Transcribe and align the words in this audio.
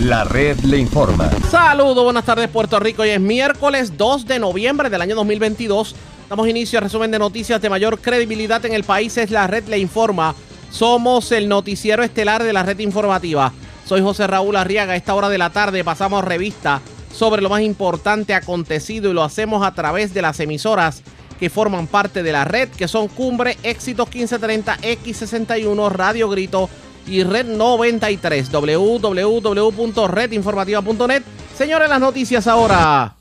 La 0.00 0.24
red 0.24 0.58
le 0.60 0.78
informa. 0.78 1.30
Saludos, 1.50 2.02
buenas 2.02 2.24
tardes 2.24 2.48
Puerto 2.48 2.80
Rico. 2.80 3.02
Hoy 3.02 3.10
es 3.10 3.20
miércoles 3.20 3.96
2 3.96 4.26
de 4.26 4.40
noviembre 4.40 4.90
del 4.90 5.00
año 5.00 5.14
2022. 5.14 5.94
Damos 6.28 6.48
inicio 6.48 6.78
al 6.78 6.84
resumen 6.84 7.12
de 7.12 7.18
noticias 7.18 7.62
de 7.62 7.70
mayor 7.70 8.00
credibilidad 8.00 8.64
en 8.66 8.72
el 8.72 8.82
país. 8.82 9.16
Es 9.16 9.30
la 9.30 9.46
red 9.46 9.66
le 9.68 9.78
informa. 9.78 10.34
Somos 10.70 11.30
el 11.30 11.48
noticiero 11.48 12.02
estelar 12.02 12.42
de 12.42 12.52
la 12.52 12.64
red 12.64 12.80
informativa. 12.80 13.52
Soy 13.86 14.02
José 14.02 14.26
Raúl 14.26 14.56
Arriaga. 14.56 14.94
A 14.94 14.96
esta 14.96 15.14
hora 15.14 15.28
de 15.28 15.38
la 15.38 15.50
tarde 15.50 15.84
pasamos 15.84 16.24
revista 16.24 16.82
sobre 17.12 17.40
lo 17.40 17.48
más 17.48 17.62
importante 17.62 18.34
acontecido 18.34 19.10
y 19.10 19.14
lo 19.14 19.22
hacemos 19.22 19.64
a 19.64 19.74
través 19.74 20.12
de 20.12 20.22
las 20.22 20.40
emisoras 20.40 21.02
que 21.38 21.50
forman 21.50 21.86
parte 21.86 22.22
de 22.22 22.32
la 22.32 22.44
red, 22.44 22.68
que 22.68 22.88
son 22.88 23.08
Cumbre, 23.08 23.56
Éxitos 23.62 24.08
1530, 24.08 24.76
X61, 24.78 25.90
Radio 25.90 26.28
Grito 26.28 26.68
y 27.06 27.22
Red 27.22 27.46
93, 27.46 28.50
www.redinformativa.net. 28.50 31.22
Señores, 31.56 31.88
las 31.88 32.00
noticias 32.00 32.46
ahora. 32.46 33.16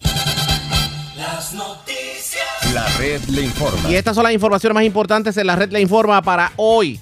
Las 1.15 1.53
noticias. 1.53 2.43
La 2.73 2.85
red 2.97 3.21
le 3.29 3.43
informa. 3.43 3.89
Y 3.89 3.95
estas 3.95 4.15
son 4.15 4.23
las 4.23 4.33
informaciones 4.33 4.73
más 4.73 4.83
importantes 4.83 5.37
en 5.37 5.47
la 5.47 5.55
red 5.55 5.71
le 5.71 5.79
informa 5.81 6.21
para 6.21 6.51
hoy, 6.55 6.99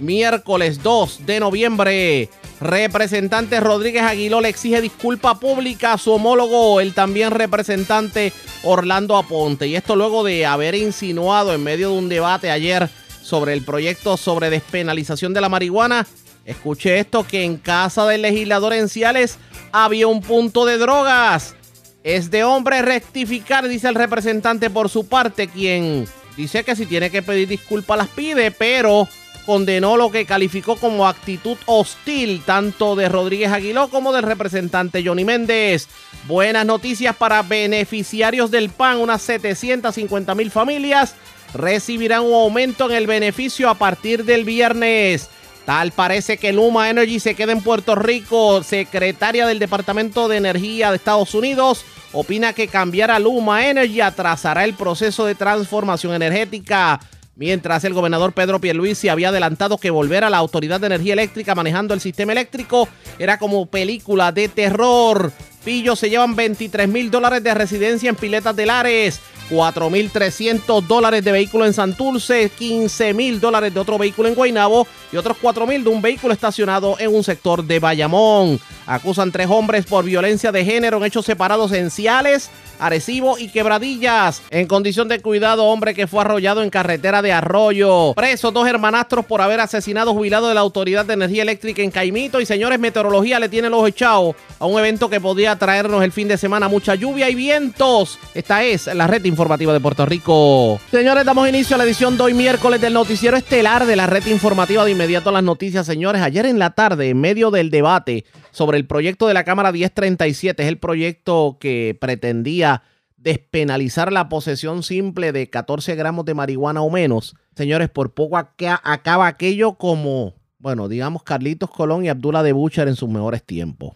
miércoles 0.00 0.82
2 0.82 1.26
de 1.26 1.40
noviembre. 1.40 2.30
Representante 2.60 3.60
Rodríguez 3.60 4.02
Aguiló 4.02 4.40
le 4.40 4.48
exige 4.48 4.80
disculpa 4.80 5.38
pública 5.38 5.92
a 5.92 5.98
su 5.98 6.12
homólogo, 6.12 6.80
el 6.80 6.92
también 6.92 7.30
representante 7.30 8.32
Orlando 8.64 9.16
Aponte. 9.16 9.68
Y 9.68 9.76
esto 9.76 9.94
luego 9.94 10.24
de 10.24 10.44
haber 10.44 10.74
insinuado 10.74 11.54
en 11.54 11.62
medio 11.62 11.90
de 11.90 11.98
un 11.98 12.08
debate 12.08 12.50
ayer 12.50 12.90
sobre 13.28 13.52
el 13.52 13.62
proyecto 13.62 14.16
sobre 14.16 14.48
despenalización 14.48 15.34
de 15.34 15.42
la 15.42 15.50
marihuana. 15.50 16.06
Escuche 16.46 16.98
esto, 16.98 17.26
que 17.26 17.44
en 17.44 17.58
casa 17.58 18.06
del 18.06 18.22
legislador 18.22 18.72
Enciales 18.72 19.38
había 19.70 20.06
un 20.06 20.22
punto 20.22 20.64
de 20.64 20.78
drogas. 20.78 21.54
Es 22.02 22.30
de 22.30 22.44
hombre 22.44 22.80
rectificar, 22.80 23.68
dice 23.68 23.88
el 23.88 23.96
representante 23.96 24.70
por 24.70 24.88
su 24.88 25.08
parte, 25.08 25.48
quien 25.48 26.08
dice 26.38 26.64
que 26.64 26.74
si 26.74 26.86
tiene 26.86 27.10
que 27.10 27.20
pedir 27.20 27.48
disculpas 27.48 27.98
las 27.98 28.08
pide, 28.08 28.50
pero 28.50 29.06
condenó 29.44 29.98
lo 29.98 30.10
que 30.10 30.24
calificó 30.24 30.76
como 30.76 31.06
actitud 31.06 31.58
hostil 31.66 32.42
tanto 32.46 32.96
de 32.96 33.10
Rodríguez 33.10 33.52
Aguiló 33.52 33.88
como 33.88 34.12
del 34.12 34.22
representante 34.22 35.02
Johnny 35.04 35.24
Méndez. 35.26 35.86
Buenas 36.26 36.64
noticias 36.64 37.14
para 37.14 37.42
beneficiarios 37.42 38.50
del 38.50 38.70
PAN, 38.70 38.98
unas 38.98 39.20
750 39.20 40.34
mil 40.34 40.50
familias 40.50 41.14
recibirán 41.54 42.24
un 42.24 42.34
aumento 42.34 42.88
en 42.90 42.96
el 42.96 43.06
beneficio 43.06 43.68
a 43.68 43.74
partir 43.74 44.24
del 44.24 44.44
viernes. 44.44 45.28
Tal 45.64 45.92
parece 45.92 46.38
que 46.38 46.52
Luma 46.52 46.88
Energy 46.88 47.20
se 47.20 47.34
queda 47.34 47.52
en 47.52 47.60
Puerto 47.60 47.94
Rico. 47.94 48.62
Secretaria 48.62 49.46
del 49.46 49.58
Departamento 49.58 50.26
de 50.26 50.38
Energía 50.38 50.90
de 50.90 50.96
Estados 50.96 51.34
Unidos 51.34 51.84
opina 52.12 52.54
que 52.54 52.68
cambiar 52.68 53.10
a 53.10 53.18
Luma 53.18 53.68
Energy 53.68 54.00
atrasará 54.00 54.64
el 54.64 54.72
proceso 54.72 55.26
de 55.26 55.34
transformación 55.34 56.14
energética. 56.14 57.00
Mientras 57.36 57.84
el 57.84 57.94
gobernador 57.94 58.32
Pedro 58.32 58.60
Pierluisi 58.60 59.08
había 59.08 59.28
adelantado 59.28 59.78
que 59.78 59.90
volver 59.90 60.24
a 60.24 60.30
la 60.30 60.38
Autoridad 60.38 60.80
de 60.80 60.86
Energía 60.86 61.12
Eléctrica 61.12 61.54
manejando 61.54 61.94
el 61.94 62.00
sistema 62.00 62.32
eléctrico 62.32 62.88
era 63.18 63.38
como 63.38 63.66
película 63.66 64.32
de 64.32 64.48
terror. 64.48 65.32
Pillos 65.64 65.98
se 65.98 66.10
llevan 66.10 66.34
23 66.34 66.88
mil 66.88 67.10
dólares 67.10 67.44
de 67.44 67.54
residencia 67.54 68.08
en 68.08 68.16
Piletas 68.16 68.56
de 68.56 68.66
Lares. 68.66 69.20
4.300 69.50 70.86
dólares 70.86 71.24
de 71.24 71.32
vehículo 71.32 71.66
en 71.66 71.72
Santurce, 71.72 72.50
15.000 72.50 73.40
dólares 73.40 73.72
de 73.72 73.80
otro 73.80 73.98
vehículo 73.98 74.28
en 74.28 74.34
Guaynabo 74.34 74.86
y 75.12 75.16
otros 75.16 75.36
4.000 75.42 75.82
de 75.82 75.88
un 75.88 76.02
vehículo 76.02 76.34
estacionado 76.34 76.96
en 76.98 77.14
un 77.14 77.24
sector 77.24 77.64
de 77.64 77.78
Bayamón. 77.78 78.60
Acusan 78.86 79.32
tres 79.32 79.48
hombres 79.50 79.84
por 79.84 80.04
violencia 80.04 80.52
de 80.52 80.64
género 80.64 80.96
en 80.96 81.04
hechos 81.04 81.26
separados 81.26 81.72
en 81.72 81.90
Ciales, 81.90 82.50
Arecibo 82.78 83.38
y 83.38 83.48
Quebradillas. 83.48 84.42
En 84.50 84.66
condición 84.66 85.08
de 85.08 85.20
cuidado, 85.20 85.64
hombre 85.66 85.94
que 85.94 86.06
fue 86.06 86.20
arrollado 86.20 86.62
en 86.62 86.70
carretera 86.70 87.20
de 87.22 87.32
Arroyo. 87.32 88.14
Presos 88.14 88.52
dos 88.52 88.66
hermanastros 88.66 89.26
por 89.26 89.42
haber 89.42 89.60
asesinado 89.60 90.14
jubilado 90.14 90.48
de 90.48 90.54
la 90.54 90.60
Autoridad 90.60 91.04
de 91.04 91.14
Energía 91.14 91.42
Eléctrica 91.42 91.82
en 91.82 91.90
Caimito. 91.90 92.40
Y 92.40 92.46
señores, 92.46 92.78
meteorología 92.78 93.38
le 93.38 93.48
tiene 93.48 93.68
los 93.68 93.86
echados 93.86 94.36
a 94.58 94.66
un 94.66 94.78
evento 94.78 95.10
que 95.10 95.20
podía 95.20 95.56
traernos 95.56 96.02
el 96.02 96.12
fin 96.12 96.28
de 96.28 96.38
semana 96.38 96.68
mucha 96.68 96.94
lluvia 96.94 97.28
y 97.28 97.34
vientos. 97.34 98.18
Esta 98.34 98.64
es 98.64 98.86
la 98.86 99.06
red 99.06 99.22
informativa 99.38 99.72
de 99.72 99.78
Puerto 99.78 100.04
Rico. 100.04 100.80
Señores, 100.90 101.24
damos 101.24 101.48
inicio 101.48 101.76
a 101.76 101.78
la 101.78 101.84
edición 101.84 102.16
de 102.16 102.24
hoy 102.24 102.34
miércoles 102.34 102.80
del 102.80 102.92
noticiero 102.92 103.36
estelar 103.36 103.86
de 103.86 103.94
la 103.94 104.08
red 104.08 104.26
informativa 104.26 104.84
de 104.84 104.90
inmediato 104.90 105.28
a 105.28 105.32
las 105.32 105.44
noticias. 105.44 105.86
Señores, 105.86 106.22
ayer 106.22 106.44
en 106.44 106.58
la 106.58 106.70
tarde, 106.70 107.10
en 107.10 107.20
medio 107.20 107.52
del 107.52 107.70
debate 107.70 108.24
sobre 108.50 108.78
el 108.78 108.86
proyecto 108.88 109.28
de 109.28 109.34
la 109.34 109.44
Cámara 109.44 109.70
1037, 109.70 110.60
es 110.60 110.68
el 110.68 110.78
proyecto 110.78 111.56
que 111.60 111.96
pretendía 112.00 112.82
despenalizar 113.16 114.12
la 114.12 114.28
posesión 114.28 114.82
simple 114.82 115.30
de 115.30 115.48
14 115.48 115.94
gramos 115.94 116.24
de 116.24 116.34
marihuana 116.34 116.82
o 116.82 116.90
menos. 116.90 117.36
Señores, 117.54 117.90
por 117.90 118.14
poco 118.14 118.38
acaba 118.38 119.28
aquello 119.28 119.74
como, 119.74 120.34
bueno, 120.58 120.88
digamos 120.88 121.22
Carlitos 121.22 121.70
Colón 121.70 122.04
y 122.04 122.08
Abdullah 122.08 122.42
de 122.42 122.52
Butcher 122.52 122.88
en 122.88 122.96
sus 122.96 123.08
mejores 123.08 123.44
tiempos. 123.44 123.94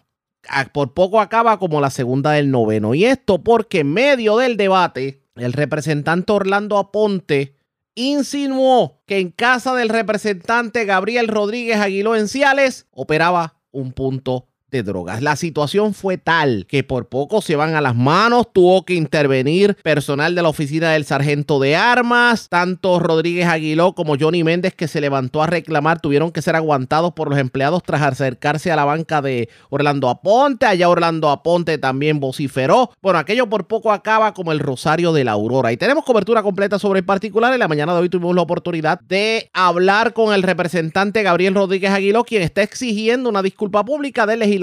Por 0.73 0.93
poco 0.93 1.21
acaba 1.21 1.57
como 1.57 1.79
la 1.79 1.89
segunda 1.89 2.31
del 2.31 2.51
noveno. 2.51 2.93
Y 2.93 3.05
esto 3.05 3.43
porque 3.43 3.79
en 3.79 3.93
medio 3.93 4.37
del 4.37 4.57
debate, 4.57 5.22
el 5.35 5.53
representante 5.53 6.31
Orlando 6.31 6.77
Aponte 6.77 7.55
insinuó 7.95 9.01
que 9.05 9.19
en 9.19 9.31
casa 9.31 9.75
del 9.75 9.89
representante 9.89 10.85
Gabriel 10.85 11.27
Rodríguez 11.27 11.77
Aguiló 11.77 12.15
Enciales 12.15 12.87
operaba 12.91 13.61
un 13.71 13.93
punto 13.93 14.47
de 14.73 14.83
drogas. 14.83 15.21
La 15.21 15.35
situación 15.35 15.93
fue 15.93 16.17
tal 16.17 16.65
que 16.67 16.83
por 16.83 17.07
poco 17.07 17.41
se 17.41 17.55
van 17.55 17.75
a 17.75 17.81
las 17.81 17.95
manos, 17.95 18.47
tuvo 18.51 18.83
que 18.83 18.95
intervenir 18.95 19.77
personal 19.83 20.33
de 20.33 20.41
la 20.41 20.49
oficina 20.49 20.91
del 20.91 21.05
sargento 21.05 21.59
de 21.59 21.75
armas, 21.75 22.49
tanto 22.49 22.99
Rodríguez 22.99 23.47
Aguiló 23.47 23.93
como 23.93 24.17
Johnny 24.19 24.43
Méndez 24.43 24.73
que 24.73 24.87
se 24.87 24.99
levantó 24.99 25.43
a 25.43 25.47
reclamar, 25.47 26.01
tuvieron 26.01 26.31
que 26.31 26.41
ser 26.41 26.55
aguantados 26.55 27.13
por 27.13 27.29
los 27.29 27.37
empleados 27.37 27.83
tras 27.83 28.01
acercarse 28.01 28.71
a 28.71 28.75
la 28.75 28.83
banca 28.83 29.21
de 29.21 29.47
Orlando 29.69 30.09
Aponte, 30.09 30.65
allá 30.65 30.89
Orlando 30.89 31.29
Aponte 31.29 31.77
también 31.77 32.19
vociferó. 32.19 32.91
Bueno, 33.01 33.19
aquello 33.19 33.47
por 33.47 33.67
poco 33.67 33.91
acaba 33.91 34.33
como 34.33 34.51
el 34.51 34.59
rosario 34.59 35.13
de 35.13 35.23
la 35.23 35.33
aurora 35.33 35.71
y 35.71 35.77
tenemos 35.77 36.03
cobertura 36.03 36.41
completa 36.41 36.79
sobre 36.79 37.01
el 37.01 37.05
particular. 37.05 37.53
En 37.53 37.59
la 37.59 37.67
mañana 37.67 37.93
de 37.93 37.99
hoy 37.99 38.09
tuvimos 38.09 38.35
la 38.35 38.41
oportunidad 38.41 38.99
de 39.01 39.51
hablar 39.53 40.13
con 40.13 40.33
el 40.33 40.41
representante 40.41 41.21
Gabriel 41.21 41.53
Rodríguez 41.53 41.91
Aguiló, 41.91 42.23
quien 42.23 42.41
está 42.41 42.63
exigiendo 42.63 43.29
una 43.29 43.43
disculpa 43.43 43.85
pública 43.85 44.25
del 44.25 44.39
legislador 44.39 44.62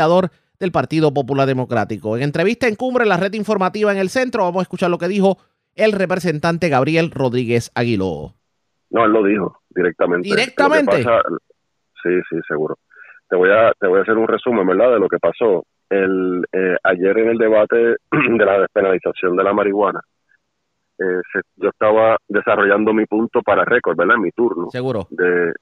del 0.59 0.73
Partido 0.73 1.13
Popular 1.13 1.47
Democrático. 1.47 2.17
En 2.17 2.23
entrevista 2.23 2.69
en 2.69 2.77
Cumbre, 2.77 3.07
la 3.07 3.17
red 3.17 3.33
informativa 3.33 3.91
en 3.93 3.99
el 3.99 4.11
centro, 4.11 4.45
vamos 4.45 4.61
a 4.61 4.63
escuchar 4.63 4.91
lo 4.91 4.99
que 4.99 5.09
dijo 5.09 5.39
el 5.75 5.93
representante 5.93 6.69
Gabriel 6.69 7.11
Rodríguez 7.11 7.71
Aguiló. 7.75 8.35
No, 8.91 9.05
él 9.05 9.13
lo 9.13 9.23
dijo 9.23 9.61
directamente. 9.71 10.29
¿Directamente? 10.29 11.03
sí, 12.03 12.11
sí, 12.29 12.37
seguro. 12.47 12.77
Te 13.29 13.37
voy, 13.37 13.51
a, 13.51 13.73
te 13.79 13.87
voy 13.87 14.01
a 14.01 14.03
hacer 14.03 14.17
un 14.17 14.27
resumen, 14.27 14.67
¿verdad?, 14.67 14.93
de 14.93 14.99
lo 14.99 15.09
que 15.09 15.19
pasó. 15.19 15.65
El, 15.89 16.45
eh, 16.53 16.77
ayer 16.83 17.19
en 17.19 17.29
el 17.31 17.39
debate 17.39 17.77
de 18.11 18.45
la 18.45 18.61
despenalización 18.61 19.37
de 19.37 19.45
la 19.45 19.53
marihuana, 19.53 20.01
eh, 20.99 21.23
yo 21.57 21.69
estaba 21.69 22.19
desarrollando 22.29 22.93
mi 22.93 23.07
punto 23.07 23.41
para 23.43 23.65
récord, 23.65 23.97
¿verdad?, 23.97 24.17
en 24.17 24.23
mi 24.23 24.33
turno. 24.33 24.69
Seguro. 24.71 25.07
De, 25.11 25.53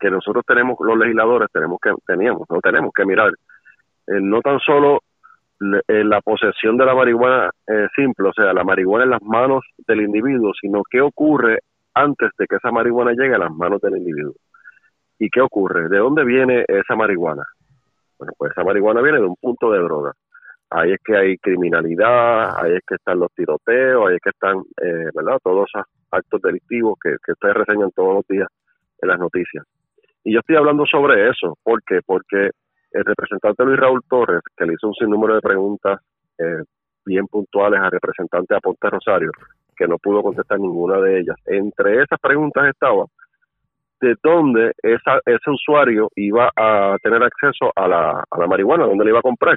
que 0.00 0.10
nosotros 0.10 0.44
tenemos, 0.46 0.76
los 0.80 0.98
legisladores, 0.98 1.48
tenemos 1.52 1.78
que, 1.80 1.90
teníamos, 2.06 2.42
no 2.50 2.60
tenemos 2.60 2.92
que 2.92 3.04
mirar 3.04 3.32
eh, 4.06 4.20
no 4.20 4.40
tan 4.40 4.58
solo 4.60 5.00
eh, 5.60 6.04
la 6.04 6.20
posesión 6.20 6.76
de 6.76 6.84
la 6.84 6.94
marihuana 6.94 7.50
eh, 7.66 7.86
simple, 7.94 8.28
o 8.28 8.32
sea, 8.32 8.52
la 8.52 8.64
marihuana 8.64 9.04
en 9.04 9.10
las 9.10 9.22
manos 9.22 9.64
del 9.86 10.02
individuo, 10.02 10.52
sino 10.60 10.82
qué 10.90 11.00
ocurre 11.00 11.60
antes 11.94 12.30
de 12.38 12.46
que 12.46 12.56
esa 12.56 12.70
marihuana 12.70 13.12
llegue 13.12 13.34
a 13.34 13.38
las 13.38 13.52
manos 13.52 13.80
del 13.80 13.96
individuo. 13.96 14.34
¿Y 15.18 15.30
qué 15.30 15.40
ocurre? 15.40 15.88
¿De 15.88 15.98
dónde 15.98 16.24
viene 16.24 16.64
esa 16.66 16.96
marihuana? 16.96 17.44
Bueno, 18.18 18.32
pues 18.36 18.52
esa 18.52 18.64
marihuana 18.64 19.00
viene 19.00 19.18
de 19.18 19.26
un 19.26 19.36
punto 19.36 19.70
de 19.70 19.78
droga. 19.78 20.12
Ahí 20.70 20.92
es 20.92 21.00
que 21.04 21.16
hay 21.16 21.38
criminalidad, 21.38 22.58
ahí 22.58 22.72
es 22.72 22.82
que 22.86 22.96
están 22.96 23.20
los 23.20 23.32
tiroteos, 23.32 24.08
ahí 24.08 24.16
es 24.16 24.20
que 24.20 24.30
están, 24.30 24.62
¿verdad? 25.14 25.38
Todos 25.42 25.68
esos 25.72 25.86
actos 26.10 26.42
delictivos 26.42 26.98
que, 27.00 27.16
que 27.24 27.32
ustedes 27.32 27.54
reseñan 27.54 27.92
todos 27.92 28.14
los 28.14 28.26
días 28.26 28.48
en 29.00 29.08
las 29.08 29.18
noticias. 29.20 29.64
Y 30.24 30.32
yo 30.32 30.40
estoy 30.40 30.56
hablando 30.56 30.84
sobre 30.86 31.28
eso. 31.28 31.56
¿Por 31.62 31.82
qué? 31.84 32.00
Porque 32.04 32.50
el 32.94 33.04
representante 33.04 33.64
Luis 33.64 33.78
Raúl 33.78 34.00
Torres, 34.08 34.40
que 34.56 34.64
le 34.64 34.74
hizo 34.74 34.88
un 34.88 34.94
sinnúmero 34.94 35.34
de 35.34 35.40
preguntas 35.40 36.00
eh, 36.38 36.62
bien 37.04 37.26
puntuales 37.26 37.80
al 37.80 37.90
representante 37.90 38.54
Aponte 38.54 38.88
Rosario, 38.88 39.30
que 39.76 39.86
no 39.86 39.98
pudo 39.98 40.22
contestar 40.22 40.58
ninguna 40.58 40.98
de 41.00 41.20
ellas. 41.20 41.36
Entre 41.46 42.02
esas 42.02 42.18
preguntas 42.20 42.68
estaba 42.68 43.04
de 44.00 44.14
dónde 44.22 44.72
esa, 44.82 45.18
ese 45.26 45.50
usuario 45.50 46.08
iba 46.14 46.50
a 46.56 46.96
tener 47.02 47.22
acceso 47.22 47.72
a 47.74 47.88
la, 47.88 48.24
a 48.30 48.38
la 48.38 48.46
marihuana, 48.46 48.86
dónde 48.86 49.04
le 49.04 49.10
iba 49.10 49.18
a 49.18 49.22
comprar. 49.22 49.56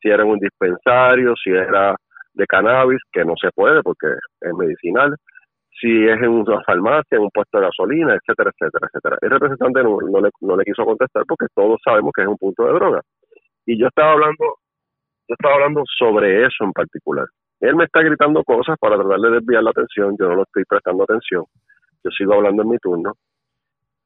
Si 0.00 0.08
era 0.08 0.22
en 0.22 0.30
un 0.30 0.38
dispensario, 0.38 1.34
si 1.36 1.50
era 1.50 1.94
de 2.32 2.46
cannabis, 2.46 3.00
que 3.12 3.24
no 3.24 3.34
se 3.36 3.50
puede 3.52 3.82
porque 3.82 4.06
es 4.40 4.54
medicinal, 4.54 5.14
si 5.80 6.06
es 6.06 6.20
en 6.20 6.28
una 6.28 6.62
farmacia, 6.62 7.16
en 7.16 7.22
un 7.22 7.30
puesto 7.30 7.58
de 7.58 7.64
gasolina, 7.64 8.14
etcétera, 8.14 8.50
etcétera, 8.50 8.86
etcétera. 8.88 9.16
El 9.22 9.30
representante 9.30 9.82
no, 9.82 10.20
le, 10.20 10.30
no 10.40 10.56
le 10.56 10.64
quiso 10.64 10.84
contestar 10.84 11.24
porque 11.26 11.46
todos 11.54 11.80
sabemos 11.82 12.12
que 12.14 12.22
es 12.22 12.28
un 12.28 12.36
punto 12.36 12.66
de 12.66 12.72
droga. 12.72 13.00
Y 13.66 13.78
yo 13.78 13.86
estaba 13.86 14.12
hablando, 14.12 14.44
yo 15.28 15.34
estaba 15.38 15.54
hablando 15.54 15.82
sobre 15.98 16.44
eso 16.44 16.64
en 16.64 16.72
particular. 16.72 17.26
Él 17.60 17.76
me 17.76 17.84
está 17.84 18.02
gritando 18.02 18.42
cosas 18.44 18.76
para 18.78 18.96
tratar 18.96 19.20
de 19.20 19.30
desviar 19.30 19.62
la 19.62 19.70
atención, 19.70 20.16
yo 20.18 20.28
no 20.28 20.36
lo 20.36 20.42
estoy 20.42 20.64
prestando 20.64 21.04
atención, 21.04 21.44
yo 22.04 22.10
sigo 22.10 22.34
hablando 22.34 22.62
en 22.62 22.68
mi 22.70 22.78
turno. 22.78 23.12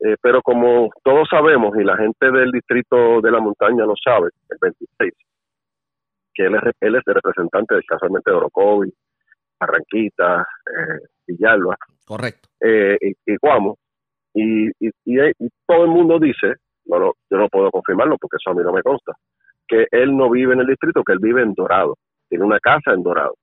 Eh, 0.00 0.16
pero 0.20 0.42
como 0.42 0.90
todos 1.02 1.28
sabemos, 1.28 1.76
y 1.78 1.84
la 1.84 1.96
gente 1.96 2.30
del 2.30 2.50
distrito 2.50 3.20
de 3.20 3.30
la 3.30 3.40
montaña 3.40 3.86
lo 3.86 3.94
sabe, 4.02 4.30
el 4.50 4.58
26, 4.60 5.12
que 6.34 6.46
él 6.46 6.56
es, 6.56 6.62
él 6.80 6.96
es 6.96 7.02
el 7.06 7.14
representante 7.14 7.76
casualmente 7.86 8.30
de 8.30 8.36
Orocovi, 8.36 8.92
Barranquita, 9.58 10.42
eh, 10.42 11.13
Villalba. 11.26 11.76
Correcto. 12.04 12.48
Eh, 12.60 12.96
y, 13.00 13.32
y 13.32 13.36
Guamo. 13.40 13.78
Y, 14.34 14.68
y, 14.80 14.90
y, 15.04 15.48
todo 15.66 15.84
el 15.84 15.90
mundo 15.90 16.18
dice, 16.18 16.54
no, 16.86 17.12
yo 17.30 17.36
no 17.38 17.48
puedo 17.48 17.70
confirmarlo 17.70 18.16
porque 18.18 18.36
eso 18.36 18.50
a 18.50 18.54
mí 18.54 18.62
no 18.64 18.72
me 18.72 18.82
consta, 18.82 19.12
que 19.66 19.86
él 19.92 20.16
no 20.16 20.28
vive 20.28 20.54
en 20.54 20.60
el 20.60 20.66
distrito, 20.66 21.04
que 21.04 21.12
él 21.12 21.20
vive 21.20 21.42
en 21.42 21.54
Dorado, 21.54 21.96
tiene 22.28 22.44
una 22.44 22.58
casa 22.58 22.92
en 22.92 23.02
Dorado. 23.02 23.34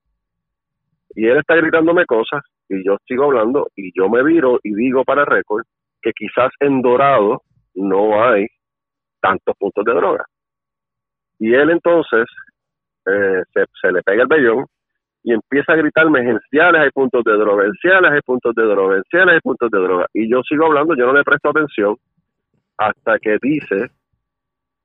Y 1.16 1.28
él 1.28 1.38
está 1.38 1.56
gritándome 1.56 2.06
cosas 2.06 2.42
y 2.69 2.86
yo 2.86 2.98
sigo 3.06 3.25
hablando 3.25 3.68
y 3.75 3.92
yo 3.98 4.10
me 4.10 4.24
viro 4.24 4.60
y 4.63 4.74
digo 4.74 5.04
para 5.04 5.25
récord 5.25 5.63
que 6.01 6.12
quizás 6.13 6.51
en 6.60 6.81
Dorado 6.81 7.42
no 7.75 8.24
hay 8.24 8.48
tantos 9.22 9.56
puntos 9.57 9.86
de 9.86 9.94
droga. 9.94 10.25
Y 11.39 11.54
él 11.54 11.69
entonces 11.69 12.25
eh, 13.06 13.44
se, 13.54 13.66
se, 13.81 13.92
le 13.92 14.01
pega 14.04 14.24
el 14.24 14.28
vellón 14.28 14.66
y 15.23 15.33
empieza 15.33 15.73
a 15.73 15.75
gritarme, 15.75 16.21
esenciales 16.21 16.81
hay 16.81 16.89
puntos 16.91 17.23
de 17.23 17.33
droga, 17.33 17.63
esenciales 17.63 18.12
hay 18.12 18.21
puntos 18.21 18.56
de 18.56 18.63
droga, 18.63 18.95
esenciales 18.95 19.33
hay 19.35 19.39
puntos 19.41 19.69
de 19.71 19.79
droga. 19.79 20.07
Y 20.13 20.31
yo 20.31 20.41
sigo 20.44 20.65
hablando, 20.65 20.95
yo 20.95 21.06
no 21.06 21.13
le 21.13 21.23
presto 21.23 21.50
atención 21.50 21.95
hasta 22.77 23.19
que 23.19 23.38
dice 23.41 23.91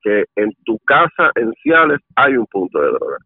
que 0.01 0.25
en 0.35 0.51
tu 0.63 0.77
casa 0.79 1.31
en 1.35 1.51
Ciales 1.53 1.99
hay 2.15 2.37
un 2.37 2.45
punto 2.45 2.79
de 2.79 2.87
droga. 2.89 3.17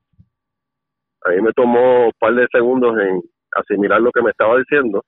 Ahí 1.26 1.42
me 1.42 1.52
tomó 1.52 2.06
un 2.06 2.12
par 2.18 2.34
de 2.34 2.48
segundos 2.52 2.98
en 2.98 3.22
asimilar 3.56 4.02
lo 4.02 4.12
que 4.12 4.22
me 4.22 4.32
estaba 4.32 4.58
diciendo 4.58 5.04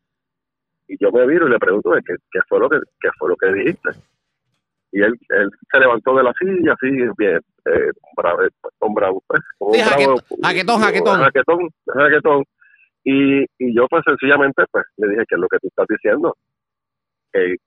y 0.88 0.98
yo 1.00 1.12
me 1.12 1.26
viro 1.26 1.48
y 1.48 1.52
le 1.52 1.60
pregunto 1.60 1.92
qué, 2.06 2.16
qué 2.32 2.40
fue 2.48 2.60
lo 2.60 2.70
que 2.70 2.78
qué 3.00 3.10
fue 3.18 3.30
lo 3.30 3.36
que 3.36 3.54
dijiste 3.54 3.90
y 4.94 5.02
él, 5.02 5.14
él 5.30 5.50
se 5.70 5.80
levantó 5.80 6.16
de 6.16 6.24
la 6.24 6.34
silla 6.40 6.74
así 6.74 6.90
bien 7.18 7.42
eh, 7.66 7.92
bravo, 8.16 8.40
un 8.80 8.94
bravo. 8.94 9.24
Pues, 9.28 9.42
sí, 9.74 9.80
jaquetón, 9.82 10.80
jaquetón, 10.82 11.20
jaquetón, 11.20 11.70
jaquetón. 11.88 12.44
Y, 13.04 13.44
y 13.58 13.76
yo 13.76 13.86
pues 13.90 14.04
sencillamente 14.06 14.64
pues 14.72 14.86
le 14.96 15.10
dije 15.10 15.26
que 15.28 15.36
es 15.36 15.42
lo 15.42 15.48
que 15.50 15.60
tú 15.60 15.68
estás 15.68 15.88
diciendo 15.90 16.34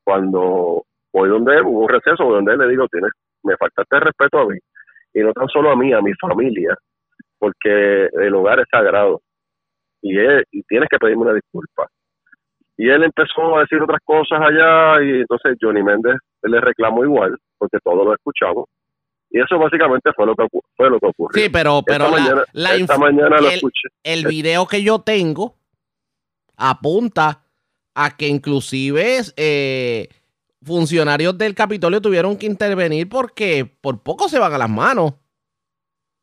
cuando 0.04 0.84
voy 1.12 1.28
donde 1.28 1.56
él, 1.56 1.62
hubo 1.62 1.80
un 1.80 1.88
receso 1.88 2.24
donde 2.24 2.52
él 2.52 2.58
le 2.58 2.68
digo 2.68 2.86
tienes 2.88 3.10
me 3.42 3.56
faltaste 3.56 4.00
respeto 4.00 4.38
a 4.38 4.46
mí 4.46 4.58
y 5.14 5.20
no 5.20 5.32
tan 5.32 5.48
solo 5.48 5.70
a 5.70 5.76
mí 5.76 5.92
a 5.92 6.00
mi 6.00 6.12
familia 6.14 6.76
porque 7.38 8.06
el 8.06 8.34
hogar 8.34 8.60
es 8.60 8.66
sagrado 8.70 9.20
y, 10.02 10.16
él, 10.18 10.44
y 10.50 10.62
tienes 10.62 10.88
que 10.88 10.98
pedirme 10.98 11.22
una 11.22 11.34
disculpa 11.34 11.86
y 12.76 12.88
él 12.88 13.02
empezó 13.04 13.56
a 13.56 13.60
decir 13.60 13.80
otras 13.82 14.00
cosas 14.04 14.40
allá 14.40 15.02
y 15.02 15.20
entonces 15.20 15.56
Johnny 15.60 15.82
Méndez 15.82 16.16
le 16.48 16.60
reclamó 16.60 17.04
igual, 17.04 17.36
porque 17.58 17.78
todos 17.82 18.04
lo 18.04 18.14
escuchamos. 18.14 18.66
Y 19.30 19.40
eso 19.40 19.58
básicamente 19.58 20.10
fue 20.14 20.26
lo 20.26 20.34
que, 20.34 20.46
fue 20.76 20.88
lo 20.88 20.98
que 20.98 21.06
ocurrió. 21.06 21.42
Sí, 21.42 21.50
pero, 21.50 21.82
pero 21.84 22.04
esta 22.06 22.16
mañana, 22.16 22.44
esta 22.76 22.98
mañana 22.98 23.36
lo 23.40 23.48
el, 23.48 23.54
escuché. 23.54 23.88
El 24.02 24.26
video 24.26 24.66
que 24.66 24.82
yo 24.82 25.00
tengo 25.00 25.56
apunta 26.56 27.42
a 27.94 28.16
que 28.16 28.28
inclusive 28.28 29.18
eh, 29.36 30.08
funcionarios 30.62 31.36
del 31.36 31.54
Capitolio 31.54 32.00
tuvieron 32.00 32.38
que 32.38 32.46
intervenir 32.46 33.08
porque 33.08 33.66
por 33.80 34.02
poco 34.02 34.28
se 34.28 34.38
van 34.38 34.52
a 34.52 34.58
las 34.58 34.70
manos. 34.70 35.14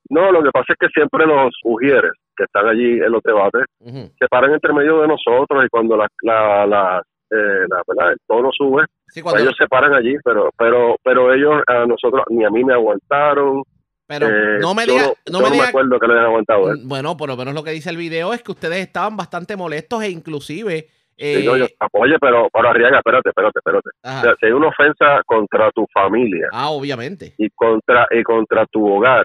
No, 0.09 0.31
lo 0.31 0.43
que 0.43 0.51
pasa 0.51 0.73
es 0.73 0.77
que 0.79 0.87
siempre 0.93 1.25
los 1.25 1.53
ujieres 1.63 2.11
que 2.35 2.43
están 2.43 2.67
allí 2.67 2.99
en 2.99 3.11
los 3.11 3.21
debates 3.23 3.63
se 3.79 4.27
paran 4.27 4.53
entre 4.53 4.73
medio 4.73 5.01
de 5.01 5.07
nosotros 5.07 5.65
y 5.65 5.69
cuando 5.69 5.95
la, 5.95 6.07
la, 6.21 6.65
la, 6.65 7.03
eh, 7.33 7.65
la 7.69 7.81
¿verdad? 7.87 8.11
el 8.13 8.17
tono 8.27 8.49
sube, 8.51 8.83
Sí, 9.07 9.21
cuando- 9.21 9.41
ellos 9.41 9.55
se 9.57 9.67
paran 9.67 9.93
allí, 9.93 10.15
pero 10.23 10.49
pero 10.57 10.95
pero 11.03 11.33
ellos 11.33 11.61
a 11.67 11.85
nosotros 11.85 12.23
ni 12.29 12.43
a 12.45 12.49
mí 12.49 12.63
me 12.63 12.73
aguantaron. 12.73 13.63
pero 14.07 14.27
eh, 14.27 14.59
no 14.59 14.73
me 14.75 14.85
yo 14.85 14.93
diga, 14.93 15.13
no, 15.31 15.39
me 15.49 15.61
acuerdo 15.61 15.99
que 15.99 16.07
le 16.07 16.13
hayan 16.13 16.25
aguantado. 16.25 16.73
¿eh? 16.73 16.77
bueno, 16.83 17.15
por 17.17 17.29
lo 17.29 17.37
menos 17.37 17.53
lo 17.53 17.63
que 17.63 17.71
dice 17.71 17.89
el 17.89 17.97
video 17.97 18.33
es 18.33 18.41
que 18.43 18.51
ustedes 18.51 18.77
estaban 18.79 19.15
bastante 19.17 19.55
molestos 19.55 20.03
e 20.03 20.09
inclusive 20.09 20.87
eh, 21.15 21.41
Sí, 21.41 21.45
no, 21.45 21.55
yo- 21.57 21.67
oye, 21.93 22.15
pero, 22.19 22.47
pero 22.51 22.69
Arriaga, 22.69 22.97
espérate, 22.97 23.29
espérate, 23.29 23.59
espérate. 23.59 23.89
O 24.03 24.21
sea, 24.21 24.35
si 24.39 24.45
hay 24.47 24.51
una 24.51 24.69
ofensa 24.69 25.21
contra 25.27 25.69
tu 25.71 25.85
familia 25.93 26.47
ah, 26.51 26.69
obviamente. 26.71 27.35
y 27.37 27.49
contra 27.51 28.07
y 28.09 28.23
contra 28.23 28.65
tu 28.65 28.87
hogar, 28.91 29.23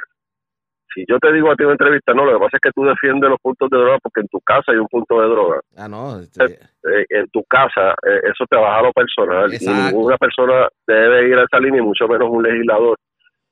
si 0.94 1.04
yo 1.08 1.18
te 1.18 1.32
digo 1.32 1.50
a 1.50 1.54
ti 1.56 1.62
en 1.62 1.66
una 1.66 1.74
entrevista, 1.74 2.14
no, 2.14 2.24
lo 2.24 2.32
que 2.34 2.44
pasa 2.44 2.56
es 2.56 2.60
que 2.62 2.70
tú 2.74 2.84
defiendes 2.84 3.28
los 3.30 3.40
puntos 3.40 3.68
de 3.70 3.78
droga 3.78 3.98
porque 4.02 4.20
en 4.20 4.28
tu 4.28 4.40
casa 4.40 4.72
hay 4.72 4.78
un 4.78 4.88
punto 4.88 5.20
de 5.20 5.28
droga. 5.28 5.60
Ah, 5.76 5.88
no. 5.88 6.20
este, 6.20 6.44
Eh, 6.44 7.04
en 7.10 7.28
tu 7.28 7.42
casa, 7.44 7.90
eh, 8.06 8.20
eso 8.32 8.44
te 8.48 8.56
baja 8.56 8.78
a 8.78 8.82
lo 8.82 8.92
personal 8.92 9.52
Exacto. 9.52 9.90
ninguna 9.96 10.16
persona 10.16 10.68
debe 10.86 11.28
ir 11.28 11.34
a 11.38 11.44
esa 11.44 11.58
línea, 11.60 11.80
y 11.80 11.84
mucho 11.84 12.08
menos 12.08 12.28
un 12.30 12.42
legislador, 12.42 12.96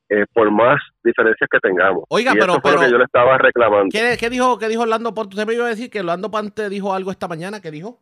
eh, 0.09 0.25
por 0.33 0.51
más 0.51 0.81
diferencias 1.05 1.49
que 1.51 1.59
tengamos. 1.59 2.05
Oiga, 2.09 2.33
y 2.33 2.39
pero- 2.39 2.53
eso 2.53 2.61
fue 2.63 2.71
lo 2.73 2.77
pero- 2.79 2.87
que 2.87 2.93
yo 2.93 2.99
le 2.99 3.05
estaba 3.05 3.37
reclamando. 3.39 3.89
¿Qué, 3.93 4.17
qué 4.19 4.31
dijo, 4.31 4.59
¿Qué 4.59 4.69
dijo 4.69 4.83
Orlando 4.83 5.13
Ponte? 5.13 5.35
Usted 5.35 5.47
me 5.47 5.55
iba 5.55 5.67
a 5.67 5.71
decir 5.71 5.91
que 5.91 6.01
Orlando 6.01 6.31
Ponte 6.31 6.69
dijo 6.71 6.95
algo 6.95 7.11
esta 7.11 7.29
mañana. 7.29 7.61
¿Qué 7.61 7.71
dijo? 7.71 7.99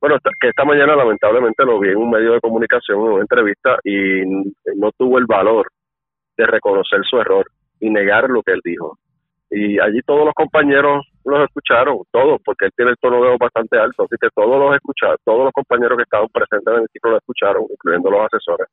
Bueno, 0.00 0.16
esta- 0.16 0.30
que 0.40 0.48
esta 0.48 0.64
mañana 0.64 0.94
lamentablemente 0.94 1.64
lo 1.64 1.80
vi 1.80 1.88
en 1.90 1.96
un 1.96 2.08
medio 2.10 2.32
de 2.32 2.40
comunicación, 2.40 2.98
en 3.00 3.04
una 3.12 3.20
entrevista, 3.22 3.76
y 3.82 4.22
no 4.76 4.92
tuvo 4.96 5.18
el 5.18 5.26
valor 5.26 5.66
de 6.36 6.46
reconocer 6.46 7.00
su 7.04 7.18
error 7.20 7.44
y 7.80 7.90
negar 7.90 8.28
lo 8.28 8.42
que 8.42 8.52
él 8.52 8.60
dijo. 8.64 8.98
Y 9.50 9.78
allí 9.80 10.00
todos 10.04 10.26
los 10.26 10.34
compañeros 10.34 11.06
los 11.24 11.44
escucharon, 11.44 11.98
todos, 12.10 12.40
porque 12.44 12.66
él 12.66 12.72
tiene 12.76 12.90
el 12.92 12.98
tono 12.98 13.22
de 13.22 13.30
voz 13.30 13.38
bastante 13.38 13.78
alto, 13.78 14.04
así 14.04 14.16
que 14.20 14.28
todos 14.34 14.58
los 14.58 14.74
escucharon, 14.74 15.16
todos 15.24 15.44
los 15.44 15.52
compañeros 15.52 15.96
que 15.96 16.02
estaban 16.02 16.28
presentes 16.28 16.74
en 16.74 16.82
el 16.82 16.88
ciclo 16.92 17.12
lo 17.12 17.18
escucharon, 17.18 17.64
incluyendo 17.70 18.10
los 18.10 18.26
asesores. 18.26 18.68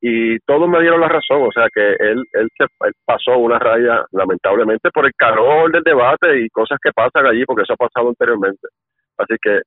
Y 0.00 0.38
todos 0.40 0.68
me 0.68 0.80
dieron 0.80 1.00
la 1.00 1.08
razón, 1.08 1.42
o 1.42 1.52
sea 1.52 1.66
que 1.74 1.80
él, 1.98 2.22
él, 2.32 2.48
se, 2.56 2.66
pasó 3.04 3.36
una 3.38 3.58
raya, 3.58 4.04
lamentablemente, 4.12 4.90
por 4.90 5.06
el 5.06 5.12
calor 5.16 5.72
del 5.72 5.82
debate 5.82 6.40
y 6.40 6.48
cosas 6.50 6.78
que 6.82 6.92
pasan 6.92 7.26
allí, 7.26 7.44
porque 7.44 7.62
eso 7.62 7.72
ha 7.72 7.88
pasado 7.88 8.08
anteriormente. 8.10 8.68
Así 9.16 9.34
que 9.42 9.62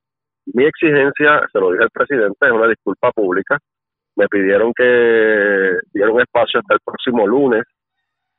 mi 0.54 0.66
exigencia, 0.66 1.42
se 1.52 1.60
lo 1.60 1.72
dije 1.72 1.84
al 1.84 1.90
presidente, 1.92 2.46
es 2.46 2.52
una 2.52 2.68
disculpa 2.68 3.12
pública. 3.12 3.58
Me 4.16 4.28
pidieron 4.28 4.74
que 4.74 5.78
diera 5.94 6.12
un 6.12 6.22
espacio 6.22 6.60
hasta 6.62 6.76
el 6.76 6.80
próximo 6.84 7.28
lunes, 7.28 7.64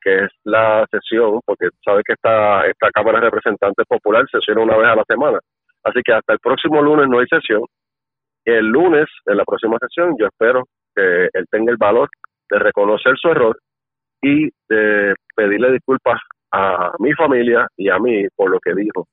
que 0.02 0.24
es 0.24 0.30
la 0.44 0.86
sesión, 0.90 1.40
porque 1.44 1.68
sabe 1.84 2.02
que 2.04 2.14
esta, 2.14 2.66
esta 2.66 2.90
Cámara 2.90 3.18
de 3.18 3.26
Representantes 3.26 3.86
Popular 3.86 4.24
sesiona 4.30 4.62
una 4.62 4.76
vez 4.76 4.88
a 4.88 4.96
la 4.96 5.04
semana. 5.08 5.38
Así 5.84 6.00
que 6.04 6.12
hasta 6.12 6.32
el 6.32 6.38
próximo 6.38 6.80
lunes 6.82 7.08
no 7.08 7.18
hay 7.18 7.26
sesión. 7.26 7.62
El 8.44 8.66
lunes, 8.66 9.06
en 9.26 9.36
la 9.36 9.44
próxima 9.44 9.78
sesión, 9.78 10.16
yo 10.18 10.26
espero 10.26 10.64
que 10.94 11.28
él 11.32 11.46
tenga 11.50 11.70
el 11.70 11.76
valor 11.76 12.08
de 12.50 12.58
reconocer 12.58 13.14
su 13.16 13.28
error 13.28 13.58
y 14.20 14.48
de 14.68 15.14
pedirle 15.34 15.72
disculpas 15.72 16.20
a 16.52 16.92
mi 16.98 17.12
familia 17.14 17.66
y 17.76 17.88
a 17.88 17.98
mí 17.98 18.26
por 18.36 18.50
lo 18.50 18.58
que 18.60 18.74
dijo 18.74 19.06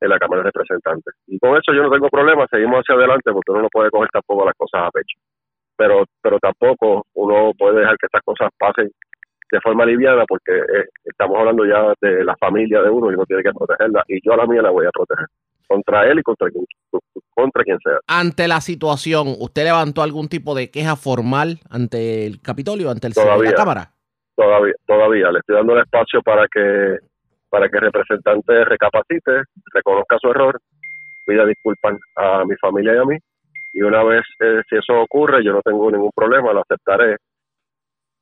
en 0.00 0.08
la 0.08 0.18
Cámara 0.18 0.42
de 0.42 0.50
Representantes. 0.50 1.14
Y 1.26 1.38
con 1.38 1.56
eso 1.56 1.72
yo 1.72 1.82
no 1.82 1.90
tengo 1.90 2.08
problema, 2.08 2.46
seguimos 2.50 2.80
hacia 2.80 2.94
adelante 2.94 3.32
porque 3.32 3.52
uno 3.52 3.62
no 3.62 3.68
puede 3.68 3.90
coger 3.90 4.08
tampoco 4.12 4.44
las 4.44 4.54
cosas 4.56 4.82
a 4.84 4.90
pecho. 4.90 5.18
Pero, 5.76 6.04
pero 6.22 6.38
tampoco 6.38 7.04
uno 7.14 7.52
puede 7.56 7.80
dejar 7.80 7.96
que 7.98 8.06
estas 8.06 8.22
cosas 8.22 8.50
pasen 8.58 8.90
de 9.50 9.60
forma 9.60 9.84
liviana 9.84 10.24
porque 10.26 10.52
eh, 10.52 10.86
estamos 11.04 11.38
hablando 11.38 11.64
ya 11.64 11.92
de 12.00 12.24
la 12.24 12.36
familia 12.36 12.82
de 12.82 12.90
uno 12.90 13.10
y 13.10 13.14
uno 13.14 13.24
tiene 13.26 13.42
que 13.42 13.52
protegerla 13.52 14.04
y 14.08 14.20
yo 14.24 14.32
a 14.32 14.38
la 14.38 14.46
mía 14.46 14.62
la 14.62 14.70
voy 14.70 14.86
a 14.86 14.90
proteger 14.90 15.26
contra 15.66 16.06
él 16.10 16.18
y 16.18 16.22
contra 16.22 16.48
quien, 16.50 16.64
contra 17.34 17.64
quien 17.64 17.78
sea. 17.80 17.98
Ante 18.06 18.48
la 18.48 18.60
situación, 18.60 19.34
¿usted 19.38 19.64
levantó 19.64 20.02
algún 20.02 20.28
tipo 20.28 20.54
de 20.54 20.70
queja 20.70 20.96
formal 20.96 21.58
ante 21.70 22.26
el 22.26 22.40
Capitolio, 22.40 22.90
ante 22.90 23.08
el 23.08 23.14
Todavía. 23.14 23.50
la 23.50 23.56
Cámara? 23.56 23.90
Todavía, 24.34 24.74
todavía 24.86 25.30
le 25.32 25.38
estoy 25.38 25.56
dando 25.56 25.74
el 25.74 25.82
espacio 25.82 26.20
para 26.22 26.46
que 26.48 26.98
para 27.48 27.68
que 27.68 27.76
el 27.76 27.84
representante 27.84 28.64
recapacite, 28.64 29.44
reconozca 29.72 30.18
su 30.20 30.28
error, 30.28 30.60
pida 31.24 31.46
disculpas 31.46 31.96
a 32.16 32.44
mi 32.44 32.54
familia 32.56 32.94
y 32.94 32.98
a 32.98 33.04
mí 33.04 33.16
y 33.76 33.82
una 33.82 34.02
vez 34.02 34.24
eh, 34.40 34.62
si 34.68 34.76
eso 34.76 34.98
ocurre 35.00 35.44
yo 35.44 35.52
no 35.52 35.60
tengo 35.60 35.90
ningún 35.90 36.10
problema, 36.14 36.52
lo 36.52 36.62
aceptaré 36.62 37.16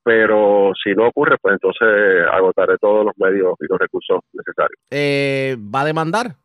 pero 0.05 0.71
si 0.83 0.93
no 0.93 1.07
ocurre 1.07 1.35
pues 1.41 1.53
entonces 1.53 2.27
agotaré 2.31 2.77
todos 2.77 3.03
los 3.03 3.17
medios 3.17 3.55
y 3.59 3.65
los 3.67 3.79
recursos 3.79 4.19
necesarios. 4.33 4.79
Eh, 4.91 5.57
¿Va 5.59 5.81
a 5.81 5.85
demandar? 5.85 6.35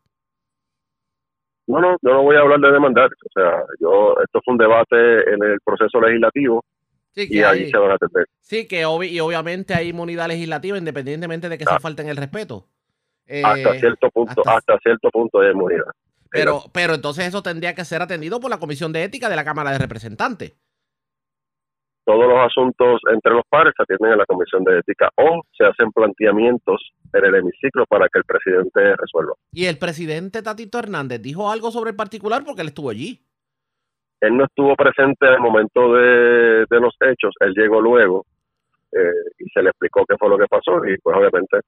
No, 1.66 1.78
no, 1.80 1.90
yo 2.02 2.10
no 2.14 2.22
voy 2.22 2.36
a 2.36 2.40
hablar 2.40 2.58
de 2.60 2.72
demandar. 2.72 3.06
O 3.06 3.28
sea, 3.32 3.62
yo 3.78 4.14
esto 4.24 4.40
fue 4.44 4.52
un 4.52 4.58
debate 4.58 4.96
en 5.30 5.42
el 5.44 5.58
proceso 5.64 6.00
legislativo 6.00 6.64
Sí, 7.12 7.26
y 7.30 7.42
ahí 7.42 7.64
hay- 7.64 7.70
se 7.70 7.76
van 7.78 7.90
a 7.90 7.94
atender. 7.94 8.26
sí, 8.40 8.66
que 8.66 8.84
obvi- 8.86 9.10
y 9.10 9.20
obviamente 9.20 9.74
hay 9.74 9.88
inmunidad 9.90 10.26
legislativa 10.28 10.78
independientemente 10.78 11.48
de 11.48 11.58
que 11.58 11.64
Ah. 11.68 11.74
se 11.74 11.80
falten 11.80 12.08
el 12.08 12.16
respeto. 12.16 12.66
Eh, 13.26 13.42
hasta 13.44 13.74
cierto 13.78 14.10
punto, 14.10 14.40
hasta- 14.40 14.56
hasta, 14.56 14.78
cierto 14.78 15.10
punto 15.10 15.38
de 15.40 15.52
inmunidad. 15.52 15.84
pero, 16.32 16.62
pero 16.72 16.94
entonces 16.94 17.26
eso 17.26 17.42
tendría 17.42 17.74
que 17.74 17.84
ser 17.84 18.00
atendido 18.02 18.40
por 18.40 18.50
la 18.50 18.58
Comisión 18.58 18.92
de 18.92 19.04
Ética 19.04 19.28
de 19.28 19.36
la 19.36 19.44
Cámara 19.44 19.70
de 19.72 19.78
Representantes. 19.78 20.54
Todos 22.10 22.26
los 22.26 22.40
asuntos 22.40 23.00
entre 23.14 23.32
los 23.32 23.44
pares 23.48 23.72
se 23.76 23.84
atienden 23.84 24.14
en 24.14 24.18
la 24.18 24.26
Comisión 24.26 24.64
de 24.64 24.80
Ética 24.80 25.10
o 25.14 25.42
se 25.56 25.64
hacen 25.64 25.92
planteamientos 25.92 26.90
en 27.12 27.24
el 27.24 27.36
hemiciclo 27.36 27.86
para 27.86 28.08
que 28.08 28.18
el 28.18 28.24
presidente 28.24 28.96
resuelva. 28.96 29.34
¿Y 29.52 29.66
el 29.66 29.78
presidente 29.78 30.42
Tatito 30.42 30.80
Hernández 30.80 31.22
dijo 31.22 31.48
algo 31.48 31.70
sobre 31.70 31.90
el 31.90 31.96
particular 31.96 32.42
porque 32.44 32.62
él 32.62 32.68
estuvo 32.68 32.90
allí? 32.90 33.20
Él 34.20 34.36
no 34.36 34.44
estuvo 34.44 34.74
presente 34.74 35.24
al 35.28 35.38
momento 35.38 35.94
de, 35.94 36.66
los 36.68 36.94
hechos, 37.00 37.32
él 37.38 37.54
llegó 37.56 37.80
luego 37.80 38.26
eh, 38.90 39.30
y 39.38 39.48
se 39.50 39.62
le 39.62 39.70
explicó 39.70 40.04
qué 40.04 40.16
fue 40.18 40.28
lo 40.28 40.36
que 40.36 40.48
pasó 40.48 40.84
y 40.84 40.98
pues 40.98 41.16
obviamente 41.16 41.60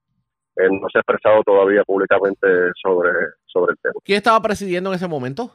él 0.57 0.71
no 0.73 0.89
se 0.91 0.97
ha 0.97 1.01
expresado 1.01 1.41
todavía 1.43 1.83
públicamente 1.85 2.47
sobre, 2.81 3.11
sobre 3.45 3.71
el 3.71 3.77
tema. 3.81 3.95
¿Quién 4.03 4.17
estaba 4.17 4.41
presidiendo 4.41 4.89
en 4.89 4.97
ese 4.97 5.07
momento? 5.07 5.51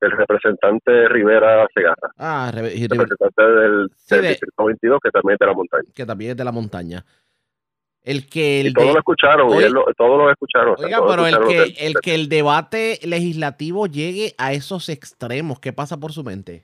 El 0.00 0.10
representante 0.12 1.08
Rivera 1.08 1.66
Segarra. 1.74 2.10
Ah, 2.18 2.50
el 2.54 2.88
representante 2.88 3.42
del, 3.42 3.88
Distrito 3.88 4.64
22, 4.64 5.00
que 5.02 5.10
también 5.10 5.34
es 5.34 5.38
de 5.38 5.46
la 5.46 5.54
montaña. 5.54 5.90
Que 5.94 6.06
también 6.06 6.30
es 6.32 6.36
de 6.36 6.44
la 6.44 6.52
montaña. 6.52 7.04
El 8.02 8.30
que 8.30 8.62
el 8.62 8.72
todos 8.72 8.94
lo 8.94 8.98
escucharon, 8.98 9.48
todos 9.96 10.18
lo 10.18 10.30
escucharon. 10.30 10.74
Oiga, 10.78 11.00
pero 11.06 11.26
el 11.26 11.38
que, 11.46 11.86
el 11.86 11.94
que 12.02 12.14
el 12.14 12.30
debate 12.30 12.98
legislativo 13.04 13.86
llegue 13.86 14.32
a 14.38 14.54
esos 14.54 14.88
extremos, 14.88 15.60
¿qué 15.60 15.74
pasa 15.74 15.98
por 15.98 16.12
su 16.12 16.24
mente? 16.24 16.62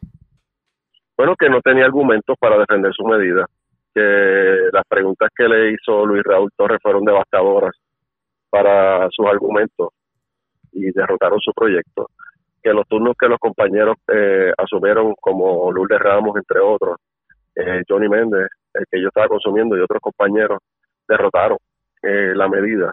Bueno, 1.14 1.34
que 1.36 1.50
no 1.50 1.60
tenía 1.60 1.84
argumentos 1.84 2.36
para 2.38 2.58
defender 2.58 2.90
su 2.94 3.04
medida, 3.04 3.46
que 3.94 4.70
las 4.72 4.84
preguntas 4.88 5.28
que 5.36 5.46
le 5.46 5.72
hizo 5.72 6.06
Luis 6.06 6.22
Raúl 6.24 6.50
Torres 6.56 6.78
fueron 6.82 7.04
devastadoras 7.04 7.74
para 8.48 9.08
sus 9.10 9.26
argumentos 9.26 9.90
y 10.72 10.90
derrotaron 10.92 11.40
su 11.40 11.52
proyecto 11.52 12.08
que 12.66 12.72
los 12.72 12.88
turnos 12.88 13.14
que 13.16 13.28
los 13.28 13.38
compañeros 13.38 13.96
eh, 14.12 14.52
asumieron, 14.58 15.14
como 15.20 15.70
Lourdes 15.70 16.00
Ramos, 16.00 16.36
entre 16.36 16.58
otros, 16.58 16.96
eh, 17.54 17.82
Johnny 17.88 18.08
Méndez, 18.08 18.48
el 18.74 18.84
que 18.90 19.00
yo 19.00 19.06
estaba 19.06 19.28
consumiendo 19.28 19.76
y 19.76 19.80
otros 19.80 20.00
compañeros, 20.00 20.58
derrotaron 21.06 21.58
eh, 22.02 22.32
la 22.34 22.48
medida. 22.48 22.92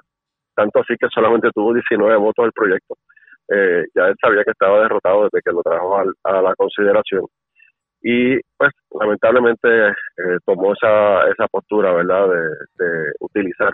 Tanto 0.54 0.82
así 0.82 0.94
que 1.00 1.08
solamente 1.12 1.50
tuvo 1.52 1.74
19 1.74 2.18
votos 2.18 2.46
el 2.46 2.52
proyecto. 2.52 2.98
Eh, 3.50 3.86
ya 3.96 4.10
él 4.10 4.16
sabía 4.22 4.44
que 4.44 4.52
estaba 4.52 4.80
derrotado 4.82 5.24
desde 5.24 5.42
que 5.44 5.52
lo 5.52 5.64
trajo 5.64 5.98
a, 5.98 6.42
la 6.44 6.54
consideración. 6.56 7.26
Y 8.04 8.40
pues 8.56 8.74
lamentablemente 9.00 9.92
tomó 10.46 10.74
esa, 10.74 11.28
esa 11.32 11.48
postura, 11.48 11.94
¿verdad?, 11.94 12.28
de 12.28 13.12
utilizar 13.22 13.74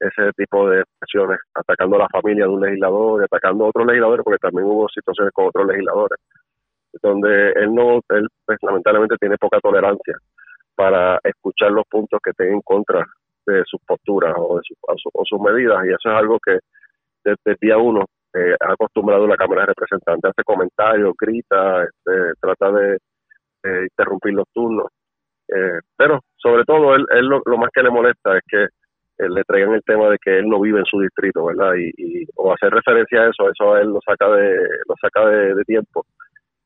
ese 0.00 0.32
tipo 0.36 0.68
de 0.68 0.80
expresiones, 0.80 1.38
atacando 1.54 1.96
a 1.96 2.00
la 2.00 2.08
familia 2.08 2.44
de 2.44 2.50
un 2.50 2.60
legislador 2.60 3.20
y 3.20 3.24
atacando 3.24 3.64
a 3.64 3.68
otros 3.68 3.86
legisladores, 3.86 4.24
porque 4.24 4.38
también 4.38 4.66
hubo 4.66 4.88
situaciones 4.88 5.32
con 5.32 5.46
otros 5.46 5.66
legisladores, 5.66 6.18
donde 7.02 7.52
él 7.52 7.74
no, 7.74 8.00
él 8.10 8.28
pues, 8.46 8.58
lamentablemente 8.62 9.16
tiene 9.18 9.36
poca 9.36 9.58
tolerancia 9.60 10.14
para 10.74 11.18
escuchar 11.24 11.72
los 11.72 11.84
puntos 11.88 12.20
que 12.22 12.30
estén 12.30 12.52
en 12.52 12.60
contra 12.62 13.04
de 13.46 13.62
sus 13.64 13.80
posturas 13.84 14.34
o 14.36 14.56
de 14.56 14.62
o 14.92 15.24
sus 15.24 15.40
medidas, 15.40 15.84
y 15.84 15.88
eso 15.88 16.10
es 16.10 16.14
algo 16.14 16.38
que 16.38 16.58
desde 17.24 17.38
el 17.44 17.56
día 17.60 17.78
uno 17.78 18.04
eh, 18.34 18.54
ha 18.60 18.72
acostumbrado 18.72 19.26
la 19.26 19.36
Cámara 19.36 19.62
de 19.62 19.68
Representantes, 19.68 20.30
hace 20.30 20.44
comentarios, 20.44 21.14
grita, 21.18 21.82
este, 21.82 22.34
trata 22.40 22.70
de, 22.72 22.98
interrumpir 23.82 24.32
los 24.32 24.46
turnos, 24.54 24.86
eh, 25.48 25.80
pero 25.94 26.20
sobre 26.36 26.64
todo 26.64 26.94
él, 26.94 27.04
él 27.10 27.26
lo 27.26 27.58
más 27.58 27.68
que 27.74 27.82
le 27.82 27.90
molesta 27.90 28.38
es 28.38 28.42
que 28.48 28.66
le 29.18 29.42
traigan 29.44 29.74
el 29.74 29.82
tema 29.82 30.08
de 30.10 30.18
que 30.18 30.38
él 30.38 30.48
no 30.48 30.60
vive 30.60 30.78
en 30.78 30.84
su 30.84 31.00
distrito, 31.00 31.46
¿verdad? 31.46 31.72
Y, 31.76 32.24
o 32.36 32.52
hacer 32.52 32.70
referencia 32.70 33.22
a 33.22 33.30
eso, 33.30 33.50
eso 33.50 33.74
a 33.74 33.80
él 33.80 33.88
lo 33.88 34.00
saca 34.06 34.28
de 34.30 34.56
lo 34.86 34.94
saca 35.00 35.28
de, 35.28 35.64
tiempo. 35.64 36.06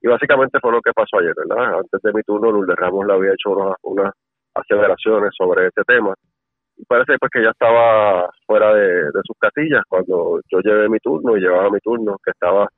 Y 0.02 0.08
básicamente 0.08 0.58
fue 0.60 0.72
lo 0.72 0.82
que 0.82 0.92
pasó 0.92 1.18
ayer, 1.18 1.32
¿verdad? 1.36 1.78
Antes 1.78 2.02
de 2.02 2.12
mi 2.12 2.22
turno, 2.22 2.50
Lourdes 2.50 2.76
Ramos 2.76 3.06
le 3.06 3.12
había 3.14 3.32
hecho 3.32 3.50
unas, 3.50 3.76
unas 3.82 4.12
aceleraciones 4.54 5.30
sobre 5.36 5.68
este 5.68 5.82
tema. 5.84 6.14
Y 6.76 6.84
parece 6.84 7.16
pues 7.18 7.30
que 7.32 7.42
ya 7.42 7.50
estaba 7.50 8.28
fuera 8.46 8.74
de, 8.74 9.10
sus 9.24 9.36
casillas 9.38 9.82
cuando 9.88 10.40
yo 10.50 10.60
llevé 10.60 10.88
mi 10.88 10.98
turno 10.98 11.36
y 11.36 11.40
llevaba 11.40 11.70
mi 11.70 11.78
turno, 11.80 12.16
que 12.24 12.32
estaba 12.32 12.68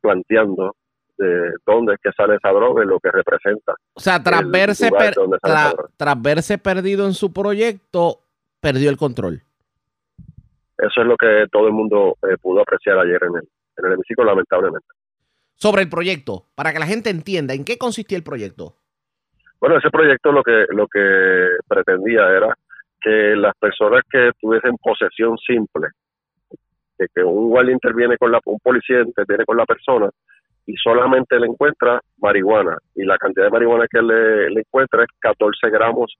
planteando 0.00 0.74
de 1.16 1.52
dónde 1.64 1.94
es 1.94 2.00
que 2.02 2.10
sale 2.12 2.36
esa 2.36 2.50
droga 2.50 2.84
y 2.84 2.86
lo 2.86 2.98
que 2.98 3.10
representa. 3.10 3.74
O 3.94 4.00
sea, 4.00 4.22
tras 4.22 4.48
verse, 4.50 4.90
tras 5.96 6.22
verse 6.22 6.58
perdido 6.58 7.06
en 7.06 7.14
su 7.14 7.32
proyecto, 7.32 8.25
perdió 8.66 8.90
el 8.90 8.96
control. 8.96 9.42
Eso 10.76 11.00
es 11.00 11.06
lo 11.06 11.16
que 11.16 11.46
todo 11.52 11.68
el 11.68 11.72
mundo 11.72 12.16
eh, 12.28 12.36
pudo 12.42 12.62
apreciar 12.62 12.98
ayer 12.98 13.22
en 13.22 13.36
el, 13.36 13.48
en 13.76 13.86
el 13.86 13.92
hemiciclo, 13.92 14.24
lamentablemente. 14.24 14.88
Sobre 15.54 15.82
el 15.82 15.88
proyecto, 15.88 16.46
para 16.56 16.72
que 16.72 16.80
la 16.80 16.86
gente 16.86 17.10
entienda, 17.10 17.54
¿en 17.54 17.64
qué 17.64 17.78
consistía 17.78 18.18
el 18.18 18.24
proyecto? 18.24 18.74
Bueno, 19.60 19.78
ese 19.78 19.88
proyecto 19.90 20.32
lo 20.32 20.42
que, 20.42 20.66
lo 20.70 20.88
que 20.88 21.48
pretendía 21.68 22.28
era 22.28 22.54
que 23.00 23.36
las 23.36 23.54
personas 23.56 24.02
que 24.10 24.32
tuviesen 24.40 24.76
posesión 24.78 25.38
simple, 25.38 25.86
de 26.98 27.06
que 27.14 27.22
un 27.22 27.48
guardia 27.48 27.72
interviene 27.72 28.18
con 28.18 28.32
la, 28.32 28.40
un 28.46 28.58
policía 28.58 29.00
interviene 29.00 29.44
con 29.44 29.56
la 29.56 29.64
persona 29.64 30.10
y 30.66 30.74
solamente 30.74 31.38
le 31.38 31.46
encuentra 31.46 32.00
marihuana 32.18 32.76
y 32.96 33.04
la 33.04 33.16
cantidad 33.16 33.44
de 33.44 33.52
marihuana 33.52 33.86
que 33.88 34.02
le, 34.02 34.50
le 34.50 34.60
encuentra 34.60 35.04
es 35.04 35.10
14 35.20 35.70
gramos 35.70 36.16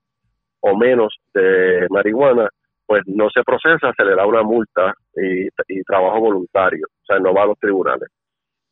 o 0.60 0.76
menos 0.76 1.16
de 1.34 1.86
marihuana, 1.90 2.48
pues 2.86 3.02
no 3.06 3.28
se 3.30 3.42
procesa, 3.42 3.92
se 3.96 4.04
le 4.04 4.14
da 4.14 4.26
una 4.26 4.42
multa 4.42 4.94
y, 5.14 5.48
trabajo 5.82 6.20
voluntario, 6.20 6.86
o 6.86 7.04
sea, 7.06 7.18
no 7.18 7.34
va 7.34 7.42
a 7.42 7.46
los 7.46 7.58
tribunales. 7.58 8.08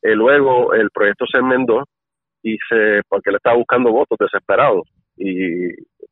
Eh, 0.03 0.14
luego 0.14 0.75
el 0.75 0.91
proyecto 0.91 1.25
se 1.26 1.38
enmendó 1.38 1.85
y 2.43 2.57
se, 2.69 3.03
porque 3.09 3.31
le 3.31 3.38
estaba 3.38 3.57
buscando 3.57 3.91
votos 3.91 4.19
desesperados 4.19 4.88
y 5.17 5.69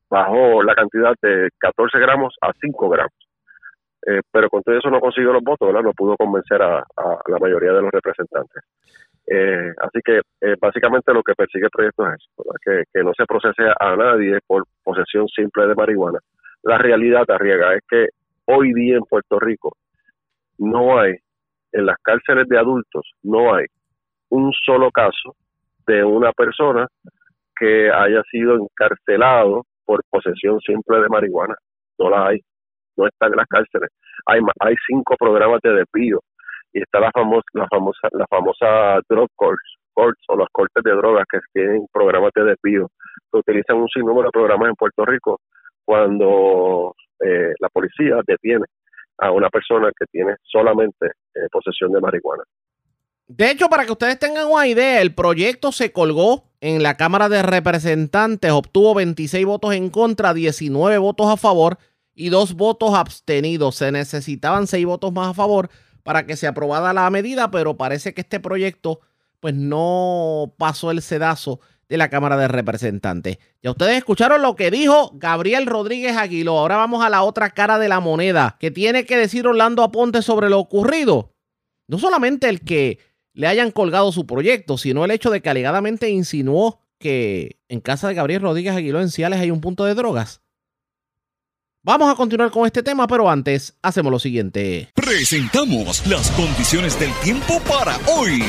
bajó 0.09 0.62
la 0.62 0.75
cantidad 0.75 1.14
de 1.21 1.49
14 1.59 1.99
gramos 1.99 2.35
a 2.41 2.52
5 2.61 2.88
gramos. 2.88 3.12
Eh, 4.05 4.21
pero 4.33 4.50
con 4.50 4.62
todo 4.62 4.76
eso 4.76 4.91
no 4.91 5.00
consiguió 5.00 5.33
los 5.33 5.43
votos. 5.43 5.73
No 5.73 5.93
pudo 5.93 6.17
convencer 6.17 6.61
a 6.61 6.85
la 7.26 7.38
mayoría 7.38 7.73
de 7.73 7.83
los 7.83 7.91
representantes. 7.93 8.64
Eh, 9.26 9.73
así 9.81 10.00
que 10.05 10.19
eh, 10.41 10.57
básicamente 10.61 11.12
lo 11.12 11.23
que 11.23 11.35
persigue 11.35 11.67
el 11.67 11.71
proyecto 11.71 12.07
es 12.12 12.26
que, 12.64 12.83
que, 12.93 13.05
no 13.05 13.12
se 13.17 13.25
procese 13.25 13.62
a 13.79 13.97
nadie 13.97 14.38
por 14.47 14.64
posesión 14.83 15.29
simple 15.29 15.67
de 15.67 15.75
marihuana. 15.75 16.19
La 16.62 16.79
realidad, 16.79 17.25
Arriega, 17.29 17.75
es 17.75 17.83
que 17.88 18.09
hoy 18.47 18.73
día 18.73 18.97
en 18.97 19.05
Puerto 19.05 19.38
Rico 19.38 19.76
no 20.59 20.99
hay, 20.99 21.17
en 21.73 21.87
las 21.87 21.97
cárceles 22.02 22.49
de 22.49 22.59
adultos, 22.59 23.12
no 23.23 23.55
hay 23.55 23.67
un 24.31 24.52
solo 24.64 24.91
caso 24.91 25.37
de 25.87 26.05
una 26.05 26.33
persona 26.33 26.87
que 27.55 27.91
haya 27.91 28.23
sido 28.31 28.57
encarcelado 28.57 29.67
por 29.85 30.02
posesión 30.11 30.61
simple 30.61 31.00
de 31.00 31.09
marihuana. 31.09 31.55
No 31.99 32.11
la 32.11 32.29
hay, 32.29 32.41
no 32.97 33.07
está 33.07 33.26
en 33.26 33.37
las 33.37 33.47
cárceles. 33.47 33.91
Hay, 34.26 34.41
hay 34.61 34.75
cinco 34.87 35.17
programas 35.19 35.61
de 35.62 35.73
desvío 35.75 36.21
y 36.73 36.81
está 36.81 37.00
la 37.00 37.11
famosa 37.12 37.47
la 37.52 37.67
famosa 37.69 38.09
la 38.12 38.26
famosa 38.29 39.00
drug 39.09 39.29
courts, 39.37 40.23
o 40.29 40.37
las 40.37 40.49
cortes 40.50 40.83
de 40.83 40.91
drogas 40.91 41.25
que 41.31 41.38
tienen 41.52 41.87
programas 41.93 42.31
de 42.35 42.45
desvío 42.45 42.91
que 43.31 43.38
utilizan 43.38 43.76
un 43.76 43.88
sinnúmero 43.88 44.29
de 44.29 44.33
programas 44.33 44.71
en 44.71 44.75
Puerto 44.75 45.05
Rico 45.05 45.41
cuando 45.85 46.95
eh, 47.21 47.52
la 47.59 47.69
policía 47.69 48.17
detiene 48.26 48.64
a 49.19 49.31
una 49.31 49.50
persona 49.50 49.91
que 49.99 50.07
tiene 50.11 50.35
solamente 50.43 51.07
eh, 51.35 51.47
posesión 51.50 51.93
de 51.93 52.00
marihuana. 52.00 52.43
De 53.29 53.50
hecho, 53.50 53.69
para 53.69 53.85
que 53.85 53.93
ustedes 53.93 54.19
tengan 54.19 54.47
una 54.49 54.67
idea, 54.67 55.00
el 55.00 55.14
proyecto 55.14 55.73
se 55.73 55.93
colgó 55.93 56.45
en 56.61 56.83
la 56.83 56.97
Cámara 56.97 57.29
de 57.29 57.43
Representantes, 57.43 58.50
obtuvo 58.50 58.95
26 58.95 59.47
votos 59.47 59.75
en 59.75 59.91
contra, 59.91 60.35
19 60.35 60.99
votos 60.99 61.29
a 61.29 61.37
favor 61.37 61.79
y 62.14 62.29
dos 62.29 62.55
votos 62.55 62.95
abstenidos. 62.95 63.76
Se 63.76 63.91
necesitaban 63.93 64.67
6 64.67 64.85
votos 64.87 65.12
más 65.12 65.29
a 65.29 65.35
favor 65.35 65.71
para 66.02 66.26
que 66.26 66.37
se 66.37 66.47
aprobara 66.47 66.92
la 66.92 67.09
medida, 67.11 67.50
pero 67.50 67.76
parece 67.76 68.14
que 68.14 68.23
este 68.23 68.40
proyecto 68.40 69.00
pues 69.40 69.54
no 69.54 70.54
pasó 70.59 70.90
el 70.90 71.02
sedazo 71.02 71.61
de 71.88 71.97
la 71.97 72.09
Cámara 72.09 72.37
de 72.37 72.49
Representantes. 72.49 73.38
Ya 73.62 73.73
ustedes 73.73 73.99
escucharon 73.99 74.40
lo 74.40 74.56
que 74.56 74.71
dijo 74.71 75.11
Gabriel 75.14 75.66
Rodríguez 75.66 76.16
Aguiló. 76.16 76.59
Ahora 76.59 76.76
vamos 76.76 77.04
a 77.04 77.11
la 77.11 77.23
otra 77.23 77.50
cara 77.50 77.78
de 77.78 77.88
la 77.88 78.00
moneda. 78.00 78.56
¿Qué 78.61 78.71
tiene 78.71 79.04
que 79.04 79.16
decir 79.16 79.47
Orlando 79.47 79.82
Aponte 79.82 80.23
sobre 80.23 80.49
lo 80.49 80.59
ocurrido? 80.59 81.35
No 81.88 81.99
solamente 81.99 82.49
el 82.49 82.61
que 82.61 82.99
le 83.35 83.47
hayan 83.47 83.71
colgado 83.71 84.12
su 84.12 84.26
proyecto, 84.26 84.78
sino 84.78 85.04
el 85.04 85.11
hecho 85.11 85.30
de 85.30 85.40
que 85.40 85.50
alegadamente 85.50 86.09
insinuó 86.09 86.80
que 86.99 87.59
en 87.68 87.80
casa 87.80 88.09
de 88.09 88.14
Gabriel 88.14 88.42
Rodríguez 88.42 88.75
Aguiló 88.75 89.00
en 89.00 89.11
Ciales 89.11 89.40
hay 89.40 89.50
un 89.50 89.61
punto 89.61 89.85
de 89.85 89.94
drogas. 89.94 90.41
Vamos 91.84 92.12
a 92.12 92.14
continuar 92.14 92.52
con 92.52 92.64
este 92.64 92.84
tema, 92.84 93.08
pero 93.08 93.28
antes 93.28 93.74
hacemos 93.82 94.12
lo 94.12 94.20
siguiente. 94.20 94.92
Presentamos 94.94 96.06
las 96.06 96.30
condiciones 96.30 96.96
del 97.00 97.10
tiempo 97.24 97.58
para 97.68 97.98
hoy. 98.06 98.40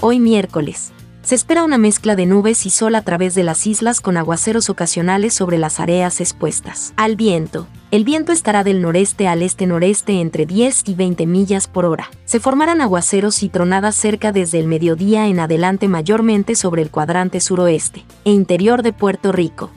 Hoy 0.00 0.18
miércoles. 0.18 0.92
Se 1.20 1.34
espera 1.34 1.62
una 1.62 1.76
mezcla 1.76 2.16
de 2.16 2.24
nubes 2.24 2.64
y 2.64 2.70
sol 2.70 2.94
a 2.94 3.02
través 3.02 3.34
de 3.34 3.42
las 3.42 3.66
islas 3.66 4.00
con 4.00 4.16
aguaceros 4.16 4.70
ocasionales 4.70 5.34
sobre 5.34 5.58
las 5.58 5.78
áreas 5.78 6.22
expuestas. 6.22 6.94
Al 6.96 7.16
viento. 7.16 7.66
El 7.90 8.04
viento 8.04 8.32
estará 8.32 8.64
del 8.64 8.80
noreste 8.80 9.28
al 9.28 9.42
este-noreste 9.42 10.22
entre 10.22 10.46
10 10.46 10.88
y 10.88 10.94
20 10.94 11.26
millas 11.26 11.68
por 11.68 11.84
hora. 11.84 12.10
Se 12.24 12.40
formarán 12.40 12.80
aguaceros 12.80 13.42
y 13.42 13.50
tronadas 13.50 13.94
cerca 13.94 14.32
desde 14.32 14.58
el 14.58 14.68
mediodía 14.68 15.26
en 15.26 15.38
adelante 15.38 15.86
mayormente 15.86 16.54
sobre 16.54 16.80
el 16.80 16.90
cuadrante 16.90 17.40
suroeste 17.40 18.06
e 18.24 18.30
interior 18.30 18.82
de 18.82 18.94
Puerto 18.94 19.32
Rico. 19.32 19.70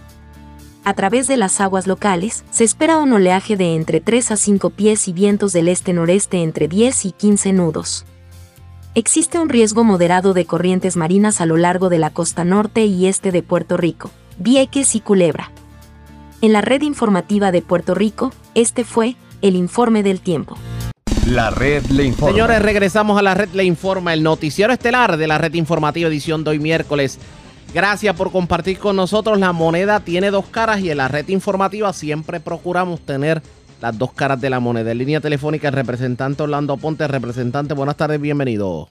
A 0.86 0.94
través 0.94 1.28
de 1.28 1.36
las 1.36 1.60
aguas 1.60 1.88
locales, 1.88 2.46
se 2.52 2.64
espera 2.64 2.98
un 2.98 3.12
oleaje 3.12 3.58
de 3.58 3.76
entre 3.76 4.00
3 4.00 4.32
a 4.32 4.38
5 4.38 4.70
pies 4.70 5.08
y 5.08 5.14
vientos 5.14 5.52
del 5.52 5.68
este-noreste 5.68 6.42
entre 6.42 6.68
10 6.68 7.06
y 7.06 7.12
15 7.12 7.54
nudos 7.54 8.06
existe 8.96 9.40
un 9.40 9.50
riesgo 9.50 9.84
moderado 9.84 10.34
de 10.34 10.46
corrientes 10.46 10.96
marinas 10.96 11.42
a 11.42 11.46
lo 11.46 11.58
largo 11.58 11.90
de 11.90 12.00
la 12.00 12.10
costa 12.10 12.46
norte 12.46 12.86
y 12.86 13.08
este 13.08 13.32
de 13.32 13.44
Puerto 13.44 13.78
Rico, 13.78 14.10
Vieques 14.40 14.96
y 14.96 15.02
Culebra. 15.02 15.52
En 16.42 16.54
la 16.54 16.62
red 16.62 16.82
informativa 16.82 17.52
de 17.52 17.62
Puerto 17.62 17.94
Rico, 17.94 18.32
este 18.56 18.86
fue 18.86 19.16
el 19.42 19.56
informe 19.56 20.02
del 20.02 20.22
tiempo. 20.22 20.58
La 21.28 21.50
red 21.50 21.84
le 21.88 22.06
informa. 22.06 22.34
Señores, 22.34 22.62
regresamos 22.62 23.20
a 23.20 23.22
la 23.22 23.34
red 23.34 23.50
le 23.54 23.66
informa, 23.66 24.14
el 24.14 24.24
noticiero 24.24 24.72
estelar 24.72 25.18
de 25.18 25.28
la 25.28 25.38
red 25.38 25.54
informativa 25.56 26.08
edición 26.08 26.44
de 26.44 26.52
hoy 26.52 26.60
miércoles. 26.60 27.20
Gracias 27.76 28.16
por 28.16 28.32
compartir 28.32 28.80
con 28.80 28.96
nosotros. 28.96 29.38
La 29.38 29.52
moneda 29.52 30.00
tiene 30.00 30.32
dos 30.32 30.48
caras 30.48 30.80
y 30.80 30.92
en 30.92 30.96
la 30.96 31.10
red 31.10 31.28
informativa 31.28 31.92
siempre 31.92 32.40
procuramos 32.40 33.06
tener 33.06 33.42
las 33.82 34.00
dos 34.00 34.14
caras 34.14 34.40
de 34.40 34.50
la 34.50 34.62
moneda. 34.62 34.94
En 34.94 34.98
línea 34.98 35.20
telefónica, 35.20 35.68
el 35.68 35.74
representante 35.74 36.42
Orlando 36.42 36.78
Ponte. 36.78 37.06
Representante, 37.06 37.74
buenas 37.74 37.98
tardes, 37.98 38.22
bienvenido. 38.22 38.88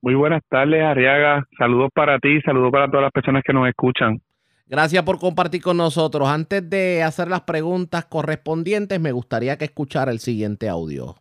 Muy 0.00 0.14
buenas 0.14 0.42
tardes, 0.48 0.80
Arriaga. 0.80 1.44
Saludos 1.58 1.90
para 1.92 2.20
ti, 2.20 2.40
saludos 2.42 2.70
para 2.70 2.86
todas 2.86 3.02
las 3.02 3.10
personas 3.10 3.42
que 3.44 3.52
nos 3.52 3.68
escuchan. 3.68 4.22
Gracias 4.68 5.02
por 5.02 5.18
compartir 5.18 5.60
con 5.60 5.76
nosotros. 5.76 6.28
Antes 6.28 6.70
de 6.70 7.02
hacer 7.02 7.26
las 7.26 7.40
preguntas 7.40 8.04
correspondientes, 8.04 9.00
me 9.00 9.10
gustaría 9.10 9.58
que 9.58 9.64
escuchara 9.64 10.12
el 10.12 10.20
siguiente 10.20 10.68
audio. 10.68 11.16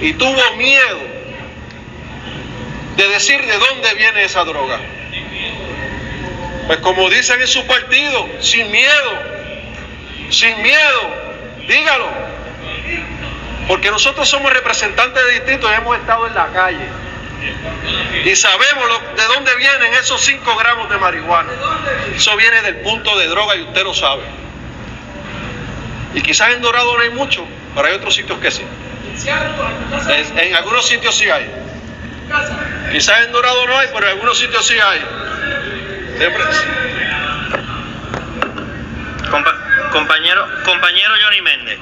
Y 0.00 0.14
tuvo 0.14 0.56
miedo 0.58 0.98
de 2.96 3.08
decir 3.08 3.38
de 3.38 3.52
dónde 3.52 3.94
viene 3.96 4.24
esa 4.24 4.42
droga. 4.42 4.80
Pues 6.68 6.78
como 6.78 7.10
dicen 7.10 7.40
en 7.40 7.48
su 7.48 7.66
partido, 7.66 8.28
sin 8.40 8.70
miedo, 8.70 9.12
sin 10.30 10.62
miedo, 10.62 11.28
Dígalo. 11.68 12.08
Porque 13.68 13.90
nosotros 13.90 14.26
somos 14.26 14.52
representantes 14.52 15.22
de 15.26 15.32
distritos 15.32 15.70
y 15.70 15.74
hemos 15.74 15.98
estado 15.98 16.26
en 16.26 16.34
la 16.34 16.46
calle. 16.48 16.88
Y 18.24 18.34
sabemos 18.34 18.84
de 19.16 19.24
dónde 19.24 19.54
vienen 19.56 19.92
esos 19.94 20.20
5 20.22 20.56
gramos 20.56 20.88
de 20.88 20.96
marihuana. 20.96 21.50
Eso 22.16 22.34
viene 22.36 22.62
del 22.62 22.76
punto 22.76 23.16
de 23.18 23.26
droga 23.28 23.54
y 23.56 23.62
usted 23.62 23.84
lo 23.84 23.94
sabe. 23.94 24.22
Y 26.14 26.22
quizás 26.22 26.54
en 26.54 26.62
Dorado 26.62 26.96
no 26.96 27.02
hay 27.02 27.10
mucho, 27.10 27.46
pero 27.74 27.86
hay 27.86 27.94
otros 27.94 28.14
sitios 28.14 28.38
que 28.38 28.50
sí. 28.50 28.62
En, 30.36 30.56
algunos 30.56 30.86
sitios 30.86 31.14
sí 31.14 31.28
hay. 31.28 31.50
Quizás 32.90 33.26
en 33.26 33.32
Dorado 33.32 33.66
no 33.66 33.76
hay, 33.76 33.88
pero 33.92 34.06
en 34.06 34.12
algunos 34.12 34.38
sitios 34.38 34.66
sí 34.66 34.74
hay. 34.80 35.04
Compañero, 39.92 40.46
compañero 40.64 41.14
Johnny 41.22 41.40
Méndez. 41.42 41.78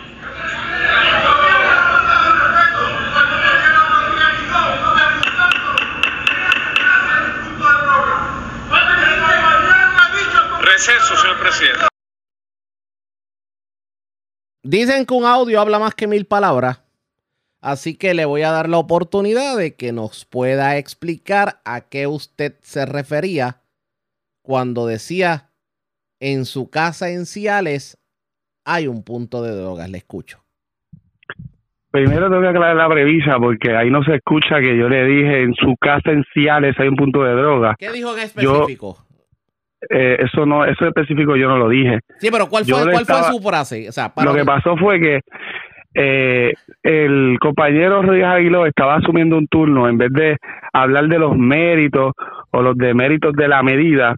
Receso, 10.60 11.16
señor 11.16 11.38
presidente. 11.40 11.86
Dicen 14.62 15.06
que 15.06 15.14
un 15.14 15.24
audio 15.24 15.62
habla 15.62 15.78
más 15.78 15.94
que 15.94 16.06
mil 16.06 16.26
palabras. 16.26 16.80
Así 17.62 17.96
que 17.96 18.12
le 18.12 18.26
voy 18.26 18.42
a 18.42 18.50
dar 18.50 18.68
la 18.68 18.76
oportunidad 18.76 19.56
de 19.56 19.76
que 19.76 19.92
nos 19.92 20.26
pueda 20.26 20.76
explicar 20.76 21.62
a 21.64 21.80
qué 21.80 22.06
usted 22.06 22.54
se 22.62 22.84
refería 22.84 23.62
cuando 24.46 24.86
decía 24.86 25.50
en 26.20 26.44
su 26.44 26.70
casa 26.70 27.10
en 27.10 27.26
Ciales 27.26 27.98
hay 28.64 28.86
un 28.86 29.02
punto 29.02 29.42
de 29.42 29.50
drogas. 29.50 29.90
Le 29.90 29.98
escucho. 29.98 30.38
Primero 31.90 32.28
tengo 32.28 32.42
que 32.42 32.48
aclarar 32.48 32.76
la 32.76 32.86
brevisa 32.86 33.38
porque 33.38 33.74
ahí 33.74 33.90
no 33.90 34.04
se 34.04 34.14
escucha 34.14 34.60
que 34.60 34.78
yo 34.78 34.88
le 34.88 35.04
dije 35.04 35.42
en 35.42 35.54
su 35.54 35.74
casa 35.80 36.12
en 36.12 36.24
Ciales 36.32 36.76
hay 36.78 36.88
un 36.88 36.96
punto 36.96 37.24
de 37.24 37.32
droga. 37.32 37.74
¿Qué 37.76 37.90
dijo 37.90 38.14
en 38.16 38.22
específico? 38.22 38.98
Eh, 39.90 40.16
eso 40.20 40.46
no, 40.46 40.64
eso 40.64 40.86
específico 40.86 41.36
yo 41.36 41.48
no 41.48 41.58
lo 41.58 41.68
dije. 41.68 42.00
Sí, 42.18 42.28
pero 42.30 42.48
¿cuál 42.48 42.64
fue, 42.64 42.82
¿cuál 42.90 43.04
fue 43.04 43.22
su 43.24 43.40
frase? 43.40 43.88
lo 44.22 44.34
que 44.34 44.44
pasó 44.44 44.76
fue 44.76 45.00
que 45.00 45.20
eh, 45.94 46.52
el 46.82 47.38
compañero 47.40 48.02
Rodríguez 48.02 48.28
Aguiló 48.28 48.66
estaba 48.66 48.96
asumiendo 48.96 49.38
un 49.38 49.48
turno 49.48 49.88
en 49.88 49.96
vez 49.96 50.12
de 50.12 50.36
hablar 50.72 51.08
de 51.08 51.18
los 51.18 51.36
méritos 51.36 52.12
o 52.50 52.62
los 52.62 52.76
deméritos 52.76 53.32
de 53.32 53.48
la 53.48 53.62
medida, 53.62 54.16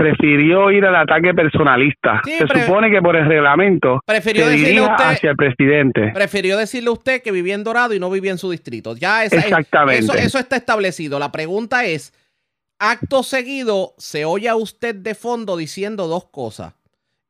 prefirió 0.00 0.70
ir 0.70 0.84
al 0.84 0.96
ataque 0.96 1.34
personalista. 1.34 2.22
Se 2.24 2.46
supone 2.46 2.90
que 2.90 3.02
por 3.02 3.16
el 3.16 3.26
reglamento 3.26 4.00
prefirió 4.06 4.48
decirle 4.48 4.80
usted, 4.80 5.04
hacia 5.04 5.30
el 5.30 5.36
presidente. 5.36 6.10
Prefirió 6.14 6.56
decirle 6.56 6.90
usted 6.90 7.22
que 7.22 7.30
vivía 7.32 7.54
en 7.54 7.64
Dorado 7.64 7.94
y 7.94 8.00
no 8.00 8.10
vivía 8.10 8.30
en 8.30 8.38
su 8.38 8.50
distrito. 8.50 8.96
Ya 8.96 9.24
Exactamente. 9.24 10.18
Eso, 10.18 10.38
está 10.38 10.56
establecido. 10.56 11.18
La 11.18 11.30
pregunta 11.30 11.84
es, 11.84 12.14
acto 12.78 13.22
seguido, 13.22 13.94
se 13.98 14.24
oye 14.24 14.48
a 14.48 14.56
usted 14.56 14.94
de 14.94 15.14
fondo 15.14 15.56
diciendo 15.56 16.06
dos 16.08 16.24
cosas. 16.26 16.74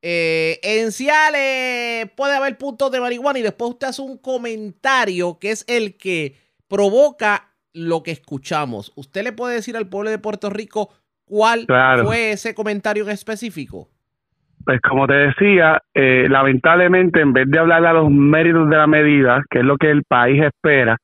Eh, 0.03 0.61
en 0.63 0.93
Ciales 0.93 2.09
puede 2.17 2.35
haber 2.35 2.57
puntos 2.57 2.91
de 2.91 3.01
marihuana 3.01 3.39
y 3.39 3.43
después 3.43 3.73
usted 3.73 3.89
hace 3.89 4.01
un 4.01 4.17
comentario 4.17 5.39
que 5.39 5.51
es 5.51 5.65
el 5.69 5.97
que 5.97 6.37
provoca 6.69 7.51
lo 7.73 8.03
que 8.03 8.13
escuchamos. 8.13 8.93
¿Usted 8.95 9.25
le 9.25 9.33
puede 9.33 9.57
decir 9.57 9.77
al 9.77 9.89
pueblo 9.89 10.11
de 10.11 10.19
Puerto 10.19 10.51
Rico 10.51 10.91
¿Cuál 11.31 11.65
fue 12.03 12.33
ese 12.33 12.55
comentario 12.57 13.05
en 13.05 13.11
específico? 13.11 13.87
Pues 14.65 14.81
como 14.81 15.07
te 15.07 15.15
decía, 15.15 15.81
eh, 15.95 16.27
lamentablemente 16.29 17.21
en 17.21 17.33
vez 17.33 17.49
de 17.49 17.59
hablar 17.59 17.83
de 17.83 17.93
los 17.93 18.11
méritos 18.11 18.69
de 18.69 18.77
la 18.77 18.89
medida, 18.89 19.41
que 19.49 19.61
es 19.61 19.65
lo 19.65 19.79
que 19.79 19.91
el 19.91 20.03
país 20.03 20.43
espera, 20.43 20.97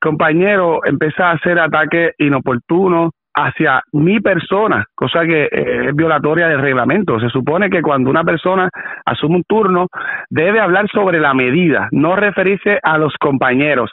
compañero 0.00 0.80
empieza 0.84 1.28
a 1.28 1.32
hacer 1.32 1.58
ataques 1.58 2.14
inoportunos 2.18 3.10
hacia 3.34 3.82
mi 3.92 4.18
persona, 4.20 4.86
cosa 4.94 5.26
que 5.26 5.44
eh, 5.44 5.88
es 5.88 5.94
violatoria 5.94 6.48
del 6.48 6.62
reglamento. 6.62 7.20
Se 7.20 7.28
supone 7.28 7.68
que 7.68 7.82
cuando 7.82 8.08
una 8.08 8.24
persona 8.24 8.70
asume 9.04 9.36
un 9.36 9.44
turno 9.46 9.88
debe 10.30 10.58
hablar 10.58 10.88
sobre 10.90 11.20
la 11.20 11.34
medida, 11.34 11.88
no 11.92 12.16
referirse 12.16 12.80
a 12.82 12.96
los 12.96 13.12
compañeros. 13.20 13.92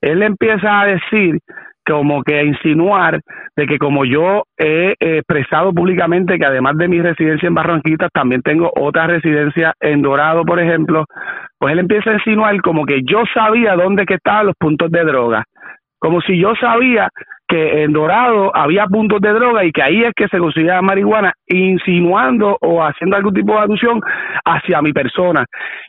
Él 0.00 0.22
empieza 0.22 0.80
a 0.80 0.86
decir 0.86 1.40
como 1.86 2.22
que 2.22 2.38
a 2.38 2.42
insinuar 2.42 3.20
de 3.56 3.66
que 3.66 3.78
como 3.78 4.04
yo 4.04 4.44
he 4.58 4.94
expresado 4.98 5.72
públicamente 5.72 6.38
que 6.38 6.44
además 6.44 6.76
de 6.76 6.88
mi 6.88 7.00
residencia 7.00 7.46
en 7.46 7.54
Barranquitas 7.54 8.10
también 8.12 8.42
tengo 8.42 8.70
otra 8.76 9.06
residencia 9.06 9.72
en 9.80 10.02
Dorado, 10.02 10.44
por 10.44 10.60
ejemplo, 10.60 11.04
pues 11.58 11.72
él 11.72 11.78
empieza 11.78 12.10
a 12.10 12.14
insinuar 12.14 12.60
como 12.60 12.84
que 12.84 13.00
yo 13.04 13.22
sabía 13.32 13.74
dónde 13.76 14.04
que 14.04 14.14
estaban 14.14 14.46
los 14.46 14.56
puntos 14.58 14.90
de 14.90 15.04
droga, 15.04 15.44
como 16.06 16.20
si 16.20 16.38
yo 16.38 16.54
sabía 16.54 17.08
que 17.48 17.82
en 17.82 17.92
Dorado 17.92 18.54
había 18.54 18.86
puntos 18.86 19.20
de 19.20 19.32
droga 19.32 19.64
y 19.64 19.72
que 19.72 19.82
ahí 19.82 20.04
es 20.04 20.12
que 20.14 20.28
se 20.28 20.38
conseguía 20.38 20.80
marihuana, 20.80 21.32
insinuando 21.48 22.56
o 22.60 22.80
haciendo 22.80 23.16
algún 23.16 23.34
tipo 23.34 23.54
de 23.54 23.58
alusión 23.58 24.00
hacia 24.44 24.82
mi 24.82 24.92
persona. 24.92 25.44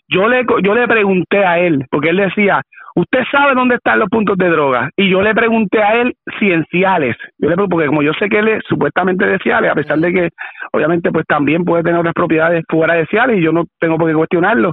Yo 0.07 0.27
le, 0.27 0.43
yo 0.63 0.73
le 0.73 0.87
pregunté 0.87 1.45
a 1.45 1.59
él, 1.59 1.85
porque 1.91 2.09
él 2.09 2.17
decía, 2.17 2.63
usted 2.95 3.19
sabe 3.31 3.53
dónde 3.53 3.75
están 3.75 3.99
los 3.99 4.09
puntos 4.09 4.35
de 4.39 4.49
droga. 4.49 4.89
Y 4.97 5.07
yo 5.07 5.21
le 5.21 5.35
pregunté 5.35 5.83
a 5.83 6.01
él 6.01 6.15
cienciales. 6.39 7.15
Yo 7.37 7.49
le 7.49 7.55
porque 7.55 7.85
como 7.85 8.01
yo 8.01 8.13
sé 8.13 8.27
que 8.27 8.39
él 8.39 8.47
es 8.47 8.63
supuestamente 8.67 9.23
de 9.23 9.37
Ciales, 9.37 9.69
a 9.69 9.75
pesar 9.75 9.99
de 9.99 10.11
que 10.11 10.29
obviamente 10.73 11.11
pues 11.11 11.27
también 11.27 11.63
puede 11.63 11.83
tener 11.83 11.99
otras 11.99 12.15
propiedades 12.15 12.63
fuera 12.67 12.95
de 12.95 13.05
Ciales 13.05 13.37
y 13.37 13.43
yo 13.43 13.51
no 13.51 13.65
tengo 13.79 13.99
por 13.99 14.09
qué 14.09 14.15
cuestionarlo. 14.15 14.71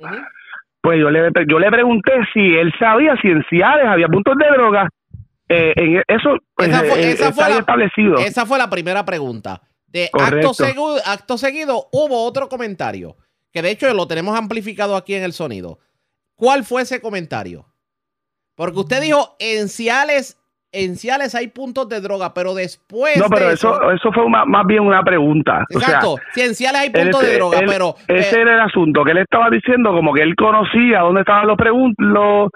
Pues 0.80 1.00
yo 1.00 1.10
le, 1.10 1.30
yo 1.48 1.58
le 1.58 1.70
pregunté 1.70 2.12
si 2.32 2.56
él 2.56 2.72
sabía 2.78 3.16
si 3.16 3.28
en 3.28 3.42
Ciales 3.44 3.86
había 3.86 4.08
puntos 4.08 4.36
de 4.36 4.46
droga. 4.54 4.88
Eh, 5.48 5.72
en 5.76 6.02
eso 6.08 6.38
pues, 6.56 6.68
esa 6.68 6.80
fue, 6.80 7.12
eh, 7.12 7.50
la, 7.50 7.58
establecido. 7.58 8.16
Esa 8.16 8.46
fue 8.46 8.58
la 8.58 8.70
primera 8.70 9.04
pregunta. 9.04 9.60
De 9.86 10.10
acto, 10.12 10.54
seguido, 10.54 10.96
acto 11.06 11.38
seguido 11.38 11.86
hubo 11.92 12.24
otro 12.24 12.48
comentario, 12.48 13.16
que 13.52 13.62
de 13.62 13.70
hecho 13.70 13.92
lo 13.94 14.08
tenemos 14.08 14.36
amplificado 14.36 14.96
aquí 14.96 15.14
en 15.14 15.22
el 15.22 15.32
sonido. 15.32 15.78
¿Cuál 16.34 16.64
fue 16.64 16.82
ese 16.82 17.00
comentario? 17.00 17.66
Porque 18.56 18.78
usted 18.78 19.02
dijo, 19.02 19.36
en 19.38 19.68
Ciales, 19.68 20.40
en 20.72 20.96
Ciales 20.96 21.34
hay 21.34 21.48
puntos 21.48 21.88
de 21.88 22.00
droga, 22.00 22.34
pero 22.34 22.54
después. 22.54 23.16
No, 23.16 23.28
pero 23.28 23.50
eso, 23.50 23.90
eso, 23.92 24.12
fue 24.12 24.28
más, 24.28 24.66
bien 24.66 24.80
una 24.82 25.02
pregunta. 25.02 25.64
Exacto, 25.70 26.16
si 26.32 26.40
en 26.40 26.54
Ciales 26.54 26.80
hay 26.82 26.90
puntos 26.90 27.22
de 27.22 27.34
droga, 27.34 27.60
pero. 27.66 27.94
Ese 28.08 28.36
eh, 28.36 28.42
era 28.42 28.54
el 28.54 28.60
asunto, 28.60 29.04
que 29.04 29.12
él 29.12 29.18
estaba 29.18 29.50
diciendo 29.50 29.92
como 29.92 30.12
que 30.12 30.22
él 30.22 30.34
conocía 30.34 31.00
dónde 31.00 31.20
estaban 31.20 31.46
los, 31.46 31.56
los, 31.98 32.50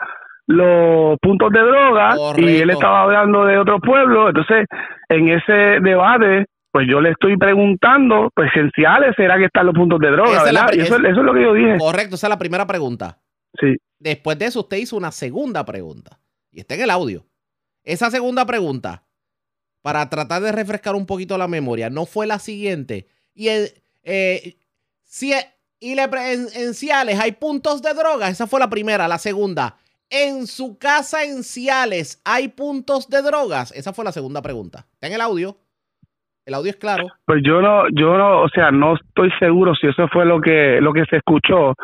los 0.48 1.18
puntos 1.20 1.50
de 1.52 1.60
droga 1.60 2.16
y 2.38 2.56
él 2.62 2.70
estaba 2.70 3.02
hablando 3.02 3.44
de 3.44 3.58
otro 3.58 3.78
pueblo. 3.80 4.28
Entonces, 4.30 4.66
en 5.10 5.28
ese 5.28 5.52
debate, 5.82 6.46
pues 6.72 6.86
yo 6.90 7.00
le 7.00 7.10
estoy 7.10 7.36
preguntando, 7.36 8.30
pues 8.34 8.50
esenciales 8.54 9.14
será 9.16 9.36
que 9.36 9.44
están 9.44 9.66
los 9.66 9.74
puntos 9.74 10.00
de 10.00 10.10
droga, 10.10 10.38
es 10.38 10.44
¿verdad? 10.44 10.70
Y 10.72 10.80
eso, 10.80 10.96
es- 10.96 11.04
eso 11.04 11.20
es 11.20 11.26
lo 11.26 11.34
que 11.34 11.42
yo 11.42 11.52
dije. 11.54 11.76
Correcto, 11.78 12.14
esa 12.16 12.26
es 12.26 12.30
la 12.30 12.38
primera 12.38 12.66
pregunta. 12.66 13.18
Sí. 13.60 13.76
Después 13.98 14.38
de 14.38 14.46
eso, 14.46 14.60
usted 14.60 14.78
hizo 14.78 14.96
una 14.96 15.12
segunda 15.12 15.64
pregunta. 15.64 16.18
Y 16.50 16.60
está 16.60 16.74
en 16.74 16.80
el 16.82 16.90
audio. 16.90 17.24
Esa 17.84 18.10
segunda 18.10 18.46
pregunta, 18.46 19.02
para 19.82 20.08
tratar 20.08 20.40
de 20.42 20.52
refrescar 20.52 20.94
un 20.94 21.06
poquito 21.06 21.36
la 21.36 21.46
memoria, 21.48 21.90
no 21.90 22.06
fue 22.06 22.26
la 22.26 22.38
siguiente. 22.38 23.06
Y 23.34 23.48
el, 23.48 23.68
eh, 24.02 24.56
si, 25.02 25.32
y 25.78 25.94
le 25.94 26.08
pre- 26.08 26.32
en, 26.32 26.46
en 26.54 26.74
Ciales 26.74 27.20
hay 27.20 27.32
puntos 27.32 27.82
de 27.82 27.92
droga. 27.94 28.28
Esa 28.28 28.46
fue 28.46 28.60
la 28.60 28.68
primera. 28.70 29.08
La 29.08 29.18
segunda, 29.18 29.76
en 30.10 30.46
su 30.46 30.78
casa 30.78 31.24
en 31.24 31.42
Ciales 31.42 32.20
hay 32.24 32.48
puntos 32.48 33.08
de 33.08 33.22
drogas. 33.22 33.72
Esa 33.72 33.92
fue 33.92 34.04
la 34.04 34.12
segunda 34.12 34.42
pregunta. 34.42 34.86
Está 34.92 35.08
en 35.08 35.14
el 35.14 35.20
audio. 35.20 35.56
El 36.46 36.54
audio 36.54 36.70
es 36.70 36.76
claro. 36.76 37.08
Pues 37.26 37.42
yo 37.44 37.60
no, 37.60 37.84
yo 37.90 38.16
no, 38.16 38.40
o 38.42 38.48
sea, 38.48 38.70
no 38.70 38.94
estoy 38.94 39.30
seguro 39.38 39.74
si 39.74 39.86
eso 39.86 40.08
fue 40.08 40.24
lo 40.24 40.40
que, 40.40 40.80
lo 40.80 40.92
que 40.92 41.04
se 41.04 41.16
escuchó. 41.16 41.74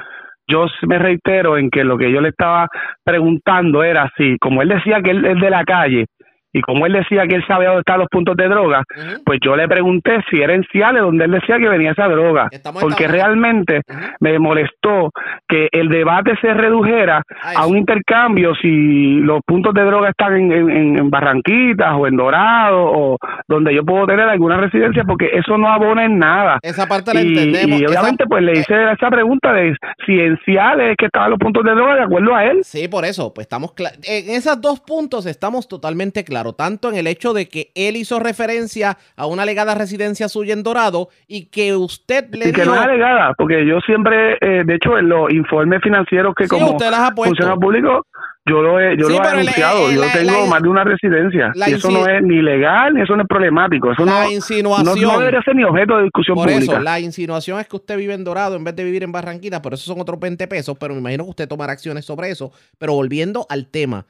Yo 0.46 0.66
me 0.86 0.98
reitero 0.98 1.58
en 1.58 1.70
que 1.70 1.84
lo 1.84 1.98
que 1.98 2.10
yo 2.10 2.20
le 2.20 2.30
estaba 2.30 2.68
preguntando 3.02 3.82
era 3.82 4.10
si, 4.16 4.38
como 4.38 4.62
él 4.62 4.68
decía 4.68 5.00
que 5.02 5.10
él 5.10 5.24
es 5.24 5.40
de 5.40 5.50
la 5.50 5.64
calle 5.64 6.06
y 6.54 6.62
como 6.62 6.86
él 6.86 6.92
decía 6.94 7.26
que 7.26 7.34
él 7.34 7.44
sabía 7.46 7.68
dónde 7.68 7.80
están 7.80 7.98
los 7.98 8.08
puntos 8.08 8.34
de 8.36 8.48
droga, 8.48 8.82
pues 9.26 9.40
yo 9.44 9.54
le 9.56 9.68
pregunté 9.68 10.20
si 10.30 10.40
era 10.40 10.54
en 10.54 10.64
Ciales 10.72 11.02
donde 11.02 11.26
él 11.26 11.32
decía 11.32 11.58
que 11.58 11.68
venía 11.68 11.90
esa 11.92 12.08
droga. 12.08 12.48
Estamos 12.50 12.80
Porque 12.82 13.04
estamos- 13.04 13.20
realmente 13.22 13.82
me 14.20 14.38
molestó 14.38 15.10
que 15.48 15.68
el 15.72 15.88
debate 15.88 16.32
se 16.40 16.54
redujera 16.54 17.22
A 17.56 17.66
un 17.66 17.76
intercambio 17.76 18.54
si 18.54 19.16
los 19.20 19.40
puntos 19.46 19.74
de 19.74 19.82
droga 19.82 20.10
están 20.10 20.34
en, 20.36 20.52
en, 20.52 20.98
en 20.98 21.10
Barranquitas 21.10 21.92
o 21.98 22.06
en 22.06 22.16
Dorado 22.16 22.84
o 22.84 23.18
donde 23.48 23.74
yo 23.74 23.84
puedo 23.84 24.06
tener 24.06 24.28
alguna 24.28 24.56
residencia 24.58 25.02
porque 25.04 25.30
eso 25.34 25.58
no 25.58 25.68
abona 25.68 26.04
en 26.04 26.18
nada. 26.18 26.58
Esa 26.62 26.86
parte 26.86 27.12
la 27.14 27.22
Y, 27.22 27.28
entendemos. 27.28 27.80
y 27.80 27.84
Esa- 27.84 27.92
obviamente 28.00 28.24
pues 28.26 28.42
le 28.42 28.52
eh, 28.52 28.58
hice 28.60 28.92
esa 28.92 29.10
pregunta 29.10 29.52
de 29.52 29.74
si 30.06 30.20
en 30.20 30.38
Ciales 30.44 30.90
es 30.92 30.96
que 30.96 31.06
estaban 31.06 31.30
los 31.30 31.38
puntos 31.38 31.64
de 31.64 31.72
droga 31.72 31.96
de 31.96 32.02
acuerdo 32.02 32.34
a 32.34 32.44
él. 32.44 32.58
Sí, 32.62 32.86
por 32.88 33.04
eso, 33.04 33.32
pues 33.34 33.46
estamos 33.46 33.72
en 34.06 34.30
esos 34.30 34.60
dos 34.60 34.80
puntos 34.80 35.26
estamos 35.26 35.66
totalmente 35.68 36.24
claros, 36.24 36.43
tanto 36.52 36.90
en 36.90 36.96
el 36.96 37.06
hecho 37.06 37.32
de 37.32 37.48
que 37.48 37.72
él 37.74 37.96
hizo 37.96 38.20
referencia 38.20 38.98
a 39.16 39.26
una 39.26 39.42
alegada 39.42 39.74
residencia 39.74 40.28
suya 40.28 40.52
en 40.52 40.62
Dorado 40.62 41.08
y 41.26 41.46
que 41.46 41.74
usted 41.74 42.26
le 42.34 42.50
Y 42.50 42.52
que 42.52 42.60
dijo, 42.60 42.74
no 42.74 42.76
es 42.76 42.82
alegada, 42.82 43.32
porque 43.38 43.66
yo 43.66 43.80
siempre, 43.80 44.34
eh, 44.40 44.62
de 44.64 44.74
hecho, 44.74 44.98
en 44.98 45.08
los 45.08 45.32
informes 45.32 45.80
financieros 45.82 46.34
que 46.36 46.44
Sí, 46.44 46.50
como 46.50 46.72
usted 46.72 46.90
las 46.90 47.00
ha 47.10 47.14
público, 47.14 48.06
yo 48.46 48.60
lo 48.60 48.78
he, 48.78 48.94
yo 48.98 49.06
Sí, 49.06 49.12
lo 49.14 49.20
he 49.20 49.24
la- 49.24 49.30
anunciado. 49.30 49.90
eh, 49.90 49.94
yo 49.94 50.00
la- 50.02 50.12
tengo 50.12 50.32
la- 50.42 50.46
más 50.50 50.62
de 50.62 50.68
una 50.68 50.84
residencia. 50.84 51.52
y 51.66 51.72
eso 51.72 51.90
no 51.90 52.06
es 52.06 52.22
ni 52.22 52.42
legal, 52.42 52.92
ni 52.92 53.00
eso 53.00 53.16
no 53.16 53.22
es 53.22 53.28
problemático. 53.28 53.90
Eso 53.92 54.04
la 54.04 54.12
no, 54.12 54.24
no, 54.24 54.30
insinuación, 54.30 55.00
no 55.00 55.18
debería 55.18 55.40
ser 55.42 55.56
ni 55.56 55.64
objeto 55.64 55.96
de 55.96 56.02
discusión 56.04 56.36
por 56.36 56.50
pública. 56.50 56.72
eso, 56.74 56.82
la 56.82 57.00
insinuación 57.00 57.58
es 57.60 57.66
que 57.68 57.76
usted 57.76 57.96
vive 57.96 58.12
en 58.12 58.22
Dorado 58.24 58.56
en 58.56 58.64
vez 58.64 58.76
de 58.76 58.84
vivir 58.84 59.02
en 59.02 59.12
Barranquita, 59.12 59.62
pero 59.62 59.76
eso 59.76 59.84
son 59.86 59.98
otros 60.00 60.20
20 60.20 60.46
pesos, 60.46 60.76
pero 60.78 60.92
me 60.92 61.00
imagino 61.00 61.24
que 61.24 61.30
usted 61.30 61.48
tomará 61.48 61.72
acciones 61.72 62.04
sobre 62.04 62.28
eso. 62.30 62.52
Pero 62.78 62.92
volviendo 62.92 63.46
al 63.48 63.66
tema, 63.68 64.04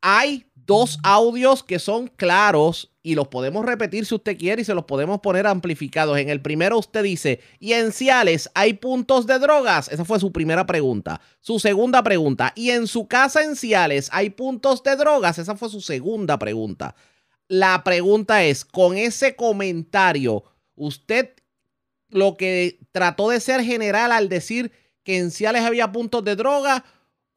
hay 0.00 0.44
dos 0.68 0.98
audios 1.02 1.64
que 1.64 1.78
son 1.78 2.08
claros 2.08 2.92
y 3.02 3.14
los 3.14 3.28
podemos 3.28 3.64
repetir 3.64 4.04
si 4.04 4.14
usted 4.14 4.36
quiere 4.36 4.60
y 4.60 4.64
se 4.66 4.74
los 4.74 4.84
podemos 4.84 5.20
poner 5.20 5.46
amplificados. 5.46 6.18
En 6.18 6.28
el 6.28 6.42
primero 6.42 6.78
usted 6.78 7.02
dice, 7.02 7.40
¿y 7.58 7.72
en 7.72 7.90
Ciales 7.90 8.50
hay 8.54 8.74
puntos 8.74 9.26
de 9.26 9.38
drogas? 9.38 9.88
Esa 9.88 10.04
fue 10.04 10.20
su 10.20 10.30
primera 10.30 10.66
pregunta. 10.66 11.22
Su 11.40 11.58
segunda 11.58 12.02
pregunta, 12.02 12.52
¿y 12.54 12.68
en 12.68 12.86
su 12.86 13.08
casa 13.08 13.42
en 13.42 13.56
Ciales 13.56 14.10
hay 14.12 14.28
puntos 14.28 14.82
de 14.82 14.94
drogas? 14.96 15.38
Esa 15.38 15.56
fue 15.56 15.70
su 15.70 15.80
segunda 15.80 16.38
pregunta. 16.38 16.94
La 17.48 17.82
pregunta 17.82 18.44
es, 18.44 18.66
con 18.66 18.98
ese 18.98 19.36
comentario, 19.36 20.44
¿usted 20.74 21.30
lo 22.10 22.36
que 22.36 22.78
trató 22.92 23.30
de 23.30 23.40
ser 23.40 23.64
general 23.64 24.12
al 24.12 24.28
decir 24.28 24.70
que 25.02 25.16
en 25.16 25.30
Ciales 25.30 25.62
había 25.62 25.92
puntos 25.92 26.22
de 26.24 26.36
droga 26.36 26.84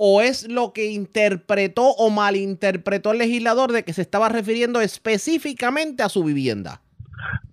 o 0.03 0.19
es 0.19 0.51
lo 0.51 0.73
que 0.73 0.89
interpretó 0.89 1.83
o 1.83 2.09
malinterpretó 2.09 3.11
el 3.11 3.19
legislador 3.19 3.71
de 3.71 3.83
que 3.83 3.93
se 3.93 4.01
estaba 4.01 4.29
refiriendo 4.29 4.81
específicamente 4.81 6.01
a 6.01 6.09
su 6.09 6.23
vivienda? 6.23 6.81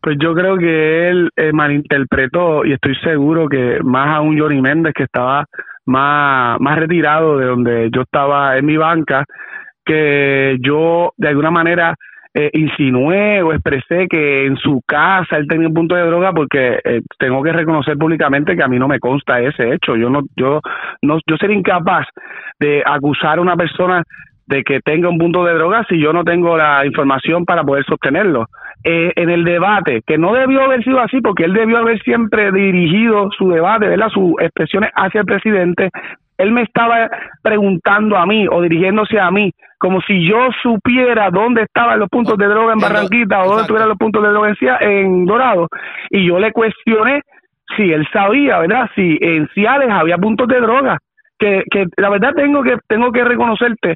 Pues 0.00 0.16
yo 0.18 0.32
creo 0.34 0.56
que 0.56 1.10
él 1.10 1.28
eh, 1.36 1.52
malinterpretó 1.52 2.64
y 2.64 2.72
estoy 2.72 2.94
seguro 3.04 3.50
que 3.50 3.80
más 3.84 4.16
a 4.16 4.22
un 4.22 4.38
Johnny 4.38 4.62
Méndez 4.62 4.94
que 4.96 5.02
estaba 5.02 5.44
más, 5.84 6.58
más 6.58 6.78
retirado 6.78 7.36
de 7.36 7.44
donde 7.44 7.90
yo 7.94 8.00
estaba 8.00 8.56
en 8.56 8.64
mi 8.64 8.78
banca, 8.78 9.26
que 9.84 10.56
yo 10.62 11.12
de 11.18 11.28
alguna 11.28 11.50
manera 11.50 11.96
eh, 12.40 12.50
insinué 12.52 13.42
o 13.42 13.52
expresé 13.52 14.06
que 14.06 14.46
en 14.46 14.56
su 14.58 14.80
casa 14.86 15.38
él 15.38 15.48
tenía 15.48 15.66
un 15.66 15.74
punto 15.74 15.96
de 15.96 16.06
droga 16.06 16.32
porque 16.32 16.78
eh, 16.84 17.00
tengo 17.18 17.42
que 17.42 17.50
reconocer 17.50 17.98
públicamente 17.98 18.54
que 18.54 18.62
a 18.62 18.68
mí 18.68 18.78
no 18.78 18.86
me 18.86 19.00
consta 19.00 19.40
ese 19.40 19.74
hecho. 19.74 19.96
Yo 19.96 20.08
no, 20.08 20.20
yo 20.36 20.60
no, 21.02 21.18
yo 21.26 21.36
sería 21.36 21.56
incapaz 21.56 22.06
de 22.60 22.84
acusar 22.86 23.38
a 23.38 23.42
una 23.42 23.56
persona 23.56 24.04
de 24.46 24.62
que 24.62 24.78
tenga 24.80 25.08
un 25.08 25.18
punto 25.18 25.44
de 25.44 25.54
droga 25.54 25.84
si 25.88 26.00
yo 26.00 26.12
no 26.12 26.22
tengo 26.22 26.56
la 26.56 26.86
información 26.86 27.44
para 27.44 27.64
poder 27.64 27.84
sostenerlo. 27.84 28.46
Eh, 28.84 29.12
en 29.16 29.30
el 29.30 29.42
debate, 29.42 30.02
que 30.06 30.16
no 30.16 30.32
debió 30.32 30.62
haber 30.62 30.84
sido 30.84 31.00
así, 31.00 31.20
porque 31.20 31.42
él 31.42 31.54
debió 31.54 31.78
haber 31.78 32.00
siempre 32.04 32.52
dirigido 32.52 33.30
su 33.36 33.48
debate, 33.48 33.88
¿verdad? 33.88 34.10
sus 34.10 34.34
expresiones 34.40 34.92
hacia 34.94 35.22
el 35.22 35.26
presidente, 35.26 35.90
él 36.38 36.52
me 36.52 36.62
estaba 36.62 37.10
preguntando 37.42 38.16
a 38.16 38.24
mí 38.24 38.46
o 38.48 38.62
dirigiéndose 38.62 39.18
a 39.20 39.30
mí, 39.30 39.52
como 39.78 40.00
si 40.02 40.26
yo 40.26 40.48
supiera 40.62 41.30
dónde 41.30 41.62
estaban 41.62 41.98
los 41.98 42.08
puntos 42.08 42.38
de 42.38 42.46
droga 42.46 42.72
en 42.72 42.78
Barranquita 42.78 43.42
o 43.42 43.48
dónde 43.48 43.62
estuvieran 43.62 43.88
los 43.88 43.98
puntos 43.98 44.22
de 44.22 44.28
droga 44.28 44.48
en, 44.48 44.88
en 44.88 45.26
Dorado. 45.26 45.68
Y 46.10 46.26
yo 46.26 46.38
le 46.38 46.52
cuestioné 46.52 47.22
si 47.76 47.92
él 47.92 48.06
sabía, 48.12 48.58
¿verdad? 48.58 48.88
Si 48.94 49.18
en 49.20 49.48
Ciales 49.48 49.90
había 49.90 50.16
puntos 50.16 50.48
de 50.48 50.60
droga. 50.60 50.98
Que, 51.38 51.62
que 51.70 51.86
la 51.96 52.08
verdad 52.08 52.32
tengo 52.34 52.64
que 52.64 52.78
tengo 52.88 53.12
que 53.12 53.22
reconocerte 53.22 53.94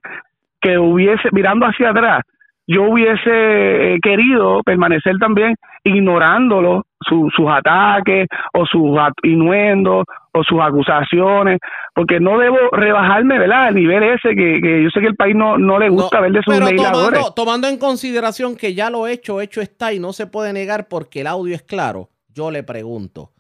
que 0.61 0.79
hubiese, 0.79 1.29
mirando 1.33 1.67
hacia 1.67 1.91
atrás, 1.91 2.23
yo 2.67 2.85
hubiese 2.85 3.95
eh, 3.95 3.99
querido 4.03 4.63
permanecer 4.63 5.17
también 5.19 5.55
ignorándolo, 5.85 6.85
su- 7.01 7.29
sus 7.35 7.47
ataques 7.51 8.29
o 8.53 8.65
sus 8.67 8.99
inuendos 9.25 10.05
o 10.33 10.43
sus 10.45 10.61
acusaciones, 10.61 11.59
porque 11.95 12.21
no 12.21 12.39
debo 12.39 12.57
rebajarme, 12.73 13.39
¿verdad? 13.39 13.67
Al 13.67 13.75
nivel 13.75 14.03
ese 14.05 14.31
que, 14.35 14.61
que 14.63 14.83
yo 14.83 14.91
sé 14.91 15.01
que 15.01 15.09
el 15.09 15.17
país 15.17 15.35
no, 15.35 15.59
no 15.59 15.79
le 15.79 15.89
gusta 15.89 16.19
No, 16.19 16.23
ver 16.23 16.33
de 16.33 16.43
sus 16.43 16.55
pero 16.55 16.67
tomando, 16.77 17.35
tomando 17.35 17.69
en 17.69 17.79
consideración 17.79 18.57
que 18.57 18.75
ya 18.75 18.91
lo 18.91 19.07
hecho, 19.07 19.41
hecho 19.41 19.61
está 19.61 19.93
y 19.93 19.99
no 19.99 20.13
se 20.13 20.27
puede 20.27 20.53
negar 20.53 20.89
porque 20.89 21.21
el 21.21 21.27
audio 21.27 21.55
es 21.55 21.63
claro, 21.63 22.09
yo 22.33 22.51
le 22.51 22.63
pregunto, 22.63 23.33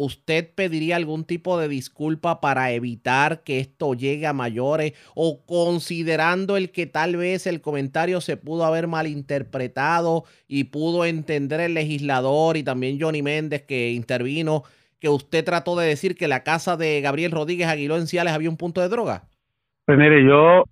¿usted 0.00 0.48
pediría 0.54 0.94
algún 0.94 1.24
tipo 1.24 1.58
de 1.58 1.66
disculpa 1.66 2.40
para 2.40 2.70
evitar 2.70 3.42
que 3.42 3.58
esto 3.58 3.94
llegue 3.94 4.28
a 4.28 4.32
mayores 4.32 4.92
o 5.16 5.44
considerando 5.44 6.56
el 6.56 6.70
que 6.70 6.86
tal 6.86 7.16
vez 7.16 7.48
el 7.48 7.60
comentario 7.60 8.20
se 8.20 8.36
pudo 8.36 8.64
haber 8.64 8.86
malinterpretado 8.86 10.22
y 10.46 10.64
pudo 10.64 11.04
entender 11.04 11.58
el 11.58 11.74
legislador 11.74 12.56
y 12.56 12.62
también 12.62 13.00
Johnny 13.00 13.22
Méndez 13.22 13.62
que 13.62 13.90
intervino, 13.90 14.62
que 15.00 15.08
usted 15.08 15.44
trató 15.44 15.74
de 15.74 15.88
decir 15.88 16.14
que 16.14 16.28
la 16.28 16.44
casa 16.44 16.76
de 16.76 17.00
Gabriel 17.00 17.32
Rodríguez 17.32 17.66
Aguiló 17.66 17.96
en 17.96 18.06
Ciales 18.06 18.34
había 18.34 18.50
un 18.50 18.56
punto 18.56 18.80
de 18.80 18.88
droga? 18.88 19.24
Pues 19.84 19.98
mire, 19.98 20.24
yo 20.24 20.62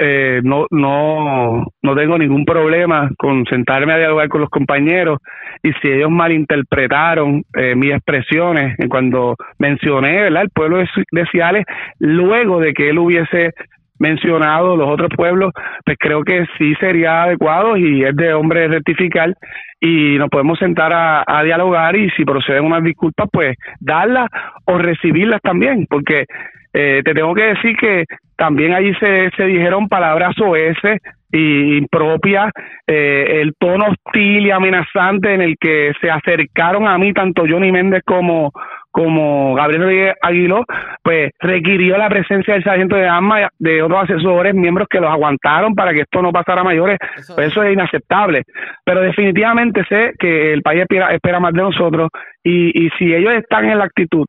eh, 0.00 0.40
no, 0.44 0.66
no, 0.70 1.66
no 1.82 1.94
tengo 1.96 2.16
ningún 2.18 2.44
problema 2.44 3.10
con 3.18 3.44
sentarme 3.46 3.92
a 3.92 3.98
dialogar 3.98 4.28
con 4.28 4.40
los 4.40 4.50
compañeros 4.50 5.18
y 5.62 5.72
si 5.74 5.88
ellos 5.88 6.10
malinterpretaron 6.10 7.42
eh, 7.56 7.74
mis 7.74 7.92
expresiones 7.92 8.76
cuando 8.88 9.34
mencioné 9.58 10.22
¿verdad? 10.22 10.42
el 10.42 10.50
pueblo 10.50 10.78
de 10.78 11.26
Ciales, 11.32 11.64
luego 11.98 12.60
de 12.60 12.74
que 12.74 12.90
él 12.90 12.98
hubiese 12.98 13.52
mencionado 13.98 14.76
los 14.76 14.88
otros 14.88 15.10
pueblos, 15.16 15.52
pues 15.84 15.96
creo 15.98 16.22
que 16.22 16.46
sí 16.56 16.74
sería 16.76 17.24
adecuado 17.24 17.76
y 17.76 18.04
es 18.04 18.14
de 18.14 18.32
hombre 18.32 18.68
rectificar 18.68 19.34
y 19.80 20.16
nos 20.18 20.28
podemos 20.28 20.58
sentar 20.60 20.92
a, 20.92 21.24
a 21.26 21.42
dialogar 21.42 21.96
y 21.96 22.08
si 22.10 22.24
proceden 22.24 22.64
unas 22.64 22.84
disculpas, 22.84 23.28
pues 23.32 23.56
darlas 23.80 24.28
o 24.66 24.78
recibirlas 24.78 25.40
también, 25.42 25.86
porque 25.90 26.26
eh, 26.72 27.02
te 27.04 27.14
tengo 27.14 27.34
que 27.34 27.42
decir 27.42 27.76
que 27.76 28.04
también 28.38 28.72
allí 28.72 28.94
se, 28.94 29.30
se 29.36 29.44
dijeron 29.44 29.88
palabras 29.88 30.34
oeces 30.40 30.98
y 31.30 31.76
impropias, 31.76 32.50
eh, 32.86 33.40
el 33.42 33.52
tono 33.58 33.86
hostil 33.88 34.46
y 34.46 34.50
amenazante 34.50 35.34
en 35.34 35.42
el 35.42 35.56
que 35.60 35.92
se 36.00 36.10
acercaron 36.10 36.88
a 36.88 36.96
mí 36.96 37.12
tanto 37.12 37.42
Johnny 37.46 37.70
Méndez 37.70 38.02
como 38.06 38.50
como 38.90 39.54
Gabriel 39.54 40.14
Aguiló, 40.22 40.64
pues 41.04 41.30
requirió 41.38 41.98
la 41.98 42.08
presencia 42.08 42.54
del 42.54 42.64
sargento 42.64 42.96
de 42.96 43.06
armas 43.06 43.48
de 43.58 43.82
otros 43.82 44.04
asesores, 44.04 44.54
miembros 44.54 44.88
que 44.90 44.98
los 44.98 45.10
aguantaron 45.10 45.74
para 45.74 45.92
que 45.92 46.00
esto 46.00 46.20
no 46.22 46.32
pasara 46.32 46.62
a 46.62 46.64
mayores, 46.64 46.98
Eso- 47.16 47.36
pues 47.36 47.48
eso 47.48 47.62
es 47.62 47.74
inaceptable. 47.74 48.42
Pero 48.84 49.02
definitivamente 49.02 49.84
sé 49.88 50.12
que 50.18 50.52
el 50.52 50.62
país 50.62 50.80
espera, 50.80 51.12
espera 51.14 51.38
más 51.38 51.52
de 51.52 51.62
nosotros 51.62 52.08
Y, 52.48 52.86
y 52.86 52.90
si 52.98 53.14
ellos 53.14 53.32
están 53.34 53.68
en 53.68 53.78
la 53.78 53.84
actitud 53.84 54.26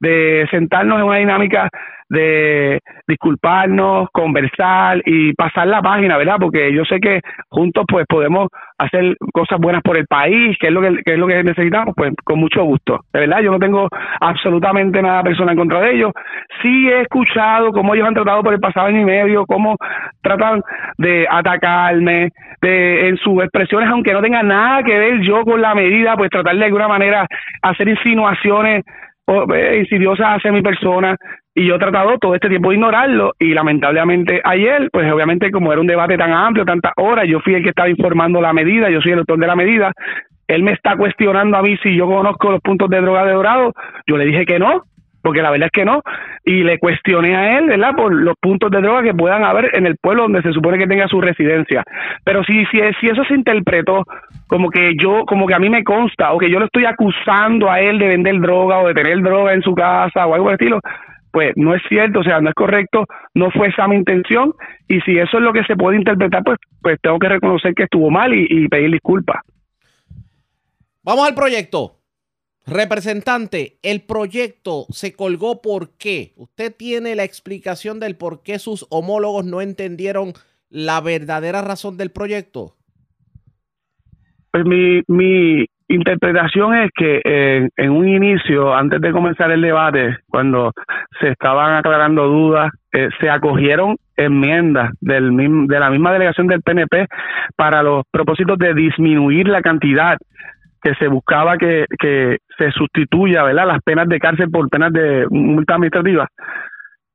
de 0.00 0.46
sentarnos 0.50 0.98
en 0.98 1.04
una 1.04 1.16
dinámica 1.18 1.68
de 2.10 2.80
disculparnos, 3.06 4.08
conversar 4.12 5.00
y 5.06 5.32
pasar 5.34 5.68
la 5.68 5.80
página, 5.80 6.18
¿verdad? 6.18 6.36
Porque 6.40 6.72
yo 6.72 6.84
sé 6.84 6.98
que 6.98 7.20
juntos 7.48 7.84
pues 7.88 8.04
podemos 8.08 8.48
hacer 8.78 9.16
cosas 9.32 9.60
buenas 9.60 9.82
por 9.82 9.96
el 9.96 10.06
país, 10.06 10.56
que 10.58 10.66
es 10.66 10.72
lo 10.72 10.80
que, 10.80 11.00
es 11.04 11.18
lo 11.18 11.26
que 11.28 11.42
necesitamos, 11.44 11.94
pues 11.96 12.12
con 12.24 12.40
mucho 12.40 12.64
gusto. 12.64 13.00
De 13.12 13.20
verdad, 13.20 13.40
yo 13.40 13.52
no 13.52 13.58
tengo 13.58 13.88
absolutamente 14.20 15.00
nada 15.00 15.22
personal 15.22 15.52
en 15.52 15.58
contra 15.58 15.80
de 15.80 15.94
ellos. 15.94 16.12
Sí 16.62 16.88
he 16.88 17.02
escuchado 17.02 17.70
cómo 17.70 17.94
ellos 17.94 18.08
han 18.08 18.14
tratado 18.14 18.42
por 18.42 18.54
el 18.54 18.60
pasado 18.60 18.88
año 18.88 19.02
y 19.02 19.04
medio, 19.04 19.46
cómo 19.46 19.76
tratan 20.20 20.62
de 20.98 21.26
atacarme, 21.30 22.30
de 22.60 23.08
en 23.08 23.16
sus 23.18 23.40
expresiones, 23.42 23.88
aunque 23.88 24.12
no 24.12 24.20
tenga 24.20 24.42
nada 24.42 24.82
que 24.82 24.98
ver 24.98 25.20
yo 25.20 25.44
con 25.44 25.60
la 25.60 25.74
medida, 25.74 26.16
pues 26.16 26.30
tratar 26.30 26.56
de 26.56 26.64
alguna 26.64 26.88
manera 26.88 27.26
hacer 27.62 27.88
insinuaciones 27.88 28.84
eh, 29.26 29.78
insidiosas 29.78 30.36
hacia 30.36 30.52
mi 30.52 30.62
persona 30.62 31.16
y 31.54 31.66
yo 31.66 31.76
he 31.76 31.78
tratado 31.78 32.18
todo 32.18 32.34
este 32.34 32.48
tiempo 32.48 32.70
de 32.70 32.76
ignorarlo 32.76 33.32
y 33.38 33.54
lamentablemente 33.54 34.40
ayer, 34.44 34.88
pues 34.92 35.10
obviamente 35.12 35.50
como 35.50 35.72
era 35.72 35.80
un 35.80 35.86
debate 35.86 36.16
tan 36.16 36.32
amplio, 36.32 36.64
tantas 36.64 36.92
horas, 36.96 37.26
yo 37.28 37.40
fui 37.40 37.54
el 37.54 37.62
que 37.62 37.70
estaba 37.70 37.88
informando 37.88 38.40
la 38.40 38.52
medida, 38.52 38.90
yo 38.90 39.00
soy 39.00 39.12
el 39.12 39.20
autor 39.20 39.38
de 39.38 39.46
la 39.46 39.56
medida, 39.56 39.92
él 40.48 40.64
me 40.64 40.72
está 40.72 40.96
cuestionando 40.96 41.56
a 41.56 41.62
mí 41.62 41.76
si 41.82 41.94
yo 41.96 42.06
conozco 42.06 42.50
los 42.50 42.60
puntos 42.60 42.88
de 42.90 43.00
droga 43.00 43.24
de 43.24 43.32
Dorado, 43.32 43.72
yo 44.06 44.16
le 44.16 44.24
dije 44.24 44.44
que 44.46 44.58
no, 44.58 44.82
porque 45.22 45.42
la 45.42 45.50
verdad 45.50 45.66
es 45.66 45.72
que 45.72 45.84
no, 45.84 46.02
y 46.44 46.62
le 46.62 46.78
cuestioné 46.78 47.36
a 47.36 47.58
él, 47.58 47.66
¿verdad?, 47.68 47.94
por 47.96 48.12
los 48.12 48.34
puntos 48.40 48.70
de 48.70 48.80
droga 48.80 49.02
que 49.02 49.14
puedan 49.14 49.44
haber 49.44 49.74
en 49.74 49.86
el 49.86 49.96
pueblo 49.96 50.22
donde 50.22 50.42
se 50.42 50.52
supone 50.52 50.78
que 50.78 50.86
tenga 50.86 51.08
su 51.08 51.20
residencia. 51.20 51.84
Pero 52.24 52.42
si, 52.44 52.64
si, 52.66 52.80
si 53.00 53.08
eso 53.08 53.24
se 53.24 53.34
interpretó 53.34 54.04
como 54.46 54.70
que 54.70 54.94
yo, 54.98 55.24
como 55.26 55.46
que 55.46 55.54
a 55.54 55.58
mí 55.58 55.68
me 55.68 55.84
consta, 55.84 56.32
o 56.32 56.38
que 56.38 56.50
yo 56.50 56.58
le 56.58 56.66
estoy 56.66 56.84
acusando 56.84 57.70
a 57.70 57.80
él 57.80 57.98
de 57.98 58.08
vender 58.08 58.40
droga 58.40 58.80
o 58.80 58.88
de 58.88 58.94
tener 58.94 59.22
droga 59.22 59.54
en 59.54 59.62
su 59.62 59.74
casa 59.74 60.26
o 60.26 60.34
algo 60.34 60.46
por 60.46 60.52
el 60.52 60.58
estilo, 60.58 60.80
pues 61.30 61.52
no 61.56 61.74
es 61.74 61.82
cierto, 61.88 62.20
o 62.20 62.24
sea, 62.24 62.40
no 62.40 62.48
es 62.48 62.54
correcto, 62.54 63.04
no 63.34 63.50
fue 63.50 63.68
esa 63.68 63.86
mi 63.86 63.96
intención 63.96 64.54
y 64.88 65.00
si 65.02 65.18
eso 65.18 65.38
es 65.38 65.42
lo 65.42 65.52
que 65.52 65.64
se 65.64 65.76
puede 65.76 65.96
interpretar, 65.96 66.42
pues, 66.44 66.58
pues 66.82 66.98
tengo 67.00 67.18
que 67.18 67.28
reconocer 67.28 67.74
que 67.74 67.84
estuvo 67.84 68.10
mal 68.10 68.34
y, 68.34 68.68
pedir 68.68 68.90
disculpas. 68.90 69.42
Vamos 71.02 71.28
al 71.28 71.34
proyecto. 71.34 71.99
Representante, 72.70 73.78
el 73.82 74.02
proyecto 74.02 74.84
se 74.90 75.12
colgó 75.12 75.60
por 75.60 75.98
qué. 75.98 76.32
Usted 76.36 76.72
tiene 76.76 77.16
la 77.16 77.24
explicación 77.24 77.98
del 77.98 78.16
por 78.16 78.44
qué 78.44 78.60
sus 78.60 78.86
homólogos 78.90 79.44
no 79.44 79.60
entendieron 79.60 80.34
la 80.70 81.00
verdadera 81.00 81.62
razón 81.62 81.96
del 81.96 82.10
proyecto. 82.10 82.76
Pues 84.52 84.64
mi, 84.64 85.02
mi, 85.08 85.66
interpretación 85.88 86.76
es 86.76 86.90
que 86.94 87.20
eh, 87.24 87.68
en 87.76 87.90
un 87.90 88.08
inicio, 88.08 88.72
antes 88.72 89.00
de 89.00 89.10
comenzar 89.10 89.50
el 89.50 89.62
debate, 89.62 90.18
cuando 90.28 90.72
se 91.20 91.30
estaban 91.30 91.74
aclarando 91.74 92.28
dudas, 92.28 92.70
eh, 92.92 93.08
se 93.20 93.28
acogieron 93.28 93.96
enmiendas 94.16 94.92
del 95.00 95.36
de 95.66 95.80
la 95.80 95.90
misma 95.90 96.12
delegación 96.12 96.46
del 96.46 96.62
PNP 96.62 97.08
para 97.56 97.82
los 97.82 98.04
propósitos 98.12 98.58
de 98.58 98.74
disminuir 98.74 99.48
la 99.48 99.62
cantidad 99.62 100.16
que 100.82 100.94
se 100.94 101.08
buscaba 101.08 101.56
que, 101.58 101.86
que 101.98 102.38
se 102.56 102.70
sustituya, 102.72 103.42
¿verdad? 103.42 103.66
Las 103.66 103.82
penas 103.82 104.08
de 104.08 104.18
cárcel 104.18 104.50
por 104.50 104.68
penas 104.68 104.92
de 104.92 105.26
multa 105.30 105.74
administrativa. 105.74 106.28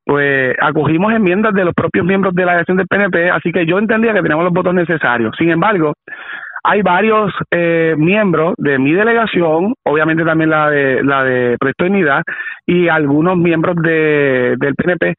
Pues 0.06 0.56
acogimos 0.62 1.14
enmiendas 1.14 1.54
de 1.54 1.66
los 1.66 1.74
propios 1.74 2.06
miembros 2.06 2.36
de 2.36 2.46
la 2.46 2.52
delegación 2.52 2.78
del 2.78 2.88
PNP, 2.88 3.32
así 3.32 3.52
que 3.52 3.66
yo 3.66 3.80
entendía 3.80 4.14
que 4.14 4.22
teníamos 4.22 4.46
los 4.46 4.54
votos 4.54 4.74
necesarios. 4.74 5.36
Sin 5.36 5.50
embargo, 5.50 5.94
hay 6.64 6.82
varios 6.82 7.32
eh, 7.52 7.96
miembros 7.98 8.54
de 8.58 8.78
mi 8.78 8.94
delegación, 8.94 9.74
obviamente 9.84 10.24
también 10.24 10.50
la 10.50 10.70
de 10.70 11.04
la 11.04 11.24
de 11.24 11.58
Proyecto 11.60 11.84
de 11.86 11.90
Unidad 11.92 12.24
y 12.66 12.88
algunos 12.88 13.38
miembros 13.38 13.76
de, 13.78 14.56
del 14.58 14.76
PNP 14.76 15.14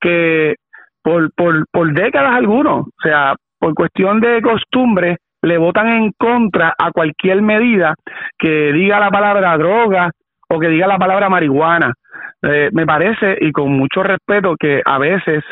que 0.00 0.56
por, 1.02 1.30
por, 1.34 1.64
por 1.70 1.92
décadas 1.92 2.34
algunos, 2.34 2.86
o 2.86 3.02
sea, 3.02 3.34
por 3.58 3.74
cuestión 3.74 4.20
de 4.20 4.42
costumbre, 4.42 5.16
le 5.42 5.58
votan 5.58 5.88
en 5.88 6.12
contra 6.12 6.74
a 6.76 6.90
cualquier 6.92 7.42
medida 7.42 7.94
que 8.38 8.72
diga 8.72 9.00
la 9.00 9.10
palabra 9.10 9.56
droga 9.56 10.10
o 10.48 10.58
que 10.58 10.68
diga 10.68 10.86
la 10.86 10.98
palabra 10.98 11.28
marihuana. 11.28 11.92
Eh, 12.42 12.70
me 12.72 12.86
parece, 12.86 13.36
y 13.40 13.52
con 13.52 13.72
mucho 13.72 14.02
respeto, 14.02 14.56
que 14.58 14.82
a 14.84 14.98
veces 14.98 15.44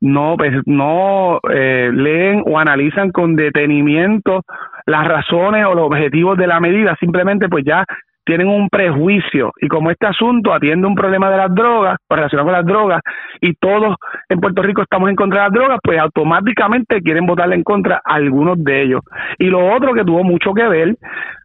no, 0.00 0.36
pues, 0.36 0.54
no 0.66 1.40
eh, 1.50 1.90
leen 1.92 2.42
o 2.46 2.58
analizan 2.58 3.10
con 3.10 3.34
detenimiento 3.34 4.42
las 4.86 5.06
razones 5.06 5.66
o 5.66 5.74
los 5.74 5.86
objetivos 5.86 6.38
de 6.38 6.46
la 6.46 6.60
medida, 6.60 6.96
simplemente 6.98 7.48
pues 7.48 7.64
ya 7.64 7.84
tienen 8.28 8.48
un 8.48 8.68
prejuicio 8.68 9.54
y 9.58 9.68
como 9.68 9.90
este 9.90 10.06
asunto 10.06 10.52
atiende 10.52 10.86
un 10.86 10.94
problema 10.94 11.30
de 11.30 11.38
las 11.38 11.54
drogas, 11.54 11.96
relacionado 12.10 12.46
con 12.46 12.52
las 12.52 12.66
drogas, 12.66 13.00
y 13.40 13.54
todos 13.54 13.96
en 14.28 14.38
Puerto 14.38 14.60
Rico 14.60 14.82
estamos 14.82 15.08
en 15.08 15.16
contra 15.16 15.44
de 15.44 15.48
las 15.48 15.54
drogas, 15.54 15.78
pues 15.82 15.98
automáticamente 15.98 17.00
quieren 17.00 17.24
votarle 17.24 17.54
en 17.54 17.62
contra 17.62 18.02
a 18.04 18.16
algunos 18.16 18.62
de 18.62 18.82
ellos. 18.82 19.00
Y 19.38 19.46
lo 19.46 19.74
otro 19.74 19.94
que 19.94 20.04
tuvo 20.04 20.24
mucho 20.24 20.52
que 20.52 20.68
ver 20.68 20.94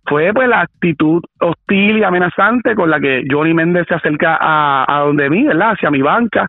fue 0.06 0.34
pues 0.34 0.50
la 0.50 0.60
actitud 0.60 1.24
hostil 1.40 2.00
y 2.00 2.04
amenazante 2.04 2.76
con 2.76 2.90
la 2.90 3.00
que 3.00 3.24
Johnny 3.32 3.54
Méndez 3.54 3.86
se 3.88 3.96
acerca 3.96 4.38
a, 4.42 4.84
a 4.86 5.00
donde 5.06 5.30
mí, 5.30 5.46
¿verdad? 5.46 5.72
Hacia 5.72 5.90
mi 5.90 6.02
banca, 6.02 6.48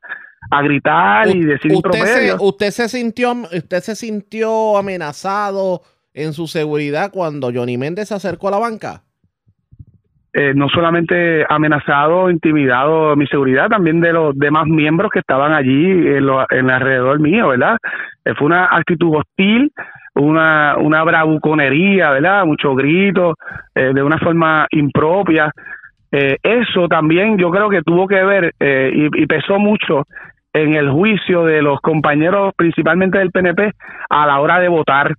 a 0.51 0.63
gritar 0.63 1.29
y 1.29 1.45
decir 1.45 1.73
usted 1.73 2.05
se, 2.05 2.35
usted 2.41 2.71
se 2.73 2.89
sintió 2.89 3.33
usted 3.33 3.81
se 3.81 3.95
sintió 3.95 4.77
amenazado 4.77 5.83
en 6.13 6.33
su 6.33 6.49
seguridad 6.49 7.13
cuando 7.13 7.53
Johnny 7.55 7.79
Méndez 7.79 8.09
se 8.09 8.15
acercó 8.15 8.49
a 8.49 8.51
la 8.51 8.59
banca? 8.59 9.05
Eh, 10.37 10.53
no 10.53 10.69
solamente 10.69 11.47
amenazado, 11.49 12.29
intimidado 12.29 13.15
mi 13.15 13.25
seguridad, 13.29 13.69
también 13.69 14.01
de 14.01 14.13
los 14.13 14.37
demás 14.37 14.67
miembros 14.67 15.13
que 15.13 15.21
estaban 15.21 15.53
allí 15.53 15.89
en, 15.89 16.27
lo, 16.27 16.45
en 16.51 16.71
alrededor 16.71 17.21
mío, 17.21 17.51
¿verdad? 17.51 17.77
Eh, 18.25 18.35
fue 18.37 18.47
una 18.47 18.65
actitud 18.65 19.15
hostil, 19.15 19.71
una, 20.17 20.75
una 20.77 21.05
bravuconería, 21.05 22.11
¿verdad? 22.11 22.47
Muchos 22.47 22.75
gritos, 22.75 23.37
eh, 23.77 23.93
de 23.95 24.03
una 24.03 24.19
forma 24.19 24.67
impropia. 24.73 25.53
eso 26.11 26.89
también 26.89 27.39
yo 27.39 27.51
creo 27.53 27.69
que 27.69 27.83
tuvo 27.83 28.09
que 28.09 28.23
ver 28.25 28.55
y, 28.61 29.23
y 29.23 29.27
pesó 29.27 29.61
mucho 29.61 30.05
en 30.53 30.75
el 30.75 30.91
juicio 30.91 31.45
de 31.45 31.63
los 31.63 31.81
compañeros, 31.81 32.55
principalmente 32.57 33.19
del 33.19 33.31
PNP, 33.31 33.73
a 34.11 34.27
la 34.27 34.41
hora 34.41 34.59
de 34.59 34.69
votar. 34.69 35.15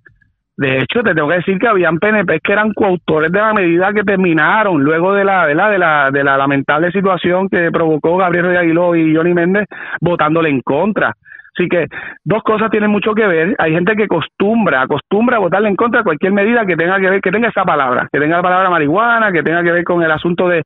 De 0.57 0.77
hecho, 0.77 1.03
te 1.03 1.13
tengo 1.13 1.27
que 1.27 1.35
decir 1.35 1.59
que 1.59 1.67
habían 1.67 1.99
PNP 1.99 2.39
que 2.39 2.53
eran 2.53 2.71
coautores 2.73 3.31
de 3.31 3.39
la 3.39 3.53
medida 3.53 3.91
que 3.93 4.03
terminaron 4.03 4.81
luego 4.81 5.13
de 5.13 5.25
la, 5.25 5.45
de 5.47 5.55
la, 5.55 5.69
de 5.69 5.77
la, 5.77 6.11
de 6.11 6.23
la 6.23 6.37
lamentable 6.37 6.91
situación 6.91 7.49
que 7.49 7.71
provocó 7.71 8.15
Gabriel 8.15 8.45
Rey 8.45 8.57
Aguiló 8.57 8.95
y 8.95 9.13
Johnny 9.13 9.33
Méndez 9.33 9.65
votándole 9.99 10.49
en 10.49 10.61
contra. 10.61 11.13
Así 11.57 11.67
que 11.69 11.87
dos 12.23 12.43
cosas 12.43 12.69
tienen 12.69 12.89
mucho 12.89 13.13
que 13.13 13.25
ver. 13.27 13.55
Hay 13.57 13.73
gente 13.73 13.95
que 13.95 14.03
acostumbra, 14.03 14.81
acostumbra 14.81 15.37
a 15.37 15.39
votarle 15.39 15.69
en 15.69 15.75
contra 15.75 16.01
de 16.01 16.03
cualquier 16.05 16.31
medida 16.31 16.65
que 16.65 16.75
tenga 16.75 16.99
que 16.99 17.09
ver, 17.09 17.21
que 17.21 17.31
tenga 17.31 17.49
esa 17.49 17.63
palabra, 17.63 18.07
que 18.11 18.19
tenga 18.19 18.37
la 18.37 18.43
palabra 18.43 18.69
marihuana, 18.69 19.31
que 19.31 19.43
tenga 19.43 19.63
que 19.63 19.71
ver 19.71 19.83
con 19.83 20.03
el 20.03 20.11
asunto 20.11 20.47
de, 20.47 20.63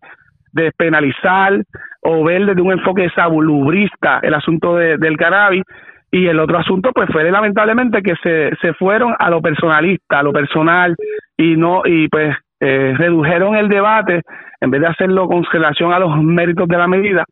penalizar 0.77 1.61
o 2.01 2.23
ver 2.23 2.45
desde 2.45 2.61
un 2.61 2.71
enfoque 2.71 3.07
salubrista 3.15 4.19
el 4.23 4.33
asunto 4.33 4.75
de, 4.75 4.97
del 4.97 5.15
cannabis 5.15 5.63
y 6.11 6.27
el 6.27 6.39
otro 6.39 6.57
asunto 6.57 6.91
pues 6.93 7.09
fue 7.11 7.29
lamentablemente 7.29 8.01
que 8.01 8.15
se, 8.23 8.55
se 8.61 8.73
fueron 8.73 9.13
a 9.17 9.29
lo 9.29 9.41
personalista, 9.41 10.19
a 10.19 10.23
lo 10.23 10.33
personal 10.33 10.95
y 11.37 11.55
no 11.55 11.81
y 11.85 12.07
pues 12.07 12.35
eh, 12.59 12.93
redujeron 12.97 13.55
el 13.55 13.69
debate 13.69 14.21
en 14.59 14.71
vez 14.71 14.81
de 14.81 14.87
hacerlo 14.87 15.27
con 15.27 15.43
relación 15.43 15.93
a 15.93 15.99
los 15.99 16.21
méritos 16.21 16.67
de 16.67 16.77
la 16.77 16.87
medida 16.87 17.25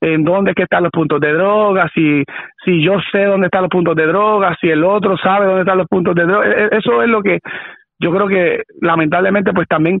en 0.00 0.24
dónde 0.24 0.52
es 0.52 0.54
que 0.54 0.62
están 0.62 0.82
los 0.82 0.92
puntos 0.92 1.20
de 1.20 1.32
droga, 1.32 1.90
si, 1.94 2.24
si 2.64 2.82
yo 2.82 2.94
sé 3.12 3.24
dónde 3.24 3.46
están 3.46 3.62
los 3.62 3.70
puntos 3.70 3.94
de 3.94 4.06
droga, 4.06 4.56
si 4.60 4.68
el 4.68 4.82
otro 4.82 5.16
sabe 5.18 5.46
dónde 5.46 5.60
están 5.60 5.78
los 5.78 5.86
puntos 5.88 6.14
de 6.14 6.24
droga, 6.24 6.46
e, 6.46 6.64
e, 6.64 6.78
eso 6.78 7.02
es 7.02 7.08
lo 7.08 7.22
que 7.22 7.38
yo 7.98 8.10
creo 8.10 8.26
que 8.26 8.62
lamentablemente 8.80 9.52
pues 9.52 9.68
también 9.68 9.98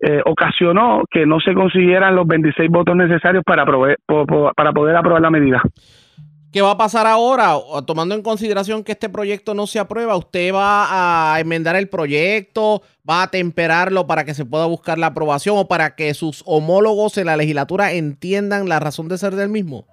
eh, 0.00 0.20
ocasionó 0.26 1.02
que 1.10 1.24
no 1.24 1.40
se 1.40 1.54
consiguieran 1.54 2.14
los 2.14 2.26
26 2.26 2.70
votos 2.70 2.94
necesarios 2.94 3.42
para, 3.44 3.64
para 3.64 4.72
poder 4.72 4.96
aprobar 4.96 5.22
la 5.22 5.30
medida. 5.30 5.62
¿Qué 6.52 6.62
va 6.62 6.70
a 6.70 6.78
pasar 6.78 7.06
ahora? 7.06 7.52
Tomando 7.86 8.14
en 8.14 8.22
consideración 8.22 8.82
que 8.82 8.92
este 8.92 9.10
proyecto 9.10 9.52
no 9.52 9.66
se 9.66 9.78
aprueba, 9.78 10.16
¿usted 10.16 10.54
va 10.54 11.34
a 11.34 11.40
enmendar 11.40 11.76
el 11.76 11.88
proyecto? 11.88 12.80
¿Va 13.08 13.24
a 13.24 13.30
temperarlo 13.30 14.06
para 14.06 14.24
que 14.24 14.32
se 14.32 14.46
pueda 14.46 14.64
buscar 14.66 14.98
la 14.98 15.08
aprobación 15.08 15.56
o 15.58 15.68
para 15.68 15.94
que 15.94 16.14
sus 16.14 16.42
homólogos 16.46 17.18
en 17.18 17.26
la 17.26 17.36
legislatura 17.36 17.92
entiendan 17.92 18.68
la 18.68 18.80
razón 18.80 19.08
de 19.08 19.18
ser 19.18 19.34
del 19.34 19.50
mismo? 19.50 19.86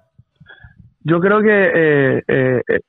Yo 1.00 1.20
creo 1.20 1.42
que 1.42 1.48
eh, 1.48 2.22
eh, 2.26 2.62
eh 2.68 2.80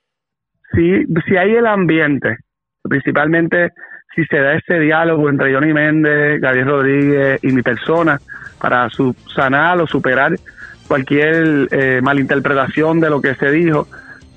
si, 0.73 1.05
si 1.27 1.37
hay 1.37 1.55
el 1.55 1.65
ambiente, 1.65 2.37
principalmente 2.83 3.71
si 4.15 4.25
se 4.25 4.37
da 4.37 4.55
ese 4.55 4.79
diálogo 4.79 5.29
entre 5.29 5.53
Johnny 5.53 5.73
Méndez, 5.73 6.39
Gabriel 6.41 6.67
Rodríguez 6.67 7.43
y 7.43 7.51
mi 7.51 7.61
persona 7.61 8.19
para 8.59 8.89
subsanar 8.89 9.79
o 9.79 9.87
superar 9.87 10.33
cualquier 10.87 11.67
eh, 11.71 11.99
malinterpretación 12.01 12.99
de 12.99 13.09
lo 13.09 13.21
que 13.21 13.35
se 13.35 13.51
dijo, 13.51 13.87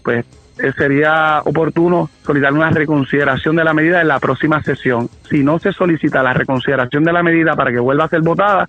pues 0.03 0.25
eh, 0.59 0.73
sería 0.77 1.41
oportuno 1.45 2.11
solicitar 2.23 2.53
una 2.53 2.71
reconsideración 2.71 3.57
de 3.57 3.65
la 3.65 3.73
medida 3.73 4.01
en 4.01 4.09
la 4.09 4.19
próxima 4.19 4.63
sesión. 4.63 5.09
Si 5.29 5.43
no 5.43 5.59
se 5.59 5.73
solicita 5.73 6.23
la 6.23 6.35
reconsideración 6.35 7.05
de 7.05 7.13
la 7.13 7.23
medida 7.23 7.55
para 7.57 7.71
que 7.71 7.79
vuelva 7.79 8.05
a 8.05 8.09
ser 8.09 8.21
votada, 8.21 8.69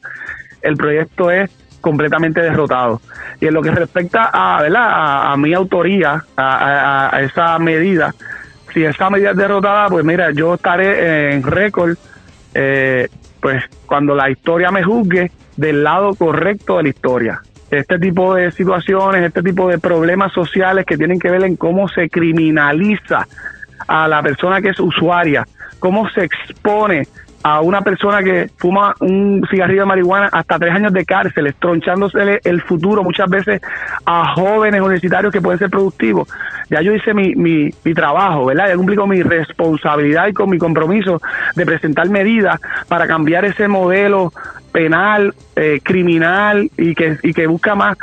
el 0.62 0.78
proyecto 0.78 1.32
es 1.32 1.50
completamente 1.82 2.42
derrotado. 2.42 3.02
Y 3.40 3.48
en 3.48 3.54
lo 3.56 3.62
que 3.62 3.72
respecta 3.72 4.30
a, 4.32 4.62
¿verdad? 4.62 5.32
a, 5.32 5.36
mi 5.38 5.54
autoría, 5.54 6.24
a, 6.38 7.20
esa 7.24 7.58
medida, 7.60 8.14
si 8.72 8.86
esa 8.86 9.10
medida 9.10 9.32
es 9.32 9.38
derrotada, 9.38 9.88
pues 9.90 10.06
mira, 10.06 10.32
yo 10.32 10.54
estaré 10.54 11.34
en 11.34 11.44
récord, 11.44 11.98
eh, 12.54 13.10
pues 13.42 13.64
cuando 13.88 14.16
la 14.16 14.30
historia 14.30 14.72
me 14.72 14.84
juzgue, 14.84 15.32
del 15.58 15.84
lado 15.84 16.16
correcto 16.16 16.78
de 16.78 16.84
la 16.84 16.90
historia. 16.90 17.42
Este 17.72 17.98
tipo 17.98 18.36
de 18.36 18.52
situaciones, 18.52 19.24
este 19.24 19.42
tipo 19.42 19.68
de 19.68 19.80
problemas 19.80 20.34
sociales 20.34 20.86
que 20.86 20.98
tienen 20.98 21.20
que 21.20 21.32
ver 21.32 21.44
en 21.44 21.56
cómo 21.56 21.88
se 21.88 22.10
criminaliza 22.10 23.26
a 23.88 24.08
la 24.08 24.22
persona 24.22 24.62
que 24.62 24.70
es 24.70 24.80
usuaria, 24.80 25.48
cómo 25.80 26.10
se 26.10 26.26
expone 26.26 27.08
a 27.44 27.62
una 27.62 27.82
persona 27.82 28.22
que 28.22 28.50
fuma 28.58 28.96
un 29.00 29.46
cigarrillo 29.50 29.82
de 29.82 29.86
marihuana 29.88 30.30
hasta 30.32 30.60
tres 30.60 30.74
años 30.74 30.94
de 30.94 31.06
cárcel, 31.06 31.48
estronchándose 31.48 32.40
el 32.44 32.62
futuro 32.62 33.04
muchas 33.04 33.30
veces 33.30 33.62
a 34.06 34.34
jóvenes 34.34 34.82
universitarios 34.82 35.34
que 35.34 35.42
pueden 35.42 35.60
ser 35.60 35.70
productivos. 35.70 36.28
Ya 36.70 36.82
yo 36.82 36.94
hice 36.94 37.14
mi, 37.14 37.36
mi, 37.36 37.70
mi 37.84 37.94
trabajo, 37.94 38.46
¿verdad? 38.46 38.70
Ya 38.70 38.76
cumplí 38.76 38.96
con 38.96 39.10
mi 39.10 39.24
responsabilidad 39.24 40.28
y 40.28 40.34
con 40.34 40.50
mi 40.50 40.58
compromiso 40.58 41.22
de 41.56 41.66
presentar 41.66 42.10
medidas 42.10 42.60
para 42.88 43.08
cambiar 43.08 43.46
ese 43.46 43.68
modelo 43.68 44.32
penal, 44.72 45.34
eh, 45.56 45.80
criminal 45.84 46.70
y 46.78 46.96
que, 46.96 47.18
y 47.24 47.34
que 47.34 47.48
busca 47.48 47.76
más 47.76 47.98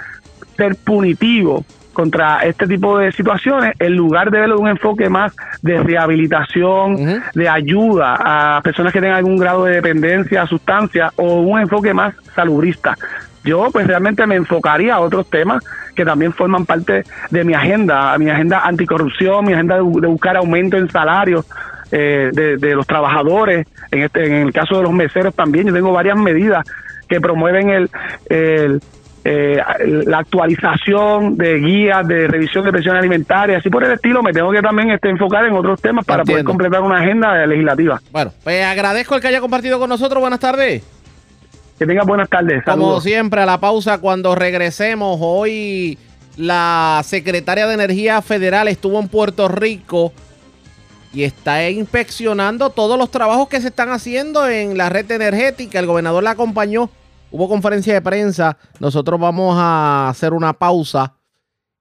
ser 0.57 0.77
punitivo 0.77 1.65
contra 1.99 2.45
este 2.45 2.69
tipo 2.69 2.97
de 2.97 3.11
situaciones 3.11 3.75
en 3.81 3.97
lugar 3.97 4.31
de 4.31 4.39
verlo 4.39 4.55
de 4.55 4.63
un 4.63 4.69
enfoque 4.69 5.09
más 5.09 5.35
de 5.63 5.83
rehabilitación, 5.83 7.21
de 7.35 7.49
ayuda 7.49 8.57
a 8.57 8.63
personas 8.63 8.93
que 8.93 9.01
tengan 9.01 9.17
algún 9.17 9.37
grado 9.37 9.65
de 9.65 9.75
dependencia 9.75 10.43
a 10.43 10.47
sustancias 10.47 11.13
o 11.17 11.41
un 11.41 11.59
enfoque 11.59 11.93
más 11.93 12.15
salubrista. 12.37 12.97
Yo 13.43 13.67
pues 13.73 13.89
realmente 13.89 14.25
me 14.29 14.37
enfocaría 14.37 14.95
a 14.95 15.01
otros 15.01 15.29
temas 15.29 15.65
que 15.97 16.05
también 16.05 16.33
forman 16.33 16.65
parte 16.67 17.03
de 17.31 17.43
mi 17.43 17.55
agenda, 17.55 18.17
mi 18.17 18.31
agenda 18.31 18.61
anticorrupción, 18.61 19.45
mi 19.45 19.55
agenda 19.55 19.75
de, 19.75 19.81
buscar 19.83 20.37
aumento 20.37 20.77
en 20.77 20.89
salarios 20.89 21.47
eh, 21.91 22.31
de, 22.33 22.75
los 22.77 22.87
trabajadores, 22.87 23.67
en, 23.91 24.03
este, 24.05 24.25
en 24.25 24.47
el 24.47 24.53
caso 24.53 24.77
de 24.77 24.85
los 24.85 24.93
meseros 24.93 25.35
también, 25.35 25.67
yo 25.67 25.75
tengo 25.75 25.91
varias 25.91 26.17
medidas 26.17 26.65
que 27.09 27.21
promueven 27.21 27.71
el, 27.71 27.91
el 28.29 28.81
eh, 29.25 29.61
la 30.07 30.19
actualización 30.19 31.37
de 31.37 31.59
guías 31.59 32.07
de 32.07 32.29
revisión 32.29 32.65
de 32.65 32.73
presión 32.73 32.97
alimentaria, 32.97 33.59
así 33.59 33.69
por 33.69 33.85
el 33.85 33.93
estilo, 33.93 34.23
me 34.23 34.33
tengo 34.33 34.51
que 34.53 34.63
también 34.63 34.91
este, 34.91 35.11
enfocar 35.11 35.45
en 35.45 35.55
otros 35.55 35.81
temas 35.81 36.05
para 36.05 36.25
poder 36.25 36.45
completar 36.45 36.83
una 36.83 36.99
agenda 36.99 37.47
legislativa. 37.47 38.01
Bueno, 38.11 38.33
pues 38.45 38.65
agradezco 38.65 39.15
el 39.15 39.21
que 39.21 39.29
haya 39.29 39.41
compartido 39.41 39.79
con 39.79 39.89
nosotros. 39.89 40.21
Buenas 40.21 40.41
tardes. 40.41 40.83
Que 41.79 41.87
tenga 41.87 42.03
buenas 42.05 42.29
tardes. 42.29 42.65
Como 42.65 43.01
siempre, 43.01 43.41
a 43.41 43.47
la 43.47 43.59
pausa, 43.59 43.99
cuando 43.99 44.35
regresemos, 44.35 45.19
hoy 45.21 45.99
la 46.37 47.03
secretaria 47.05 47.67
de 47.67 47.75
Energía 47.75 48.23
Federal 48.23 48.69
estuvo 48.69 48.99
en 48.99 49.09
Puerto 49.09 49.49
Rico 49.49 50.13
y 51.13 51.25
está 51.25 51.69
inspeccionando 51.69 52.71
todos 52.71 52.99
los 52.99 53.11
trabajos 53.11 53.49
que 53.49 53.61
se 53.61 53.69
están 53.69 53.91
haciendo 53.91 54.49
en 54.49 54.77
la 54.77 54.89
red 54.89 55.11
energética. 55.11 55.79
El 55.79 55.87
gobernador 55.87 56.23
la 56.23 56.31
acompañó 56.31 56.91
Hubo 57.31 57.49
conferencia 57.49 57.95
de 57.95 58.03
prensa. 58.03 58.57
Nosotros 58.81 59.21
vamos 59.21 59.57
a 59.59 60.09
hacer 60.09 60.33
una 60.33 60.53
pausa 60.53 61.15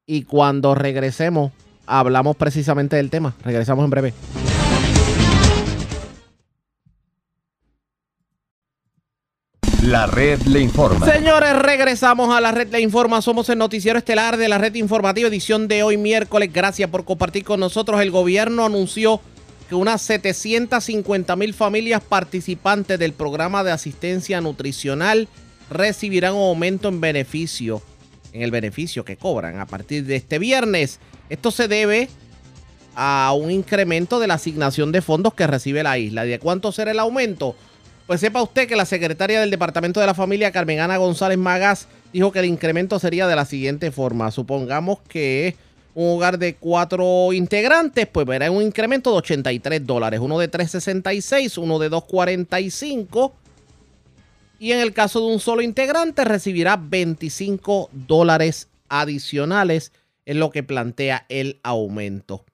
y 0.06 0.24
cuando 0.24 0.76
regresemos 0.76 1.52
hablamos 1.86 2.36
precisamente 2.36 2.96
del 2.96 3.10
tema. 3.10 3.34
Regresamos 3.44 3.84
en 3.84 3.90
breve. 3.90 4.14
La 9.84 10.06
red 10.06 10.42
le 10.42 10.60
informa. 10.60 11.06
Señores, 11.06 11.58
regresamos 11.60 12.36
a 12.36 12.42
la 12.42 12.52
red 12.52 12.68
le 12.70 12.82
informa. 12.82 13.22
Somos 13.22 13.48
el 13.48 13.58
noticiero 13.58 13.98
estelar 13.98 14.36
de 14.36 14.50
la 14.50 14.58
red 14.58 14.76
informativa, 14.76 15.30
edición 15.30 15.70
de 15.70 15.82
hoy 15.84 15.96
miércoles. 15.96 16.52
Gracias 16.52 16.90
por 16.90 17.06
compartir 17.06 17.46
con 17.46 17.62
nosotros. 17.62 18.02
El 18.02 18.12
gobierno 18.12 18.66
anunció 18.66 19.22
que 19.68 19.76
unas 19.76 20.02
750 20.02 21.36
mil 21.36 21.54
familias 21.54 22.02
participantes 22.02 22.98
del 23.00 23.14
programa 23.14 23.64
de 23.64 23.72
asistencia 23.72 24.42
nutricional 24.42 25.28
recibirán 25.70 26.34
un 26.36 26.44
aumento 26.44 26.88
en 26.88 27.02
beneficio, 27.02 27.82
en 28.34 28.42
el 28.42 28.52
beneficio 28.52 29.04
que 29.04 29.18
cobran 29.18 29.60
a 29.60 29.66
partir 29.66 30.06
de 30.06 30.16
este 30.16 30.40
viernes. 30.40 31.00
Esto 31.30 31.52
se 31.52 31.68
debe 31.68 32.10
a 32.96 33.34
un 33.38 33.52
incremento 33.52 34.20
de 34.20 34.28
la 34.28 34.36
asignación 34.36 34.92
de 34.92 35.02
fondos 35.02 35.34
que 35.34 35.46
recibe 35.46 35.84
la 35.84 35.98
isla. 35.98 36.24
¿De 36.24 36.40
cuánto 36.40 36.72
será 36.72 36.92
el 36.92 37.00
aumento? 37.00 37.56
Pues 38.08 38.22
sepa 38.22 38.42
usted 38.42 38.70
que 38.70 38.78
la 38.78 38.86
secretaria 38.86 39.42
del 39.42 39.52
Departamento 39.52 40.00
de 40.00 40.06
la 40.06 40.14
Familia, 40.14 40.54
Carmen 40.54 40.80
Ana 40.80 40.96
González 40.96 41.38
Magas, 41.38 41.90
dijo 42.14 42.32
que 42.32 42.40
el 42.40 42.46
incremento 42.46 43.00
sería 43.00 43.28
de 43.28 43.36
la 43.36 43.44
siguiente 43.44 43.92
forma. 43.92 44.32
Supongamos 44.32 45.00
que 45.10 45.58
un 45.98 46.10
hogar 46.16 46.38
de 46.38 46.54
cuatro 46.58 47.34
integrantes, 47.34 48.06
pues 48.06 48.28
verá 48.28 48.52
un 48.52 48.62
incremento 48.62 49.10
de 49.10 49.18
83 49.18 49.84
dólares. 49.84 50.20
Uno 50.20 50.38
de 50.38 50.48
366, 50.48 51.58
uno 51.58 51.80
de 51.80 51.90
245. 51.90 53.34
Y 54.60 54.74
en 54.74 54.80
el 54.80 54.94
caso 54.94 55.22
de 55.22 55.34
un 55.34 55.40
solo 55.40 55.64
integrante, 55.64 56.24
recibirá 56.24 56.78
25 56.78 57.90
dólares 57.92 58.68
adicionales, 58.90 59.92
en 60.28 60.40
lo 60.40 60.52
que 60.52 60.62
plantea 60.62 61.26
el 61.30 61.60
aumento. 61.64 62.46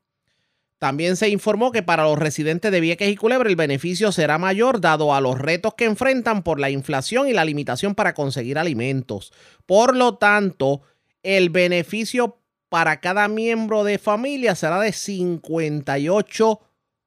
También 0.79 1.17
se 1.17 1.27
informó 1.27 1.73
que 1.73 1.83
para 1.83 2.03
los 2.03 2.17
residentes 2.17 2.71
de 2.71 2.79
Vieques 2.79 3.09
y 3.09 3.17
Culebra 3.17 3.49
el 3.49 3.57
beneficio 3.57 4.13
será 4.13 4.37
mayor 4.37 4.79
dado 4.79 5.13
a 5.13 5.19
los 5.19 5.37
retos 5.37 5.73
que 5.73 5.83
enfrentan 5.83 6.43
por 6.43 6.61
la 6.61 6.69
inflación 6.69 7.27
y 7.27 7.33
la 7.33 7.43
limitación 7.43 7.93
para 7.93 8.13
conseguir 8.13 8.57
alimentos. 8.57 9.33
Por 9.65 9.97
lo 9.97 10.15
tanto, 10.15 10.81
el 11.23 11.49
beneficio 11.49 12.37
para 12.73 12.99
cada 12.99 13.27
miembro 13.27 13.83
de 13.83 13.99
familia 13.99 14.55
será 14.55 14.79
de 14.79 14.91
58 14.93 16.59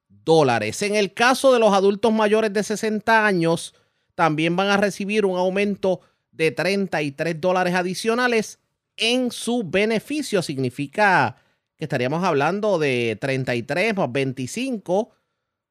dólares. 0.07 0.81
En 0.83 0.94
el 0.94 1.12
caso 1.12 1.52
de 1.52 1.59
los 1.59 1.74
adultos 1.74 2.12
mayores 2.12 2.52
de 2.52 2.62
60 2.62 3.26
años, 3.26 3.74
también 4.14 4.55
van 4.55 4.68
a 4.68 4.76
recibir 4.76 5.24
un 5.24 5.37
aumento 5.37 6.02
de 6.31 6.52
33 6.52 7.40
dólares 7.40 7.74
adicionales 7.74 8.61
en 8.96 9.33
su 9.33 9.64
beneficio. 9.64 10.40
Significa 10.40 11.35
que 11.74 11.87
estaríamos 11.87 12.22
hablando 12.22 12.79
de 12.79 13.18
33 13.20 13.96
más 13.96 14.12
25, 14.12 15.11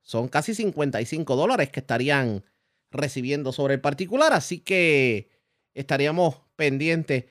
son 0.01 0.27
casi 0.27 0.55
55 0.55 1.37
dólares 1.37 1.69
que 1.69 1.79
estarían 1.79 2.43
recibiendo 2.91 3.53
sobre 3.53 3.75
el 3.75 3.79
particular. 3.79 4.33
Así 4.33 4.59
que 4.59 5.29
estaríamos 5.73 6.41
pendientes 6.57 7.27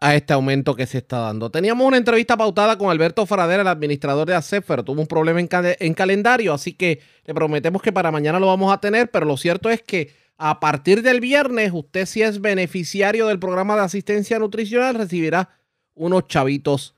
a 0.00 0.14
este 0.14 0.32
aumento 0.32 0.76
que 0.76 0.86
se 0.86 0.98
está 0.98 1.18
dando. 1.18 1.50
Teníamos 1.50 1.86
una 1.86 1.96
entrevista 1.96 2.36
pautada 2.36 2.78
con 2.78 2.90
Alberto 2.90 3.26
Faradera, 3.26 3.62
el 3.62 3.68
administrador 3.68 4.28
de 4.28 4.34
ACEF, 4.34 4.64
pero 4.66 4.84
tuvo 4.84 5.00
un 5.00 5.06
problema 5.08 5.40
en, 5.40 5.94
calendario, 5.94 6.54
así 6.54 6.72
que 6.72 7.00
le 7.24 7.34
prometemos 7.34 7.82
que 7.82 7.92
para 7.92 8.12
mañana 8.12 8.38
lo 8.38 8.46
vamos 8.46 8.72
a 8.72 8.78
tener, 8.78 9.10
pero 9.10 9.26
lo 9.26 9.36
cierto 9.36 9.70
es 9.70 9.82
que 9.82 10.12
a 10.36 10.60
partir 10.60 11.02
del 11.02 11.20
viernes, 11.20 11.72
usted 11.74 12.06
si 12.06 12.22
es 12.22 12.40
beneficiario 12.40 13.26
del 13.26 13.40
programa 13.40 13.74
de 13.74 13.82
asistencia 13.82 14.38
nutricional, 14.38 14.94
recibirá 14.94 15.50
unos 15.94 16.28
chavitos 16.28 16.94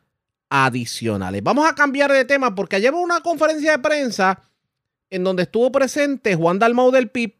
adicionales. 0.51 1.43
Vamos 1.43 1.67
a 1.67 1.75
cambiar 1.75 2.13
de 2.13 2.27
tema 2.27 2.55
porque 2.55 2.77
ayer 2.77 2.93
hubo 2.93 3.01
una 3.01 3.21
conferencia 3.21 3.73
de 3.73 3.79
prensa 3.79 4.43
en 5.09 5.25
donde 5.25 5.45
estuvo 5.45 5.73
presente 5.73 6.35
Juan 6.35 6.59
Dalmau 6.59 6.91
del 6.91 7.09
PIB 7.09 7.35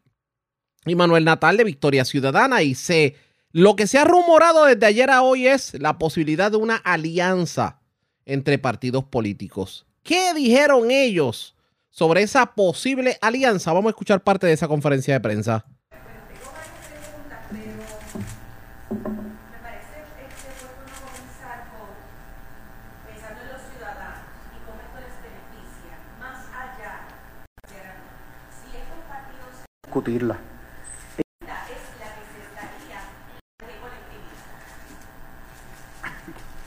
y 0.85 0.95
Manuel 0.95 1.23
Natal 1.23 1.55
de 1.55 1.65
Victoria 1.65 2.03
Ciudadana 2.03 2.63
y 2.63 2.73
se 2.73 3.15
lo 3.53 3.75
que 3.75 3.87
se 3.87 3.97
ha 3.97 4.05
rumorado 4.05 4.65
desde 4.65 4.85
ayer 4.85 5.09
a 5.09 5.21
hoy 5.21 5.47
es 5.47 5.73
la 5.79 5.97
posibilidad 5.97 6.51
de 6.51 6.57
una 6.57 6.75
alianza 6.77 7.81
entre 8.25 8.57
partidos 8.57 9.03
políticos. 9.03 9.85
¿Qué 10.03 10.33
dijeron 10.33 10.89
ellos 10.91 11.55
sobre 11.89 12.23
esa 12.23 12.53
posible 12.53 13.17
alianza? 13.21 13.73
Vamos 13.73 13.89
a 13.89 13.91
escuchar 13.91 14.23
parte 14.23 14.47
de 14.47 14.53
esa 14.53 14.67
conferencia 14.67 15.13
de 15.13 15.19
prensa. 15.19 15.65
discutirla 29.91 30.50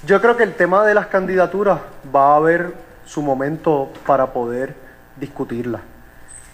Yo 0.07 0.21
creo 0.21 0.37
que 0.37 0.43
el 0.43 0.53
tema 0.53 0.85
de 0.85 0.93
las 0.93 1.07
candidaturas 1.07 1.81
va 2.15 2.33
a 2.33 2.37
haber 2.37 2.75
su 3.07 3.23
momento 3.23 3.91
para 4.07 4.35
poder 4.35 4.75
discutirla. 5.19 5.81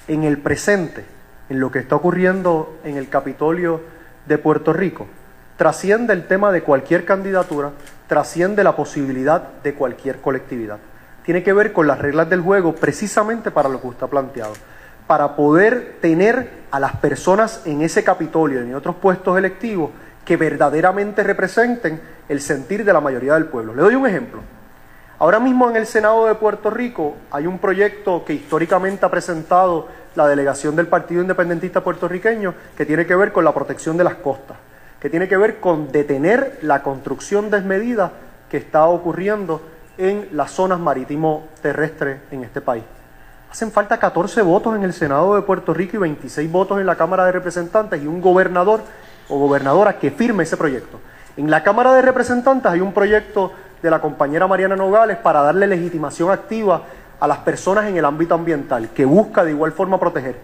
En 0.07 0.23
el 0.23 0.39
presente, 0.39 1.05
en 1.49 1.59
lo 1.59 1.73
que 1.73 1.81
está 1.81 1.97
ocurriendo 1.97 2.79
en 2.85 2.97
el 2.97 3.09
Capitolio 3.09 3.81
de 4.27 4.39
Puerto 4.39 4.73
Rico, 4.73 5.09
trasciende 5.57 6.13
el 6.13 6.29
tema 6.29 6.53
de 6.53 6.63
cualquier 6.63 7.05
candidatura, 7.05 7.73
trasciende 8.07 8.63
la 8.63 8.77
posibilidad 8.77 9.43
de 9.65 9.75
cualquier 9.75 10.21
colectividad. 10.21 10.79
Tiene 11.25 11.43
que 11.43 11.53
ver 11.53 11.73
con 11.73 11.89
las 11.89 11.99
reglas 11.99 12.31
del 12.31 12.43
juego 12.43 12.77
precisamente 12.77 13.51
para 13.51 13.69
lo 13.69 13.81
que 13.81 13.89
usted 13.89 14.05
ha 14.05 14.11
planteado. 14.11 14.53
para 15.09 15.35
poder 15.35 15.97
tener 16.01 16.49
a 16.71 16.79
las 16.79 16.95
personas 16.95 17.63
en 17.65 17.83
ese 17.83 18.05
Capitolio 18.05 18.65
y 18.65 18.69
en 18.69 18.77
otros 18.77 18.95
puestos 18.95 19.37
electivos 19.37 19.91
que 20.25 20.37
verdaderamente 20.37 21.25
representen 21.25 22.01
el 22.31 22.41
sentir 22.41 22.85
de 22.85 22.93
la 22.93 23.01
mayoría 23.01 23.35
del 23.35 23.47
pueblo. 23.47 23.75
Le 23.75 23.83
doy 23.83 23.97
un 23.97 24.07
ejemplo. 24.07 24.41
Ahora 25.19 25.41
mismo 25.41 25.69
en 25.69 25.75
el 25.75 25.85
Senado 25.85 26.27
de 26.27 26.37
Puerto 26.37 26.71
Rico 26.71 27.17
hay 27.33 27.49
un 27.49 27.59
proyecto 27.59 28.25
que 28.25 28.35
históricamente 28.35 29.05
ha 29.05 29.11
presentado 29.11 29.89
la 30.15 30.29
delegación 30.29 30.77
del 30.77 30.87
Partido 30.87 31.23
Independentista 31.23 31.83
puertorriqueño 31.83 32.55
que 32.77 32.87
tiene 32.87 33.05
que 33.05 33.17
ver 33.17 33.33
con 33.33 33.45
la 33.45 33.53
protección 33.53 33.97
de 33.97 34.05
las 34.05 34.15
costas, 34.15 34.57
que 35.01 35.11
tiene 35.11 35.27
que 35.27 35.37
ver 35.37 35.59
con 35.59 35.91
detener 35.91 36.61
la 36.63 36.85
construcción 36.85 37.51
desmedida 37.51 38.13
que 38.49 38.59
está 38.59 38.85
ocurriendo 38.85 39.61
en 39.99 40.29
las 40.31 40.53
zonas 40.53 40.79
marítimo 40.79 41.49
terrestres 41.61 42.21
en 42.31 42.45
este 42.45 42.61
país. 42.61 42.85
Hacen 43.51 43.73
falta 43.73 43.99
14 43.99 44.41
votos 44.43 44.77
en 44.77 44.85
el 44.85 44.93
Senado 44.93 45.35
de 45.35 45.43
Puerto 45.43 45.75
Rico 45.75 45.97
y 45.97 46.01
26 46.01 46.49
votos 46.49 46.79
en 46.79 46.87
la 46.87 46.95
Cámara 46.95 47.25
de 47.25 47.33
Representantes 47.33 48.01
y 48.01 48.07
un 48.07 48.21
gobernador 48.21 48.83
o 49.29 49.37
gobernadora 49.37 49.99
que 49.99 50.13
firme 50.13 50.45
ese 50.45 50.57
proyecto. 50.57 51.01
En 51.41 51.51
la 51.51 51.63
Cámara 51.63 51.95
de 51.95 52.03
Representantes 52.03 52.71
hay 52.71 52.83
un 52.83 52.93
proyecto 52.93 53.51
de 53.83 53.91
la 53.91 53.99
compañera 53.99 54.47
Mariana 54.47 54.77
Nogales 54.77 55.17
para 55.17 55.41
darle 55.41 55.67
legitimación 55.67 56.31
activa 56.31 56.83
a 57.19 57.27
las 57.27 57.39
personas 57.39 57.87
en 57.87 57.97
el 57.97 58.05
ámbito 58.05 58.35
ambiental, 58.35 58.91
que 58.91 59.07
busca 59.07 59.43
de 59.43 59.53
igual 59.53 59.73
forma 59.73 59.99
proteger. 59.99 60.37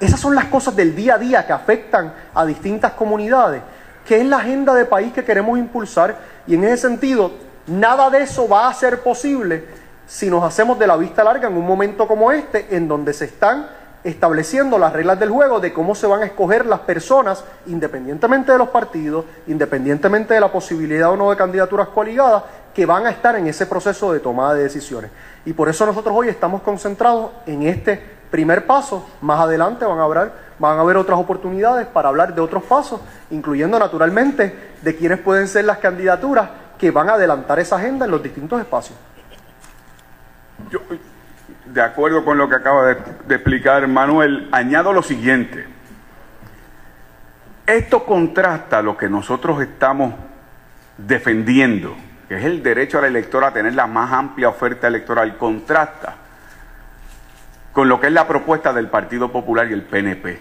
Esas 0.00 0.18
son 0.18 0.34
las 0.34 0.46
cosas 0.46 0.74
del 0.74 0.96
día 0.96 1.16
a 1.16 1.18
día 1.18 1.46
que 1.46 1.52
afectan 1.52 2.14
a 2.32 2.46
distintas 2.46 2.92
comunidades, 2.92 3.60
que 4.06 4.22
es 4.22 4.24
la 4.24 4.38
agenda 4.38 4.72
de 4.72 4.86
país 4.86 5.12
que 5.12 5.22
queremos 5.22 5.58
impulsar 5.58 6.16
y 6.46 6.54
en 6.54 6.64
ese 6.64 6.78
sentido 6.78 7.30
nada 7.66 8.08
de 8.08 8.22
eso 8.22 8.48
va 8.48 8.68
a 8.68 8.72
ser 8.72 9.02
posible 9.02 9.66
si 10.06 10.30
nos 10.30 10.42
hacemos 10.42 10.78
de 10.78 10.86
la 10.86 10.96
vista 10.96 11.22
larga 11.22 11.48
en 11.48 11.58
un 11.58 11.66
momento 11.66 12.08
como 12.08 12.32
este, 12.32 12.74
en 12.74 12.88
donde 12.88 13.12
se 13.12 13.26
están 13.26 13.68
estableciendo 14.04 14.78
las 14.78 14.92
reglas 14.92 15.18
del 15.18 15.30
juego 15.30 15.60
de 15.60 15.72
cómo 15.72 15.94
se 15.94 16.06
van 16.06 16.22
a 16.22 16.26
escoger 16.26 16.66
las 16.66 16.80
personas, 16.80 17.44
independientemente 17.66 18.52
de 18.52 18.58
los 18.58 18.68
partidos, 18.68 19.24
independientemente 19.46 20.34
de 20.34 20.40
la 20.40 20.52
posibilidad 20.52 21.10
o 21.10 21.16
no 21.16 21.30
de 21.30 21.36
candidaturas 21.36 21.88
coligadas, 21.88 22.44
que 22.74 22.86
van 22.86 23.06
a 23.06 23.10
estar 23.10 23.34
en 23.36 23.46
ese 23.46 23.66
proceso 23.66 24.12
de 24.12 24.20
toma 24.20 24.54
de 24.54 24.62
decisiones. 24.62 25.10
Y 25.44 25.52
por 25.52 25.68
eso 25.68 25.84
nosotros 25.84 26.14
hoy 26.16 26.28
estamos 26.28 26.62
concentrados 26.62 27.30
en 27.46 27.64
este 27.64 28.00
primer 28.30 28.66
paso. 28.66 29.04
Más 29.20 29.40
adelante 29.40 29.84
van 29.84 29.98
a 29.98 30.04
haber, 30.04 30.32
van 30.58 30.78
a 30.78 30.82
haber 30.82 30.96
otras 30.96 31.18
oportunidades 31.18 31.86
para 31.86 32.08
hablar 32.08 32.34
de 32.34 32.40
otros 32.40 32.62
pasos, 32.62 33.00
incluyendo 33.30 33.78
naturalmente 33.78 34.74
de 34.82 34.96
quiénes 34.96 35.18
pueden 35.18 35.48
ser 35.48 35.64
las 35.64 35.78
candidaturas 35.78 36.50
que 36.78 36.90
van 36.90 37.10
a 37.10 37.14
adelantar 37.14 37.58
esa 37.58 37.76
agenda 37.76 38.04
en 38.04 38.12
los 38.12 38.22
distintos 38.22 38.60
espacios. 38.60 38.96
Yo, 40.70 40.80
de 41.72 41.82
acuerdo 41.82 42.24
con 42.24 42.38
lo 42.38 42.48
que 42.48 42.56
acaba 42.56 42.86
de, 42.86 43.34
explicar 43.34 43.86
Manuel, 43.88 44.48
añado 44.52 44.92
lo 44.92 45.02
siguiente. 45.02 45.66
Esto 47.66 48.04
contrasta 48.04 48.80
lo 48.80 48.96
que 48.96 49.08
nosotros 49.08 49.60
estamos 49.60 50.14
defendiendo, 50.96 51.96
que 52.28 52.36
es 52.36 52.44
el 52.44 52.62
derecho 52.62 52.98
al 52.98 53.04
elector 53.04 53.44
a 53.44 53.52
tener 53.52 53.74
la 53.74 53.86
más 53.86 54.12
amplia 54.12 54.48
oferta 54.48 54.88
electoral, 54.88 55.36
contrasta 55.36 56.16
con 57.72 57.88
lo 57.88 58.00
que 58.00 58.06
es 58.06 58.12
la 58.12 58.26
propuesta 58.26 58.72
del 58.72 58.88
Partido 58.88 59.30
Popular 59.30 59.68
y 59.68 59.74
el 59.74 59.82
PNP, 59.82 60.40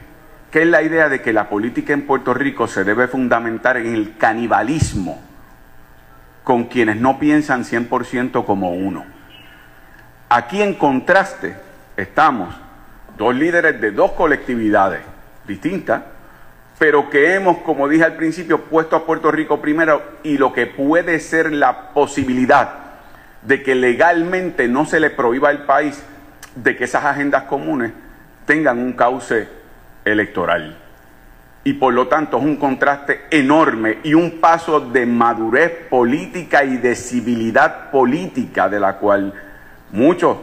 que 0.50 0.62
es 0.62 0.68
la 0.68 0.82
idea 0.82 1.10
de 1.10 1.22
que 1.22 1.34
la 1.34 1.50
política 1.50 1.94
en 1.94 2.08
Puerto 2.08 2.34
Rico 2.34 2.68
se 2.68 2.84
debe 2.84 3.08
fundamentar 3.08 3.78
en 3.78 3.94
el 3.94 4.18
canibalismo 4.18 5.22
con 6.44 6.64
quienes 6.66 6.96
no 6.96 7.20
piensan 7.20 7.66
100% 7.66 8.46
como 8.46 8.72
uno. 8.72 9.17
Aquí 10.30 10.62
en 10.62 10.74
contraste 10.74 11.56
estamos 11.96 12.54
dos 13.18 13.34
líderes 13.34 13.80
de 13.80 13.92
dos 13.92 14.12
colectividades 14.12 15.00
distintas, 15.48 16.02
pero 16.78 17.10
que 17.10 17.34
hemos, 17.34 17.60
como 17.60 17.88
dije 17.88 18.04
al 18.04 18.18
principio, 18.18 18.66
puesto 18.66 18.98
a 18.98 19.06
Puerto 19.06 19.32
Rico 19.32 19.62
primero 19.62 20.04
y 20.24 20.38
lo 20.38 20.52
que 20.52 20.68
puede 20.68 21.22
ser 21.22 21.54
la 21.54 21.94
posibilidad 21.94 22.72
de 23.42 23.64
que 23.64 23.74
legalmente 23.74 24.68
no 24.68 24.86
se 24.86 25.00
le 25.00 25.12
prohíba 25.12 25.48
al 25.48 25.66
país 25.66 26.04
de 26.56 26.76
que 26.76 26.84
esas 26.84 27.06
agendas 27.06 27.44
comunes 27.44 27.94
tengan 28.46 28.80
un 28.80 28.94
cauce 28.94 29.48
electoral. 30.04 30.78
Y 31.64 31.74
por 31.74 31.94
lo 31.94 32.08
tanto 32.08 32.38
es 32.38 32.44
un 32.44 32.58
contraste 32.58 33.22
enorme 33.32 34.00
y 34.04 34.14
un 34.14 34.42
paso 34.42 34.82
de 34.82 35.06
madurez 35.06 35.72
política 35.90 36.66
y 36.66 36.78
de 36.78 36.96
civilidad 36.96 37.92
política 37.92 38.68
de 38.68 38.80
la 38.80 38.98
cual 38.98 39.34
muchos 39.92 40.38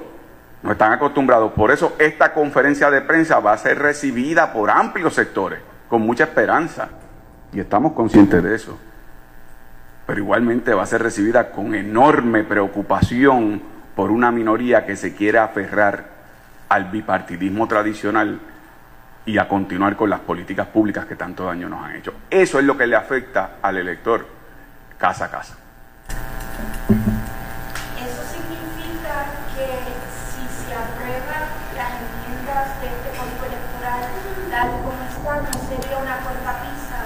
no 0.62 0.72
están 0.72 0.92
acostumbrados. 0.92 1.52
Por 1.52 1.70
eso 1.70 1.94
esta 1.98 2.32
conferencia 2.32 2.90
de 2.90 3.00
prensa 3.00 3.40
va 3.40 3.52
a 3.52 3.58
ser 3.58 3.78
recibida 3.78 4.52
por 4.52 4.70
amplios 4.70 5.14
sectores, 5.14 5.60
con 5.88 6.02
mucha 6.02 6.24
esperanza. 6.24 6.88
Y 7.52 7.60
estamos 7.60 7.92
conscientes 7.92 8.42
de 8.42 8.54
eso. 8.54 8.78
Pero 10.06 10.20
igualmente 10.20 10.74
va 10.74 10.82
a 10.82 10.86
ser 10.86 11.02
recibida 11.02 11.50
con 11.50 11.74
enorme 11.74 12.44
preocupación 12.44 13.62
por 13.94 14.10
una 14.10 14.30
minoría 14.30 14.84
que 14.84 14.96
se 14.96 15.14
quiere 15.14 15.38
aferrar 15.38 16.04
al 16.68 16.86
bipartidismo 16.86 17.68
tradicional 17.68 18.40
y 19.26 19.38
a 19.38 19.48
continuar 19.48 19.96
con 19.96 20.10
las 20.10 20.20
políticas 20.20 20.66
públicas 20.66 21.06
que 21.06 21.16
tanto 21.16 21.44
daño 21.44 21.68
nos 21.68 21.84
han 21.84 21.96
hecho. 21.96 22.12
Eso 22.30 22.58
es 22.58 22.64
lo 22.64 22.76
que 22.76 22.86
le 22.86 22.96
afecta 22.96 23.56
al 23.62 23.78
elector 23.78 24.26
casa 24.98 25.26
a 25.26 25.30
casa. 25.30 25.54
Eso 27.96 28.22
significa 28.28 29.14
que 29.54 29.66
si 30.10 30.44
se 30.66 30.74
aprueban 30.74 31.44
las 31.76 31.90
enmiendas 32.00 32.80
de 32.80 32.86
este 32.88 33.08
código 33.16 33.44
electoral 33.46 34.02
tal 34.50 34.70
como 34.82 35.02
está, 35.08 35.32
no 35.40 35.52
sería 35.68 35.98
una 35.98 36.16
cortapisa 36.18 36.98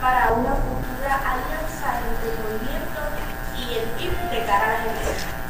para 0.00 0.32
una 0.32 0.54
futura 0.54 1.14
alianza 1.16 2.00
entre 2.10 2.32
el 2.32 2.38
movimiento 2.42 3.00
y 3.56 3.74
el 3.78 3.86
PIB 3.96 4.30
de 4.30 4.46
cara 4.46 4.64
a 4.64 4.72
las 4.72 4.82
elecciones. 4.82 5.42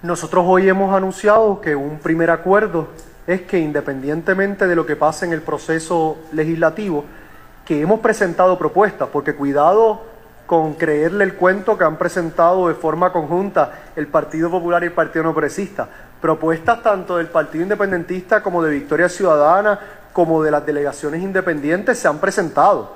Nosotros 0.00 0.44
hoy 0.46 0.68
hemos 0.68 0.94
anunciado 0.94 1.60
que 1.60 1.74
un 1.74 1.98
primer 1.98 2.30
acuerdo 2.30 2.86
es 3.26 3.42
que 3.42 3.58
independientemente 3.58 4.68
de 4.68 4.76
lo 4.76 4.86
que 4.86 4.94
pase 4.94 5.26
en 5.26 5.32
el 5.32 5.42
proceso 5.42 6.18
legislativo, 6.30 7.04
que 7.64 7.80
hemos 7.80 7.98
presentado 7.98 8.56
propuestas, 8.56 9.08
porque 9.12 9.34
cuidado 9.34 10.02
con 10.46 10.74
creerle 10.74 11.24
el 11.24 11.34
cuento 11.34 11.76
que 11.76 11.82
han 11.82 11.96
presentado 11.96 12.68
de 12.68 12.74
forma 12.74 13.12
conjunta 13.12 13.72
el 13.96 14.06
Partido 14.06 14.48
Popular 14.48 14.84
y 14.84 14.86
el 14.86 14.92
Partido 14.92 15.24
No 15.24 15.32
Progresista. 15.32 15.88
Propuestas 16.20 16.80
tanto 16.80 17.16
del 17.16 17.26
Partido 17.26 17.64
Independentista 17.64 18.40
como 18.40 18.62
de 18.62 18.70
Victoria 18.70 19.08
Ciudadana, 19.08 19.80
como 20.12 20.44
de 20.44 20.52
las 20.52 20.64
delegaciones 20.64 21.24
independientes 21.24 21.98
se 21.98 22.06
han 22.06 22.18
presentado 22.18 22.92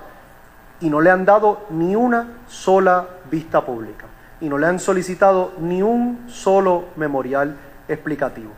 y 0.78 0.88
no 0.88 1.00
le 1.00 1.11
han 1.11 1.24
dado 1.24 1.66
ni 1.70 1.96
una 1.96 2.28
sola 2.46 3.07
vista 3.28 3.61
pública 3.61 4.01
y 4.43 4.49
no 4.51 4.59
le 4.59 4.66
han 4.66 4.78
solicitado 4.78 5.53
ni 5.59 5.80
un 5.80 6.26
solo 6.28 6.88
memorial 6.97 7.57
explicativo 7.88 8.53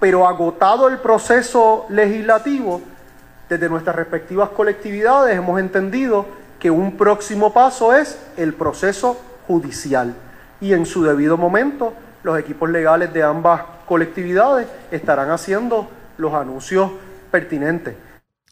pero 0.00 0.26
agotado 0.26 0.88
el 0.88 0.98
proceso 0.98 1.86
legislativo, 1.90 2.80
desde 3.48 3.68
nuestras 3.68 3.94
respectivas 3.94 4.48
colectividades 4.48 5.36
hemos 5.36 5.60
entendido 5.60 6.26
que 6.58 6.70
un 6.70 6.96
próximo 6.96 7.52
paso 7.52 7.94
es 7.94 8.18
el 8.36 8.54
proceso 8.54 9.20
judicial. 9.46 10.14
Y 10.60 10.72
en 10.72 10.86
su 10.86 11.04
debido 11.04 11.36
momento, 11.36 11.92
los 12.22 12.38
equipos 12.38 12.70
legales 12.70 13.12
de 13.12 13.22
ambas 13.22 13.62
colectividades 13.86 14.66
estarán 14.90 15.30
haciendo 15.30 15.88
los 16.16 16.32
anuncios 16.32 16.90
pertinentes. 17.30 17.94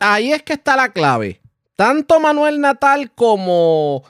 Ahí 0.01 0.33
es 0.33 0.43
que 0.43 0.55
está 0.55 0.77
la 0.77 0.91
clave. 0.91 1.41
Tanto 1.77 2.21
Manuel 2.21 2.61
Natal 2.61 3.11
como 3.15 4.03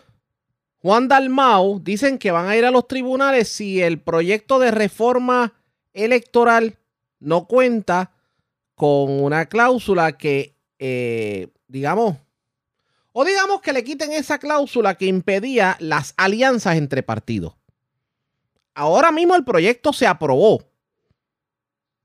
Juan 0.81 1.09
Dalmau 1.09 1.81
dicen 1.81 2.19
que 2.19 2.31
van 2.31 2.49
a 2.49 2.57
ir 2.57 2.65
a 2.65 2.71
los 2.71 2.87
tribunales 2.87 3.49
si 3.49 3.83
el 3.83 4.01
proyecto 4.01 4.59
de 4.59 4.71
reforma 4.71 5.55
electoral 5.93 6.79
no 7.19 7.47
cuenta 7.47 8.13
con 8.75 9.11
una 9.23 9.47
cláusula 9.47 10.17
que, 10.17 10.57
eh, 10.79 11.49
digamos, 11.67 12.17
o 13.13 13.25
digamos 13.25 13.61
que 13.61 13.73
le 13.73 13.83
quiten 13.83 14.13
esa 14.13 14.39
cláusula 14.39 14.95
que 14.95 15.07
impedía 15.07 15.77
las 15.81 16.15
alianzas 16.17 16.77
entre 16.77 17.03
partidos. 17.03 17.57
Ahora 18.75 19.11
mismo 19.11 19.35
el 19.35 19.45
proyecto 19.45 19.93
se 19.93 20.07
aprobó 20.07 20.63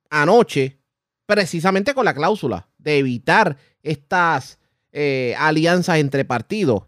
anoche 0.09 0.80
precisamente 1.28 1.93
con 1.93 2.05
la 2.05 2.15
cláusula 2.15 2.67
de 2.80 2.97
evitar 2.97 3.57
estas 3.84 4.57
eh, 4.91 5.36
alianzas 5.38 5.97
entre 5.97 6.26
partidos. 6.26 6.84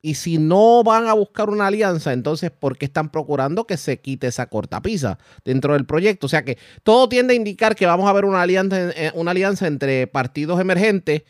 Y 0.00 0.14
si 0.14 0.38
no 0.38 0.84
van 0.84 1.08
a 1.08 1.12
buscar 1.12 1.50
una 1.50 1.66
alianza, 1.66 2.12
entonces, 2.12 2.52
¿por 2.52 2.78
qué 2.78 2.84
están 2.86 3.10
procurando 3.10 3.66
que 3.66 3.76
se 3.76 4.00
quite 4.00 4.28
esa 4.28 4.46
cortapisa 4.46 5.18
dentro 5.44 5.72
del 5.72 5.86
proyecto? 5.86 6.26
O 6.26 6.28
sea 6.28 6.44
que 6.44 6.56
todo 6.84 7.08
tiende 7.08 7.34
a 7.34 7.36
indicar 7.36 7.74
que 7.74 7.86
vamos 7.86 8.08
a 8.08 8.12
ver 8.12 8.24
una 8.24 8.42
alianza, 8.42 8.90
eh, 8.90 9.10
una 9.14 9.32
alianza 9.32 9.66
entre 9.66 10.06
partidos 10.06 10.60
emergentes 10.60 11.22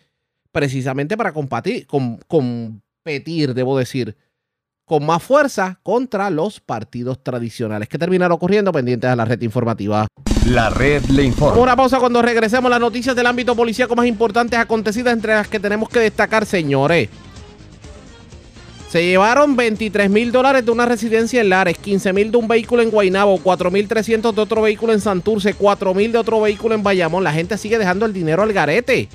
precisamente 0.52 1.16
para 1.16 1.32
competir, 1.32 1.86
competir, 1.86 3.54
debo 3.54 3.78
decir, 3.78 4.16
con 4.84 5.04
más 5.04 5.22
fuerza 5.22 5.78
contra 5.82 6.30
los 6.30 6.60
partidos 6.60 7.22
tradicionales. 7.22 7.88
que 7.88 7.98
terminará 7.98 8.34
ocurriendo? 8.34 8.72
Pendientes 8.72 9.08
a 9.08 9.16
la 9.16 9.24
red 9.24 9.40
informativa. 9.42 10.06
La 10.46 10.70
red 10.70 11.04
le 11.06 11.24
informa. 11.24 11.60
Una 11.60 11.76
pausa 11.76 11.98
cuando 11.98 12.22
regresemos 12.22 12.70
las 12.70 12.80
noticias 12.80 13.14
del 13.14 13.26
ámbito 13.26 13.54
policíaco 13.54 13.94
más 13.94 14.06
importantes 14.06 14.58
acontecidas 14.58 15.12
entre 15.12 15.34
las 15.34 15.48
que 15.48 15.60
tenemos 15.60 15.88
que 15.90 16.00
destacar, 16.00 16.46
señores. 16.46 17.08
Se 18.88 19.04
llevaron 19.04 19.54
23 19.54 20.08
mil 20.08 20.32
dólares 20.32 20.64
de 20.64 20.70
una 20.70 20.86
residencia 20.86 21.42
en 21.42 21.50
Lares, 21.50 21.76
15 21.76 22.14
mil 22.14 22.30
de 22.30 22.38
un 22.38 22.48
vehículo 22.48 22.82
en 22.82 22.90
Guaynabo, 22.90 23.38
4 23.42 23.70
mil 23.70 23.86
300 23.86 24.34
de 24.34 24.40
otro 24.40 24.62
vehículo 24.62 24.94
en 24.94 25.00
Santurce, 25.02 25.52
4 25.52 25.92
mil 25.92 26.10
de 26.10 26.16
otro 26.16 26.40
vehículo 26.40 26.74
en 26.74 26.82
Bayamón. 26.82 27.22
La 27.22 27.32
gente 27.32 27.58
sigue 27.58 27.76
dejando 27.76 28.06
el 28.06 28.14
dinero 28.14 28.42
al 28.42 28.54
garete. 28.54 29.10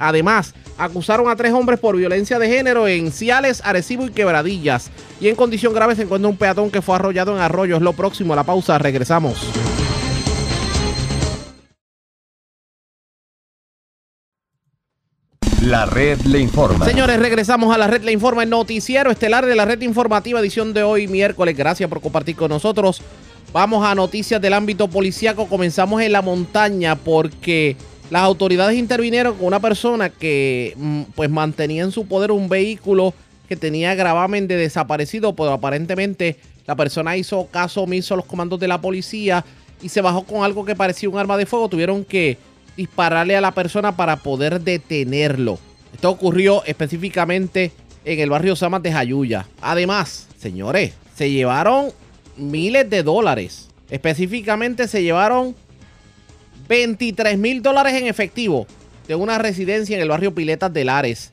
Además, 0.00 0.54
acusaron 0.76 1.30
a 1.30 1.36
tres 1.36 1.52
hombres 1.52 1.78
por 1.78 1.96
violencia 1.96 2.40
de 2.40 2.48
género 2.48 2.88
en 2.88 3.12
Ciales, 3.12 3.62
Arecibo 3.64 4.06
y 4.06 4.10
Quebradillas. 4.10 4.90
Y 5.20 5.28
en 5.28 5.36
condición 5.36 5.72
grave 5.72 5.94
se 5.94 6.02
encuentra 6.02 6.28
un 6.28 6.36
peatón 6.36 6.72
que 6.72 6.82
fue 6.82 6.96
arrollado 6.96 7.32
en 7.36 7.40
arroyos. 7.40 7.80
Lo 7.80 7.92
próximo 7.92 8.32
a 8.32 8.36
la 8.36 8.42
pausa, 8.42 8.76
regresamos. 8.78 9.38
La 15.62 15.86
red 15.86 16.20
le 16.22 16.40
informa. 16.40 16.84
Señores, 16.84 17.20
regresamos 17.20 17.72
a 17.72 17.78
la 17.78 17.86
red 17.86 18.02
le 18.02 18.10
informa, 18.10 18.42
el 18.42 18.50
noticiero 18.50 19.12
estelar 19.12 19.46
de 19.46 19.54
la 19.54 19.64
red 19.64 19.80
informativa, 19.82 20.40
edición 20.40 20.74
de 20.74 20.82
hoy, 20.82 21.06
miércoles. 21.06 21.56
Gracias 21.56 21.88
por 21.88 22.00
compartir 22.00 22.34
con 22.34 22.48
nosotros. 22.48 23.00
Vamos 23.52 23.86
a 23.86 23.94
noticias 23.94 24.40
del 24.40 24.54
ámbito 24.54 24.88
policíaco. 24.88 25.46
Comenzamos 25.46 26.02
en 26.02 26.10
la 26.10 26.20
montaña 26.20 26.96
porque 26.96 27.76
las 28.10 28.22
autoridades 28.22 28.76
intervinieron 28.76 29.36
con 29.36 29.46
una 29.46 29.60
persona 29.60 30.10
que 30.10 30.74
mm, 30.76 31.02
pues 31.14 31.30
mantenía 31.30 31.84
en 31.84 31.92
su 31.92 32.06
poder 32.06 32.32
un 32.32 32.48
vehículo 32.48 33.14
que 33.48 33.54
tenía 33.54 33.94
gravamen 33.94 34.48
de 34.48 34.56
desaparecido, 34.56 35.32
pero 35.36 35.52
aparentemente 35.52 36.38
la 36.66 36.74
persona 36.74 37.16
hizo 37.16 37.46
caso 37.46 37.82
omiso 37.82 38.14
a 38.14 38.16
los 38.16 38.26
comandos 38.26 38.58
de 38.58 38.66
la 38.66 38.80
policía 38.80 39.44
y 39.80 39.88
se 39.90 40.00
bajó 40.00 40.24
con 40.24 40.42
algo 40.42 40.64
que 40.64 40.74
parecía 40.74 41.08
un 41.08 41.18
arma 41.18 41.36
de 41.36 41.46
fuego. 41.46 41.68
Tuvieron 41.68 42.04
que 42.04 42.36
dispararle 42.76 43.36
a 43.36 43.40
la 43.40 43.52
persona 43.52 43.96
para 43.96 44.16
poder 44.16 44.60
detenerlo. 44.60 45.58
Esto 45.92 46.10
ocurrió 46.10 46.64
específicamente 46.64 47.72
en 48.04 48.20
el 48.20 48.30
barrio 48.30 48.56
Samas 48.56 48.82
de 48.82 48.92
Jayuya. 48.92 49.46
Además, 49.60 50.28
señores, 50.38 50.94
se 51.14 51.30
llevaron 51.30 51.92
miles 52.36 52.88
de 52.88 53.02
dólares. 53.02 53.68
Específicamente 53.90 54.88
se 54.88 55.02
llevaron 55.02 55.54
23 56.68 57.36
mil 57.38 57.62
dólares 57.62 57.94
en 57.94 58.06
efectivo 58.06 58.66
de 59.06 59.14
una 59.14 59.38
residencia 59.38 59.96
en 59.96 60.02
el 60.02 60.08
barrio 60.08 60.34
Piletas 60.34 60.72
de 60.72 60.84
Lares. 60.84 61.32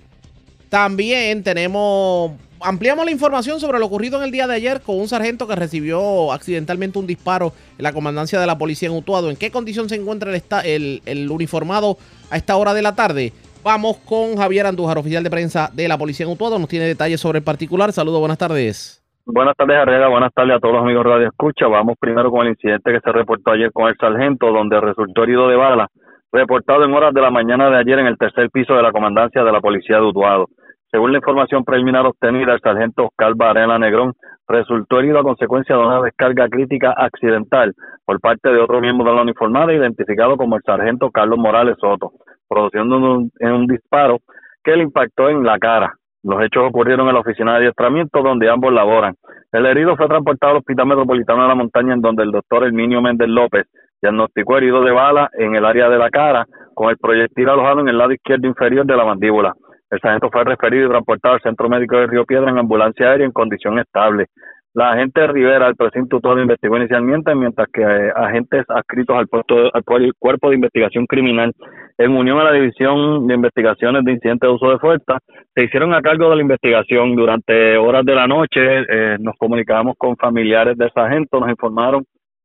También 0.69 1.43
tenemos 1.43 2.33
ampliamos 2.61 3.05
la 3.05 3.11
información 3.11 3.59
sobre 3.59 3.79
lo 3.79 3.85
ocurrido 3.85 4.17
en 4.17 4.23
el 4.23 4.31
día 4.31 4.47
de 4.47 4.55
ayer 4.55 4.81
con 4.81 4.99
un 4.99 5.07
sargento 5.07 5.47
que 5.47 5.55
recibió 5.55 6.31
accidentalmente 6.31 6.99
un 6.99 7.07
disparo 7.07 7.53
en 7.77 7.83
la 7.83 7.93
comandancia 7.93 8.39
de 8.39 8.47
la 8.47 8.57
policía 8.57 8.89
en 8.89 8.95
Utuado. 8.95 9.29
¿En 9.29 9.37
qué 9.37 9.51
condición 9.51 9.89
se 9.89 9.95
encuentra 9.95 10.31
el, 10.63 11.01
el, 11.05 11.31
uniformado 11.31 11.97
a 12.31 12.37
esta 12.37 12.55
hora 12.55 12.73
de 12.73 12.81
la 12.81 12.95
tarde? 12.95 13.31
Vamos 13.63 13.97
con 13.97 14.37
Javier 14.37 14.65
Andújar, 14.65 14.97
oficial 14.97 15.23
de 15.23 15.29
prensa 15.29 15.69
de 15.73 15.87
la 15.87 15.97
policía 15.97 16.25
en 16.25 16.31
Utuado. 16.31 16.59
Nos 16.59 16.69
tiene 16.69 16.85
detalles 16.85 17.19
sobre 17.19 17.39
el 17.39 17.43
particular. 17.43 17.91
Saludos, 17.91 18.19
buenas 18.19 18.37
tardes. 18.37 19.03
Buenas 19.25 19.55
tardes, 19.55 19.77
Arrega. 19.77 20.07
Buenas 20.07 20.33
tardes 20.33 20.55
a 20.55 20.59
todos 20.59 20.75
los 20.75 20.83
amigos 20.83 21.03
de 21.03 21.09
Radio 21.11 21.27
Escucha. 21.27 21.67
Vamos 21.67 21.97
primero 21.99 22.31
con 22.31 22.45
el 22.45 22.53
incidente 22.53 22.91
que 22.91 22.99
se 22.99 23.11
reportó 23.11 23.51
ayer 23.51 23.71
con 23.71 23.87
el 23.87 23.95
sargento, 23.97 24.51
donde 24.51 24.79
resultó 24.79 25.23
herido 25.23 25.47
de 25.47 25.55
bala, 25.55 25.87
reportado 26.31 26.83
en 26.85 26.93
horas 26.93 27.13
de 27.13 27.21
la 27.21 27.29
mañana 27.29 27.69
de 27.69 27.77
ayer 27.77 27.99
en 27.99 28.07
el 28.07 28.17
tercer 28.17 28.49
piso 28.49 28.73
de 28.73 28.81
la 28.81 28.91
comandancia 28.91 29.43
de 29.43 29.51
la 29.51 29.61
policía 29.61 29.97
de 29.97 30.03
Utuado. 30.03 30.47
Según 30.91 31.11
la 31.11 31.19
información 31.19 31.63
preliminar 31.63 32.05
obtenida, 32.07 32.53
el 32.53 32.61
sargento 32.61 33.05
Oscar 33.05 33.33
Varela 33.35 33.77
Negrón 33.77 34.13
resultó 34.47 34.99
herido 34.99 35.19
a 35.19 35.23
consecuencia 35.23 35.75
de 35.75 35.85
una 35.85 36.01
descarga 36.01 36.49
crítica 36.49 36.93
accidental 36.97 37.73
por 38.05 38.19
parte 38.19 38.49
de 38.49 38.59
otro 38.59 38.81
miembro 38.81 39.07
de 39.07 39.15
la 39.15 39.21
uniformada 39.21 39.71
identificado 39.71 40.35
como 40.35 40.55
el 40.55 40.63
sargento 40.63 41.11
Carlos 41.11 41.37
Morales 41.37 41.75
Soto, 41.79 42.13
produciendo 42.47 42.97
un, 42.97 43.31
un 43.39 43.67
disparo 43.67 44.17
que 44.63 44.75
le 44.75 44.83
impactó 44.83 45.29
en 45.29 45.43
la 45.43 45.59
cara. 45.59 45.93
Los 46.23 46.41
hechos 46.41 46.63
ocurrieron 46.67 47.07
en 47.07 47.13
la 47.13 47.21
oficina 47.21 47.51
de 47.51 47.57
adiestramiento 47.59 48.23
donde 48.23 48.49
ambos 48.49 48.73
laboran. 48.73 49.13
El 49.51 49.67
herido 49.67 49.95
fue 49.95 50.07
transportado 50.07 50.53
al 50.53 50.57
Hospital 50.57 50.87
Metropolitano 50.87 51.43
de 51.43 51.47
la 51.47 51.55
Montaña 51.55 51.93
en 51.93 52.01
donde 52.01 52.23
el 52.23 52.31
doctor 52.31 52.63
Herminio 52.63 52.99
Méndez 53.01 53.29
López 53.29 53.67
diagnosticó 54.01 54.57
herido 54.57 54.81
de 54.81 54.91
bala 54.91 55.29
en 55.37 55.55
el 55.55 55.65
área 55.65 55.87
de 55.87 55.97
la 55.99 56.09
cara 56.09 56.45
con 56.73 56.89
el 56.89 56.97
proyectil 56.97 57.47
alojado 57.47 57.81
en 57.81 57.89
el 57.89 57.97
lado 57.97 58.11
izquierdo 58.11 58.47
inferior 58.47 58.85
de 58.85 58.97
la 58.97 59.05
mandíbula. 59.05 59.53
El 59.91 59.99
sargento 59.99 60.29
fue 60.31 60.43
referido 60.43 60.87
y 60.87 60.89
transportado 60.89 61.35
al 61.35 61.41
Centro 61.41 61.69
Médico 61.69 61.97
de 61.97 62.07
Río 62.07 62.25
Piedra 62.25 62.49
en 62.49 62.59
ambulancia 62.59 63.09
aérea 63.09 63.25
en 63.25 63.31
condición 63.31 63.79
estable. 63.79 64.27
La 64.75 64.91
agente 64.91 65.25
Rivera, 65.25 65.67
el 65.67 65.75
precinto 65.75 66.19
todo 66.19 66.39
investigó 66.39 66.77
inicialmente, 66.77 67.33
mientras 67.33 67.67
que 67.73 67.81
eh, 67.81 68.11
agentes 68.15 68.65
adscritos 68.69 69.17
al, 69.17 69.27
puesto, 69.27 69.55
al 69.73 69.83
Cuerpo 69.83 70.49
de 70.49 70.55
Investigación 70.55 71.07
Criminal, 71.07 71.53
en 71.97 72.11
unión 72.11 72.39
a 72.39 72.43
la 72.43 72.53
División 72.53 73.25
de 73.25 73.33
Investigaciones 73.33 74.05
de 74.05 74.11
Incidentes 74.11 74.47
de 74.47 74.53
Uso 74.53 74.69
de 74.69 74.77
Fuerza, 74.77 75.17
se 75.55 75.63
hicieron 75.63 75.93
a 75.95 76.01
cargo 76.03 76.29
de 76.29 76.35
la 76.35 76.41
investigación. 76.43 77.15
Durante 77.15 77.77
horas 77.77 78.05
de 78.05 78.13
la 78.13 78.27
noche 78.27 78.59
eh, 78.61 79.17
nos 79.19 79.35
comunicamos 79.37 79.95
con 79.97 80.15
familiares 80.17 80.77
de 80.77 80.91
sargento, 80.91 81.39
nos 81.39 81.49
informaron 81.49 82.03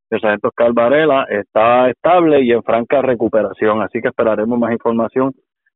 que 0.08 0.16
el 0.16 0.20
sargento 0.22 0.48
Oscar 0.48 0.72
Varela 0.72 1.26
está 1.28 1.90
estable 1.90 2.40
y 2.40 2.52
en 2.52 2.62
franca 2.62 3.02
recuperación, 3.02 3.82
así 3.82 4.00
que 4.00 4.08
esperaremos 4.08 4.58
más 4.58 4.72
información 4.72 5.30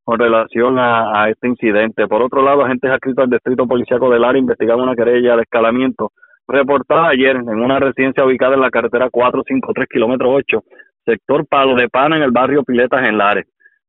con 0.08 0.18
relación 0.18 0.78
a, 0.78 1.28
este 1.28 1.48
incidente. 1.48 2.08
Por 2.08 2.22
otro 2.22 2.40
lado, 2.40 2.64
agentes 2.64 2.90
adscritos 2.90 3.24
al 3.24 3.28
Distrito 3.30 3.66
Policiaco 3.66 4.08
del 4.08 4.24
área 4.24 4.40
investigaron 4.40 4.84
una 4.84 4.96
querella 4.96 5.36
de 5.36 5.42
escalamiento 5.42 6.12
reportada 6.46 7.08
ayer 7.08 7.36
en 7.36 7.60
una 7.60 7.78
residencia 7.78 8.24
ubicada 8.24 8.54
en 8.54 8.62
la 8.62 8.70
carretera 8.70 9.10
453 9.10 9.86
kilómetro 9.86 10.32
8, 10.32 10.62
sector 11.04 11.46
Palo 11.46 11.74
de 11.74 11.90
Pana 11.90 12.16
en 12.16 12.22
el 12.22 12.30
barrio 12.30 12.64
Piletas 12.64 13.06
en 13.06 13.18
Lares. 13.18 13.44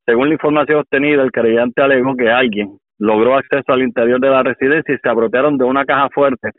Según 0.06 0.28
la 0.28 0.34
información 0.34 0.80
obtenida, 0.80 1.24
el 1.24 1.32
creyente 1.32 1.82
alegó 1.82 2.14
que 2.18 2.30
alguien 2.30 2.78
logró 2.98 3.38
acceso 3.38 3.72
al 3.72 3.84
interior 3.84 4.20
de 4.20 4.30
la 4.30 4.44
residencia 4.44 4.94
y 4.94 4.98
se 4.98 5.08
apropiaron 5.08 5.58
de 5.58 5.64
una 5.64 5.86
caja 5.86 6.10
fuerte 6.14 6.50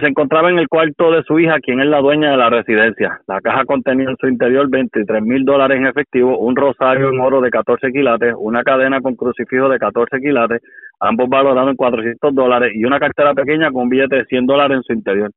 se 0.00 0.06
encontraba 0.06 0.50
en 0.50 0.58
el 0.58 0.68
cuarto 0.68 1.10
de 1.10 1.22
su 1.24 1.38
hija, 1.38 1.58
quien 1.60 1.80
es 1.80 1.86
la 1.86 2.00
dueña 2.00 2.30
de 2.30 2.36
la 2.36 2.50
residencia. 2.50 3.20
La 3.26 3.40
caja 3.40 3.64
contenía 3.64 4.08
en 4.08 4.16
su 4.16 4.28
interior 4.28 4.68
23 4.70 5.22
mil 5.22 5.44
dólares 5.44 5.78
en 5.78 5.86
efectivo, 5.86 6.38
un 6.38 6.56
rosario 6.56 7.10
en 7.10 7.20
oro 7.20 7.40
de 7.40 7.50
14 7.50 7.92
quilates, 7.92 8.34
una 8.38 8.62
cadena 8.62 9.00
con 9.00 9.14
crucifijo 9.14 9.68
de 9.68 9.78
14 9.78 10.20
quilates, 10.20 10.62
ambos 11.00 11.28
valorados 11.28 11.70
en 11.70 11.76
400 11.76 12.34
dólares, 12.34 12.72
y 12.74 12.84
una 12.84 12.98
cartera 12.98 13.34
pequeña 13.34 13.70
con 13.70 13.82
un 13.82 13.88
billete 13.88 14.16
de 14.16 14.24
100 14.24 14.46
dólares 14.46 14.76
en 14.78 14.82
su 14.82 14.92
interior. 14.92 15.30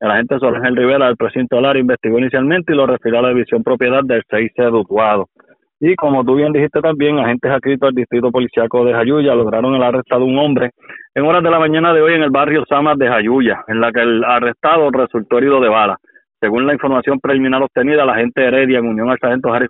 El 0.00 0.10
agente 0.12 0.38
Sorangel 0.38 0.76
Rivera 0.76 1.06
del 1.06 1.16
precinto 1.16 1.56
Dólar 1.56 1.76
investigó 1.76 2.20
inicialmente 2.20 2.72
y 2.72 2.76
lo 2.76 2.86
refirió 2.86 3.18
a 3.18 3.22
la 3.22 3.28
división 3.30 3.64
propiedad 3.64 4.04
del 4.04 4.22
6 4.30 4.52
c 4.54 4.62
Y 5.80 5.94
como 5.94 6.24
tú 6.24 6.34
bien 6.34 6.52
dijiste 6.52 6.80
también, 6.80 7.18
agentes 7.18 7.50
adscritos 7.50 7.88
al 7.88 7.94
distrito 7.94 8.32
policiaco 8.32 8.84
de 8.84 8.94
Jayuya 8.94 9.34
lograron 9.34 9.74
el 9.74 9.82
arresto 9.82 10.18
de 10.18 10.24
un 10.24 10.38
hombre 10.38 10.70
en 11.14 11.24
horas 11.24 11.42
de 11.42 11.50
la 11.50 11.60
mañana 11.60 11.94
de 11.94 12.02
hoy 12.02 12.14
en 12.14 12.22
el 12.22 12.30
barrio 12.30 12.64
Samas 12.68 12.98
de 12.98 13.08
Jayuya, 13.08 13.64
en 13.68 13.80
la 13.80 13.92
que 13.92 14.00
el 14.00 14.24
arrestado 14.24 14.90
resultó 14.90 15.38
herido 15.38 15.60
de 15.60 15.68
bala. 15.68 15.96
Según 16.40 16.66
la 16.66 16.72
información 16.72 17.18
preliminar 17.20 17.62
obtenida, 17.62 18.04
la 18.04 18.12
agente 18.12 18.44
Heredia, 18.44 18.78
en 18.78 18.86
unión 18.86 19.10
al 19.10 19.18
sargento 19.18 19.52
Harry 19.52 19.66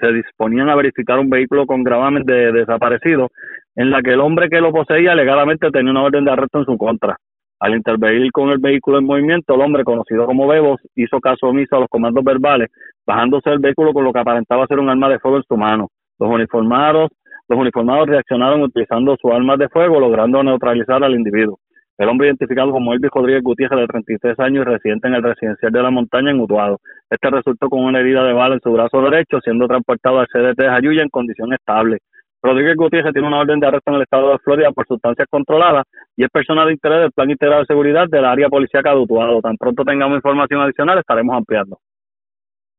se, 0.00 0.12
disponían 0.12 0.68
a 0.68 0.74
verificar 0.74 1.18
un 1.18 1.30
vehículo 1.30 1.64
con 1.64 1.84
gravamen 1.84 2.24
de 2.24 2.50
desaparecido, 2.52 3.28
en 3.76 3.90
la 3.90 4.02
que 4.02 4.12
el 4.12 4.20
hombre 4.20 4.48
que 4.48 4.60
lo 4.60 4.72
poseía 4.72 5.14
legalmente 5.14 5.70
tenía 5.70 5.92
una 5.92 6.02
orden 6.02 6.24
de 6.24 6.32
arresto 6.32 6.58
en 6.58 6.64
su 6.64 6.76
contra. 6.76 7.16
Al 7.60 7.74
intervenir 7.74 8.32
con 8.32 8.50
el 8.50 8.58
vehículo 8.58 8.98
en 8.98 9.04
movimiento, 9.04 9.54
el 9.54 9.60
hombre, 9.60 9.84
conocido 9.84 10.26
como 10.26 10.48
Bebos, 10.48 10.80
hizo 10.94 11.20
caso 11.20 11.48
omiso 11.48 11.76
a 11.76 11.80
los 11.80 11.88
comandos 11.88 12.24
verbales, 12.24 12.70
bajándose 13.06 13.50
el 13.50 13.58
vehículo 13.58 13.92
con 13.92 14.04
lo 14.04 14.12
que 14.12 14.20
aparentaba 14.20 14.66
ser 14.66 14.78
un 14.78 14.88
arma 14.88 15.08
de 15.08 15.18
fuego 15.18 15.36
en 15.36 15.44
su 15.46 15.56
mano. 15.56 15.88
Los 16.18 16.30
uniformados 16.30 17.10
los 17.50 17.58
uniformados 17.58 18.06
reaccionaron 18.06 18.62
utilizando 18.62 19.16
su 19.20 19.32
armas 19.32 19.58
de 19.58 19.68
fuego, 19.68 19.98
logrando 19.98 20.40
neutralizar 20.40 21.02
al 21.02 21.14
individuo. 21.14 21.58
El 21.98 22.08
hombre 22.08 22.28
identificado 22.28 22.70
como 22.70 22.94
Elvis 22.94 23.10
Rodríguez 23.12 23.42
Gutiérrez, 23.42 23.80
de 23.80 23.86
33 23.88 24.38
años 24.38 24.62
y 24.62 24.70
residente 24.70 25.08
en 25.08 25.14
el 25.14 25.22
residencial 25.24 25.72
de 25.72 25.82
la 25.82 25.90
montaña 25.90 26.30
en 26.30 26.38
Utuado. 26.38 26.78
Este 27.10 27.28
resultó 27.28 27.68
con 27.68 27.80
una 27.80 27.98
herida 27.98 28.22
de 28.22 28.32
bala 28.34 28.54
en 28.54 28.60
su 28.60 28.70
brazo 28.70 29.02
derecho, 29.02 29.40
siendo 29.42 29.66
transportado 29.66 30.20
al 30.20 30.28
CDT 30.28 30.62
de 30.62 30.68
Jayuya 30.68 31.02
en 31.02 31.08
condición 31.08 31.52
estable. 31.52 31.98
Rodríguez 32.42 32.76
Gutiérrez 32.76 33.12
tiene 33.12 33.28
una 33.28 33.40
orden 33.40 33.60
de 33.60 33.66
arresto 33.66 33.90
en 33.90 33.96
el 33.96 34.02
estado 34.02 34.30
de 34.30 34.38
Florida 34.38 34.72
por 34.72 34.86
sustancias 34.86 35.28
controladas 35.30 35.84
y 36.16 36.24
es 36.24 36.30
persona 36.30 36.64
de 36.64 36.72
interés 36.72 37.00
del 37.00 37.12
Plan 37.12 37.30
Integral 37.30 37.60
de 37.60 37.66
Seguridad 37.66 38.08
del 38.08 38.24
área 38.24 38.48
policíaca 38.48 38.90
de 38.90 38.96
Utuado. 38.96 39.40
Tan 39.42 39.56
pronto 39.56 39.84
tengamos 39.84 40.16
información 40.16 40.60
adicional, 40.60 40.98
estaremos 40.98 41.36
ampliando. 41.36 41.78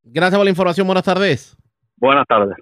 Gracias 0.03 0.37
por 0.37 0.45
la 0.45 0.49
información. 0.49 0.87
Buenas 0.87 1.03
tardes. 1.03 1.55
Buenas 1.97 2.25
tardes. 2.27 2.57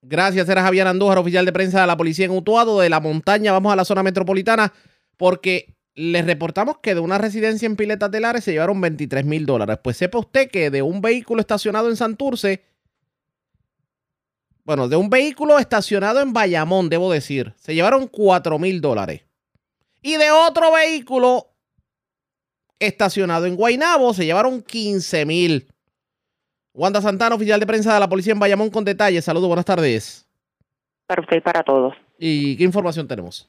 Gracias, 0.00 0.48
era 0.48 0.62
Javier 0.62 0.86
Andújar, 0.86 1.18
oficial 1.18 1.44
de 1.44 1.52
prensa 1.52 1.80
de 1.80 1.86
la 1.88 1.96
policía 1.96 2.26
en 2.26 2.30
Utuado, 2.30 2.78
de 2.78 2.88
la 2.88 3.00
montaña. 3.00 3.50
Vamos 3.50 3.72
a 3.72 3.76
la 3.76 3.84
zona 3.84 4.04
metropolitana 4.04 4.72
porque 5.16 5.74
les 5.96 6.24
reportamos 6.24 6.78
que 6.78 6.94
de 6.94 7.00
una 7.00 7.18
residencia 7.18 7.66
en 7.66 7.74
Piletas 7.74 8.10
del 8.12 8.26
Ares 8.26 8.44
se 8.44 8.52
llevaron 8.52 8.80
23 8.80 9.24
mil 9.24 9.46
dólares. 9.46 9.78
Pues 9.82 9.96
sepa 9.96 10.18
usted 10.18 10.48
que 10.48 10.70
de 10.70 10.82
un 10.82 11.00
vehículo 11.00 11.40
estacionado 11.40 11.88
en 11.88 11.96
Santurce, 11.96 12.62
bueno, 14.66 14.88
de 14.88 14.96
un 14.96 15.08
vehículo 15.08 15.60
estacionado 15.60 16.20
en 16.20 16.32
Bayamón, 16.32 16.88
debo 16.88 17.12
decir, 17.12 17.54
se 17.56 17.72
llevaron 17.72 18.08
4 18.08 18.58
mil 18.58 18.80
dólares. 18.80 19.22
Y 20.02 20.16
de 20.16 20.32
otro 20.32 20.72
vehículo 20.72 21.52
estacionado 22.80 23.46
en 23.46 23.54
Guaynabo. 23.54 24.12
Se 24.12 24.24
llevaron 24.24 24.60
15 24.62 25.24
mil. 25.24 25.68
Wanda 26.74 27.00
Santana, 27.00 27.36
oficial 27.36 27.60
de 27.60 27.66
prensa 27.66 27.94
de 27.94 28.00
la 28.00 28.08
policía 28.08 28.32
en 28.32 28.40
Bayamón, 28.40 28.70
con 28.70 28.84
detalles. 28.84 29.24
Saludos, 29.24 29.46
buenas 29.46 29.64
tardes. 29.64 30.26
Para 31.06 31.22
usted 31.22 31.36
y 31.36 31.40
para 31.40 31.62
todos. 31.62 31.94
¿Y 32.18 32.56
qué 32.56 32.64
información 32.64 33.06
tenemos? 33.06 33.48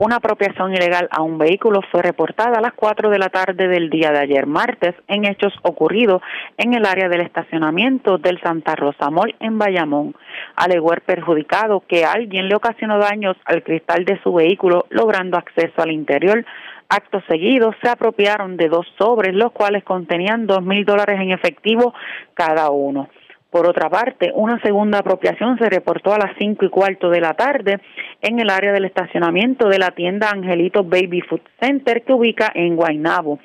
Una 0.00 0.16
apropiación 0.16 0.72
ilegal 0.72 1.08
a 1.10 1.22
un 1.22 1.38
vehículo 1.38 1.80
fue 1.90 2.02
reportada 2.02 2.58
a 2.58 2.60
las 2.60 2.72
4 2.74 3.10
de 3.10 3.18
la 3.18 3.30
tarde 3.30 3.66
del 3.66 3.90
día 3.90 4.12
de 4.12 4.20
ayer 4.20 4.46
martes 4.46 4.94
en 5.08 5.24
hechos 5.24 5.52
ocurridos 5.62 6.22
en 6.56 6.74
el 6.74 6.86
área 6.86 7.08
del 7.08 7.22
estacionamiento 7.22 8.16
del 8.16 8.40
Santa 8.40 8.76
Rosa 8.76 9.10
Mall 9.10 9.34
en 9.40 9.58
Bayamón. 9.58 10.14
Alegó 10.54 10.92
el 10.92 11.00
perjudicado 11.00 11.82
que 11.88 12.04
alguien 12.04 12.48
le 12.48 12.54
ocasionó 12.54 12.98
daños 12.98 13.36
al 13.44 13.64
cristal 13.64 14.04
de 14.04 14.20
su 14.22 14.32
vehículo 14.32 14.86
logrando 14.90 15.36
acceso 15.36 15.82
al 15.82 15.90
interior. 15.90 16.44
Acto 16.88 17.20
seguido 17.28 17.74
se 17.82 17.88
apropiaron 17.88 18.56
de 18.56 18.68
dos 18.68 18.86
sobres 18.98 19.34
los 19.34 19.50
cuales 19.50 19.82
contenían 19.82 20.46
dos 20.46 20.62
mil 20.62 20.84
dólares 20.84 21.20
en 21.20 21.32
efectivo 21.32 21.92
cada 22.34 22.70
uno. 22.70 23.08
Por 23.50 23.66
otra 23.66 23.88
parte, 23.88 24.30
una 24.34 24.60
segunda 24.60 24.98
apropiación 24.98 25.58
se 25.58 25.70
reportó 25.70 26.12
a 26.12 26.18
las 26.18 26.32
cinco 26.38 26.66
y 26.66 26.68
cuarto 26.68 27.08
de 27.08 27.20
la 27.20 27.32
tarde 27.32 27.80
en 28.20 28.38
el 28.40 28.50
área 28.50 28.72
del 28.72 28.84
estacionamiento 28.84 29.68
de 29.68 29.78
la 29.78 29.92
tienda 29.92 30.28
Angelito 30.30 30.84
Baby 30.84 31.22
Food 31.22 31.40
Center 31.58 32.02
que 32.02 32.12
ubica 32.12 32.52
en 32.54 32.76
Guaynabo, 32.76 33.38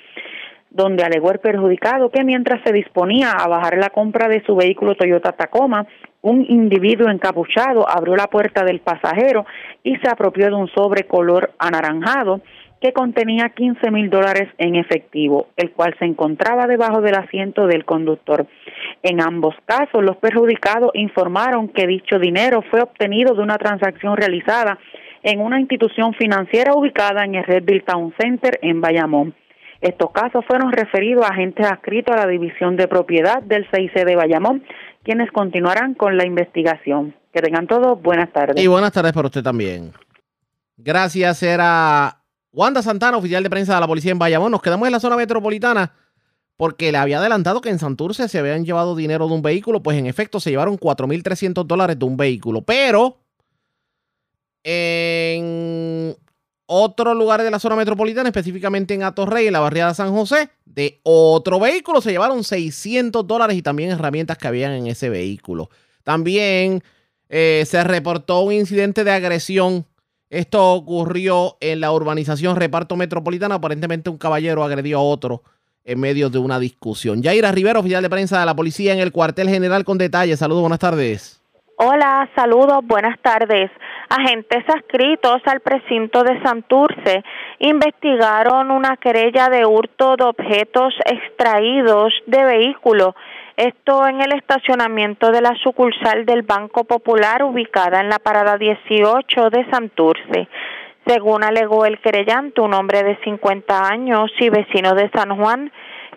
donde 0.69 1.05
alegó 1.05 1.31
el 1.31 1.39
perjudicado 1.39 2.09
que 2.09 2.25
mientras 2.25 2.61
se 2.65 2.73
disponía 2.73 3.31
a 3.31 3.47
bajar 3.47 3.77
la 3.77 3.91
compra 3.91 4.27
de 4.27 4.43
su 4.45 4.57
vehículo 4.57 4.95
Toyota 4.95 5.31
Tacoma, 5.31 5.87
un 6.21 6.45
individuo 6.49 7.09
encapuchado 7.09 7.89
abrió 7.89 8.17
la 8.17 8.27
puerta 8.27 8.65
del 8.65 8.81
pasajero 8.81 9.45
y 9.83 9.95
se 9.97 10.09
apropió 10.09 10.47
de 10.47 10.55
un 10.55 10.67
sobre 10.67 11.03
color 11.03 11.51
anaranjado 11.59 12.41
que 12.83 12.91
contenía 12.91 13.47
15 13.47 13.91
mil 13.91 14.09
dólares 14.09 14.49
en 14.57 14.75
efectivo, 14.75 15.47
el 15.55 15.71
cual 15.71 15.95
se 15.99 16.03
encontraba 16.03 16.67
debajo 16.67 16.99
del 16.99 17.15
asiento 17.15 17.65
del 17.65 17.85
conductor. 17.85 18.45
En 19.01 19.21
ambos 19.21 19.55
casos, 19.65 20.03
los 20.03 20.17
perjudicados 20.17 20.91
informaron 20.93 21.69
que 21.69 21.87
dicho 21.87 22.19
dinero 22.19 22.61
fue 22.69 22.81
obtenido 22.81 23.35
de 23.35 23.41
una 23.41 23.57
transacción 23.57 24.17
realizada 24.17 24.77
en 25.21 25.39
una 25.39 25.61
institución 25.61 26.13
financiera 26.13 26.73
ubicada 26.75 27.23
en 27.23 27.35
el 27.35 27.45
Redville 27.45 27.85
Town 27.85 28.13
Center 28.19 28.59
en 28.61 28.81
Bayamón. 28.81 29.33
Estos 29.79 30.11
casos 30.11 30.43
fueron 30.45 30.73
referidos 30.73 31.23
a 31.23 31.29
agentes 31.29 31.65
adscritos 31.65 32.13
a 32.13 32.25
la 32.25 32.27
División 32.27 32.75
de 32.75 32.89
Propiedad 32.89 33.41
del 33.43 33.65
CIC 33.73 33.93
de 33.93 34.17
Bayamón, 34.17 34.61
quienes 35.03 35.31
continuarán 35.31 35.93
con 35.93 36.17
la 36.17 36.25
investigación. 36.25 37.15
Que 37.33 37.39
tengan 37.39 37.65
todos 37.65 38.01
buenas 38.01 38.33
tardes. 38.33 38.61
Y 38.61 38.67
buenas 38.67 38.91
tardes 38.91 39.13
para 39.13 39.27
usted 39.27 39.41
también. 39.41 39.93
Gracias, 40.75 41.43
era 41.43 42.22
Wanda 42.53 42.83
Santana, 42.83 43.17
oficial 43.17 43.43
de 43.43 43.49
prensa 43.49 43.73
de 43.73 43.81
la 43.81 43.87
policía 43.87 44.11
en 44.11 44.19
Bayamón. 44.19 44.51
Nos 44.51 44.61
quedamos 44.61 44.87
en 44.87 44.91
la 44.91 44.99
zona 44.99 45.17
metropolitana 45.17 45.91
porque 46.55 46.91
le 46.91 46.99
había 46.99 47.17
adelantado 47.17 47.61
que 47.61 47.69
en 47.69 47.79
Santurce 47.79 48.29
se 48.29 48.37
habían 48.37 48.63
llevado 48.63 48.95
dinero 48.95 49.27
de 49.27 49.33
un 49.33 49.41
vehículo. 49.41 49.81
Pues 49.81 49.97
en 49.97 50.05
efecto 50.05 50.39
se 50.39 50.51
llevaron 50.51 50.77
4.300 50.77 51.65
dólares 51.65 51.97
de 51.97 52.05
un 52.05 52.15
vehículo. 52.15 52.61
Pero 52.61 53.17
en 54.63 56.15
otros 56.67 57.17
lugares 57.17 57.43
de 57.43 57.51
la 57.51 57.59
zona 57.59 57.75
metropolitana, 57.75 58.29
específicamente 58.29 58.93
en 58.93 59.03
Atorrey, 59.03 59.47
en 59.47 59.53
la 59.53 59.59
barriada 59.59 59.95
San 59.95 60.13
José, 60.13 60.49
de 60.65 61.01
otro 61.03 61.59
vehículo 61.59 62.01
se 62.01 62.11
llevaron 62.11 62.43
600 62.43 63.25
dólares 63.27 63.57
y 63.57 63.63
también 63.63 63.89
herramientas 63.89 64.37
que 64.37 64.47
habían 64.47 64.73
en 64.73 64.87
ese 64.87 65.09
vehículo. 65.09 65.69
También 66.03 66.83
eh, 67.29 67.63
se 67.65 67.83
reportó 67.83 68.41
un 68.41 68.53
incidente 68.53 69.03
de 69.03 69.11
agresión 69.11 69.87
esto 70.33 70.73
ocurrió 70.73 71.57
en 71.61 71.79
la 71.79 71.91
urbanización 71.91 72.55
Reparto 72.55 72.95
Metropolitana. 72.95 73.55
Aparentemente 73.55 74.09
un 74.09 74.17
caballero 74.17 74.63
agredió 74.63 74.97
a 74.97 75.03
otro 75.03 75.43
en 75.85 75.99
medio 75.99 76.29
de 76.29 76.39
una 76.39 76.59
discusión. 76.59 77.21
Yaira 77.21 77.51
Rivera, 77.51 77.79
oficial 77.79 78.01
de 78.01 78.09
prensa 78.09 78.39
de 78.39 78.45
la 78.47 78.55
policía 78.55 78.93
en 78.93 78.99
el 78.99 79.11
cuartel 79.11 79.47
general 79.47 79.83
con 79.83 79.99
detalles. 79.99 80.39
Saludos, 80.39 80.61
buenas 80.61 80.79
tardes. 80.79 81.39
Hola, 81.77 82.29
saludos, 82.35 82.79
buenas 82.83 83.19
tardes. 83.21 83.69
Agentes 84.09 84.63
adscritos 84.67 85.41
al 85.45 85.59
precinto 85.59 86.23
de 86.23 86.41
Santurce 86.41 87.23
investigaron 87.59 88.71
una 88.71 88.97
querella 88.97 89.49
de 89.49 89.65
hurto 89.65 90.15
de 90.15 90.23
objetos 90.23 90.93
extraídos 91.05 92.13
de 92.27 92.43
vehículos 92.43 93.15
esto 93.57 94.07
en 94.07 94.21
el 94.21 94.33
estacionamiento 94.33 95.31
de 95.31 95.41
la 95.41 95.55
sucursal 95.55 96.25
del 96.25 96.41
Banco 96.41 96.85
Popular 96.85 97.43
ubicada 97.43 98.01
en 98.01 98.09
la 98.09 98.19
parada 98.19 98.57
18 98.57 99.49
de 99.49 99.69
Santurce. 99.69 100.47
Según 101.05 101.43
alegó 101.43 101.85
el 101.85 101.99
querellante, 101.99 102.61
un 102.61 102.73
hombre 102.73 103.03
de 103.03 103.17
50 103.23 103.87
años 103.87 104.31
y 104.39 104.49
vecino 104.49 104.95
de 104.95 105.09
San 105.11 105.37
Juan, 105.37 105.71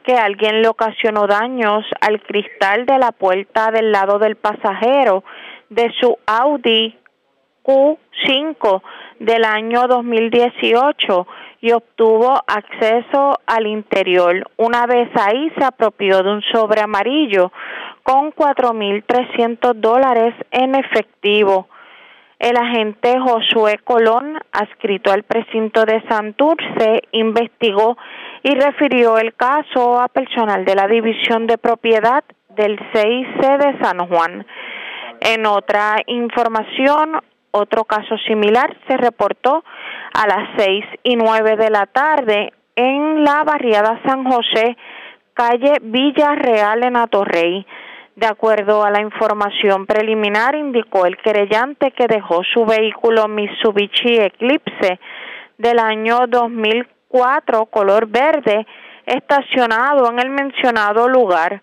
que 0.04 0.14
alguien 0.14 0.62
le 0.62 0.68
ocasionó 0.68 1.26
daños 1.26 1.84
al 2.00 2.22
cristal 2.22 2.86
de 2.86 2.98
la 2.98 3.12
puerta 3.12 3.70
del 3.70 3.90
lado 3.90 4.18
del 4.18 4.36
pasajero 4.36 5.24
de 5.68 5.92
su 6.00 6.16
Audi 6.26 6.96
Q5 7.64 8.82
del 9.18 9.44
año 9.44 9.88
2018 9.88 11.26
y 11.60 11.72
obtuvo 11.72 12.40
acceso 12.46 13.38
al 13.46 13.66
interior. 13.66 14.50
Una 14.56 14.86
vez 14.86 15.08
ahí 15.14 15.50
se 15.58 15.64
apropió 15.64 16.22
de 16.22 16.30
un 16.30 16.42
sobre 16.52 16.80
amarillo 16.80 17.52
con 18.02 18.32
4.300 18.32 19.74
dólares 19.74 20.34
en 20.50 20.74
efectivo. 20.74 21.68
El 22.38 22.56
agente 22.56 23.18
Josué 23.18 23.78
Colón, 23.82 24.38
adscrito 24.52 25.10
al 25.10 25.22
precinto 25.22 25.84
de 25.86 26.02
Santurce, 26.08 27.02
investigó 27.12 27.96
y 28.42 28.54
refirió 28.54 29.18
el 29.18 29.34
caso 29.34 30.00
a 30.00 30.08
personal 30.08 30.64
de 30.64 30.74
la 30.74 30.86
División 30.86 31.46
de 31.46 31.56
Propiedad 31.56 32.22
del 32.50 32.78
CIC 32.92 33.40
de 33.40 33.78
San 33.82 34.06
Juan. 34.06 34.46
En 35.20 35.46
otra 35.46 35.96
información, 36.06 37.20
otro 37.56 37.84
caso 37.84 38.16
similar 38.26 38.76
se 38.86 38.96
reportó 38.96 39.64
a 40.14 40.26
las 40.26 40.48
seis 40.56 40.84
y 41.02 41.16
nueve 41.16 41.56
de 41.56 41.70
la 41.70 41.86
tarde 41.86 42.52
en 42.76 43.24
la 43.24 43.42
barriada 43.44 44.00
San 44.04 44.24
José, 44.24 44.76
calle 45.34 45.74
Villarreal 45.80 46.84
en 46.84 46.96
Atorrey. 46.96 47.66
De 48.14 48.26
acuerdo 48.26 48.84
a 48.84 48.90
la 48.90 49.00
información 49.00 49.86
preliminar, 49.86 50.54
indicó 50.54 51.04
el 51.06 51.16
querellante 51.18 51.90
que 51.92 52.06
dejó 52.06 52.42
su 52.44 52.64
vehículo 52.64 53.28
Mitsubishi 53.28 54.16
Eclipse 54.16 54.98
del 55.58 55.78
año 55.78 56.26
2004 56.26 57.66
color 57.66 58.06
verde 58.06 58.66
estacionado 59.06 60.10
en 60.10 60.18
el 60.18 60.30
mencionado 60.30 61.08
lugar. 61.08 61.62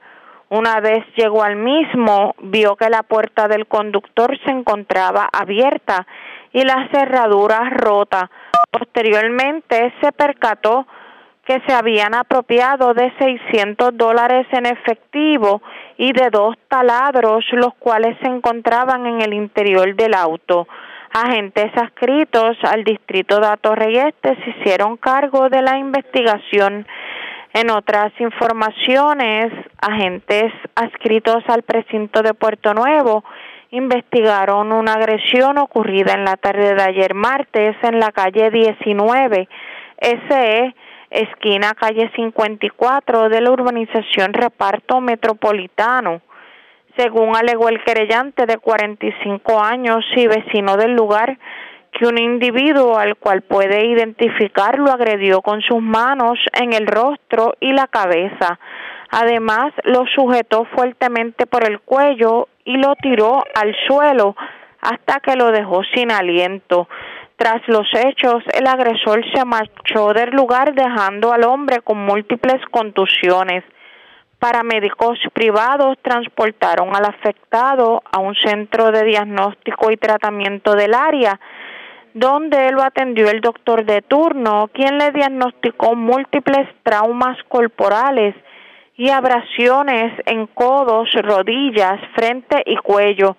Una 0.54 0.82
vez 0.82 1.04
llegó 1.16 1.42
al 1.42 1.56
mismo, 1.56 2.36
vio 2.38 2.76
que 2.76 2.88
la 2.88 3.02
puerta 3.02 3.48
del 3.48 3.66
conductor 3.66 4.38
se 4.46 4.52
encontraba 4.52 5.28
abierta 5.34 6.06
y 6.52 6.64
la 6.64 6.90
cerradura 6.92 7.72
rota. 7.72 8.30
Posteriormente 8.70 9.92
se 10.00 10.12
percató 10.12 10.86
que 11.44 11.60
se 11.66 11.74
habían 11.74 12.14
apropiado 12.14 12.94
de 12.94 13.12
600 13.18 13.98
dólares 13.98 14.46
en 14.52 14.68
efectivo 14.68 15.64
y 15.98 16.14
de 16.14 16.30
dos 16.30 16.56
taladros, 16.68 17.44
los 17.54 17.74
cuales 17.80 18.16
se 18.22 18.28
encontraban 18.28 19.08
en 19.08 19.22
el 19.24 19.34
interior 19.34 19.96
del 19.96 20.14
auto. 20.14 20.68
Agentes 21.16 21.72
adscritos 21.76 22.58
al 22.62 22.84
distrito 22.84 23.40
de 23.40 24.08
Este 24.08 24.36
se 24.36 24.50
hicieron 24.52 24.98
cargo 24.98 25.50
de 25.50 25.64
la 25.64 25.80
investigación. 25.80 26.86
En 27.54 27.70
otras 27.70 28.12
informaciones, 28.20 29.54
agentes 29.80 30.52
adscritos 30.74 31.44
al 31.48 31.62
precinto 31.62 32.24
de 32.24 32.34
Puerto 32.34 32.74
Nuevo 32.74 33.24
investigaron 33.70 34.72
una 34.72 34.94
agresión 34.94 35.60
ocurrida 35.60 36.14
en 36.14 36.26
la 36.26 36.36
tarde 36.36 36.74
de 36.74 36.82
ayer 36.82 37.14
martes 37.14 37.76
en 37.84 38.00
la 38.00 38.12
calle 38.12 38.50
19 38.50 39.48
SE, 40.02 40.76
esquina 41.12 41.74
calle 41.76 42.12
54 42.16 43.30
de 43.30 43.42
la 43.42 43.52
urbanización 43.52 44.34
Reparto 44.34 45.00
Metropolitano. 45.00 46.22
Según 46.98 47.36
alegó 47.36 47.70
el 47.70 47.84
querellante 47.84 48.48
de 48.48 48.58
45 48.58 49.62
años 49.62 50.04
y 50.16 50.28
vecino 50.28 50.76
del 50.76 50.96
lugar, 50.96 51.38
que 51.94 52.08
un 52.08 52.18
individuo 52.18 52.98
al 52.98 53.16
cual 53.16 53.42
puede 53.42 53.86
identificar 53.86 54.80
lo 54.80 54.92
agredió 54.92 55.42
con 55.42 55.62
sus 55.62 55.82
manos 55.82 56.40
en 56.54 56.74
el 56.74 56.88
rostro 56.88 57.54
y 57.60 57.72
la 57.72 57.88
cabeza. 57.88 58.60
Además, 59.10 59.74
lo 59.84 60.06
sujetó 60.08 60.66
fuertemente 60.76 61.46
por 61.46 61.64
el 61.64 61.80
cuello 61.82 62.48
y 62.66 62.78
lo 62.78 62.96
tiró 62.96 63.44
al 63.56 63.76
suelo 63.88 64.36
hasta 64.82 65.20
que 65.20 65.36
lo 65.36 65.52
dejó 65.52 65.84
sin 65.96 66.12
aliento. 66.12 66.88
Tras 67.36 67.62
los 67.68 67.88
hechos, 67.94 68.44
el 68.54 68.68
agresor 68.68 69.24
se 69.34 69.46
marchó 69.46 70.14
del 70.14 70.32
lugar 70.32 70.74
dejando 70.74 71.32
al 71.32 71.44
hombre 71.44 71.82
con 71.82 71.98
múltiples 71.98 72.62
contusiones. 72.72 73.64
Paramédicos 74.40 75.20
privados 75.32 75.98
transportaron 76.02 76.96
al 76.96 77.06
afectado 77.06 78.04
a 78.12 78.20
un 78.20 78.36
centro 78.36 78.92
de 78.92 79.04
diagnóstico 79.04 79.92
y 79.92 79.98
tratamiento 79.98 80.76
del 80.76 80.94
área 80.94 81.40
donde 82.14 82.72
lo 82.72 82.84
atendió 82.84 83.30
el 83.30 83.42
doctor 83.42 83.86
de 83.86 84.02
turno, 84.02 84.70
quien 84.74 84.98
le 84.98 85.12
diagnosticó 85.12 85.96
múltiples 85.96 86.68
traumas 86.84 87.38
corporales 87.50 88.36
y 88.96 89.10
abrasiones 89.10 90.14
en 90.26 90.48
codos, 90.48 91.10
rodillas, 91.14 92.00
frente 92.16 92.62
y 92.66 92.76
cuello. 92.78 93.36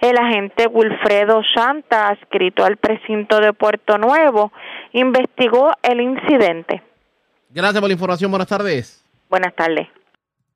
El 0.00 0.16
agente 0.18 0.66
Wilfredo 0.66 1.42
Santa, 1.54 2.08
adscrito 2.08 2.64
al 2.64 2.76
precinto 2.76 3.40
de 3.40 3.52
Puerto 3.52 3.98
Nuevo, 3.98 4.52
investigó 4.92 5.70
el 5.82 6.00
incidente. 6.00 6.82
Gracias 7.50 7.80
por 7.80 7.88
la 7.88 7.94
información. 7.94 8.30
Buenas 8.30 8.48
tardes. 8.48 9.04
Buenas 9.28 9.54
tardes. 9.54 9.88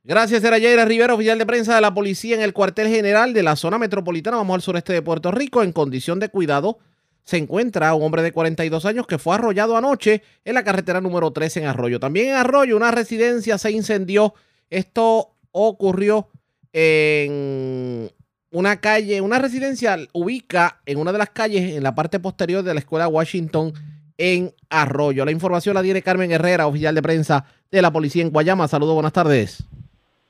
Gracias, 0.03 0.45
era 0.45 0.59
Yaira 0.59 0.85
Rivera, 0.85 1.15
oficial 1.15 1.37
de 1.37 1.47
prensa 1.47 1.75
de 1.75 1.81
la 1.81 1.93
policía 1.93 2.37
en 2.37 2.43
el 2.43 2.53
cuartel 2.53 2.87
general 2.87 3.33
de 3.33 3.43
la 3.43 3.57
zona 3.57 3.77
metropolitana. 3.77 4.37
Vamos 4.37 4.55
al 4.55 4.63
sureste 4.63 4.93
de 4.93 5.03
Puerto 5.03 5.33
Rico. 5.33 5.65
En 5.65 5.73
condición 5.73 6.21
de 6.21 6.29
cuidado 6.29 6.79
se 7.27 7.37
encuentra 7.39 7.93
un 7.95 8.05
hombre 8.05 8.23
de 8.23 8.31
42 8.31 8.87
años 8.87 9.07
que 9.07 9.19
fue 9.19 9.35
arrollado 9.35 9.77
anoche 9.77 10.23
en 10.45 10.55
la 10.55 10.63
carretera 10.63 11.01
número 11.01 11.33
3 11.33 11.57
en 11.57 11.67
Arroyo. 11.67 11.99
También 11.99 12.29
en 12.29 12.37
Arroyo 12.37 12.77
una 12.77 12.93
residencia 12.93 13.59
se 13.59 13.73
incendió. 13.73 14.33
Esto 14.71 15.35
ocurrió 15.51 16.29
en 16.73 18.09
una 18.53 18.81
calle, 18.81 19.21
una 19.21 19.41
residencia 19.41 19.99
ubica 20.13 20.81
en 20.87 20.99
una 20.99 21.11
de 21.11 21.19
las 21.19 21.31
calles 21.31 21.75
en 21.75 21.83
la 21.83 21.97
parte 21.97 22.21
posterior 22.21 22.63
de 22.63 22.75
la 22.75 22.81
escuela 22.81 23.09
Washington 23.09 23.73
en 24.19 24.53
Arroyo. 24.71 25.25
La 25.25 25.33
información 25.33 25.75
la 25.75 25.83
tiene 25.83 26.03
Carmen 26.03 26.31
Herrera, 26.31 26.69
oficial 26.69 26.95
de 26.95 27.03
prensa 27.03 27.45
de 27.73 27.83
la 27.83 27.93
policía 27.93 28.23
en 28.23 28.31
Guayama. 28.31 28.69
Saludos, 28.69 28.95
buenas 28.95 29.13
tardes. 29.13 29.65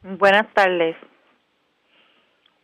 Buenas 0.03 0.47
tardes. 0.55 0.97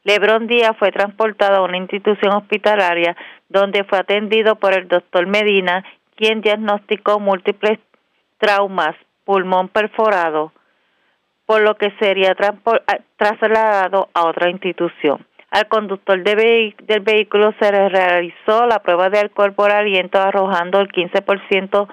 Lebrón 0.05 0.47
Díaz 0.47 0.77
fue 0.79 0.93
transportado 0.93 1.57
a 1.57 1.65
una 1.65 1.79
institución 1.79 2.33
hospitalaria 2.35 3.17
donde 3.49 3.85
fue 3.85 3.99
atendido 3.99 4.57
por 4.57 4.75
el 4.75 4.87
doctor 4.87 5.27
Medina, 5.27 5.85
quien 6.15 6.43
diagnosticó 6.43 7.19
múltiples 7.19 7.81
traumas, 8.39 8.95
pulmón 9.25 9.69
perforado, 9.69 10.53
por 11.47 11.63
lo 11.63 11.77
que 11.77 11.91
sería 11.99 12.37
trasladado 13.17 14.09
a 14.15 14.27
otra 14.27 14.51
institución. 14.51 15.27
Al 15.57 15.69
conductor 15.69 16.23
del 16.23 17.01
vehículo 17.01 17.55
se 17.59 17.73
le 17.73 17.89
realizó 17.89 18.67
la 18.67 18.81
prueba 18.81 19.09
de 19.09 19.21
alcohol 19.21 19.55
por 19.55 19.71
aliento 19.71 20.21
arrojando 20.21 20.81
el 20.81 20.89
15% 20.89 21.89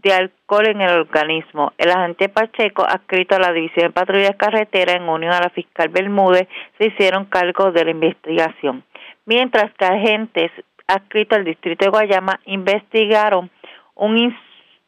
de 0.00 0.12
alcohol 0.12 0.68
en 0.68 0.80
el 0.80 1.00
organismo. 1.00 1.72
El 1.76 1.90
agente 1.90 2.28
Pacheco, 2.28 2.86
adscrito 2.86 3.34
a 3.34 3.40
la 3.40 3.52
División 3.52 3.88
de 3.88 3.92
Patrullas 3.92 4.36
Carretera 4.36 4.92
en 4.92 5.08
unión 5.08 5.32
a 5.32 5.40
la 5.40 5.50
fiscal 5.50 5.88
Bermúdez, 5.88 6.46
se 6.78 6.86
hicieron 6.86 7.24
cargo 7.24 7.72
de 7.72 7.84
la 7.84 7.90
investigación. 7.90 8.84
Mientras 9.26 9.72
que 9.74 9.86
agentes 9.86 10.52
adscritos 10.86 11.38
al 11.38 11.44
distrito 11.44 11.84
de 11.84 11.90
Guayama 11.90 12.38
investigaron 12.44 13.50
un, 13.96 14.36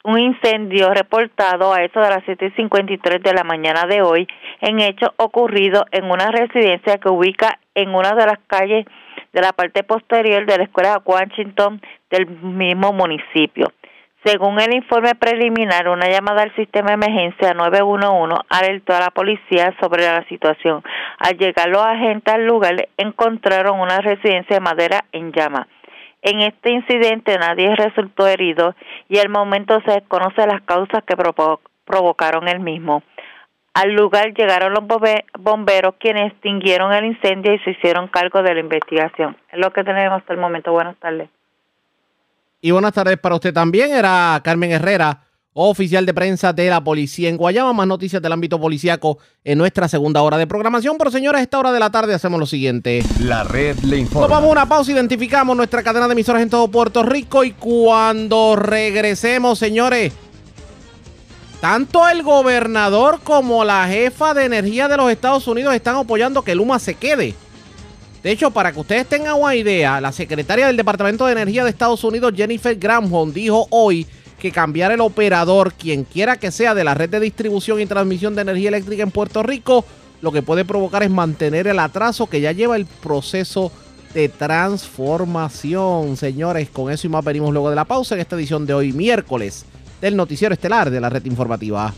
un 0.04 0.18
incendio 0.20 0.94
reportado 0.94 1.74
a 1.74 1.82
eso 1.82 1.98
de 1.98 2.10
las 2.10 2.22
7.53 2.22 3.20
de 3.20 3.34
la 3.34 3.42
mañana 3.42 3.84
de 3.88 4.00
hoy 4.00 4.28
en 4.60 4.78
hecho 4.78 5.12
ocurrido 5.16 5.86
en 5.90 6.04
una 6.04 6.30
residencia 6.30 6.98
que 6.98 7.08
ubica 7.08 7.58
en 7.76 7.94
una 7.94 8.14
de 8.14 8.26
las 8.26 8.38
calles 8.48 8.84
de 9.32 9.40
la 9.40 9.52
parte 9.52 9.84
posterior 9.84 10.44
de 10.46 10.58
la 10.58 10.64
escuela 10.64 11.00
Washington 11.04 11.80
del 12.10 12.26
mismo 12.26 12.92
municipio. 12.92 13.72
Según 14.24 14.58
el 14.60 14.74
informe 14.74 15.14
preliminar, 15.14 15.88
una 15.88 16.08
llamada 16.08 16.42
al 16.42 16.54
sistema 16.56 16.88
de 16.88 16.94
emergencia 16.94 17.54
911 17.54 18.34
alertó 18.48 18.94
a 18.94 19.00
la 19.00 19.10
policía 19.10 19.72
sobre 19.80 20.04
la 20.04 20.24
situación. 20.24 20.82
Al 21.18 21.38
llegar 21.38 21.68
los 21.68 21.84
agentes 21.84 22.34
al 22.34 22.44
lugar, 22.44 22.88
encontraron 22.96 23.78
una 23.78 23.98
residencia 23.98 24.56
de 24.56 24.60
madera 24.60 25.04
en 25.12 25.30
llama. 25.30 25.68
En 26.22 26.40
este 26.40 26.72
incidente 26.72 27.38
nadie 27.38 27.76
resultó 27.76 28.26
herido 28.26 28.74
y 29.08 29.18
al 29.18 29.28
momento 29.28 29.80
se 29.82 29.92
desconoce 29.92 30.44
las 30.46 30.62
causas 30.62 31.04
que 31.04 31.14
provocaron 31.84 32.48
el 32.48 32.58
mismo. 32.58 33.04
Al 33.76 33.92
lugar 33.92 34.32
llegaron 34.32 34.72
los 34.72 34.84
bomberos 35.38 35.96
quienes 36.00 36.32
extinguieron 36.32 36.94
el 36.94 37.04
incendio 37.04 37.52
y 37.52 37.58
se 37.58 37.72
hicieron 37.72 38.08
cargo 38.08 38.42
de 38.42 38.54
la 38.54 38.60
investigación. 38.60 39.36
Es 39.52 39.58
lo 39.58 39.70
que 39.70 39.84
tenemos 39.84 40.18
hasta 40.18 40.32
el 40.32 40.40
momento. 40.40 40.72
Buenas 40.72 40.96
tardes. 40.98 41.28
Y 42.62 42.70
buenas 42.70 42.94
tardes 42.94 43.18
para 43.18 43.34
usted 43.34 43.52
también. 43.52 43.92
Era 43.92 44.40
Carmen 44.42 44.72
Herrera, 44.72 45.24
oficial 45.52 46.06
de 46.06 46.14
prensa 46.14 46.54
de 46.54 46.70
la 46.70 46.82
policía 46.82 47.28
en 47.28 47.36
Guayama. 47.36 47.74
Más 47.74 47.86
noticias 47.86 48.22
del 48.22 48.32
ámbito 48.32 48.58
policíaco 48.58 49.18
en 49.44 49.58
nuestra 49.58 49.88
segunda 49.88 50.22
hora 50.22 50.38
de 50.38 50.46
programación. 50.46 50.96
Pero 50.96 51.10
señores, 51.10 51.40
a 51.40 51.42
esta 51.42 51.58
hora 51.58 51.70
de 51.70 51.80
la 51.80 51.90
tarde 51.90 52.14
hacemos 52.14 52.40
lo 52.40 52.46
siguiente. 52.46 53.02
La 53.20 53.44
red 53.44 53.76
le 53.80 53.98
informa. 53.98 54.26
Tomamos 54.26 54.50
una 54.50 54.66
pausa, 54.66 54.92
identificamos 54.92 55.54
nuestra 55.54 55.82
cadena 55.82 56.06
de 56.06 56.14
emisoras 56.14 56.40
en 56.40 56.48
todo 56.48 56.68
Puerto 56.68 57.02
Rico 57.02 57.44
y 57.44 57.50
cuando 57.50 58.56
regresemos, 58.56 59.58
señores 59.58 60.14
tanto 61.60 62.08
el 62.08 62.22
gobernador 62.22 63.20
como 63.22 63.64
la 63.64 63.88
jefa 63.88 64.34
de 64.34 64.44
energía 64.44 64.88
de 64.88 64.96
los 64.96 65.10
Estados 65.10 65.48
Unidos 65.48 65.74
están 65.74 65.96
apoyando 65.96 66.42
que 66.42 66.54
Luma 66.54 66.78
se 66.78 66.94
quede. 66.94 67.34
De 68.22 68.30
hecho, 68.30 68.50
para 68.50 68.72
que 68.72 68.80
ustedes 68.80 69.06
tengan 69.06 69.40
una 69.40 69.54
idea, 69.54 70.00
la 70.00 70.12
secretaria 70.12 70.66
del 70.66 70.76
Departamento 70.76 71.26
de 71.26 71.32
Energía 71.32 71.64
de 71.64 71.70
Estados 71.70 72.02
Unidos, 72.04 72.32
Jennifer 72.36 72.74
Granholm, 72.76 73.32
dijo 73.32 73.66
hoy 73.70 74.06
que 74.38 74.50
cambiar 74.50 74.92
el 74.92 75.00
operador, 75.00 75.72
quien 75.72 76.04
quiera 76.04 76.36
que 76.36 76.50
sea, 76.50 76.74
de 76.74 76.84
la 76.84 76.94
red 76.94 77.08
de 77.08 77.20
distribución 77.20 77.80
y 77.80 77.86
transmisión 77.86 78.34
de 78.34 78.42
energía 78.42 78.68
eléctrica 78.68 79.02
en 79.02 79.10
Puerto 79.10 79.42
Rico, 79.42 79.84
lo 80.20 80.32
que 80.32 80.42
puede 80.42 80.64
provocar 80.64 81.02
es 81.04 81.10
mantener 81.10 81.68
el 81.68 81.78
atraso 81.78 82.26
que 82.26 82.40
ya 82.40 82.52
lleva 82.52 82.76
el 82.76 82.86
proceso 82.86 83.70
de 84.12 84.28
transformación. 84.28 86.16
Señores, 86.16 86.68
con 86.68 86.90
eso 86.90 87.06
y 87.06 87.10
más 87.10 87.24
venimos 87.24 87.52
luego 87.52 87.70
de 87.70 87.76
la 87.76 87.84
pausa 87.84 88.14
en 88.14 88.20
esta 88.20 88.36
edición 88.36 88.66
de 88.66 88.74
hoy, 88.74 88.92
miércoles 88.92 89.64
del 90.00 90.16
noticiero 90.16 90.52
estelar 90.54 90.90
de 90.90 91.00
la 91.00 91.08
red 91.10 91.24
informativa. 91.24 91.92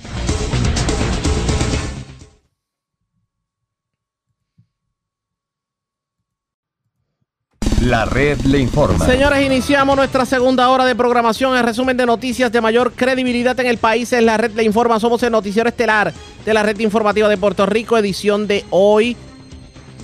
La 7.83 8.05
red 8.05 8.41
le 8.41 8.59
informa. 8.59 9.07
Señores, 9.07 9.47
iniciamos 9.47 9.97
nuestra 9.97 10.27
segunda 10.27 10.69
hora 10.69 10.85
de 10.85 10.97
programación. 10.97 11.57
El 11.57 11.63
resumen 11.63 11.97
de 11.97 12.07
noticias 12.07 12.51
de 12.51 12.61
mayor 12.61 12.93
credibilidad 12.93 13.59
en 13.61 13.67
el 13.67 13.79
país 13.79 14.13
es 14.13 14.23
la 14.23 14.37
red 14.37 14.51
le 14.51 14.65
informa. 14.65 14.99
Somos 14.99 15.23
el 15.23 15.31
noticiero 15.31 15.69
estelar 15.69 16.13
de 16.45 16.55
la 16.55 16.63
red 16.65 16.79
informativa 16.81 17.29
de 17.29 17.37
Puerto 17.37 17.67
Rico, 17.67 17.97
edición 17.97 18.49
de 18.49 18.65
hoy, 18.71 19.17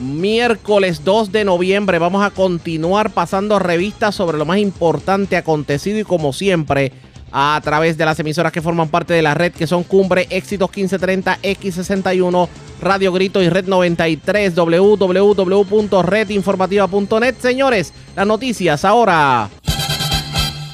miércoles 0.01 1.05
2 1.05 1.33
de 1.33 1.45
noviembre. 1.45 1.99
Vamos 1.99 2.25
a 2.25 2.31
continuar 2.31 3.11
pasando 3.11 3.59
revistas 3.59 4.15
sobre 4.15 4.39
lo 4.39 4.47
más 4.47 4.59
importante 4.59 5.37
acontecido 5.37 5.99
y 5.99 6.05
como 6.05 6.33
siempre 6.33 6.93
a 7.37 7.61
través 7.65 7.99
de 7.99 8.05
las 8.05 8.21
emisoras 8.21 8.53
que 8.53 8.63
forman 8.63 8.89
parte 8.89 9.13
de 9.13 9.21
la 9.21 9.35
red, 9.35 9.53
que 9.53 9.67
son 9.67 9.83
Cumbre, 9.83 10.29
Éxitos 10.31 10.71
1530, 10.71 11.41
X61, 11.43 12.49
Radio 12.81 13.13
Grito 13.13 13.43
y 13.43 13.49
Red 13.49 13.67
93, 13.67 14.55
www.redinformativa.net. 14.55 17.35
Señores, 17.41 17.93
las 18.15 18.25
noticias 18.25 18.85
ahora. 18.85 19.51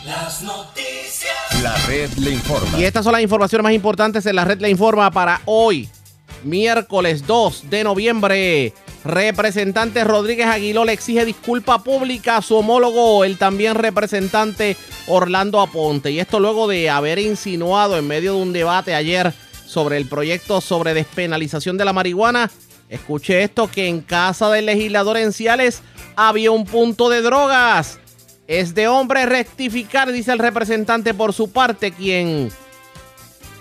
Las 0.04 0.42
noticias. 0.42 1.62
La 1.62 1.74
red 1.86 2.10
le 2.18 2.32
informa. 2.32 2.78
Y 2.78 2.84
estas 2.84 3.04
son 3.04 3.12
las 3.12 3.22
informaciones 3.22 3.62
más 3.62 3.72
importantes 3.72 4.26
en 4.26 4.36
la 4.36 4.44
red 4.44 4.60
le 4.60 4.68
informa 4.68 5.10
para 5.10 5.40
hoy, 5.46 5.88
miércoles 6.44 7.26
2 7.26 7.70
de 7.70 7.84
noviembre. 7.84 8.74
Representante 9.04 10.04
Rodríguez 10.04 10.46
Aguiló 10.46 10.84
le 10.84 10.92
exige 10.92 11.24
disculpa 11.24 11.82
pública 11.82 12.36
a 12.36 12.42
su 12.42 12.56
homólogo, 12.56 13.24
el 13.24 13.38
también 13.38 13.74
representante 13.74 14.76
Orlando 15.06 15.60
Aponte. 15.60 16.10
Y 16.10 16.20
esto 16.20 16.38
luego 16.38 16.68
de 16.68 16.90
haber 16.90 17.18
insinuado 17.18 17.96
en 17.96 18.06
medio 18.06 18.34
de 18.34 18.42
un 18.42 18.52
debate 18.52 18.94
ayer 18.94 19.32
sobre 19.64 19.96
el 19.96 20.06
proyecto 20.06 20.60
sobre 20.60 20.92
despenalización 20.92 21.78
de 21.78 21.84
la 21.86 21.94
marihuana. 21.94 22.50
Escuche 22.90 23.42
esto, 23.42 23.70
que 23.70 23.86
en 23.86 24.00
casa 24.00 24.50
del 24.50 24.66
legislador 24.66 25.16
en 25.16 25.32
Ciales 25.32 25.80
había 26.16 26.50
un 26.50 26.66
punto 26.66 27.08
de 27.08 27.22
drogas. 27.22 28.00
Es 28.46 28.74
de 28.74 28.88
hombre 28.88 29.24
rectificar, 29.26 30.12
dice 30.12 30.32
el 30.32 30.40
representante 30.40 31.14
por 31.14 31.32
su 31.32 31.52
parte, 31.52 31.92
quien 31.92 32.50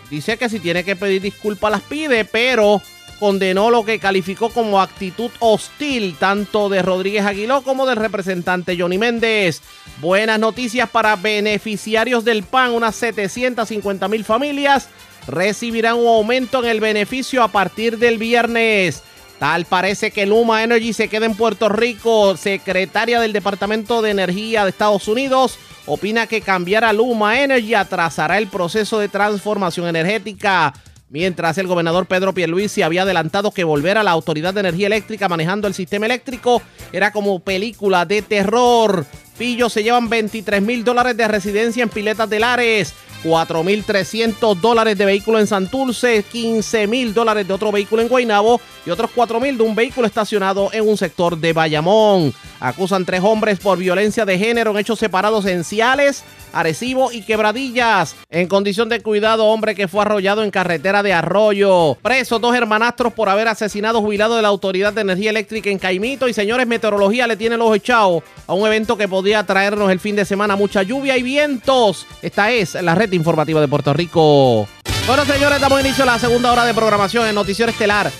dice 0.09 0.37
que 0.37 0.49
si 0.49 0.59
tiene 0.59 0.83
que 0.83 0.95
pedir 0.95 1.21
disculpas 1.21 1.71
las 1.71 1.81
pide, 1.83 2.25
pero 2.25 2.81
condenó 3.19 3.69
lo 3.69 3.83
que 3.83 3.99
calificó 3.99 4.49
como 4.49 4.81
actitud 4.81 5.29
hostil 5.39 6.15
tanto 6.17 6.69
de 6.69 6.81
Rodríguez 6.81 7.25
Aguiló 7.25 7.61
como 7.61 7.85
del 7.85 7.97
representante 7.97 8.77
Johnny 8.79 8.97
Méndez. 8.97 9.61
Buenas 10.01 10.39
noticias 10.39 10.89
para 10.89 11.15
beneficiarios 11.15 12.23
del 12.23 12.43
PAN, 12.43 12.71
unas 12.71 12.95
750 12.95 14.07
mil 14.07 14.23
familias 14.23 14.89
recibirán 15.27 15.97
un 15.97 16.07
aumento 16.07 16.63
en 16.63 16.69
el 16.69 16.79
beneficio 16.79 17.43
a 17.43 17.49
partir 17.49 17.97
del 17.97 18.17
viernes. 18.17 19.03
Tal 19.37 19.65
parece 19.65 20.11
que 20.11 20.25
Luma 20.25 20.63
Energy 20.63 20.91
se 20.91 21.07
queda 21.07 21.25
en 21.25 21.35
Puerto 21.35 21.69
Rico. 21.69 22.35
Secretaria 22.35 23.21
del 23.21 23.31
Departamento 23.31 24.01
de 24.01 24.11
Energía 24.11 24.63
de 24.63 24.71
Estados 24.71 25.07
Unidos 25.07 25.57
opina 25.85 26.27
que 26.27 26.41
cambiar 26.41 26.83
a 26.83 26.91
Luma 26.91 27.41
Energy 27.41 27.73
atrasará 27.73 28.37
el 28.37 28.47
proceso 28.47 28.99
de 28.99 29.07
transformación 29.07 29.87
energética. 29.87 30.73
Mientras 31.09 31.57
el 31.57 31.65
gobernador 31.65 32.05
Pedro 32.05 32.33
Pierluisi 32.33 32.83
había 32.83 33.01
adelantado 33.01 33.49
que 33.49 33.63
volver 33.63 33.97
a 33.97 34.03
la 34.03 34.11
Autoridad 34.11 34.53
de 34.53 34.59
Energía 34.59 34.87
Eléctrica 34.87 35.27
manejando 35.27 35.67
el 35.67 35.73
sistema 35.73 36.05
eléctrico 36.05 36.61
era 36.93 37.11
como 37.11 37.39
película 37.39 38.05
de 38.05 38.21
terror. 38.21 39.07
Pillos 39.35 39.73
se 39.73 39.81
llevan 39.81 40.09
23 40.09 40.61
mil 40.61 40.83
dólares 40.83 41.17
de 41.17 41.27
residencia 41.27 41.81
en 41.81 41.89
Piletas 41.89 42.29
de 42.29 42.39
Lares. 42.39 42.93
4.300 43.23 44.55
dólares 44.61 44.97
de 44.97 45.05
vehículo 45.05 45.39
en 45.39 45.47
Santurce, 45.47 46.23
15.000 46.23 47.11
dólares 47.11 47.45
de 47.45 47.53
otro 47.53 47.69
vehículo 47.69 48.01
en 48.01 48.07
Guaynabo 48.07 48.61
y 48.85 48.91
otros 48.91 49.09
4.000 49.13 49.57
de 49.57 49.63
un 49.63 49.75
vehículo 49.75 50.07
estacionado 50.07 50.69
en 50.71 50.87
un 50.87 50.95
sector 50.95 51.37
de 51.37 51.51
Bayamón. 51.51 52.33
Acusan 52.59 53.05
tres 53.05 53.21
hombres 53.23 53.59
por 53.59 53.77
violencia 53.77 54.25
de 54.25 54.37
género 54.37 54.71
en 54.71 54.77
hechos 54.77 54.99
separados 54.99 55.45
en 55.45 55.63
Ciales, 55.63 56.23
Arecibo 56.51 57.11
y 57.11 57.21
Quebradillas. 57.21 58.15
En 58.29 58.47
condición 58.47 58.89
de 58.89 59.01
cuidado, 59.01 59.45
hombre 59.45 59.75
que 59.75 59.87
fue 59.87 60.01
arrollado 60.01 60.43
en 60.43 60.51
carretera 60.51 61.01
de 61.01 61.13
Arroyo. 61.13 61.97
Presos 62.01 62.41
dos 62.41 62.55
hermanastros 62.55 63.13
por 63.13 63.29
haber 63.29 63.47
asesinado 63.47 64.01
jubilado 64.01 64.35
de 64.35 64.41
la 64.41 64.49
Autoridad 64.49 64.91
de 64.91 65.01
Energía 65.01 65.29
Eléctrica 65.29 65.69
en 65.69 65.79
Caimito. 65.79 66.27
Y 66.27 66.33
señores, 66.33 66.67
meteorología 66.67 67.27
le 67.27 67.37
tiene 67.37 67.55
los 67.55 67.73
echados 67.75 68.23
a 68.45 68.53
un 68.53 68.67
evento 68.67 68.97
que 68.97 69.07
podía 69.07 69.45
traernos 69.45 69.89
el 69.89 69.99
fin 69.99 70.15
de 70.15 70.25
semana 70.25 70.55
mucha 70.55 70.83
lluvia 70.83 71.17
y 71.17 71.23
vientos. 71.23 72.05
Esta 72.21 72.51
es 72.51 72.73
la 72.75 72.95
red 72.95 73.11
informativa 73.13 73.61
de 73.61 73.67
Puerto 73.67 73.93
Rico. 73.93 74.67
Bueno, 75.07 75.25
señores, 75.25 75.61
damos 75.61 75.79
inicio 75.81 76.03
a 76.03 76.07
la 76.07 76.19
segunda 76.19 76.51
hora 76.51 76.65
de 76.65 76.73
programación 76.73 77.27
en 77.27 77.35
Noticiero 77.35 77.71
Estelar 77.71 78.11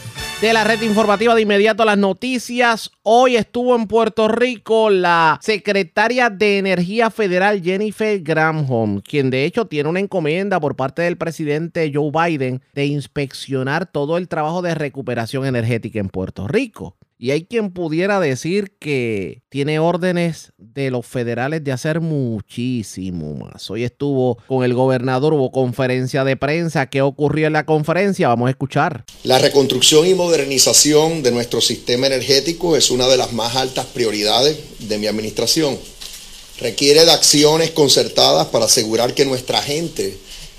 de 0.41 0.53
la 0.53 0.63
red 0.63 0.81
informativa 0.83 1.35
de 1.35 1.41
inmediato 1.41 1.83
las 1.83 1.97
noticias. 1.97 2.91
Hoy 3.03 3.35
estuvo 3.35 3.75
en 3.75 3.87
Puerto 3.87 4.29
Rico 4.29 4.89
la 4.89 5.37
secretaria 5.41 6.29
de 6.29 6.59
Energía 6.59 7.09
Federal 7.09 7.61
Jennifer 7.61 8.21
Granholm, 8.21 9.01
quien 9.01 9.31
de 9.31 9.43
hecho 9.43 9.65
tiene 9.65 9.89
una 9.89 9.99
encomienda 9.99 10.61
por 10.61 10.77
parte 10.77 11.01
del 11.01 11.17
presidente 11.17 11.91
Joe 11.93 12.11
Biden 12.11 12.61
de 12.73 12.85
inspeccionar 12.85 13.85
todo 13.85 14.17
el 14.17 14.29
trabajo 14.29 14.61
de 14.61 14.75
recuperación 14.75 15.45
energética 15.45 15.99
en 15.99 16.07
Puerto 16.07 16.47
Rico. 16.47 16.95
Y 17.21 17.31
hay 17.31 17.43
quien 17.43 17.71
pudiera 17.73 18.21
decir 18.21 18.71
que 18.79 19.41
tiene 19.49 19.77
órdenes 19.77 20.53
de 20.57 20.89
los 20.89 21.05
federales 21.05 21.61
de 21.65 21.73
hacer 21.73 21.99
muchísimo 21.99 23.35
más. 23.35 23.69
Hoy 23.69 23.83
estuvo 23.83 24.37
con 24.47 24.63
el 24.63 24.73
gobernador, 24.73 25.33
hubo 25.33 25.51
conferencia 25.51 26.23
de 26.23 26.37
prensa. 26.37 26.85
¿Qué 26.85 27.01
ocurrió 27.01 27.47
en 27.47 27.53
la 27.53 27.65
conferencia? 27.65 28.29
Vamos 28.29 28.47
a 28.47 28.51
escuchar. 28.51 29.03
La 29.25 29.37
reconstrucción 29.37 30.07
y 30.07 30.13
modernización 30.13 31.21
de 31.21 31.33
nuestro 31.33 31.59
sistema 31.59 32.07
energético 32.07 32.77
es 32.77 32.89
una 32.89 33.09
de 33.09 33.17
las 33.17 33.33
más 33.33 33.57
altas 33.57 33.87
prioridades 33.87 34.57
de 34.87 34.97
mi 34.97 35.07
administración. 35.07 35.77
Requiere 36.61 37.03
de 37.03 37.11
acciones 37.11 37.71
concertadas 37.71 38.47
para 38.47 38.63
asegurar 38.63 39.13
que 39.13 39.25
nuestra 39.25 39.61
gente 39.61 40.17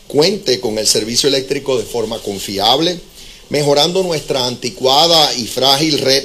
cuente 0.09 0.61
con 0.61 0.77
el 0.77 0.87
servicio 0.87 1.31
eléctrico 1.31 1.79
de 1.79 1.85
forma 1.85 2.19
confiable, 2.19 3.01
mejorando 3.49 4.03
nuestra 4.03 4.47
anticuada 4.47 5.33
y 5.33 5.47
frágil 5.47 5.99
red 6.01 6.25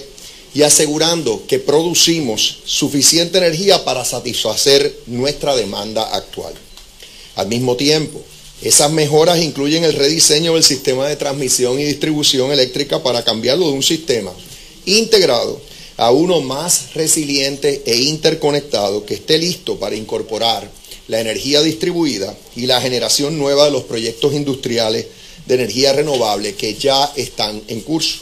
y 0.56 0.64
asegurando 0.64 1.43
que 1.47 1.60
producimos 1.60 2.60
suficiente 2.64 3.38
energía 3.38 3.84
para 3.84 4.06
satisfacer 4.06 5.01
nuestra 5.06 5.53
demanda 5.53 6.03
actual. 6.16 6.53
Al 7.36 7.49
mismo 7.49 7.76
tiempo, 7.76 8.24
esas 8.62 8.89
mejoras 8.89 9.43
incluyen 9.43 9.84
el 9.84 9.91
rediseño 9.91 10.53
del 10.53 10.64
sistema 10.64 11.10
de 11.10 11.18
transmisión 11.18 11.78
y 11.78 11.84
distribución 11.84 12.53
eléctrica 12.53 13.03
para 13.03 13.26
cambiarlo 13.26 13.68
de 13.68 13.74
un 13.74 13.84
sistema 13.84 14.32
integrado 14.86 15.60
a 15.97 16.12
uno 16.12 16.39
más 16.39 16.93
resiliente 16.93 17.84
e 17.86 17.97
interconectado 17.97 19.06
que 19.06 19.16
esté 19.16 19.38
listo 19.38 19.78
para 19.78 19.97
incorporar 19.97 20.72
la 21.10 21.20
energía 21.20 21.62
distribuida 21.62 22.34
y 22.56 22.66
la 22.66 22.80
generación 22.80 23.38
nueva 23.38 23.66
de 23.66 23.72
los 23.72 23.84
proyectos 23.84 24.34
industriales 24.34 25.06
de 25.45 25.56
energía 25.56 25.91
renovable 25.91 26.56
que 26.56 26.76
ya 26.76 27.12
están 27.18 27.62
en 27.68 27.82
curso. 27.82 28.20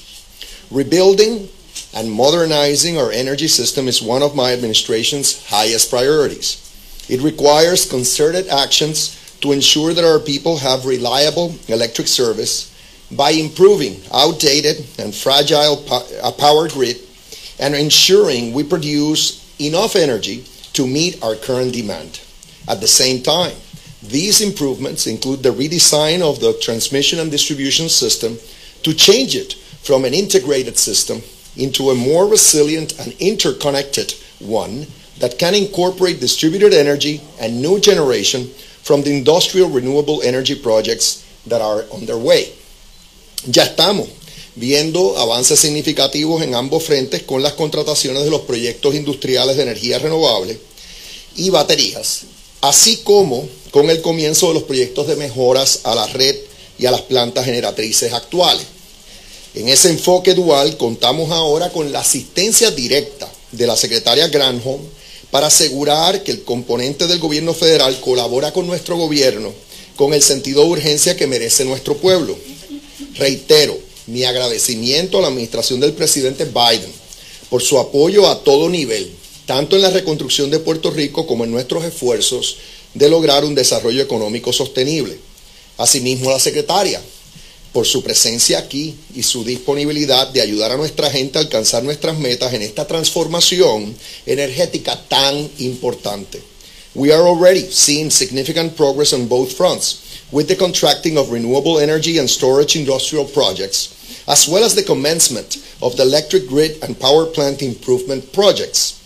Rebuilding 0.72 1.48
and 1.94 2.12
modernizing 2.12 2.98
our 2.98 3.12
energy 3.12 3.48
system 3.48 3.88
is 3.88 4.02
one 4.02 4.24
of 4.24 4.36
my 4.36 4.52
administration's 4.54 5.46
highest 5.48 5.90
priorities. 5.90 6.60
It 7.10 7.22
requires 7.22 7.90
concerted 7.90 8.48
actions 8.48 9.20
to 9.42 9.52
ensure 9.52 9.94
that 9.94 10.06
our 10.06 10.20
people 10.20 10.58
have 10.58 10.86
reliable 10.86 11.56
electric 11.68 12.08
service 12.08 12.72
by 13.12 13.32
improving 13.32 14.02
outdated 14.14 14.86
and 14.98 15.14
fragile 15.14 15.84
uh, 15.92 16.32
power 16.32 16.68
grid 16.70 16.98
and 17.60 17.76
ensuring 17.76 18.54
we 18.54 18.64
produce 18.64 19.44
enough 19.60 19.96
energy 19.96 20.46
to 20.74 20.88
meet 20.88 21.22
our 21.24 21.36
current 21.36 21.74
demand. 21.74 22.20
At 22.68 22.82
the 22.82 22.88
same 22.88 23.22
time, 23.22 23.56
these 24.02 24.42
improvements 24.42 25.06
include 25.06 25.44
the 25.44 25.50
redesign 25.50 26.22
of 26.22 26.40
the 26.40 26.58
transmission 26.62 27.20
and 27.20 27.30
distribution 27.30 27.90
system 27.90 28.38
to 28.84 28.94
change 28.94 29.36
it 29.36 29.54
from 29.84 30.06
an 30.06 30.14
integrated 30.14 30.78
system 30.78 31.22
into 31.56 31.92
a 31.92 31.96
more 31.96 32.28
resilient 32.28 33.00
and 33.00 33.14
interconnected 33.20 34.14
one 34.40 34.88
that 35.20 35.38
can 35.38 35.56
incorporate 35.56 36.20
distributed 36.20 36.74
energy 36.74 37.22
and 37.40 37.62
new 37.62 37.80
generation 37.80 38.50
from 38.82 39.02
the 39.04 39.16
industrial 39.16 39.70
renewable 39.70 40.22
energy 40.24 40.56
projects 40.56 41.24
that 41.48 41.62
are 41.62 41.86
underway. 41.94 42.52
Ya 43.46 43.64
estamos 43.64 44.08
viendo 44.56 45.18
avances 45.18 45.60
significativos 45.60 46.42
en 46.44 46.56
ambos 46.56 46.84
frentes 46.84 47.24
con 47.24 47.42
las 47.42 47.54
contrataciones 47.54 48.24
de 48.24 48.30
los 48.30 48.42
proyectos 48.42 48.96
industriales 48.96 49.58
de 49.58 49.64
energía 49.64 50.00
renovable 50.00 50.60
y 51.36 51.50
baterías, 51.50 52.22
así 52.62 52.98
como 52.98 53.48
con 53.72 53.90
el 53.90 54.02
comienzo 54.02 54.50
de 54.50 54.54
los 54.56 54.64
proyectos 54.64 55.08
de 55.08 55.16
mejoras 55.16 55.82
a 55.84 55.96
la 55.96 56.06
red 56.08 56.36
y 56.78 56.86
a 56.86 56.92
las 56.92 57.02
plantas 57.02 57.46
generatrices 57.46 58.14
actuales. 58.14 58.66
En 59.56 59.70
ese 59.70 59.90
enfoque 59.90 60.34
dual 60.34 60.78
contamos 60.78 61.30
ahora 61.30 61.72
con 61.72 61.92
la 61.92 62.00
asistencia 62.00 62.72
directa 62.72 63.32
de 63.52 63.68
la 63.68 63.76
secretaria 63.76 64.28
Granholm 64.28 64.82
para 65.30 65.48
asegurar 65.48 66.24
que 66.24 66.32
el 66.32 66.44
componente 66.44 67.06
del 67.06 67.20
gobierno 67.20 67.54
federal 67.54 68.00
colabora 68.02 68.52
con 68.52 68.66
nuestro 68.66 68.98
gobierno 68.98 69.54
con 69.96 70.16
el 70.16 70.24
sentido 70.24 70.64
de 70.64 70.70
urgencia 70.70 71.16
que 71.16 71.28
merece 71.28 71.66
nuestro 71.66 71.98
pueblo. 71.98 72.36
Reitero 73.14 73.78
mi 74.08 74.24
agradecimiento 74.24 75.20
a 75.20 75.22
la 75.22 75.28
administración 75.28 75.80
del 75.80 75.94
presidente 75.94 76.46
Biden 76.46 76.92
por 77.52 77.62
su 77.62 77.78
apoyo 77.78 78.28
a 78.28 78.44
todo 78.44 78.70
nivel, 78.70 79.12
tanto 79.46 79.76
en 79.76 79.84
la 79.84 79.92
reconstrucción 79.92 80.50
de 80.50 80.58
Puerto 80.58 80.90
Rico 80.90 81.28
como 81.28 81.44
en 81.44 81.52
nuestros 81.52 81.86
esfuerzos 81.86 82.58
de 82.96 83.08
lograr 83.08 83.46
un 83.46 83.54
desarrollo 83.54 84.02
económico 84.02 84.52
sostenible. 84.52 85.20
Asimismo, 85.78 86.32
la 86.32 86.40
secretaria 86.40 87.00
por 87.74 87.88
su 87.88 88.04
presencia 88.04 88.60
aquí 88.60 88.96
y 89.16 89.24
su 89.24 89.44
disponibilidad 89.44 90.28
de 90.28 90.42
ayudar 90.42 90.72
a 90.72 90.78
nuestra 90.78 91.10
gente 91.10 91.40
a 91.40 91.42
alcanzar 91.42 91.84
nuestras 91.84 92.18
metas 92.18 92.54
en 92.54 92.62
esta 92.62 92.86
transformación 92.86 93.96
energética 94.26 94.96
tan 95.10 95.50
importante. 95.58 96.42
We 96.96 97.12
are 97.12 97.24
already 97.24 97.68
seeing 97.72 98.12
significant 98.12 98.76
progress 98.78 99.14
on 99.14 99.28
both 99.28 99.54
fronts, 99.54 100.22
with 100.32 100.48
the 100.48 100.56
contracting 100.56 101.18
of 101.18 101.32
renewable 101.32 101.80
energy 101.80 102.20
and 102.20 102.30
storage 102.30 102.76
industrial 102.76 103.26
projects, 103.26 104.24
as 104.28 104.48
well 104.48 104.64
as 104.64 104.76
the 104.76 104.84
commencement 104.84 105.58
of 105.82 105.98
the 105.98 106.04
electric 106.04 106.48
grid 106.48 106.78
and 106.84 107.00
power 107.00 107.26
plant 107.26 107.64
improvement 107.64 108.32
projects. 108.32 109.00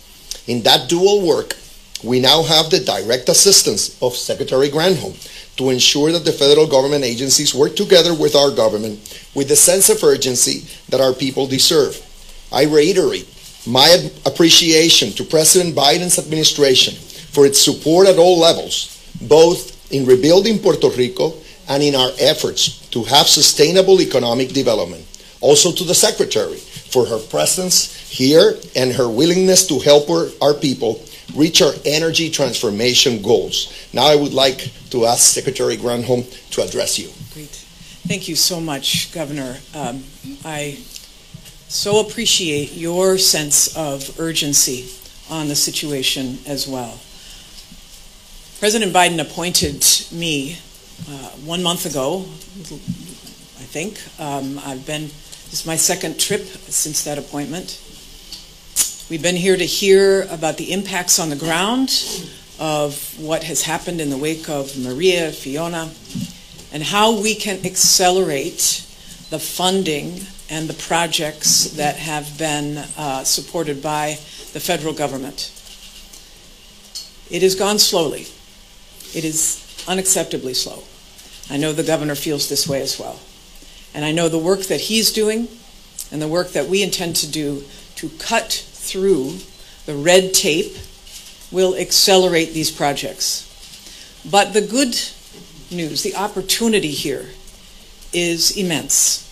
In 0.46 0.62
that 0.64 0.90
dual 0.90 1.26
work, 1.26 1.56
we 2.04 2.20
now 2.20 2.42
have 2.42 2.68
the 2.70 2.80
direct 2.80 3.30
assistance 3.30 3.96
of 4.02 4.14
Secretary 4.14 4.68
Granholm, 4.68 5.16
to 5.58 5.70
ensure 5.70 6.12
that 6.12 6.24
the 6.24 6.32
federal 6.32 6.66
government 6.66 7.04
agencies 7.04 7.54
work 7.54 7.76
together 7.76 8.14
with 8.14 8.34
our 8.34 8.50
government 8.50 8.98
with 9.34 9.48
the 9.48 9.56
sense 9.56 9.90
of 9.90 10.02
urgency 10.02 10.64
that 10.88 11.00
our 11.00 11.12
people 11.12 11.46
deserve. 11.46 12.00
I 12.50 12.64
reiterate 12.64 13.28
my 13.66 14.10
appreciation 14.24 15.10
to 15.12 15.24
President 15.24 15.76
Biden's 15.76 16.18
administration 16.18 16.94
for 16.94 17.44
its 17.44 17.60
support 17.60 18.06
at 18.06 18.18
all 18.18 18.38
levels, 18.38 18.96
both 19.20 19.92
in 19.92 20.06
rebuilding 20.06 20.58
Puerto 20.60 20.90
Rico 20.90 21.34
and 21.68 21.82
in 21.82 21.94
our 21.94 22.10
efforts 22.18 22.88
to 22.88 23.04
have 23.04 23.26
sustainable 23.26 24.00
economic 24.00 24.48
development. 24.50 25.04
Also 25.40 25.72
to 25.72 25.84
the 25.84 25.94
Secretary 25.94 26.56
for 26.56 27.04
her 27.04 27.18
presence 27.18 27.94
here 28.08 28.56
and 28.74 28.92
her 28.92 29.08
willingness 29.08 29.66
to 29.66 29.78
help 29.80 30.08
our, 30.08 30.54
people 30.54 31.02
reach 31.34 31.62
our 31.62 31.72
energy 31.84 32.30
transformation 32.30 33.22
goals. 33.22 33.88
Now 33.92 34.06
I 34.06 34.16
would 34.16 34.32
like 34.32 34.70
to 34.90 35.06
ask 35.06 35.34
Secretary 35.34 35.76
Granholm 35.76 36.24
to 36.50 36.62
address 36.62 36.98
you. 36.98 37.08
Great. 37.34 37.50
Thank 38.06 38.28
you 38.28 38.36
so 38.36 38.60
much, 38.60 39.12
Governor. 39.12 39.58
Um, 39.74 40.02
I 40.44 40.78
so 41.68 42.00
appreciate 42.00 42.72
your 42.72 43.18
sense 43.18 43.76
of 43.76 44.18
urgency 44.18 44.88
on 45.30 45.48
the 45.48 45.54
situation 45.54 46.38
as 46.46 46.66
well. 46.66 46.98
President 48.58 48.92
Biden 48.92 49.20
appointed 49.20 49.84
me 50.10 50.56
uh, 51.08 51.28
one 51.44 51.62
month 51.62 51.86
ago, 51.86 52.20
I 52.20 53.64
think. 53.68 54.00
Um, 54.18 54.58
I've 54.64 54.86
been, 54.86 55.02
this 55.02 55.60
is 55.60 55.66
my 55.66 55.76
second 55.76 56.18
trip 56.18 56.40
since 56.40 57.04
that 57.04 57.18
appointment. 57.18 57.80
We've 59.10 59.22
been 59.22 59.36
here 59.36 59.56
to 59.56 59.64
hear 59.64 60.24
about 60.24 60.58
the 60.58 60.70
impacts 60.70 61.18
on 61.18 61.30
the 61.30 61.36
ground 61.36 61.88
of 62.58 63.18
what 63.18 63.42
has 63.44 63.62
happened 63.62 64.02
in 64.02 64.10
the 64.10 64.18
wake 64.18 64.50
of 64.50 64.76
Maria, 64.76 65.32
Fiona, 65.32 65.90
and 66.74 66.82
how 66.82 67.18
we 67.18 67.34
can 67.34 67.64
accelerate 67.64 68.84
the 69.30 69.38
funding 69.38 70.26
and 70.50 70.68
the 70.68 70.74
projects 70.74 71.70
that 71.70 71.96
have 71.96 72.36
been 72.36 72.84
uh, 72.98 73.24
supported 73.24 73.82
by 73.82 74.18
the 74.52 74.60
federal 74.60 74.92
government. 74.92 75.52
It 77.30 77.40
has 77.40 77.54
gone 77.54 77.78
slowly. 77.78 78.26
It 79.14 79.24
is 79.24 79.64
unacceptably 79.86 80.54
slow. 80.54 80.84
I 81.48 81.56
know 81.56 81.72
the 81.72 81.82
governor 81.82 82.14
feels 82.14 82.50
this 82.50 82.68
way 82.68 82.82
as 82.82 82.98
well. 82.98 83.18
And 83.94 84.04
I 84.04 84.12
know 84.12 84.28
the 84.28 84.36
work 84.36 84.64
that 84.64 84.82
he's 84.82 85.10
doing 85.10 85.48
and 86.12 86.20
the 86.20 86.28
work 86.28 86.50
that 86.50 86.66
we 86.66 86.82
intend 86.82 87.16
to 87.16 87.26
do 87.26 87.64
to 87.94 88.10
cut 88.18 88.67
through 88.88 89.38
the 89.86 89.94
red 89.94 90.34
tape 90.34 90.76
will 91.50 91.74
accelerate 91.76 92.52
these 92.52 92.70
projects. 92.70 93.44
But 94.30 94.52
the 94.52 94.60
good 94.60 94.98
news, 95.70 96.02
the 96.02 96.16
opportunity 96.16 96.90
here 96.90 97.30
is 98.12 98.56
immense. 98.56 99.24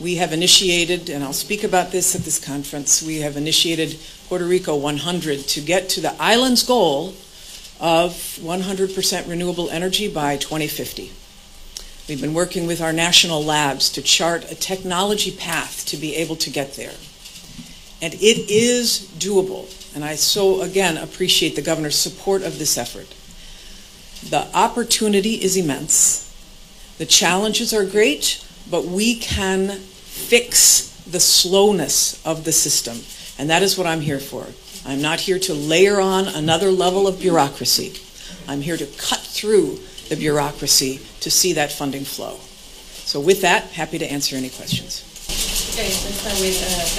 We 0.00 0.16
have 0.16 0.32
initiated, 0.32 1.10
and 1.10 1.24
I'll 1.24 1.32
speak 1.32 1.64
about 1.64 1.90
this 1.90 2.14
at 2.14 2.22
this 2.22 2.42
conference, 2.42 3.02
we 3.02 3.20
have 3.20 3.36
initiated 3.36 3.98
Puerto 4.28 4.44
Rico 4.44 4.76
100 4.76 5.40
to 5.40 5.60
get 5.60 5.88
to 5.90 6.00
the 6.00 6.14
island's 6.20 6.62
goal 6.62 7.14
of 7.80 8.12
100% 8.40 9.28
renewable 9.28 9.70
energy 9.70 10.08
by 10.12 10.36
2050. 10.36 11.12
We've 12.08 12.20
been 12.20 12.34
working 12.34 12.66
with 12.66 12.80
our 12.80 12.92
national 12.92 13.44
labs 13.44 13.90
to 13.90 14.02
chart 14.02 14.50
a 14.50 14.54
technology 14.54 15.30
path 15.30 15.84
to 15.86 15.96
be 15.96 16.16
able 16.16 16.36
to 16.36 16.50
get 16.50 16.74
there. 16.74 16.94
And 18.00 18.14
it 18.14 18.50
is 18.50 19.10
doable. 19.18 19.66
And 19.94 20.04
I 20.04 20.14
so, 20.14 20.62
again, 20.62 20.96
appreciate 20.96 21.56
the 21.56 21.62
governor's 21.62 21.98
support 21.98 22.42
of 22.42 22.58
this 22.58 22.78
effort. 22.78 23.08
The 24.30 24.48
opportunity 24.56 25.34
is 25.34 25.56
immense. 25.56 26.24
The 26.98 27.06
challenges 27.06 27.72
are 27.72 27.84
great, 27.84 28.44
but 28.70 28.84
we 28.84 29.16
can 29.16 29.70
fix 29.70 30.88
the 31.10 31.20
slowness 31.20 32.24
of 32.26 32.44
the 32.44 32.52
system. 32.52 32.98
And 33.38 33.50
that 33.50 33.62
is 33.62 33.78
what 33.78 33.86
I'm 33.86 34.00
here 34.00 34.20
for. 34.20 34.46
I'm 34.86 35.00
not 35.00 35.20
here 35.20 35.38
to 35.40 35.54
layer 35.54 36.00
on 36.00 36.28
another 36.28 36.70
level 36.70 37.06
of 37.06 37.20
bureaucracy. 37.20 37.94
I'm 38.48 38.60
here 38.60 38.76
to 38.76 38.86
cut 38.86 39.20
through 39.20 39.78
the 40.08 40.16
bureaucracy 40.16 41.00
to 41.20 41.30
see 41.30 41.52
that 41.54 41.72
funding 41.72 42.04
flow. 42.04 42.38
So 43.04 43.20
with 43.20 43.42
that, 43.42 43.64
happy 43.64 43.98
to 43.98 44.10
answer 44.10 44.36
any 44.36 44.50
questions. 44.50 45.04
Uh, 45.78 45.86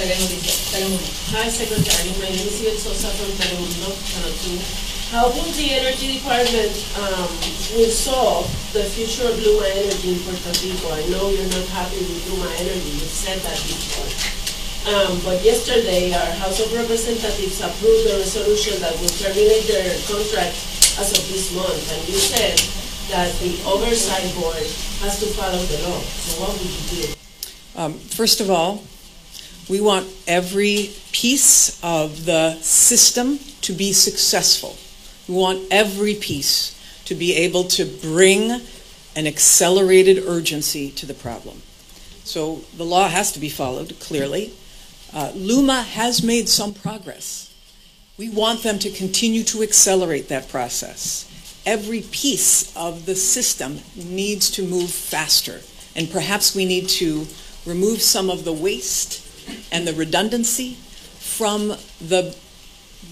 Telemundo. 0.00 0.96
Hi, 1.36 1.52
Secretary. 1.52 2.16
My 2.16 2.32
name 2.32 2.48
is 2.48 2.64
Yvette 2.64 2.80
Sosa 2.80 3.12
from 3.12 3.28
Telemundo, 3.36 3.92
Channel 4.08 4.32
2. 4.32 5.12
How 5.12 5.28
will 5.28 5.52
the 5.52 5.68
Energy 5.76 6.16
Department 6.16 6.72
um, 6.96 7.28
will 7.76 7.92
solve 7.92 8.48
the 8.72 8.88
future 8.88 9.28
of 9.28 9.36
Luma 9.36 9.68
Energy 9.68 10.16
in 10.16 10.18
Puerto 10.24 10.48
Rico? 10.64 10.96
I 10.96 11.04
know 11.12 11.28
you're 11.28 11.52
not 11.52 11.68
happy 11.76 12.00
with 12.00 12.24
Luma 12.32 12.48
Energy. 12.56 13.04
You've 13.04 13.12
said 13.12 13.44
that 13.44 13.60
before. 13.68 14.08
Um, 14.88 15.20
but 15.28 15.44
yesterday, 15.44 16.16
our 16.16 16.32
House 16.40 16.64
of 16.64 16.72
Representatives 16.72 17.60
approved 17.60 18.08
a 18.08 18.16
resolution 18.16 18.80
that 18.80 18.96
will 18.96 19.12
terminate 19.12 19.68
their 19.68 19.92
contract 20.08 20.56
as 20.96 21.12
of 21.12 21.20
this 21.28 21.52
month. 21.52 21.84
And 21.84 22.00
you 22.08 22.16
said 22.16 22.56
that 23.12 23.28
the 23.44 23.60
oversight 23.68 24.24
board 24.40 24.64
has 25.04 25.20
to 25.20 25.28
follow 25.36 25.60
the 25.68 25.84
law. 25.84 26.00
So 26.00 26.40
what 26.40 26.56
would 26.56 26.64
you 26.64 27.12
do? 27.12 27.19
Um, 27.80 27.94
first 27.94 28.42
of 28.42 28.50
all, 28.50 28.84
we 29.70 29.80
want 29.80 30.06
every 30.26 30.90
piece 31.12 31.82
of 31.82 32.26
the 32.26 32.56
system 32.56 33.38
to 33.62 33.72
be 33.72 33.94
successful. 33.94 34.76
We 35.26 35.40
want 35.40 35.66
every 35.70 36.14
piece 36.14 36.78
to 37.06 37.14
be 37.14 37.34
able 37.36 37.64
to 37.64 37.86
bring 37.86 38.60
an 39.16 39.26
accelerated 39.26 40.18
urgency 40.26 40.90
to 40.90 41.06
the 41.06 41.14
problem. 41.14 41.62
So 42.22 42.56
the 42.76 42.84
law 42.84 43.08
has 43.08 43.32
to 43.32 43.40
be 43.40 43.48
followed 43.48 43.98
clearly. 43.98 44.52
Uh, 45.14 45.32
Luma 45.34 45.80
has 45.80 46.22
made 46.22 46.50
some 46.50 46.74
progress. 46.74 47.50
We 48.18 48.28
want 48.28 48.62
them 48.62 48.78
to 48.80 48.90
continue 48.90 49.42
to 49.44 49.62
accelerate 49.62 50.28
that 50.28 50.50
process. 50.50 51.24
Every 51.64 52.02
piece 52.02 52.76
of 52.76 53.06
the 53.06 53.14
system 53.14 53.80
needs 53.96 54.50
to 54.50 54.62
move 54.62 54.90
faster, 54.90 55.62
and 55.96 56.10
perhaps 56.10 56.54
we 56.54 56.66
need 56.66 56.90
to 57.00 57.26
remove 57.66 58.02
some 58.02 58.30
of 58.30 58.44
the 58.44 58.52
waste 58.52 59.26
and 59.72 59.86
the 59.86 59.92
redundancy 59.92 60.74
from 61.18 61.68
the 62.00 62.36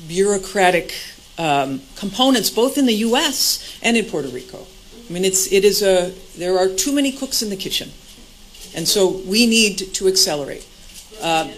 bureaucratic 0.07 0.95
um, 1.39 1.81
components, 1.97 2.51
both 2.51 2.79
in 2.79 2.87
the 2.87 2.95
U.S. 2.95 3.79
and 3.83 3.97
in 3.97 4.05
Puerto 4.07 4.29
Rico. 4.29 4.67
I 5.09 5.13
mean, 5.13 5.25
it's, 5.25 5.51
it 5.53 5.65
is 5.65 5.83
a, 5.83 6.13
there 6.37 6.59
are 6.59 6.69
too 6.69 6.93
many 6.93 7.13
cooks 7.13 7.43
in 7.43 7.51
the 7.51 7.57
kitchen. 7.57 7.91
And 8.75 8.87
so 8.87 9.09
we 9.09 9.47
need 9.47 9.79
to 9.95 10.09
accelerate. 10.09 10.67
Uh, 11.23 11.49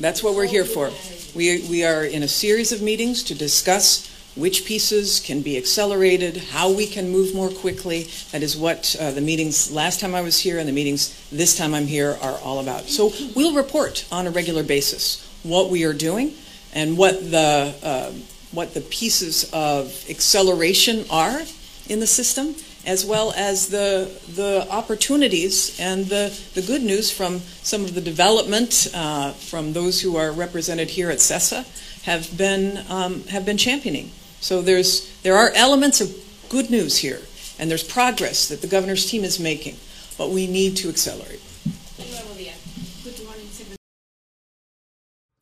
that's 0.00 0.22
what 0.22 0.34
we're 0.34 0.46
here 0.46 0.64
for. 0.64 0.90
We, 1.34 1.66
we 1.68 1.84
are 1.84 2.04
in 2.04 2.22
a 2.22 2.28
series 2.28 2.72
of 2.72 2.82
meetings 2.82 3.22
to 3.24 3.34
discuss 3.34 4.13
which 4.36 4.64
pieces 4.64 5.20
can 5.20 5.42
be 5.42 5.56
accelerated, 5.56 6.36
how 6.36 6.70
we 6.70 6.86
can 6.86 7.10
move 7.10 7.34
more 7.34 7.50
quickly. 7.50 8.08
That 8.32 8.42
is 8.42 8.56
what 8.56 8.96
uh, 8.98 9.12
the 9.12 9.20
meetings 9.20 9.70
last 9.70 10.00
time 10.00 10.14
I 10.14 10.22
was 10.22 10.38
here 10.38 10.58
and 10.58 10.68
the 10.68 10.72
meetings 10.72 11.28
this 11.30 11.56
time 11.56 11.72
I'm 11.74 11.86
here 11.86 12.18
are 12.20 12.38
all 12.42 12.58
about. 12.58 12.82
So 12.82 13.12
we'll 13.36 13.54
report 13.54 14.06
on 14.10 14.26
a 14.26 14.30
regular 14.30 14.62
basis 14.62 15.20
what 15.44 15.70
we 15.70 15.84
are 15.84 15.92
doing 15.92 16.34
and 16.74 16.98
what 16.98 17.30
the, 17.30 17.74
uh, 17.82 18.12
what 18.50 18.74
the 18.74 18.80
pieces 18.80 19.48
of 19.52 20.04
acceleration 20.10 21.04
are 21.10 21.42
in 21.88 22.00
the 22.00 22.06
system, 22.06 22.54
as 22.86 23.04
well 23.04 23.32
as 23.36 23.68
the, 23.68 24.10
the 24.34 24.66
opportunities 24.70 25.78
and 25.78 26.06
the, 26.06 26.36
the 26.54 26.62
good 26.62 26.82
news 26.82 27.10
from 27.10 27.38
some 27.62 27.84
of 27.84 27.94
the 27.94 28.00
development 28.00 28.88
uh, 28.94 29.30
from 29.32 29.72
those 29.72 30.00
who 30.00 30.16
are 30.16 30.32
represented 30.32 30.90
here 30.90 31.10
at 31.10 31.18
CESA 31.18 31.64
have 32.02 32.36
been, 32.36 32.84
um, 32.90 33.22
have 33.24 33.46
been 33.46 33.56
championing. 33.56 34.10
So 34.40 34.62
there's, 34.62 35.08
there 35.22 35.36
are 35.36 35.52
elements 35.54 36.00
of 36.00 36.10
good 36.50 36.70
news 36.70 37.02
here, 37.02 37.20
and 37.58 37.70
there's 37.70 37.84
progress 37.84 38.48
that 38.48 38.60
the 38.60 38.68
governor's 38.68 39.06
team 39.06 39.24
is 39.24 39.40
making, 39.40 39.76
but 40.18 40.30
we 40.30 40.46
need 40.46 40.76
to 40.82 40.88
accelerate. 40.88 41.40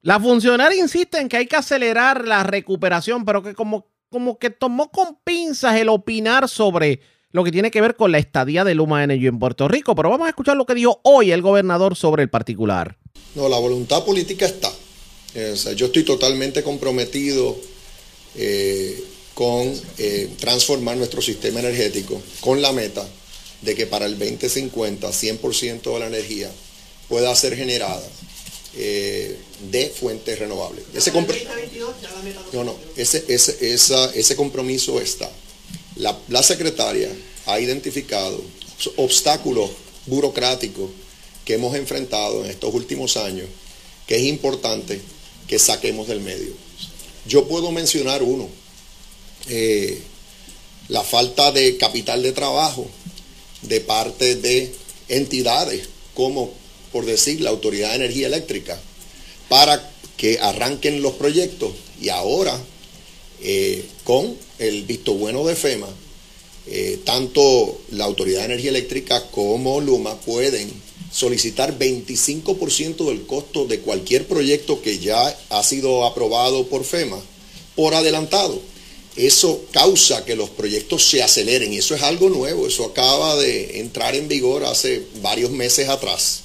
La 0.05 0.19
funcionaria 0.19 0.81
insiste 0.81 1.19
en 1.21 1.29
que 1.29 1.37
hay 1.37 1.47
que 1.47 1.57
acelerar 1.57 2.27
la 2.27 2.43
recuperación, 2.43 3.25
pero 3.25 3.41
que 3.41 3.55
como, 3.55 3.87
como 4.11 4.37
que 4.37 4.51
tomó 4.51 4.91
con 4.91 5.17
pinzas 5.23 5.77
el 5.77 5.89
opinar 5.89 6.49
sobre 6.49 7.01
lo 7.31 7.45
que 7.45 7.53
tiene 7.53 7.71
que 7.71 7.81
ver 7.81 7.95
con 7.95 8.11
la 8.11 8.19
estadía 8.19 8.65
de 8.65 8.75
Luma 8.75 9.05
Energy 9.05 9.29
en 9.29 9.39
Puerto 9.39 9.69
Rico. 9.69 9.95
Pero 9.95 10.11
vamos 10.11 10.27
a 10.27 10.31
escuchar 10.31 10.57
lo 10.57 10.67
que 10.67 10.75
dijo 10.75 11.01
hoy 11.05 11.31
el 11.31 11.41
gobernador 11.41 11.95
sobre 11.95 12.25
el 12.25 12.31
particular. 12.31 12.97
No, 13.37 13.49
la 13.49 13.59
voluntad 13.59 14.05
política 14.05 14.45
está. 14.47 14.71
Sea, 15.33 15.73
yo 15.73 15.87
estoy 15.87 16.03
totalmente 16.03 16.63
comprometido 16.65 17.57
eh, 18.37 19.03
con 19.35 19.73
eh, 19.99 20.29
transformar 20.39 20.97
nuestro 20.97 21.23
sistema 21.23 21.61
energético 21.61 22.21
con 22.41 22.61
la 22.61 22.73
meta 22.73 23.07
de 23.63 23.75
que 23.75 23.87
para 23.87 24.07
el 24.07 24.19
2050 24.19 25.09
100% 25.09 25.83
de 25.95 25.99
la 25.99 26.07
energía 26.07 26.51
pueda 27.09 27.35
ser 27.35 27.57
generada 27.57 28.07
eh, 28.75 29.37
de 29.71 29.89
fuentes 29.89 30.39
renovables. 30.39 30.85
Ese, 30.95 31.13
no, 32.53 32.65
no, 32.65 32.77
ese, 32.97 33.25
ese, 33.29 33.73
esa, 33.73 34.11
ese 34.15 34.37
compromiso 34.37 35.01
está. 35.01 35.31
La, 35.97 36.19
la 36.29 36.43
secretaria 36.43 37.11
ha 37.47 37.61
identificado 37.61 38.43
obstáculos 38.97 39.71
burocráticos 40.07 40.91
que 41.45 41.55
hemos 41.55 41.75
enfrentado 41.77 42.45
en 42.45 42.51
estos 42.51 42.73
últimos 42.75 43.17
años 43.17 43.47
que 44.07 44.17
es 44.17 44.23
importante 44.23 45.01
que 45.47 45.59
saquemos 45.59 46.09
del 46.09 46.21
medio. 46.21 46.53
Yo 47.27 47.47
puedo 47.47 47.71
mencionar 47.71 48.23
uno, 48.23 48.49
eh, 49.49 50.01
la 50.89 51.03
falta 51.03 51.53
de 51.53 51.77
capital 51.77 52.23
de 52.23 52.33
trabajo 52.33 52.89
de 53.63 53.81
parte 53.81 54.35
de 54.37 54.73
entidades 55.09 55.89
como, 56.15 56.53
por 56.91 57.07
decir, 57.07 57.41
la 57.41 57.51
Autoridad 57.51 57.91
de 57.91 57.97
Energía 57.97 58.27
Eléctrica, 58.27 58.81
para 59.49 59.93
que 60.17 60.39
arranquen 60.41 61.01
los 61.01 61.15
proyectos 61.15 61.73
y 62.01 62.09
ahora, 62.09 62.61
eh, 63.41 63.85
con 64.05 64.37
el 64.59 64.83
visto 64.83 65.15
bueno 65.15 65.45
de 65.45 65.55
FEMA, 65.55 65.89
eh, 66.67 67.01
tanto 67.05 67.81
la 67.91 68.05
Autoridad 68.05 68.41
de 68.41 68.47
Energía 68.47 68.71
Eléctrica 68.71 69.31
como 69.31 69.81
Luma 69.81 70.21
pueden 70.21 70.73
solicitar 71.13 71.79
25% 71.79 73.07
del 73.07 73.27
costo 73.27 73.67
de 73.67 73.81
cualquier 73.81 74.27
proyecto 74.27 74.81
que 74.83 74.99
ya 74.99 75.37
ha 75.51 75.63
sido 75.63 76.05
aprobado 76.05 76.67
por 76.67 76.85
FEMA 76.85 77.21
por 77.77 77.95
adelantado. 77.95 78.61
Eso 79.17 79.65
causa 79.73 80.25
que 80.25 80.37
los 80.37 80.51
proyectos 80.51 81.05
se 81.05 81.23
aceleren 81.23 81.73
y 81.73 81.79
eso 81.79 81.95
es 81.95 82.03
algo 82.03 82.31
nuevo, 82.31 82.67
eso 82.67 82.85
acaba 82.87 83.37
de 83.37 83.81
entrar 83.81 84.15
en 84.15 84.27
vigor 84.27 84.65
hace 84.65 85.03
varios 85.21 85.51
meses 85.51 85.89
atrás. 85.89 86.41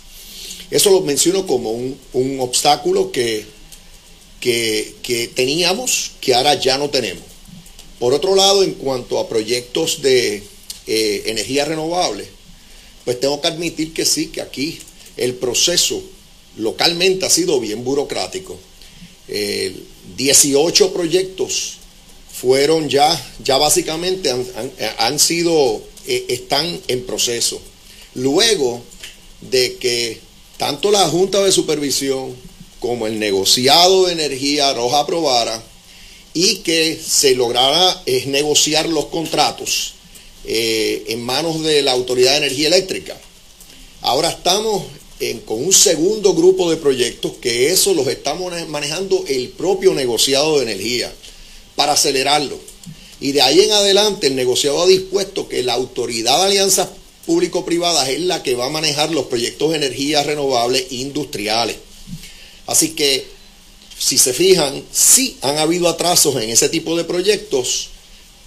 Eso 0.69 0.91
lo 0.91 1.01
menciono 1.01 1.47
como 1.47 1.71
un, 1.71 2.39
obstáculo 2.41 3.11
que, 3.11 3.45
que 4.41 5.31
teníamos, 5.33 6.11
que 6.19 6.35
ahora 6.35 6.55
ya 6.55 6.77
no 6.77 6.89
tenemos. 6.89 7.23
Por 7.99 8.13
otro 8.13 8.35
lado, 8.35 8.63
en 8.63 8.73
cuanto 8.73 9.17
a 9.17 9.27
proyectos 9.27 10.01
de 10.01 10.43
eh, 10.85 11.23
energía 11.25 11.65
renovable, 11.65 12.27
pues 13.07 13.21
tengo 13.21 13.39
que 13.39 13.47
admitir 13.47 13.93
que 13.93 14.03
sí, 14.03 14.27
que 14.27 14.41
aquí 14.41 14.79
el 15.15 15.35
proceso 15.35 16.03
localmente 16.57 17.25
ha 17.25 17.29
sido 17.29 17.57
bien 17.61 17.85
burocrático. 17.85 18.57
18 20.17 20.91
proyectos 20.91 21.75
fueron 22.33 22.89
ya, 22.89 23.33
ya 23.41 23.55
básicamente 23.55 24.29
han, 24.97 25.19
sido, 25.19 25.81
eh, 26.05 26.25
están 26.27 26.81
en 26.89 27.05
proceso. 27.05 27.61
Luego 28.13 28.83
de 29.39 29.77
que 29.77 30.19
tanto 30.57 30.91
la 30.91 31.07
Junta 31.07 31.41
de 31.45 31.53
Supervisión 31.53 32.35
como 32.81 33.07
el 33.07 33.19
negociado 33.19 34.07
de 34.07 34.11
energía 34.11 34.73
los 34.73 34.91
aprobara, 34.91 35.63
y 36.33 36.57
que 36.57 36.99
se 37.01 37.35
lograra 37.35 38.03
negociar 38.25 38.89
los 38.89 39.05
contratos 39.05 39.93
eh, 40.45 41.05
en 41.07 41.21
manos 41.21 41.61
de 41.63 41.81
la 41.81 41.91
Autoridad 41.91 42.31
de 42.31 42.37
Energía 42.37 42.67
Eléctrica. 42.67 43.17
Ahora 44.01 44.29
estamos 44.29 44.83
con 45.45 45.63
un 45.63 45.73
segundo 45.73 46.35
grupo 46.35 46.69
de 46.69 46.77
proyectos 46.77 47.33
que 47.41 47.71
eso 47.71 47.95
los 47.95 48.07
estamos 48.07 48.53
manejando 48.67 49.25
el 49.27 49.49
propio 49.49 49.95
negociado 49.95 50.57
de 50.57 50.63
energía 50.63 51.11
para 51.75 51.93
acelerarlo. 51.93 52.59
Y 53.19 53.31
de 53.31 53.41
ahí 53.41 53.61
en 53.61 53.71
adelante 53.71 54.27
el 54.27 54.35
negociado 54.35 54.83
ha 54.83 54.87
dispuesto 54.87 55.49
que 55.49 55.63
la 55.63 55.73
Autoridad 55.73 56.37
de 56.37 56.45
Alianzas 56.45 56.89
Público-Privadas 57.25 58.09
es 58.09 58.21
la 58.21 58.43
que 58.43 58.55
va 58.55 58.67
a 58.67 58.69
manejar 58.69 59.11
los 59.11 59.25
proyectos 59.25 59.71
de 59.71 59.77
energía 59.77 60.23
renovable 60.23 60.85
industriales. 60.91 61.77
Así 62.67 62.89
que 62.89 63.25
si 63.97 64.17
se 64.17 64.33
fijan, 64.33 64.83
sí 64.91 65.37
han 65.41 65.57
habido 65.57 65.89
atrasos 65.89 66.35
en 66.35 66.49
ese 66.49 66.69
tipo 66.69 66.95
de 66.95 67.03
proyectos, 67.03 67.89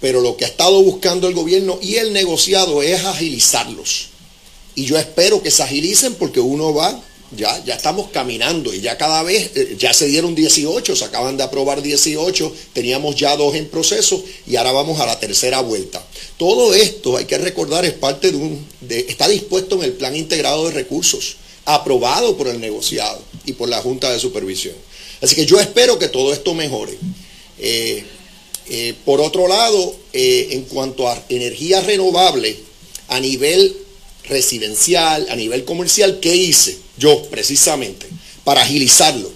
pero 0.01 0.19
lo 0.19 0.35
que 0.35 0.45
ha 0.45 0.47
estado 0.47 0.81
buscando 0.81 1.27
el 1.27 1.35
gobierno 1.35 1.79
y 1.81 1.95
el 1.95 2.11
negociado 2.11 2.81
es 2.81 3.05
agilizarlos. 3.05 4.09
Y 4.75 4.85
yo 4.85 4.97
espero 4.97 5.41
que 5.43 5.51
se 5.51 5.63
agilicen 5.63 6.15
porque 6.15 6.39
uno 6.39 6.73
va, 6.73 6.99
ya, 7.37 7.63
ya 7.63 7.75
estamos 7.75 8.09
caminando 8.09 8.73
y 8.73 8.81
ya 8.81 8.97
cada 8.97 9.21
vez, 9.21 9.51
eh, 9.55 9.75
ya 9.77 9.93
se 9.93 10.07
dieron 10.07 10.33
18, 10.33 10.95
se 10.95 11.05
acaban 11.05 11.37
de 11.37 11.43
aprobar 11.43 11.81
18, 11.81 12.53
teníamos 12.73 13.15
ya 13.15 13.37
dos 13.37 13.55
en 13.55 13.67
proceso 13.69 14.23
y 14.47 14.55
ahora 14.55 14.71
vamos 14.71 14.99
a 14.99 15.05
la 15.05 15.19
tercera 15.19 15.61
vuelta. 15.61 16.03
Todo 16.37 16.73
esto, 16.73 17.17
hay 17.17 17.25
que 17.25 17.37
recordar, 17.37 17.85
es 17.85 17.93
parte 17.93 18.31
de 18.31 18.37
un, 18.37 18.65
está 18.89 19.27
dispuesto 19.27 19.75
en 19.75 19.83
el 19.83 19.93
plan 19.93 20.15
integrado 20.15 20.65
de 20.65 20.71
recursos, 20.71 21.35
aprobado 21.65 22.35
por 22.37 22.47
el 22.47 22.59
negociado 22.59 23.21
y 23.45 23.53
por 23.53 23.69
la 23.69 23.81
Junta 23.81 24.11
de 24.11 24.19
Supervisión. 24.19 24.75
Así 25.21 25.35
que 25.35 25.45
yo 25.45 25.59
espero 25.59 25.99
que 25.99 26.07
todo 26.07 26.33
esto 26.33 26.55
mejore. 26.55 26.97
Eh, 27.59 28.03
eh, 28.67 28.93
por 29.05 29.21
otro 29.21 29.47
lado, 29.47 29.95
eh, 30.13 30.49
en 30.51 30.63
cuanto 30.63 31.07
a 31.07 31.23
energía 31.29 31.81
renovable, 31.81 32.57
a 33.07 33.19
nivel 33.19 33.75
residencial, 34.25 35.27
a 35.29 35.35
nivel 35.35 35.65
comercial, 35.65 36.19
¿qué 36.19 36.35
hice? 36.35 36.77
Yo, 36.97 37.23
precisamente, 37.29 38.07
para 38.43 38.61
agilizarlo, 38.61 39.31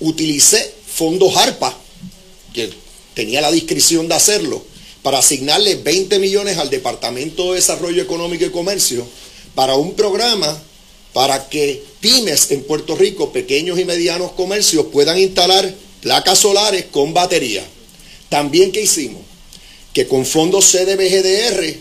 utilicé 0.00 0.72
fondos 0.86 1.36
ARPA, 1.36 1.76
que 2.52 2.70
tenía 3.14 3.40
la 3.40 3.52
discreción 3.52 4.08
de 4.08 4.14
hacerlo, 4.14 4.64
para 5.02 5.18
asignarle 5.18 5.76
20 5.76 6.18
millones 6.18 6.58
al 6.58 6.70
Departamento 6.70 7.50
de 7.50 7.56
Desarrollo 7.56 8.02
Económico 8.02 8.44
y 8.44 8.50
Comercio 8.50 9.06
para 9.54 9.76
un 9.76 9.94
programa 9.94 10.60
para 11.12 11.48
que 11.48 11.82
pymes 12.00 12.50
en 12.50 12.64
Puerto 12.64 12.96
Rico, 12.96 13.32
pequeños 13.32 13.78
y 13.78 13.84
medianos 13.84 14.32
comercios, 14.32 14.86
puedan 14.92 15.16
instalar 15.16 15.72
placas 16.02 16.40
solares 16.40 16.86
con 16.90 17.14
batería. 17.14 17.64
También 18.28 18.72
que 18.72 18.82
hicimos 18.82 19.22
que 19.92 20.08
con 20.08 20.26
fondos 20.26 20.70
CDBGDR 20.72 21.76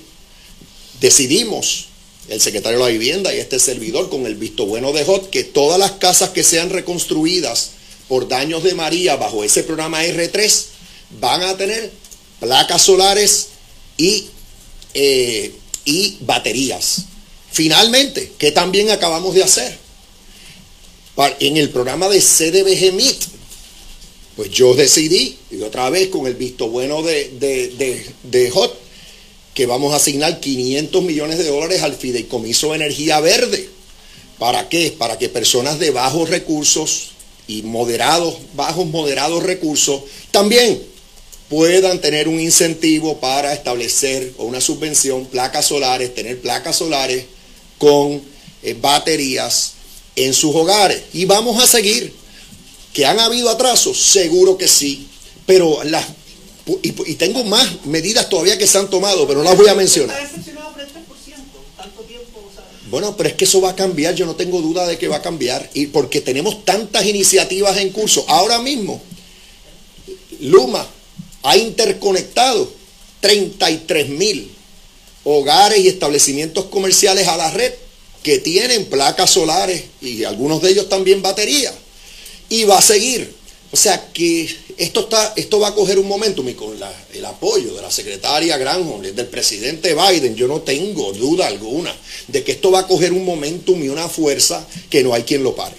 decidimos, 1.02 1.88
el 2.30 2.39
secretario 2.39 2.80
de 2.80 2.86
la 2.86 2.91
Vivienda 2.91 3.34
y 3.34 3.39
este 3.39 3.60
servidor, 3.60 4.10
con 4.10 4.26
el 4.26 4.36
visto 4.36 4.66
bueno 4.66 4.94
de 4.94 5.04
HOT, 5.04 5.30
que 5.30 5.44
todas 5.44 5.80
las 5.80 5.94
casas 5.94 6.30
que 6.30 6.44
sean 6.44 6.70
reconstruidas 6.70 7.72
por 8.08 8.28
daños 8.28 8.64
de 8.64 8.76
María 8.76 9.16
bajo 9.16 9.44
ese 9.44 9.64
programa 9.64 10.04
R3 10.04 10.66
van 11.20 11.41
a 11.41 11.58
tener 11.58 11.91
placas 12.39 12.84
solares 12.84 13.48
y, 13.98 14.28
eh, 14.94 15.54
y 15.86 16.18
baterías. 16.22 17.06
Finalmente, 17.52 18.32
¿qué 18.38 18.52
también 18.52 18.91
acabamos 18.91 19.34
de 19.34 19.44
hacer? 19.44 19.78
En 21.39 21.58
el 21.58 21.70
programa 21.70 22.10
de 22.10 22.20
CDBG 22.20 22.94
MIT, 22.94 23.24
pues 24.36 24.50
yo 24.50 24.74
decidí, 24.74 25.38
y 25.52 25.62
otra 25.62 25.90
vez 25.90 26.08
con 26.08 26.26
el 26.26 26.36
visto 26.36 26.68
bueno 26.70 27.04
de, 27.04 27.30
de, 27.40 28.06
de, 28.24 28.52
HOT, 28.52 28.74
que 29.54 29.66
vamos 29.68 29.94
a 29.94 29.98
asignar 29.98 30.40
500 30.40 31.04
millones 31.04 31.38
de 31.38 31.48
dólares 31.48 31.84
al 31.84 31.96
Fideicomiso 31.96 32.70
de 32.70 32.76
Energía 32.78 33.20
Verde. 33.20 33.70
¿Para 34.40 34.68
qué? 34.70 34.94
Para 34.98 35.20
que 35.20 35.30
personas 35.30 35.78
de 35.78 35.92
bajos 35.92 36.30
recursos 36.30 37.12
y 37.48 37.62
moderados, 37.62 38.36
bajos, 38.56 38.88
moderados 38.88 39.44
recursos, 39.44 40.02
también 40.32 40.82
puedan 41.50 42.02
tener 42.02 42.28
un 42.28 42.40
incentivo 42.40 43.20
para 43.20 43.54
establecer 43.54 44.34
o 44.38 44.46
una 44.46 44.60
subvención, 44.60 45.26
placas 45.28 45.68
solares, 45.68 46.16
tener 46.16 46.42
placas 46.42 46.78
solares 46.78 47.26
con 47.78 48.22
eh, 48.64 48.76
baterías 48.82 49.74
en 50.16 50.34
sus 50.34 50.56
hogares. 50.56 51.04
Y 51.14 51.26
vamos 51.26 51.62
a 51.62 51.68
seguir. 51.68 52.22
¿Que 52.94 53.06
han 53.06 53.20
habido 53.20 53.50
atrasos? 53.50 53.98
Seguro 54.00 54.58
que 54.58 54.68
sí. 54.68 55.08
Pero 55.46 55.84
las, 55.84 56.06
y, 56.82 56.91
tengo 57.16 57.44
más 57.44 57.86
medidas 57.86 58.30
todavía 58.30 58.58
que 58.58 58.68
se 58.68 58.78
han 58.78 58.89
tomado, 58.89 59.28
pero 59.28 59.39
no 59.44 59.50
las 59.50 59.58
voy 59.58 59.68
a 59.68 59.76
mencionar. 59.76 60.18
Bueno, 62.89 63.18
pero 63.18 63.30
es 63.30 63.36
que 63.36 63.46
eso 63.46 63.60
va 63.60 63.72
a 63.72 63.76
cambiar, 63.76 64.14
yo 64.14 64.28
no 64.28 64.36
tengo 64.36 64.62
duda 64.62 64.86
de 64.86 65.00
que 65.00 65.08
va 65.08 65.18
a 65.18 65.22
cambiar. 65.22 65.68
Y 65.74 65.88
porque 65.88 66.22
tenemos 66.22 66.64
tantas 66.64 67.06
iniciativas 67.06 67.78
en 67.78 67.89
curso. 67.89 68.24
Ahora 68.28 68.60
mismo, 68.60 69.02
Luma 70.39 70.88
ha 71.41 71.58
interconectado 71.58 72.72
33 73.22 74.10
mil 74.10 74.52
hogares 75.24 75.80
y 75.80 75.88
establecimientos 75.88 76.66
comerciales 76.66 77.28
a 77.28 77.36
la 77.36 77.50
red 77.50 77.74
que 78.22 78.39
tienen 78.39 78.86
placas 78.86 79.32
solares 79.32 79.84
y 80.02 80.24
algunos 80.24 80.62
de 80.62 80.70
ellos 80.70 80.88
también 80.88 81.22
baterías. 81.22 81.74
Y 82.54 82.66
va 82.66 82.78
a 82.78 82.82
seguir. 82.84 83.34
O 83.72 83.76
sea 83.76 84.12
que 84.14 84.47
esto, 84.78 84.99
está, 84.99 85.34
esto 85.36 85.60
va 85.60 85.70
a 85.70 85.74
coger 85.74 85.97
un 85.97 86.08
momento 86.08 86.47
y 86.47 86.54
con 86.54 86.76
el 87.12 87.26
apoyo 87.26 87.74
de 87.74 87.82
la 87.82 87.89
secretaria 87.89 88.56
Granholm, 88.60 89.01
del 89.01 89.26
presidente 89.26 89.95
Biden, 89.95 90.36
yo 90.36 90.47
no 90.47 90.62
tengo 90.62 91.14
duda 91.14 91.47
alguna 91.47 91.91
de 92.28 92.43
que 92.43 92.51
esto 92.51 92.70
va 92.70 92.82
a 92.82 92.88
coger 92.88 93.12
un 93.12 93.26
momentum 93.26 93.84
y 93.84 93.89
una 93.89 94.08
fuerza 94.08 94.64
que 94.91 95.04
no 95.04 95.16
hay 95.16 95.24
quien 95.24 95.41
lo 95.41 95.56
pare. 95.56 95.74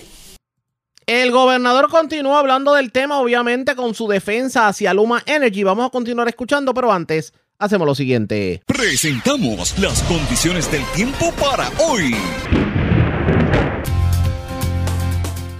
El 1.06 1.30
gobernador 1.30 1.88
continúa 1.88 2.40
hablando 2.40 2.74
del 2.74 2.90
tema, 2.90 3.20
obviamente, 3.20 3.76
con 3.76 3.94
su 3.94 4.08
defensa 4.08 4.66
hacia 4.66 4.92
Luma 4.94 5.22
Energy. 5.26 5.62
Vamos 5.62 5.86
a 5.86 5.90
continuar 5.90 6.26
escuchando, 6.26 6.74
pero 6.74 6.90
antes 6.90 7.32
hacemos 7.60 7.86
lo 7.86 7.94
siguiente. 7.94 8.62
Presentamos 8.66 9.78
las 9.78 10.02
condiciones 10.02 10.68
del 10.72 10.82
tiempo 10.96 11.30
para 11.38 11.70
hoy. 11.78 12.16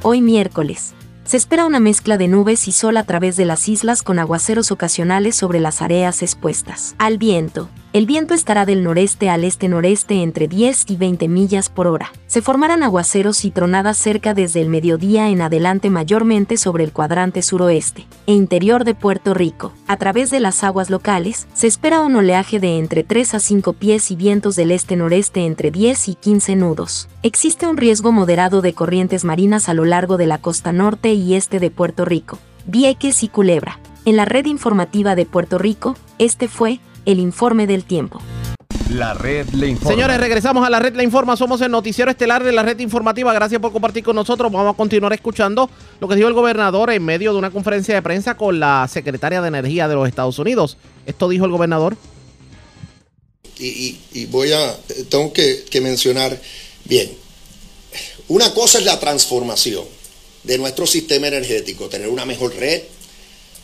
Hoy 0.02 0.20
miércoles. 0.20 0.92
Se 1.24 1.38
espera 1.38 1.64
una 1.64 1.80
mezcla 1.80 2.18
de 2.18 2.28
nubes 2.28 2.68
y 2.68 2.72
sol 2.72 2.98
a 2.98 3.04
través 3.04 3.36
de 3.36 3.46
las 3.46 3.68
islas 3.68 4.02
con 4.02 4.18
aguaceros 4.18 4.70
ocasionales 4.70 5.34
sobre 5.34 5.58
las 5.58 5.80
áreas 5.80 6.22
expuestas. 6.22 6.94
Al 6.98 7.16
viento. 7.16 7.70
El 7.94 8.06
viento 8.06 8.34
estará 8.34 8.66
del 8.66 8.82
noreste 8.82 9.30
al 9.30 9.44
este-noreste 9.44 10.20
entre 10.24 10.48
10 10.48 10.86
y 10.90 10.96
20 10.96 11.28
millas 11.28 11.68
por 11.68 11.86
hora. 11.86 12.10
Se 12.26 12.42
formarán 12.42 12.82
aguaceros 12.82 13.44
y 13.44 13.52
tronadas 13.52 13.96
cerca 13.96 14.34
desde 14.34 14.60
el 14.60 14.68
mediodía 14.68 15.28
en 15.28 15.40
adelante 15.40 15.90
mayormente 15.90 16.56
sobre 16.56 16.82
el 16.82 16.90
cuadrante 16.90 17.40
suroeste 17.40 18.04
e 18.26 18.32
interior 18.32 18.82
de 18.82 18.96
Puerto 18.96 19.32
Rico. 19.32 19.72
A 19.86 19.96
través 19.96 20.32
de 20.32 20.40
las 20.40 20.64
aguas 20.64 20.90
locales, 20.90 21.46
se 21.54 21.68
espera 21.68 22.00
un 22.00 22.16
oleaje 22.16 22.58
de 22.58 22.78
entre 22.78 23.04
3 23.04 23.34
a 23.34 23.38
5 23.38 23.74
pies 23.74 24.10
y 24.10 24.16
vientos 24.16 24.56
del 24.56 24.72
este-noreste 24.72 25.46
entre 25.46 25.70
10 25.70 26.08
y 26.08 26.14
15 26.16 26.56
nudos. 26.56 27.08
Existe 27.22 27.68
un 27.68 27.76
riesgo 27.76 28.10
moderado 28.10 28.60
de 28.60 28.72
corrientes 28.72 29.22
marinas 29.22 29.68
a 29.68 29.74
lo 29.74 29.84
largo 29.84 30.16
de 30.16 30.26
la 30.26 30.38
costa 30.38 30.72
norte 30.72 31.14
y 31.14 31.34
este 31.34 31.60
de 31.60 31.70
Puerto 31.70 32.04
Rico, 32.04 32.40
Vieques 32.66 33.22
y 33.22 33.28
Culebra. 33.28 33.78
En 34.04 34.16
la 34.16 34.24
red 34.24 34.46
informativa 34.46 35.14
de 35.14 35.26
Puerto 35.26 35.58
Rico, 35.58 35.94
este 36.18 36.48
fue 36.48 36.80
el 37.06 37.20
informe 37.20 37.66
del 37.66 37.84
tiempo. 37.84 38.20
La 38.90 39.14
red 39.14 39.48
le 39.50 39.68
informa. 39.68 39.90
Señores, 39.90 40.18
regresamos 40.18 40.66
a 40.66 40.70
la 40.70 40.78
red 40.78 40.94
le 40.94 41.02
informa. 41.02 41.36
Somos 41.36 41.60
el 41.62 41.70
noticiero 41.70 42.10
estelar 42.10 42.44
de 42.44 42.52
la 42.52 42.62
red 42.62 42.78
informativa. 42.80 43.32
Gracias 43.32 43.60
por 43.60 43.72
compartir 43.72 44.04
con 44.04 44.14
nosotros. 44.14 44.52
Vamos 44.52 44.74
a 44.74 44.76
continuar 44.76 45.12
escuchando 45.12 45.70
lo 46.00 46.08
que 46.08 46.16
dijo 46.16 46.28
el 46.28 46.34
gobernador 46.34 46.90
en 46.90 47.02
medio 47.02 47.32
de 47.32 47.38
una 47.38 47.50
conferencia 47.50 47.94
de 47.94 48.02
prensa 48.02 48.36
con 48.36 48.60
la 48.60 48.86
secretaria 48.90 49.40
de 49.40 49.48
Energía 49.48 49.88
de 49.88 49.94
los 49.94 50.06
Estados 50.06 50.38
Unidos. 50.38 50.76
Esto 51.06 51.28
dijo 51.28 51.46
el 51.46 51.50
gobernador. 51.50 51.96
Y, 53.56 54.26
voy 54.30 54.52
a, 54.52 54.76
tengo 55.08 55.32
que, 55.32 55.64
que 55.70 55.80
mencionar, 55.80 56.38
bien, 56.84 57.10
una 58.28 58.52
cosa 58.52 58.78
es 58.78 58.84
la 58.84 58.98
transformación 58.98 59.84
de 60.42 60.58
nuestro 60.58 60.86
sistema 60.86 61.28
energético, 61.28 61.88
tener 61.88 62.08
una 62.08 62.24
mejor 62.24 62.54
red, 62.56 62.82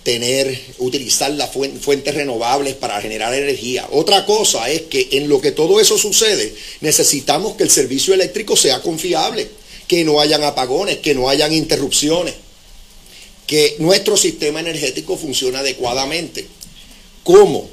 tener, 0.02 0.58
utilizar 0.78 1.30
las 1.32 1.50
fuentes 1.50 2.14
renovables 2.14 2.74
para 2.74 3.00
generar 3.00 3.34
energía. 3.34 3.86
Otra 3.92 4.24
cosa 4.24 4.70
es 4.70 4.82
que 4.82 5.08
en 5.12 5.28
lo 5.28 5.40
que 5.40 5.52
todo 5.52 5.80
eso 5.80 5.98
sucede, 5.98 6.54
necesitamos 6.80 7.56
que 7.56 7.64
el 7.64 7.70
servicio 7.70 8.14
eléctrico 8.14 8.56
sea 8.56 8.80
confiable, 8.80 9.48
que 9.86 10.04
no 10.04 10.20
hayan 10.20 10.42
apagones, 10.42 10.98
que 10.98 11.14
no 11.14 11.28
hayan 11.28 11.52
interrupciones, 11.52 12.34
que 13.46 13.76
nuestro 13.78 14.16
sistema 14.16 14.60
energético 14.60 15.16
funcione 15.16 15.58
adecuadamente. 15.58 16.46
¿Cómo? 17.22 17.68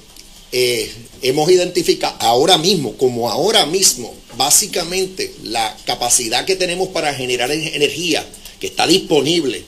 Eh, 0.52 0.90
hemos 1.22 1.50
identificado 1.52 2.16
ahora 2.20 2.58
mismo, 2.58 2.98
como 2.98 3.30
ahora 3.30 3.66
mismo, 3.66 4.14
básicamente 4.36 5.34
la 5.44 5.76
capacidad 5.86 6.46
que 6.46 6.56
tenemos 6.56 6.90
para 6.90 7.14
generar 7.14 7.52
energía 7.52 8.26
que 8.60 8.68
está 8.68 8.88
disponible 8.88 9.64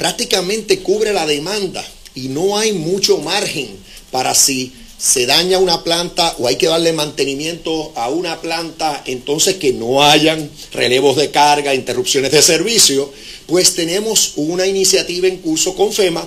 prácticamente 0.00 0.78
cubre 0.78 1.12
la 1.12 1.26
demanda 1.26 1.86
y 2.14 2.28
no 2.28 2.56
hay 2.56 2.72
mucho 2.72 3.18
margen 3.18 3.68
para 4.10 4.34
si 4.34 4.72
se 4.96 5.26
daña 5.26 5.58
una 5.58 5.84
planta 5.84 6.36
o 6.38 6.46
hay 6.46 6.56
que 6.56 6.68
darle 6.68 6.94
mantenimiento 6.94 7.92
a 7.94 8.08
una 8.08 8.40
planta, 8.40 9.02
entonces 9.04 9.56
que 9.56 9.74
no 9.74 10.02
hayan 10.02 10.50
relevos 10.72 11.18
de 11.18 11.30
carga, 11.30 11.74
interrupciones 11.74 12.32
de 12.32 12.40
servicio, 12.40 13.12
pues 13.44 13.74
tenemos 13.74 14.32
una 14.36 14.66
iniciativa 14.66 15.28
en 15.28 15.36
curso 15.36 15.76
con 15.76 15.92
FEMA, 15.92 16.26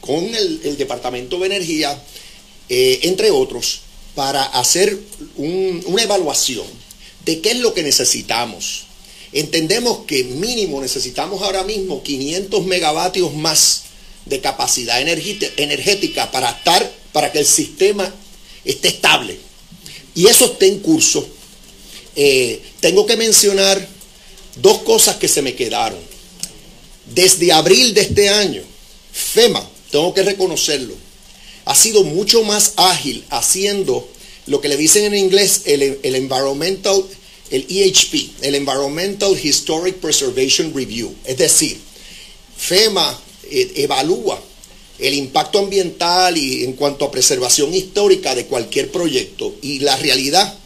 con 0.00 0.32
el, 0.32 0.76
Departamento 0.78 1.40
de 1.40 1.46
Energía, 1.46 2.00
eh, 2.68 3.00
entre 3.02 3.32
otros, 3.32 3.80
para 4.14 4.44
hacer 4.44 4.96
una 5.36 6.00
evaluación 6.00 6.66
de 7.24 7.40
qué 7.40 7.50
es 7.50 7.58
lo 7.58 7.74
que 7.74 7.82
necesitamos 7.82 8.83
Entendemos 9.34 10.04
que 10.06 10.22
mínimo 10.22 10.80
necesitamos 10.80 11.42
ahora 11.42 11.64
mismo 11.64 12.04
500 12.04 12.64
megavatios 12.66 13.34
más 13.34 13.82
de 14.26 14.40
capacidad 14.40 15.00
energética 15.02 16.30
para 16.30 16.50
estar, 16.50 16.88
para 17.12 17.32
que 17.32 17.40
el 17.40 17.44
sistema 17.44 18.14
esté 18.64 18.88
estable. 18.88 19.36
Y 20.14 20.28
eso 20.28 20.44
está 20.44 20.66
en 20.66 20.78
curso. 20.78 21.26
Eh, 22.14 22.62
tengo 22.78 23.06
que 23.06 23.16
mencionar 23.16 23.88
dos 24.62 24.82
cosas 24.82 25.16
que 25.16 25.26
se 25.26 25.42
me 25.42 25.56
quedaron. 25.56 25.98
Desde 27.12 27.52
abril 27.52 27.92
de 27.92 28.02
este 28.02 28.28
año, 28.28 28.62
FEMA, 29.12 29.68
tengo 29.90 30.14
que 30.14 30.22
reconocerlo, 30.22 30.94
ha 31.64 31.74
sido 31.74 32.04
mucho 32.04 32.44
más 32.44 32.74
ágil 32.76 33.24
haciendo 33.30 34.08
lo 34.46 34.60
que 34.60 34.68
le 34.68 34.76
dicen 34.76 35.04
en 35.06 35.16
inglés 35.16 35.62
el, 35.64 35.98
el 36.04 36.14
Environmental 36.14 37.04
el 37.54 37.66
EHP, 37.68 38.42
el 38.42 38.56
Environmental 38.56 39.38
Historic 39.40 39.96
Preservation 39.96 40.74
Review. 40.74 41.14
Es 41.24 41.38
decir, 41.38 41.78
FEMA 42.56 43.16
eh, 43.48 43.72
evalúa 43.76 44.42
el 44.98 45.14
impacto 45.14 45.60
ambiental 45.60 46.36
y 46.36 46.64
en 46.64 46.72
cuanto 46.72 47.04
a 47.04 47.12
preservación 47.12 47.72
histórica 47.72 48.34
de 48.34 48.46
cualquier 48.46 48.90
proyecto. 48.90 49.54
Y 49.62 49.78
la 49.78 49.96
realidad 49.96 50.58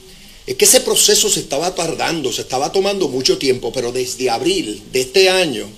es 0.46 0.56
que 0.56 0.64
ese 0.64 0.80
proceso 0.80 1.28
se 1.28 1.40
estaba 1.40 1.74
tardando, 1.74 2.32
se 2.32 2.40
estaba 2.40 2.72
tomando 2.72 3.08
mucho 3.08 3.36
tiempo, 3.36 3.70
pero 3.70 3.92
desde 3.92 4.30
abril 4.30 4.82
de 4.90 5.02
este 5.02 5.28
año 5.28 5.68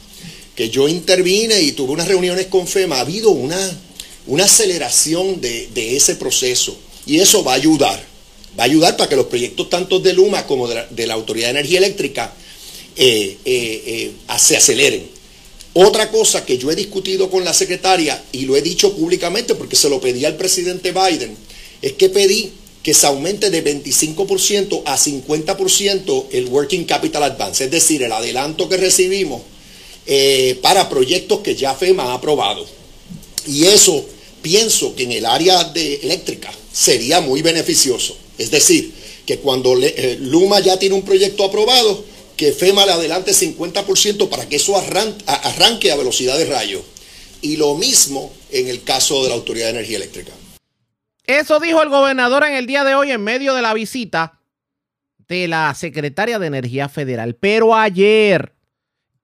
que 0.55 0.71
yo 0.71 0.89
intervine 0.89 1.61
y 1.61 1.73
tuve 1.73 1.91
unas 1.91 2.07
reuniones 2.07 2.47
con 2.47 2.69
FEMA, 2.69 2.99
ha 2.99 3.01
habido 3.01 3.31
una, 3.31 3.59
una 4.29 4.45
aceleración 4.45 5.41
de, 5.41 5.69
de 5.75 5.97
ese 5.97 6.15
proceso 6.15 6.77
y 7.05 7.19
eso 7.19 7.43
va 7.43 7.53
a 7.53 7.57
ayudar 7.57 8.10
va 8.59 8.65
a 8.65 8.67
ayudar 8.67 8.97
para 8.97 9.09
que 9.09 9.17
los 9.17 9.27
proyectos 9.27 9.71
tanto 9.71 10.01
de 10.01 10.13
Luma 10.13 10.47
como 10.47 10.69
de 10.69 11.07
la, 11.07 11.15
Autoridad 11.15 11.47
de 11.47 11.59
Energía 11.59 11.79
Eléctrica 11.79 12.33
eh, 12.97 13.37
eh, 13.45 14.13
eh, 14.29 14.39
se 14.39 14.57
aceleren. 14.57 15.09
Otra 15.73 16.11
cosa 16.11 16.45
que 16.45 16.59
yo 16.59 16.71
he 16.71 16.75
discutido 16.75 17.31
con 17.31 17.45
la 17.45 17.55
secretaria 17.55 18.23
y 18.33 18.41
lo 18.43 18.57
he 18.57 18.63
dicho 18.63 18.95
públicamente 18.97 19.55
porque 19.55 19.77
se 19.77 19.89
lo 19.89 20.01
pedí 20.01 20.25
al 20.25 20.37
presidente 20.37 20.93
Biden, 20.93 21.37
es 21.81 21.93
que 21.93 22.09
pedí 22.09 22.53
que 22.83 22.93
se 22.95 23.07
aumente 23.07 23.51
de 23.51 23.63
25% 23.63 24.83
a 24.87 24.97
50% 24.97 26.27
el 26.33 26.47
Working 26.47 26.85
Capital 26.85 27.23
Advance, 27.23 27.65
es 27.65 27.71
decir, 27.71 28.03
el 28.03 28.13
adelanto 28.13 28.69
que 28.69 28.79
recibimos 28.79 29.43
para 30.61 30.89
proyectos 30.89 31.41
que 31.41 31.55
ya 31.55 31.75
FEMA 31.75 32.05
ha 32.05 32.15
aprobado. 32.15 32.67
Y 33.47 33.67
eso 33.67 34.05
pienso 34.43 34.95
que 34.95 35.05
en 35.05 35.13
el 35.13 35.27
área 35.27 35.65
de 35.65 35.97
eléctrica 35.97 36.51
sería 36.73 37.21
muy 37.21 37.43
beneficioso. 37.43 38.17
Es 38.41 38.51
decir, 38.51 38.91
que 39.27 39.39
cuando 39.39 39.77
eh, 39.79 40.17
Luma 40.19 40.61
ya 40.61 40.79
tiene 40.79 40.95
un 40.95 41.03
proyecto 41.03 41.45
aprobado, 41.45 42.03
que 42.39 42.53
FEMA 42.53 42.87
le 42.87 42.93
adelante 42.93 43.33
50% 43.33 44.31
para 44.31 44.49
que 44.49 44.57
eso 44.57 44.79
arranque, 44.79 45.93
a 45.93 45.97
velocidad 45.97 46.39
de 46.39 46.47
rayo. 46.47 46.83
Y 47.43 47.59
lo 47.59 47.75
mismo 47.75 48.33
en 48.51 48.69
el 48.69 48.83
caso 48.83 49.23
de 49.23 49.29
la 49.29 49.35
Autoridad 49.35 49.67
de 49.67 49.73
Energía 49.73 49.99
Eléctrica. 49.99 50.33
Eso 51.27 51.61
dijo 51.61 51.83
el 51.83 51.91
gobernador 51.91 52.45
en 52.45 52.55
el 52.55 52.67
día 52.67 52.83
de 52.83 52.95
hoy 52.95 53.11
en 53.11 53.23
medio 53.23 53.53
de 53.53 53.61
la 53.61 53.75
visita 53.75 54.41
de 55.29 55.47
la 55.47 55.75
secretaria 55.75 56.39
de 56.39 56.47
Energía 56.47 56.89
Federal. 56.89 57.35
Pero 57.35 57.77
ayer, 57.77 58.55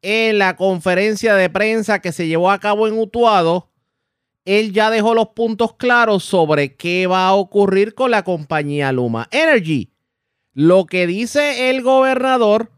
en 0.02 0.38
la 0.38 0.56
conferencia 0.56 1.34
de 1.36 1.48
prensa 1.48 2.02
que 2.02 2.12
se 2.12 2.26
llevó 2.26 2.50
a 2.50 2.60
cabo 2.60 2.86
en 2.86 2.98
Utuado, 2.98 3.70
él 4.46 4.72
ya 4.72 4.90
dejó 4.90 5.12
los 5.12 5.30
puntos 5.30 5.74
claros 5.74 6.24
sobre 6.24 6.76
qué 6.76 7.06
va 7.08 7.26
a 7.26 7.34
ocurrir 7.34 7.94
con 7.94 8.12
la 8.12 8.22
compañía 8.22 8.92
Luma 8.92 9.28
Energy. 9.32 9.90
Lo 10.54 10.86
que 10.86 11.06
dice 11.06 11.68
el 11.68 11.82
gobernador 11.82 12.70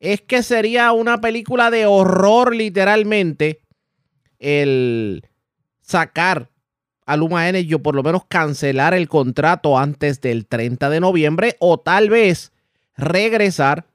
es 0.00 0.20
que 0.20 0.42
sería 0.42 0.90
una 0.92 1.20
película 1.20 1.70
de 1.70 1.86
horror 1.86 2.54
literalmente 2.54 3.62
el 4.40 5.24
sacar 5.80 6.50
a 7.06 7.16
Luma 7.16 7.48
Energy 7.48 7.74
o 7.74 7.82
por 7.82 7.94
lo 7.94 8.02
menos 8.02 8.24
cancelar 8.26 8.92
el 8.92 9.08
contrato 9.08 9.78
antes 9.78 10.20
del 10.20 10.46
30 10.46 10.90
de 10.90 11.00
noviembre 11.00 11.56
o 11.60 11.78
tal 11.78 12.10
vez 12.10 12.52
regresar 12.96 13.86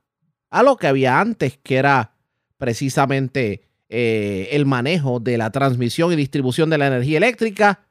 a 0.50 0.64
lo 0.64 0.78
que 0.78 0.88
había 0.88 1.20
antes, 1.20 1.60
que 1.62 1.76
era 1.76 2.14
precisamente 2.58 3.68
eh, 3.90 4.50
el 4.52 4.66
manejo 4.66 5.20
de 5.20 5.38
la 5.38 5.50
transmisión 5.52 6.12
y 6.12 6.16
distribución 6.16 6.70
de 6.70 6.78
la 6.78 6.88
energía 6.88 7.18
eléctrica 7.18 7.86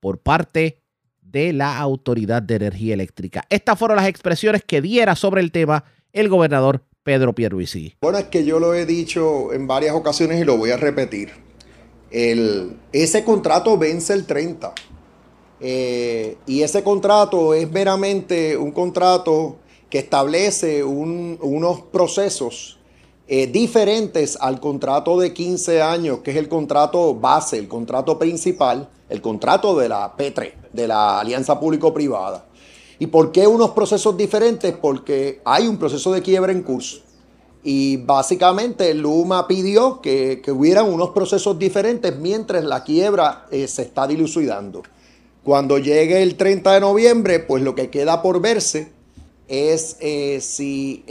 por 0.00 0.18
parte 0.18 0.82
de 1.20 1.52
la 1.52 1.78
Autoridad 1.78 2.42
de 2.42 2.56
Energía 2.56 2.94
Eléctrica. 2.94 3.44
Estas 3.50 3.78
fueron 3.78 3.96
las 3.96 4.08
expresiones 4.08 4.64
que 4.64 4.80
diera 4.80 5.14
sobre 5.14 5.40
el 5.40 5.52
tema 5.52 5.84
el 6.12 6.28
gobernador 6.28 6.82
Pedro 7.02 7.34
Pierluisi. 7.34 7.94
Bueno, 8.00 8.18
es 8.18 8.24
que 8.24 8.44
yo 8.44 8.58
lo 8.58 8.74
he 8.74 8.84
dicho 8.84 9.52
en 9.52 9.66
varias 9.66 9.94
ocasiones 9.94 10.40
y 10.40 10.44
lo 10.44 10.56
voy 10.56 10.70
a 10.70 10.76
repetir. 10.76 11.30
El, 12.10 12.76
ese 12.92 13.24
contrato 13.24 13.78
vence 13.78 14.14
el 14.14 14.26
30. 14.26 14.72
Eh, 15.60 16.36
y 16.46 16.62
ese 16.62 16.82
contrato 16.82 17.54
es 17.54 17.70
meramente 17.70 18.56
un 18.56 18.72
contrato 18.72 19.58
que 19.90 19.98
establece 19.98 20.84
unos 20.84 21.80
procesos 21.92 22.77
eh, 23.30 23.46
diferentes 23.46 24.38
al 24.40 24.58
contrato 24.58 25.20
de 25.20 25.34
15 25.34 25.82
años, 25.82 26.20
que 26.20 26.30
es 26.30 26.38
el 26.38 26.48
contrato 26.48 27.14
base, 27.14 27.58
el 27.58 27.68
contrato 27.68 28.18
principal, 28.18 28.88
el 29.10 29.20
contrato 29.20 29.76
de 29.76 29.90
la 29.90 30.16
P3, 30.16 30.54
de 30.72 30.88
la 30.88 31.20
Alianza 31.20 31.60
Público-Privada. 31.60 32.46
¿Y 32.98 33.08
por 33.08 33.30
qué 33.30 33.46
unos 33.46 33.72
procesos 33.72 34.16
diferentes? 34.16 34.74
Porque 34.74 35.42
hay 35.44 35.68
un 35.68 35.76
proceso 35.76 36.10
de 36.10 36.22
quiebra 36.22 36.52
en 36.52 36.62
curso. 36.62 37.00
Y 37.62 37.98
básicamente 37.98 38.94
Luma 38.94 39.46
pidió 39.46 40.00
que, 40.00 40.40
que 40.42 40.50
hubieran 40.50 40.90
unos 40.90 41.10
procesos 41.10 41.58
diferentes 41.58 42.16
mientras 42.16 42.64
la 42.64 42.82
quiebra 42.82 43.46
eh, 43.50 43.68
se 43.68 43.82
está 43.82 44.06
dilucidando. 44.06 44.82
Cuando 45.44 45.76
llegue 45.76 46.22
el 46.22 46.36
30 46.38 46.72
de 46.72 46.80
noviembre, 46.80 47.40
pues 47.40 47.62
lo 47.62 47.74
que 47.74 47.90
queda 47.90 48.22
por 48.22 48.40
verse 48.40 48.90
es 49.48 49.98
eh, 50.00 50.40
si 50.40 51.04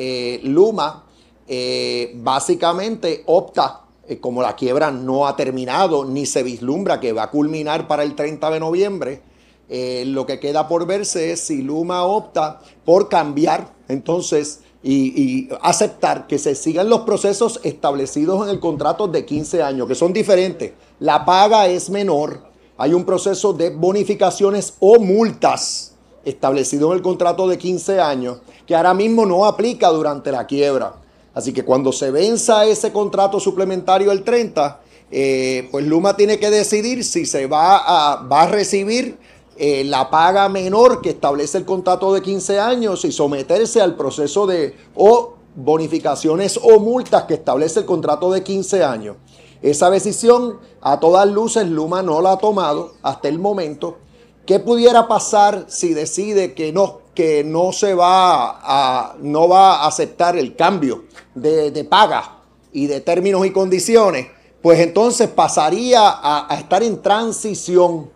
Luma 0.44 1.04
eh, 1.48 2.12
básicamente 2.16 3.24
opta, 3.26 3.82
eh, 4.08 4.20
como 4.20 4.42
la 4.42 4.56
quiebra 4.56 4.92
no 4.92 5.28
ha 5.28 5.36
terminado 5.36 6.04
ni 6.06 6.26
se 6.26 6.44
vislumbra 6.44 7.00
que 7.00 7.14
va 7.14 7.24
a 7.24 7.32
culminar 7.32 7.88
para 7.88 8.04
el 8.04 8.16
30 8.16 8.50
de 8.52 8.60
noviembre, 8.60 9.22
eh, 9.70 10.04
lo 10.08 10.26
que 10.26 10.40
queda 10.40 10.68
por 10.68 10.86
verse 10.86 11.32
es 11.32 11.42
si 11.42 11.62
Luma 11.62 12.04
opta 12.04 12.60
por 12.86 13.10
cambiar 13.10 13.74
entonces 13.90 14.62
y, 14.84 15.50
aceptar 15.62 16.28
que 16.28 16.38
se 16.38 16.56
sigan 16.56 16.90
los 16.90 17.02
procesos 17.02 17.60
establecidos 17.64 18.44
en 18.44 18.50
el 18.50 18.60
contrato 18.60 19.08
de 19.08 19.26
15 19.26 19.62
años, 19.62 19.88
que 19.88 19.96
son 19.96 20.14
diferentes. 20.14 20.74
La 21.00 21.26
paga 21.26 21.68
es 21.68 21.90
menor, 21.90 22.44
hay 22.78 22.94
un 22.94 23.04
proceso 23.04 23.52
de 23.54 23.72
bonificaciones 23.72 24.76
o 24.80 25.00
multas 25.00 25.94
establecido 26.24 26.92
en 26.92 26.98
el 26.98 27.02
contrato 27.02 27.48
de 27.48 27.58
15 27.58 28.00
años 28.00 28.38
que 28.66 28.76
ahora 28.76 28.94
mismo 28.94 29.26
no 29.26 29.46
aplica 29.46 29.90
durante 29.90 30.32
la 30.32 30.46
quiebra. 30.46 30.94
Así 31.38 31.54
que 31.54 31.64
cuando 31.64 31.92
se 31.92 32.10
venza 32.10 32.66
ese 32.66 32.92
contrato 32.92 33.40
suplementario 33.40 34.12
el 34.12 34.24
30, 34.24 34.82
eh, 35.12 35.70
pues 35.70 35.86
Luma 35.86 36.18
tiene 36.18 36.40
que 36.40 36.50
decidir 36.50 37.04
si 37.04 37.28
se 37.28 37.46
va 37.46 37.78
a, 37.78 38.24
va 38.24 38.42
a 38.42 38.48
recibir 38.48 39.20
eh, 39.56 39.84
la 39.84 40.10
paga 40.10 40.50
menor 40.50 41.00
que 41.00 41.12
establece 41.12 41.60
el 41.60 41.66
contrato 41.66 42.12
de 42.12 42.24
15 42.24 42.60
años 42.60 43.06
y 43.06 43.12
someterse 43.12 43.80
al 43.82 43.96
proceso 43.96 44.48
de 44.48 44.76
o 44.96 45.36
bonificaciones 45.56 46.60
o 46.60 46.80
multas 46.80 47.26
que 47.26 47.36
establece 47.36 47.82
el 47.82 47.86
contrato 47.86 48.32
de 48.32 48.42
15 48.42 48.84
años. 48.84 49.18
Esa 49.62 49.92
decisión 49.92 50.58
a 50.82 51.00
todas 51.00 51.30
luces 51.30 51.68
Luma 51.68 52.02
no 52.02 52.20
la 52.20 52.32
ha 52.32 52.38
tomado 52.40 52.96
hasta 53.04 53.28
el 53.28 53.38
momento. 53.38 54.00
¿Qué 54.48 54.60
pudiera 54.60 55.08
pasar 55.08 55.66
si 55.68 55.94
decide 55.94 56.56
que 56.56 56.74
no, 56.74 57.02
que 57.18 57.44
no 57.44 57.72
se 57.72 57.96
va 57.96 58.60
a, 58.62 59.16
no 59.20 59.50
va 59.50 59.78
a 59.78 59.88
aceptar 59.88 60.38
el 60.38 60.56
cambio 60.56 61.06
de, 61.34 61.72
de 61.72 61.84
paga 61.84 62.42
y 62.72 62.86
de 62.86 63.02
términos 63.02 63.44
y 63.44 63.50
condiciones? 63.50 64.28
Pues 64.62 64.80
entonces 64.82 65.28
pasaría 65.28 66.02
a, 66.04 66.48
estar 66.60 66.84
en 66.84 67.02
transición. 67.02 68.12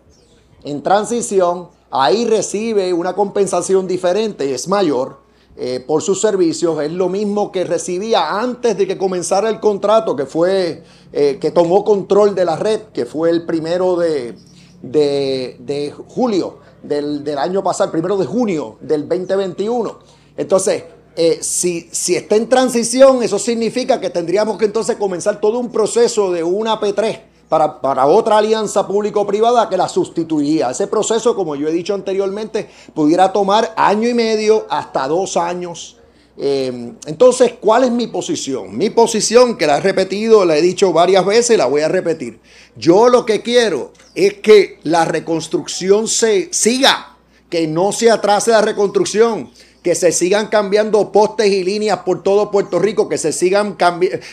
En 0.62 0.84
transición, 0.84 1.70
ahí 1.90 2.26
recibe 2.26 2.92
una 2.92 3.14
compensación 3.14 3.88
diferente, 3.88 4.54
es 4.54 4.68
mayor, 4.68 5.18
eh, 5.56 5.82
por 5.84 6.00
sus 6.00 6.20
servicios 6.20 6.80
es 6.80 6.92
lo 6.92 7.08
mismo 7.08 7.50
que 7.50 7.64
recibía 7.64 8.38
antes 8.38 8.78
de 8.78 8.86
que 8.86 8.96
comenzara 8.96 9.48
el 9.48 9.58
contrato, 9.58 10.14
que 10.14 10.26
fue, 10.26 10.84
eh, 11.12 11.38
que 11.40 11.50
tomó 11.50 11.84
control 11.84 12.36
de 12.36 12.44
la 12.44 12.54
red, 12.54 12.82
que 12.94 13.04
fue 13.04 13.30
el 13.30 13.46
primero 13.46 13.96
de, 13.96 14.36
de, 14.80 15.92
julio 16.06 16.58
del, 16.82 17.38
año 17.38 17.62
pasado, 17.62 17.86
el 17.86 17.92
primero 17.92 18.16
de 18.16 18.26
junio 18.26 18.76
del 18.80 19.08
2021. 19.08 19.98
Entonces, 20.36 20.84
eh, 21.16 21.38
si, 21.42 21.88
si 21.92 22.16
está 22.16 22.36
en 22.36 22.48
transición, 22.48 23.22
eso 23.22 23.38
significa 23.38 24.00
que 24.00 24.10
tendríamos 24.10 24.58
que 24.58 24.64
entonces 24.64 24.96
comenzar 24.96 25.40
todo 25.40 25.58
un 25.58 25.70
proceso 25.70 26.30
de 26.32 26.42
una 26.42 26.80
P3 26.80 27.32
para, 27.52 28.06
otra 28.06 28.38
alianza 28.38 28.86
público-privada 28.86 29.68
que 29.68 29.76
la 29.76 29.86
sustituiría. 29.86 30.70
Ese 30.70 30.86
proceso, 30.86 31.36
como 31.36 31.54
yo 31.54 31.68
he 31.68 31.72
dicho 31.72 31.92
anteriormente, 31.92 32.70
pudiera 32.94 33.30
tomar 33.30 33.74
año 33.76 34.08
y 34.08 34.14
medio 34.14 34.64
hasta 34.70 35.06
dos 35.06 35.36
años. 35.36 35.98
Eh, 36.38 36.92
entonces, 37.06 37.54
¿cuál 37.60 37.84
es 37.84 37.90
mi 37.90 38.06
posición? 38.06 38.76
Mi 38.76 38.90
posición, 38.90 39.56
que 39.56 39.66
la 39.66 39.78
he 39.78 39.80
repetido, 39.80 40.44
la 40.44 40.56
he 40.56 40.62
dicho 40.62 40.92
varias 40.92 41.24
veces, 41.26 41.58
la 41.58 41.66
voy 41.66 41.82
a 41.82 41.88
repetir. 41.88 42.40
Yo 42.76 43.08
lo 43.08 43.26
que 43.26 43.42
quiero 43.42 43.92
es 44.14 44.34
que 44.34 44.78
la 44.82 45.04
reconstrucción 45.04 46.08
se 46.08 46.48
siga, 46.52 47.16
que 47.50 47.66
no 47.66 47.92
se 47.92 48.10
atrase 48.10 48.50
la 48.50 48.62
reconstrucción 48.62 49.50
que 49.82 49.94
se 49.96 50.12
sigan 50.12 50.46
cambiando 50.46 51.10
postes 51.10 51.48
y 51.48 51.64
líneas 51.64 51.98
por 52.00 52.22
todo 52.22 52.50
Puerto 52.50 52.78
Rico, 52.78 53.08
que 53.08 53.18
se 53.18 53.32
sigan 53.32 53.76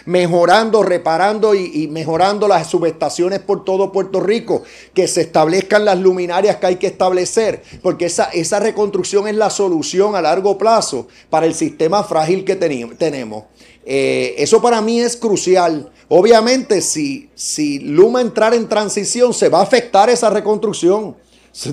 mejorando, 0.06 0.84
reparando 0.84 1.56
y, 1.56 1.88
mejorando 1.88 2.48
las 2.48 2.68
subestaciones 2.68 3.40
por 3.40 3.64
todo 3.64 3.92
Puerto 3.92 4.20
Rico, 4.20 4.64
que 4.94 5.08
se 5.08 5.22
establezcan 5.22 5.86
las 5.86 6.00
luminarias 6.00 6.58
que 6.58 6.68
hay 6.68 6.76
que 6.76 6.88
establecer, 6.88 7.64
porque 7.82 8.06
esa, 8.06 8.26
esa 8.26 8.60
reconstrucción 8.60 9.28
es 9.28 9.36
la 9.36 9.50
solución 9.50 10.16
a 10.16 10.22
largo 10.22 10.58
plazo 10.58 11.08
para 11.30 11.48
el 11.48 11.56
sistema 11.56 12.04
frágil 12.04 12.46
que 12.46 12.56
tenemos. 12.56 13.44
Eh, 13.86 14.36
eso 14.38 14.62
para 14.62 14.82
mí 14.82 15.00
es 15.00 15.18
crucial. 15.18 15.92
Obviamente, 16.10 16.82
si, 16.82 17.30
si 17.34 17.80
Luma 17.80 18.22
entrar 18.22 18.54
en 18.54 18.70
transición, 18.70 19.34
se 19.34 19.50
va 19.50 19.60
a 19.60 19.64
afectar 19.64 20.10
esa 20.10 20.30
reconstrucción 20.30 21.16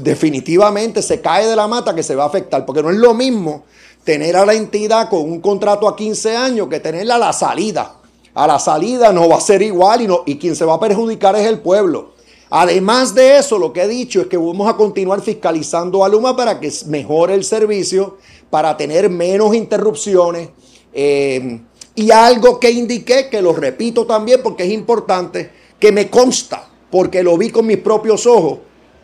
definitivamente 0.03 1.03
se 1.03 1.21
cae 1.21 1.47
de 1.47 1.57
la 1.57 1.69
mata 1.69 1.95
que 1.95 2.03
se 2.03 2.15
va 2.15 2.25
a 2.25 2.29
afectar, 2.29 2.65
porque 2.65 2.83
no 2.83 2.91
es 2.91 2.97
lo 2.97 3.15
mismo 3.15 3.65
tener 4.05 4.37
a 4.37 4.47
la 4.47 4.55
entidad 4.55 5.09
con 5.09 5.23
un 5.23 5.41
contrato 5.41 5.89
a 5.89 5.97
15 5.97 6.37
años 6.37 6.69
que 6.69 6.81
tenerla 6.81 7.17
a 7.17 7.19
la 7.19 7.33
salida. 7.33 7.97
A 8.35 8.47
la 8.47 8.59
salida 8.59 9.13
no 9.13 9.29
va 9.29 9.37
a 9.37 9.41
ser 9.41 9.63
igual 9.63 10.03
y, 10.03 10.07
no, 10.07 10.23
y 10.27 10.37
quien 10.37 10.55
se 10.55 10.65
va 10.65 10.75
a 10.75 10.81
perjudicar 10.81 11.35
es 11.37 11.47
el 11.47 11.61
pueblo. 11.61 12.15
Además 12.51 13.15
de 13.15 13.39
eso, 13.39 13.59
lo 13.59 13.73
que 13.73 13.83
he 13.83 13.89
dicho 13.89 14.21
es 14.21 14.29
que 14.29 14.37
vamos 14.37 14.69
a 14.69 14.77
continuar 14.77 15.21
fiscalizando 15.21 16.05
a 16.05 16.09
Luma 16.09 16.37
para 16.37 16.61
que 16.61 16.73
mejore 16.87 17.35
el 17.35 17.45
servicio, 17.45 18.19
para 18.51 18.77
tener 18.77 19.11
menos 19.11 19.55
interrupciones. 19.55 20.51
Eh, 20.93 21.61
y 21.97 22.11
algo 22.11 22.61
que 22.61 22.71
indiqué, 22.71 23.29
que 23.29 23.43
lo 23.43 23.55
repito 23.55 24.07
también 24.07 24.41
porque 24.43 24.65
es 24.65 24.71
importante, 24.71 25.51
que 25.81 25.91
me 25.91 26.09
consta, 26.09 26.69
porque 26.91 27.23
lo 27.23 27.37
vi 27.37 27.51
con 27.51 27.67
mis 27.67 27.79
propios 27.79 28.27
ojos, 28.27 28.59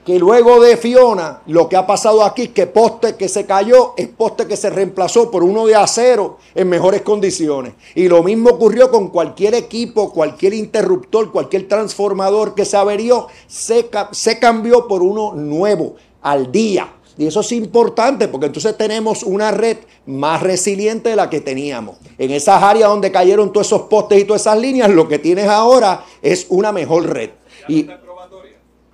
que 0.05 0.19
luego 0.19 0.61
de 0.61 0.77
Fiona, 0.77 1.43
lo 1.47 1.69
que 1.69 1.77
ha 1.77 1.87
pasado 1.87 2.25
aquí, 2.25 2.49
que 2.49 2.67
poste 2.67 3.15
que 3.15 3.29
se 3.29 3.47
cayó 3.47 3.95
es 3.97 4.09
poste 4.09 4.47
que 4.47 4.57
se 4.57 4.69
reemplazó 4.69 5.31
por 5.31 5.45
uno 5.45 5.67
de 5.67 5.77
acero 5.77 6.39
en 6.55 6.69
mejores 6.69 7.03
condiciones. 7.03 7.75
Y 7.95 8.09
lo 8.09 8.23
mismo 8.23 8.51
ocurrió 8.51 8.91
con 8.91 9.09
cualquier 9.09 9.55
equipo, 9.55 10.13
cualquier 10.13 10.55
interruptor, 10.55 11.31
cualquier 11.31 11.69
transformador 11.69 12.55
que 12.55 12.65
se 12.65 12.77
averió, 12.77 13.29
se, 13.47 13.89
se 14.11 14.39
cambió 14.41 14.89
por 14.89 15.03
uno 15.03 15.35
nuevo 15.35 15.95
al 16.21 16.51
día. 16.51 16.95
Y 17.17 17.27
eso 17.27 17.41
es 17.41 17.53
importante 17.53 18.27
porque 18.27 18.47
entonces 18.47 18.77
tenemos 18.77 19.23
una 19.23 19.51
red 19.51 19.77
más 20.07 20.43
resiliente 20.43 21.11
de 21.11 21.17
la 21.17 21.31
que 21.31 21.41
teníamos. 21.41 21.97
En 22.19 22.31
esas 22.31 22.63
áreas 22.63 22.89
donde 22.89 23.13
cayeron 23.13 23.53
todos 23.53 23.67
esos 23.69 23.83
postes 23.83 24.21
y 24.21 24.25
todas 24.25 24.43
esas 24.43 24.59
líneas, 24.59 24.91
lo 24.91 25.07
que 25.07 25.19
tienes 25.19 25.47
ahora 25.47 26.05
es 26.23 26.47
una 26.49 26.73
mejor 26.73 27.09
red. 27.09 27.31
Y, 27.69 27.87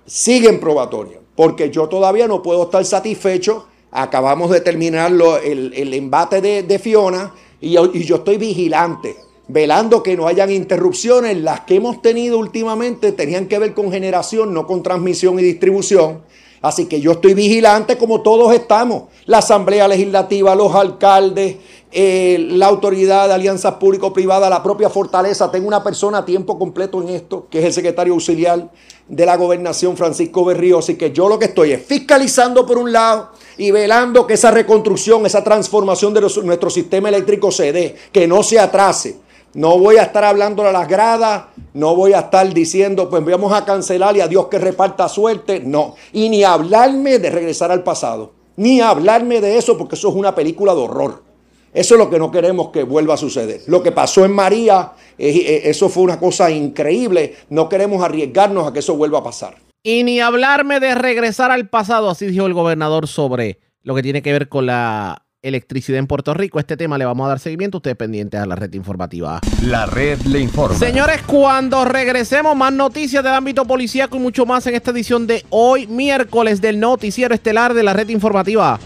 sigue 0.09 0.49
en 0.49 0.59
probatoria, 0.59 1.19
porque 1.35 1.69
yo 1.69 1.87
todavía 1.87 2.27
no 2.27 2.41
puedo 2.41 2.63
estar 2.63 2.83
satisfecho. 2.83 3.67
Acabamos 3.91 4.49
de 4.49 4.61
terminar 4.61 5.11
el, 5.43 5.93
embate 5.93 6.41
de, 6.41 6.79
Fiona 6.79 7.33
y 7.61 7.71
yo, 7.71 7.91
y 7.93 8.03
yo 8.03 8.17
estoy 8.17 8.37
vigilante, 8.37 9.15
velando 9.47 10.01
que 10.01 10.17
no 10.17 10.27
hayan 10.27 10.51
interrupciones. 10.51 11.37
Las 11.37 11.61
que 11.61 11.75
hemos 11.75 12.01
tenido 12.01 12.39
últimamente 12.39 13.11
tenían 13.11 13.47
que 13.47 13.59
ver 13.59 13.73
con 13.73 13.91
generación, 13.91 14.53
no 14.53 14.65
con 14.65 14.81
transmisión 14.81 15.39
y 15.39 15.43
distribución. 15.43 16.23
Así 16.61 16.87
que 16.87 16.99
yo 16.99 17.13
estoy 17.13 17.35
vigilante 17.35 17.97
como 17.97 18.21
todos 18.21 18.53
estamos. 18.53 19.03
La 19.25 19.37
Asamblea 19.37 19.87
Legislativa, 19.87 20.55
los 20.55 20.73
alcaldes, 20.75 21.55
eh, 21.91 22.37
la 22.51 22.67
autoridad 22.67 23.27
de 23.27 23.33
alianzas 23.33 23.75
público-privadas, 23.75 24.49
la 24.49 24.61
propia 24.61 24.89
fortaleza. 24.89 25.49
Tengo 25.49 25.67
una 25.67 25.83
persona 25.83 26.19
a 26.19 26.25
tiempo 26.25 26.59
completo 26.59 27.01
en 27.01 27.09
esto, 27.09 27.47
que 27.49 27.59
es 27.59 27.65
el 27.65 27.73
secretario 27.73 28.13
auxiliar 28.13 28.69
de 29.07 29.25
la 29.25 29.35
gobernación, 29.37 29.97
Francisco 29.97 30.45
Berrío. 30.45 30.79
Así 30.79 30.95
que 30.95 31.11
yo 31.11 31.27
lo 31.27 31.39
que 31.39 31.45
estoy 31.45 31.71
es 31.71 31.83
fiscalizando 31.83 32.65
por 32.65 32.77
un 32.77 32.91
lado 32.91 33.31
y 33.57 33.71
velando 33.71 34.27
que 34.27 34.35
esa 34.35 34.51
reconstrucción, 34.51 35.25
esa 35.25 35.43
transformación 35.43 36.13
de 36.13 36.21
nuestro 36.21 36.69
sistema 36.69 37.09
eléctrico 37.09 37.51
se 37.51 37.73
dé, 37.73 37.95
que 38.11 38.27
no 38.27 38.43
se 38.43 38.59
atrase. 38.59 39.17
No 39.55 39.79
voy 39.79 39.97
a 39.97 40.03
estar 40.03 40.23
hablando 40.23 40.61
a 40.67 40.71
las 40.71 40.87
gradas, 40.87 41.45
no 41.73 41.95
voy 41.95 42.13
a 42.13 42.19
estar 42.19 42.53
diciendo, 42.53 43.09
pues 43.09 43.25
vamos 43.25 43.51
a 43.51 43.65
cancelar 43.65 44.15
y 44.15 44.21
a 44.21 44.27
Dios 44.27 44.45
que 44.45 44.59
reparta 44.59 45.09
suerte. 45.09 45.59
No. 45.59 45.95
Y 46.13 46.29
ni 46.29 46.43
hablarme 46.43 47.17
de 47.17 47.31
regresar 47.31 47.71
al 47.71 47.81
pasado. 47.81 48.33
Ni 48.57 48.79
hablarme 48.79 49.41
de 49.41 49.57
eso 49.57 49.75
porque 49.75 49.95
eso 49.95 50.09
es 50.09 50.15
una 50.15 50.35
película 50.35 50.75
de 50.75 50.81
horror. 50.81 51.28
Eso 51.73 51.95
es 51.95 51.99
lo 51.99 52.09
que 52.09 52.19
no 52.19 52.31
queremos 52.31 52.69
que 52.69 52.83
vuelva 52.83 53.13
a 53.13 53.17
suceder. 53.17 53.61
Lo 53.67 53.83
que 53.83 53.91
pasó 53.91 54.25
en 54.25 54.31
María, 54.31 54.93
eh, 55.17 55.29
eh, 55.29 55.61
eso 55.65 55.89
fue 55.89 56.03
una 56.03 56.19
cosa 56.19 56.49
increíble. 56.49 57.35
No 57.49 57.69
queremos 57.69 58.03
arriesgarnos 58.03 58.67
a 58.67 58.73
que 58.73 58.79
eso 58.79 58.95
vuelva 58.95 59.19
a 59.19 59.23
pasar. 59.23 59.55
Y 59.83 60.03
ni 60.03 60.19
hablarme 60.19 60.79
de 60.79 60.95
regresar 60.95 61.51
al 61.51 61.69
pasado, 61.69 62.09
así 62.09 62.25
dijo 62.25 62.45
el 62.45 62.53
gobernador 62.53 63.07
sobre 63.07 63.59
lo 63.83 63.95
que 63.95 64.03
tiene 64.03 64.21
que 64.21 64.33
ver 64.33 64.49
con 64.49 64.65
la 64.65 65.23
electricidad 65.41 65.99
en 65.99 66.07
Puerto 66.07 66.33
Rico. 66.33 66.59
Este 66.59 66.75
tema 66.75 66.97
le 66.97 67.05
vamos 67.05 67.25
a 67.25 67.29
dar 67.29 67.39
seguimiento. 67.39 67.77
Ustedes 67.77 67.95
pendientes 67.95 68.39
a 68.39 68.45
la 68.45 68.55
red 68.55 68.73
informativa. 68.73 69.39
La 69.63 69.85
red 69.85 70.19
le 70.23 70.39
informa. 70.39 70.77
Señores, 70.77 71.21
cuando 71.21 71.85
regresemos, 71.85 72.55
más 72.55 72.73
noticias 72.73 73.23
del 73.23 73.33
ámbito 73.33 73.65
policíaco 73.65 74.17
y 74.17 74.19
mucho 74.19 74.45
más 74.45 74.67
en 74.67 74.75
esta 74.75 74.91
edición 74.91 75.27
de 75.27 75.45
hoy, 75.49 75.87
miércoles, 75.87 76.61
del 76.61 76.79
noticiero 76.79 77.33
estelar 77.33 77.73
de 77.73 77.83
la 77.83 77.93
red 77.93 78.09
informativa. 78.09 78.79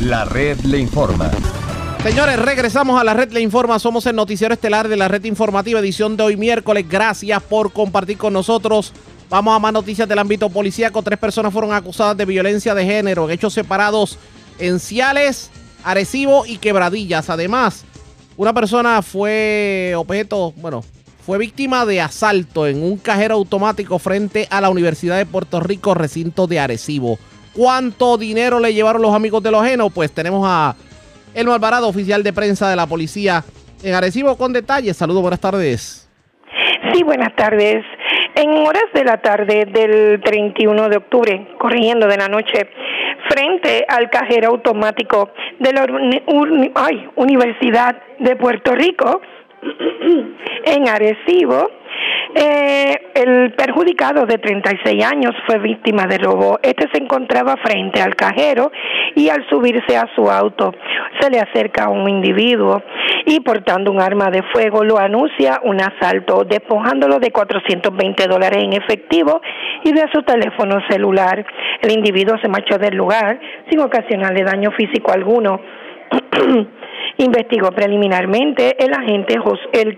La 0.00 0.24
red 0.24 0.58
le 0.60 0.78
informa. 0.78 1.30
Señores, 2.02 2.38
regresamos 2.38 3.00
a 3.00 3.04
la 3.04 3.12
red 3.12 3.30
Le 3.32 3.42
Informa. 3.42 3.78
Somos 3.78 4.06
el 4.06 4.16
noticiero 4.16 4.54
estelar 4.54 4.88
de 4.88 4.96
la 4.96 5.08
red 5.08 5.22
informativa, 5.24 5.80
edición 5.80 6.16
de 6.16 6.22
hoy 6.22 6.36
miércoles. 6.38 6.86
Gracias 6.88 7.42
por 7.42 7.72
compartir 7.72 8.16
con 8.16 8.32
nosotros 8.32 8.94
Vamos 9.30 9.54
a 9.54 9.60
más 9.60 9.72
noticias 9.72 10.08
del 10.08 10.18
ámbito 10.18 10.50
policíaco. 10.50 11.02
Tres 11.02 11.16
personas 11.16 11.52
fueron 11.52 11.72
acusadas 11.72 12.16
de 12.16 12.24
violencia 12.24 12.74
de 12.74 12.84
género 12.84 13.30
hechos 13.30 13.54
separados 13.54 14.18
en 14.58 14.80
Ciales, 14.80 15.50
Arecibo 15.84 16.44
y 16.46 16.58
Quebradillas. 16.58 17.30
Además, 17.30 17.84
una 18.36 18.52
persona 18.52 19.02
fue 19.02 19.94
objeto, 19.96 20.52
bueno, 20.56 20.82
fue 21.24 21.38
víctima 21.38 21.86
de 21.86 22.00
asalto 22.00 22.66
en 22.66 22.82
un 22.82 22.96
cajero 22.96 23.36
automático 23.36 24.00
frente 24.00 24.48
a 24.50 24.60
la 24.60 24.68
Universidad 24.68 25.16
de 25.16 25.26
Puerto 25.26 25.60
Rico, 25.60 25.94
recinto 25.94 26.48
de 26.48 26.58
Arecibo. 26.58 27.16
¿Cuánto 27.54 28.16
dinero 28.16 28.60
le 28.60 28.72
llevaron 28.72 29.02
los 29.02 29.14
amigos 29.14 29.42
de 29.42 29.50
los 29.50 29.62
ajeno? 29.62 29.90
Pues 29.90 30.12
tenemos 30.12 30.46
a 30.48 30.76
el 31.34 31.48
Alvarado, 31.48 31.88
oficial 31.88 32.22
de 32.22 32.32
prensa 32.32 32.68
de 32.68 32.76
la 32.76 32.86
policía 32.86 33.44
en 33.82 33.94
Arecibo 33.94 34.36
con 34.36 34.52
detalles. 34.52 34.96
Saludos, 34.96 35.22
buenas 35.22 35.40
tardes. 35.40 36.08
Sí, 36.92 37.02
buenas 37.02 37.34
tardes. 37.36 37.84
en 38.34 38.50
horas 38.50 38.84
de 38.94 39.04
la 39.04 39.20
tarde 39.20 39.66
del 39.66 40.20
31 40.22 40.88
de 40.88 40.96
octubre, 40.96 41.48
corriendo 41.58 42.06
de 42.06 42.16
la 42.16 42.28
noche, 42.28 42.70
frente 43.28 43.84
al 43.88 44.08
cajero 44.08 44.48
automático 44.48 45.30
de 45.58 45.72
la 45.72 45.86
Universidad 47.16 47.96
de 48.18 48.36
Puerto 48.36 48.74
Rico, 48.74 49.20
en 50.64 50.88
Arecibo, 50.88 51.70
eh, 52.34 53.10
el 53.14 53.52
perjudicado 53.52 54.24
de 54.24 54.38
36 54.38 55.04
años 55.04 55.32
fue 55.46 55.58
víctima 55.58 56.06
de 56.06 56.18
robo. 56.18 56.58
Este 56.62 56.88
se 56.92 57.02
encontraba 57.02 57.56
frente 57.56 58.00
al 58.00 58.14
cajero 58.14 58.70
y 59.16 59.28
al 59.28 59.46
subirse 59.48 59.96
a 59.96 60.08
su 60.14 60.30
auto 60.30 60.72
se 61.20 61.30
le 61.30 61.40
acerca 61.40 61.84
a 61.84 61.88
un 61.88 62.08
individuo 62.08 62.82
y 63.26 63.40
portando 63.40 63.90
un 63.90 64.00
arma 64.00 64.30
de 64.30 64.42
fuego 64.44 64.84
lo 64.84 64.98
anuncia 64.98 65.60
un 65.64 65.80
asalto, 65.80 66.44
despojándolo 66.44 67.18
de 67.18 67.30
420 67.30 68.26
dólares 68.26 68.62
en 68.62 68.72
efectivo 68.74 69.40
y 69.84 69.92
de 69.92 70.06
su 70.12 70.22
teléfono 70.22 70.80
celular. 70.88 71.44
El 71.82 71.92
individuo 71.92 72.38
se 72.40 72.48
marchó 72.48 72.78
del 72.78 72.96
lugar 72.96 73.40
sin 73.68 73.80
ocasionarle 73.80 74.44
daño 74.44 74.70
físico 74.72 75.12
alguno. 75.12 75.60
Investigó 77.18 77.70
preliminarmente 77.72 78.76
el 78.82 78.94
agente, 78.94 79.34
el, 79.72 79.96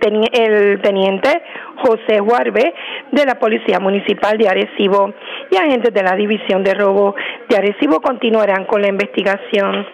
teniente 0.80 1.42
José 1.76 2.20
Huarbe 2.20 2.74
de 3.12 3.24
la 3.24 3.36
Policía 3.38 3.78
Municipal 3.78 4.36
de 4.38 4.48
Arecibo 4.48 5.12
y 5.50 5.56
agentes 5.56 5.94
de 5.94 6.02
la 6.02 6.16
División 6.16 6.64
de 6.64 6.74
Robo 6.74 7.14
de 7.48 7.56
Arecibo 7.56 8.00
continuarán 8.00 8.64
con 8.64 8.82
la 8.82 8.88
investigación. 8.88 9.86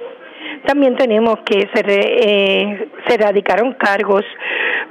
También 0.64 0.96
tenemos 0.96 1.36
que 1.44 1.68
se, 1.72 1.82
eh, 1.84 2.88
se 3.06 3.16
radicaron 3.18 3.74
cargos 3.74 4.24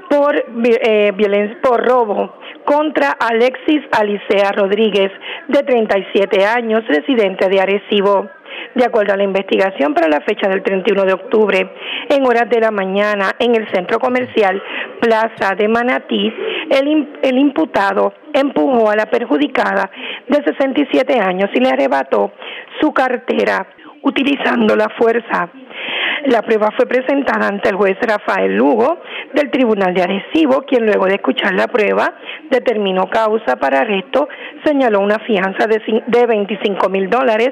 por, 0.10 0.36
eh, 0.36 1.12
violencia, 1.16 1.58
por 1.62 1.86
robo 1.86 2.34
contra 2.66 3.12
Alexis 3.12 3.82
Alicea 3.92 4.52
Rodríguez, 4.52 5.12
de 5.48 5.64
37 5.64 6.46
años, 6.46 6.86
residente 6.88 7.48
de 7.48 7.62
Arecibo. 7.62 8.30
De 8.78 8.86
acuerdo 8.86 9.12
a 9.14 9.18
la 9.18 9.24
investigación, 9.24 9.96
para 9.96 10.08
la 10.08 10.22
fecha 10.22 10.48
del 10.48 10.62
31 10.62 11.04
de 11.06 11.14
octubre, 11.14 11.68
en 12.10 12.28
horas 12.28 12.48
de 12.48 12.60
la 12.60 12.70
mañana, 12.70 13.32
en 13.40 13.56
el 13.56 13.68
centro 13.72 13.98
comercial 13.98 14.62
Plaza 15.02 15.56
de 15.56 15.68
Manatí, 15.68 16.32
el, 16.70 17.10
el 17.24 17.40
imputado 17.40 18.14
empujó 18.32 18.92
a 18.92 18.96
la 18.96 19.08
perjudicada 19.08 19.90
de 20.28 20.44
67 20.44 21.20
años 21.20 21.50
y 21.56 21.60
le 21.60 21.70
arrebató 21.70 22.34
su 22.80 22.94
cartera 22.94 23.66
utilizando 24.04 24.76
la 24.76 24.90
fuerza. 24.90 25.50
La 26.28 26.42
prueba 26.42 26.72
fue 26.76 26.86
presentada 26.88 27.48
ante 27.48 27.70
el 27.70 27.78
juez 27.78 27.96
Rafael 28.02 28.54
Lugo 28.54 29.00
del 29.34 29.50
Tribunal 29.50 29.94
de 29.94 30.02
Arecibo, 30.02 30.64
quien 30.64 30.86
luego 30.86 31.06
de 31.06 31.16
escuchar 31.16 31.54
la 31.54 31.70
prueba 31.70 32.16
determinó 32.50 33.10
causa 33.10 33.56
para 33.56 33.80
arresto, 33.80 34.28
señaló 34.66 35.00
una 35.00 35.20
fianza 35.20 35.68
de, 35.68 35.82
de 36.06 36.26
25 36.26 36.90
mil 36.90 37.10
dólares, 37.10 37.52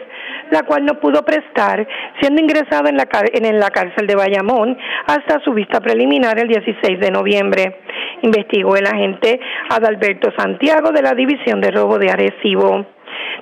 la 0.51 0.63
cual 0.63 0.83
no 0.83 0.99
pudo 0.99 1.23
prestar, 1.23 1.87
siendo 2.19 2.41
ingresado 2.41 2.89
en 2.89 2.97
la, 2.97 3.07
en 3.31 3.59
la 3.59 3.69
cárcel 3.69 4.07
de 4.07 4.15
Bayamón 4.15 4.77
hasta 5.07 5.39
su 5.45 5.53
vista 5.53 5.79
preliminar 5.79 6.37
el 6.37 6.49
16 6.49 6.99
de 6.99 7.11
noviembre. 7.11 7.79
Investigó 8.23 8.75
el 8.75 8.87
agente 8.87 9.39
Adalberto 9.69 10.33
Santiago 10.37 10.91
de 10.91 11.01
la 11.01 11.13
División 11.13 11.61
de 11.61 11.71
Robo 11.71 11.97
de 11.97 12.09
Arecibo. 12.09 12.94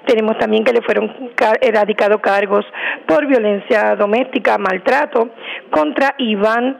Tenemos 0.05 0.37
también 0.37 0.63
que 0.63 0.73
le 0.73 0.81
fueron 0.81 1.31
erradicados 1.61 2.21
cargos 2.21 2.65
por 3.07 3.25
violencia 3.27 3.95
doméstica, 3.95 4.57
maltrato 4.57 5.29
contra 5.69 6.15
Iván 6.17 6.77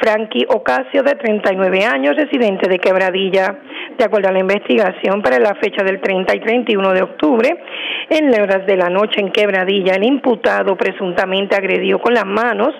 Frankie 0.00 0.46
Ocasio, 0.48 1.02
de 1.02 1.14
39 1.14 1.84
años, 1.84 2.16
residente 2.16 2.68
de 2.68 2.78
Quebradilla. 2.78 3.58
De 3.96 4.04
acuerdo 4.04 4.28
a 4.28 4.32
la 4.32 4.40
investigación, 4.40 5.22
para 5.22 5.38
la 5.38 5.54
fecha 5.54 5.84
del 5.84 6.00
30 6.00 6.34
y 6.34 6.40
31 6.40 6.92
de 6.92 7.02
octubre, 7.02 7.62
en 8.10 8.30
las 8.30 8.40
horas 8.40 8.66
de 8.66 8.76
la 8.76 8.90
noche 8.90 9.20
en 9.20 9.30
Quebradilla, 9.30 9.94
el 9.94 10.04
imputado 10.04 10.76
presuntamente 10.76 11.54
agredió 11.54 12.00
con 12.00 12.12
las 12.12 12.26
manos 12.26 12.74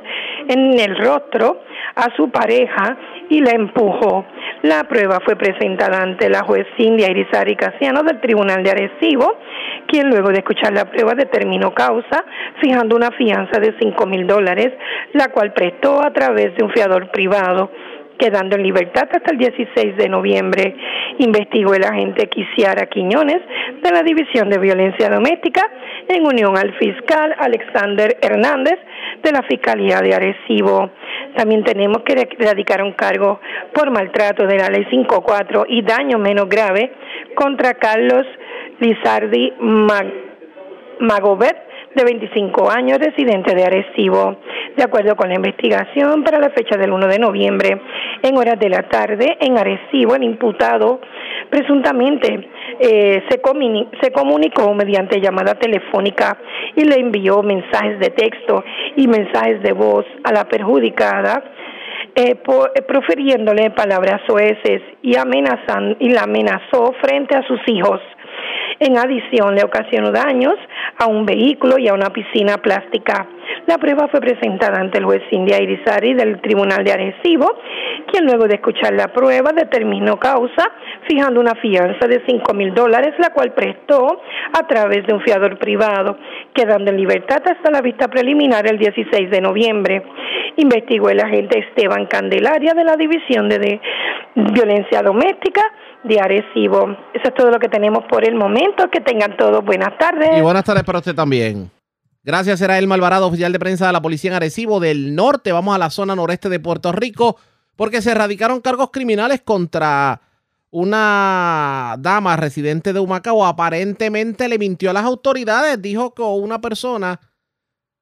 en 0.48 0.78
el 0.78 0.96
rostro 0.96 1.62
a 1.94 2.14
su 2.16 2.30
pareja 2.30 2.96
y 3.28 3.40
la 3.40 3.52
empujó. 3.52 4.24
La 4.62 4.84
prueba 4.84 5.20
fue 5.24 5.36
presentada 5.36 6.02
ante 6.02 6.28
la 6.28 6.42
juez 6.42 6.66
Cindy 6.76 7.04
Irizarry 7.04 7.56
Casiano 7.56 8.02
del 8.02 8.20
Tribunal 8.20 8.62
de 8.62 8.70
Arecibo, 8.70 9.38
quien 9.86 10.08
luego 10.08 10.30
de 10.30 10.38
escuchar 10.38 10.72
la 10.72 10.86
prueba 10.86 11.14
determinó 11.14 11.74
causa, 11.74 12.24
fijando 12.60 12.96
una 12.96 13.10
fianza 13.10 13.60
de 13.60 13.74
cinco 13.78 14.06
mil 14.06 14.26
dólares, 14.26 14.72
la 15.12 15.28
cual 15.28 15.52
prestó 15.52 16.02
a 16.02 16.12
través 16.12 16.56
de 16.56 16.64
un 16.64 16.70
fiador 16.70 17.10
privado 17.10 17.70
quedando 18.18 18.56
en 18.56 18.62
libertad 18.62 19.08
hasta 19.10 19.32
el 19.32 19.38
16 19.38 19.96
de 19.96 20.08
noviembre. 20.08 20.76
Investigó 21.18 21.74
el 21.74 21.84
agente 21.84 22.28
Quisiara 22.28 22.86
Quiñones 22.86 23.40
de 23.82 23.90
la 23.90 24.02
División 24.02 24.48
de 24.48 24.58
Violencia 24.58 25.08
Doméstica 25.08 25.62
en 26.08 26.26
unión 26.26 26.56
al 26.56 26.74
fiscal 26.74 27.34
Alexander 27.38 28.16
Hernández 28.20 28.78
de 29.22 29.32
la 29.32 29.42
Fiscalía 29.42 30.00
de 30.00 30.14
Arecibo. 30.14 30.90
También 31.36 31.64
tenemos 31.64 32.02
que 32.02 32.28
radicar 32.38 32.82
un 32.82 32.92
cargo 32.92 33.40
por 33.72 33.90
maltrato 33.90 34.46
de 34.46 34.58
la 34.58 34.68
Ley 34.68 34.86
54 34.90 35.66
y 35.68 35.82
daño 35.82 36.18
menos 36.18 36.48
grave 36.48 36.92
contra 37.34 37.74
Carlos 37.74 38.26
Lizardi 38.80 39.52
Magobet 41.00 41.73
de 41.94 42.04
25 42.04 42.70
años, 42.70 42.98
residente 42.98 43.54
de 43.54 43.64
Arecibo. 43.64 44.36
De 44.76 44.82
acuerdo 44.82 45.14
con 45.16 45.28
la 45.28 45.36
investigación, 45.36 46.24
para 46.24 46.38
la 46.40 46.50
fecha 46.50 46.76
del 46.76 46.92
1 46.92 47.06
de 47.06 47.18
noviembre, 47.18 47.80
en 48.22 48.36
horas 48.36 48.58
de 48.58 48.68
la 48.68 48.88
tarde, 48.88 49.36
en 49.40 49.56
Arecibo, 49.56 50.14
el 50.14 50.24
imputado 50.24 51.00
presuntamente 51.50 52.48
eh, 52.80 53.22
se, 53.28 53.40
se 54.02 54.12
comunicó 54.12 54.74
mediante 54.74 55.20
llamada 55.20 55.54
telefónica 55.54 56.38
y 56.74 56.84
le 56.84 56.96
envió 56.96 57.42
mensajes 57.42 57.98
de 58.00 58.10
texto 58.10 58.64
y 58.96 59.06
mensajes 59.06 59.62
de 59.62 59.72
voz 59.72 60.04
a 60.24 60.32
la 60.32 60.48
perjudicada. 60.48 61.44
Eh, 62.16 62.36
eh, 62.36 62.82
profiriéndole 62.82 63.70
palabras 63.70 64.20
soeces 64.26 64.82
y, 65.02 65.16
amenazan, 65.16 65.96
y 65.98 66.10
la 66.10 66.22
amenazó 66.22 66.94
frente 67.02 67.36
a 67.36 67.42
sus 67.42 67.60
hijos 67.66 68.00
en 68.80 68.98
adición, 68.98 69.54
le 69.54 69.64
ocasionó 69.64 70.10
daños 70.10 70.54
a 70.98 71.06
un 71.06 71.24
vehículo 71.24 71.78
y 71.78 71.88
a 71.88 71.94
una 71.94 72.10
piscina 72.10 72.58
plástica. 72.58 73.26
La 73.66 73.78
prueba 73.78 74.08
fue 74.08 74.20
presentada 74.20 74.80
ante 74.80 74.98
el 74.98 75.04
juez 75.04 75.22
Cindy 75.30 75.52
Irizarry 75.54 76.14
del 76.14 76.40
Tribunal 76.40 76.84
de 76.84 76.92
Arecibo, 76.92 77.58
quien 78.10 78.26
luego 78.26 78.46
de 78.46 78.56
escuchar 78.56 78.94
la 78.94 79.08
prueba 79.08 79.52
determinó 79.52 80.18
causa, 80.18 80.70
fijando 81.08 81.40
una 81.40 81.54
fianza 81.56 82.06
de 82.06 82.22
cinco 82.26 82.54
mil 82.54 82.74
dólares, 82.74 83.14
la 83.18 83.30
cual 83.30 83.52
prestó 83.52 84.20
a 84.52 84.66
través 84.66 85.06
de 85.06 85.14
un 85.14 85.20
fiador 85.20 85.58
privado, 85.58 86.18
quedando 86.54 86.90
en 86.90 86.96
libertad 86.96 87.42
hasta 87.46 87.70
la 87.70 87.80
vista 87.80 88.08
preliminar 88.08 88.66
el 88.66 88.78
16 88.78 89.30
de 89.30 89.40
noviembre. 89.40 90.02
Investigó 90.56 91.10
el 91.10 91.20
agente 91.20 91.58
Esteban 91.58 92.06
Candelaria 92.06 92.74
de 92.74 92.84
la 92.84 92.96
División 92.96 93.48
de 93.48 93.80
Violencia 94.34 95.02
Doméstica 95.02 95.62
de 96.04 96.20
Arecibo. 96.20 96.96
Eso 97.12 97.28
es 97.28 97.34
todo 97.34 97.50
lo 97.50 97.58
que 97.58 97.68
tenemos 97.68 98.04
por 98.08 98.26
el 98.26 98.34
momento. 98.34 98.88
Que 98.90 99.00
tengan 99.00 99.36
todos 99.36 99.64
buenas 99.64 99.96
tardes. 99.98 100.38
Y 100.38 100.40
buenas 100.40 100.64
tardes 100.64 100.84
para 100.84 100.98
usted 100.98 101.14
también. 101.14 101.70
Gracias, 102.22 102.60
era 102.62 102.78
el 102.78 102.86
Malvarado, 102.86 103.26
oficial 103.26 103.52
de 103.52 103.58
prensa 103.58 103.86
de 103.86 103.92
la 103.92 104.00
Policía 104.00 104.30
en 104.30 104.36
Arecibo 104.36 104.80
del 104.80 105.14
Norte. 105.14 105.52
Vamos 105.52 105.74
a 105.74 105.78
la 105.78 105.90
zona 105.90 106.16
noreste 106.16 106.48
de 106.48 106.58
Puerto 106.58 106.90
Rico 106.92 107.36
porque 107.76 108.00
se 108.00 108.12
erradicaron 108.12 108.60
cargos 108.60 108.90
criminales 108.90 109.42
contra 109.42 110.22
una 110.70 111.96
dama 111.98 112.36
residente 112.36 112.92
de 112.92 113.00
Humacao. 113.00 113.44
Aparentemente 113.44 114.48
le 114.48 114.58
mintió 114.58 114.90
a 114.90 114.94
las 114.94 115.04
autoridades. 115.04 115.80
Dijo 115.82 116.14
que 116.14 116.22
una 116.22 116.60
persona 116.60 117.20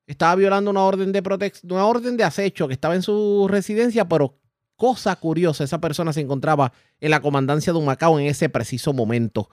estaba 0.07 0.37
violando 0.37 0.71
una 0.71 0.83
orden 0.83 1.11
de 1.11 1.23
protección, 1.23 1.73
una 1.73 1.87
orden 1.87 2.17
de 2.17 2.25
acecho 2.25 2.69
que 2.69 2.75
estaba 2.75 2.95
en 2.95 3.03
su 3.03 3.49
residencia, 3.49 4.05
pero 4.09 4.37
cosa 4.77 5.17
curiosa, 5.17 5.65
esa 5.65 5.81
persona 5.81 6.13
se 6.13 6.21
encontraba 6.21 6.73
en 7.01 7.11
la 7.11 7.21
comandancia 7.21 7.73
de 7.73 7.79
Humacao 7.79 8.19
en 8.19 8.27
ese 8.27 8.49
preciso 8.49 8.93
momento. 8.93 9.49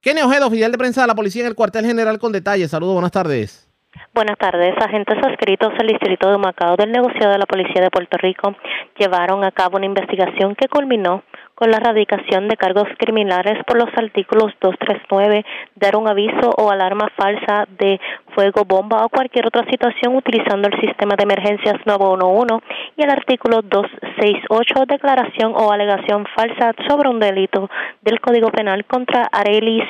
Kenny 0.00 0.20
Ojeda, 0.20 0.46
oficial 0.46 0.70
de 0.70 0.78
prensa 0.78 1.00
de 1.00 1.06
la 1.06 1.14
policía 1.14 1.42
en 1.42 1.48
el 1.48 1.54
cuartel 1.54 1.86
general 1.86 2.18
con 2.18 2.32
detalles. 2.32 2.70
Saludos, 2.70 2.94
buenas 2.94 3.12
tardes. 3.12 3.70
Buenas 4.12 4.36
tardes. 4.38 4.74
Agentes 4.80 5.18
adscritos 5.22 5.72
al 5.78 5.86
distrito 5.86 6.28
de 6.28 6.36
Humacao 6.36 6.76
del 6.76 6.92
negocio 6.92 7.28
de 7.28 7.38
la 7.38 7.46
Policía 7.46 7.82
de 7.82 7.90
Puerto 7.90 8.16
Rico 8.18 8.54
llevaron 8.98 9.44
a 9.44 9.50
cabo 9.50 9.76
una 9.76 9.86
investigación 9.86 10.54
que 10.56 10.68
culminó 10.68 11.22
con 11.54 11.70
la 11.70 11.76
erradicación 11.76 12.48
de 12.48 12.56
cargos 12.56 12.88
criminales 12.98 13.62
por 13.64 13.78
los 13.78 13.88
artículos 13.96 14.52
239, 14.60 15.44
dar 15.76 15.96
un 15.96 16.08
aviso 16.08 16.50
o 16.56 16.70
alarma 16.70 17.10
falsa 17.16 17.66
de 17.78 18.00
fuego, 18.34 18.64
bomba 18.64 19.04
o 19.04 19.08
cualquier 19.08 19.46
otra 19.46 19.64
situación 19.70 20.16
utilizando 20.16 20.68
el 20.68 20.80
sistema 20.80 21.14
de 21.16 21.24
emergencias 21.24 21.76
911 21.86 22.64
y 22.96 23.02
el 23.02 23.10
artículo 23.10 23.62
268, 23.62 24.86
declaración 24.88 25.54
o 25.54 25.70
alegación 25.70 26.26
falsa 26.34 26.72
sobre 26.88 27.08
un 27.08 27.20
delito 27.20 27.70
del 28.02 28.20
Código 28.20 28.50
Penal 28.50 28.84
contra 28.84 29.28
Arelis 29.30 29.84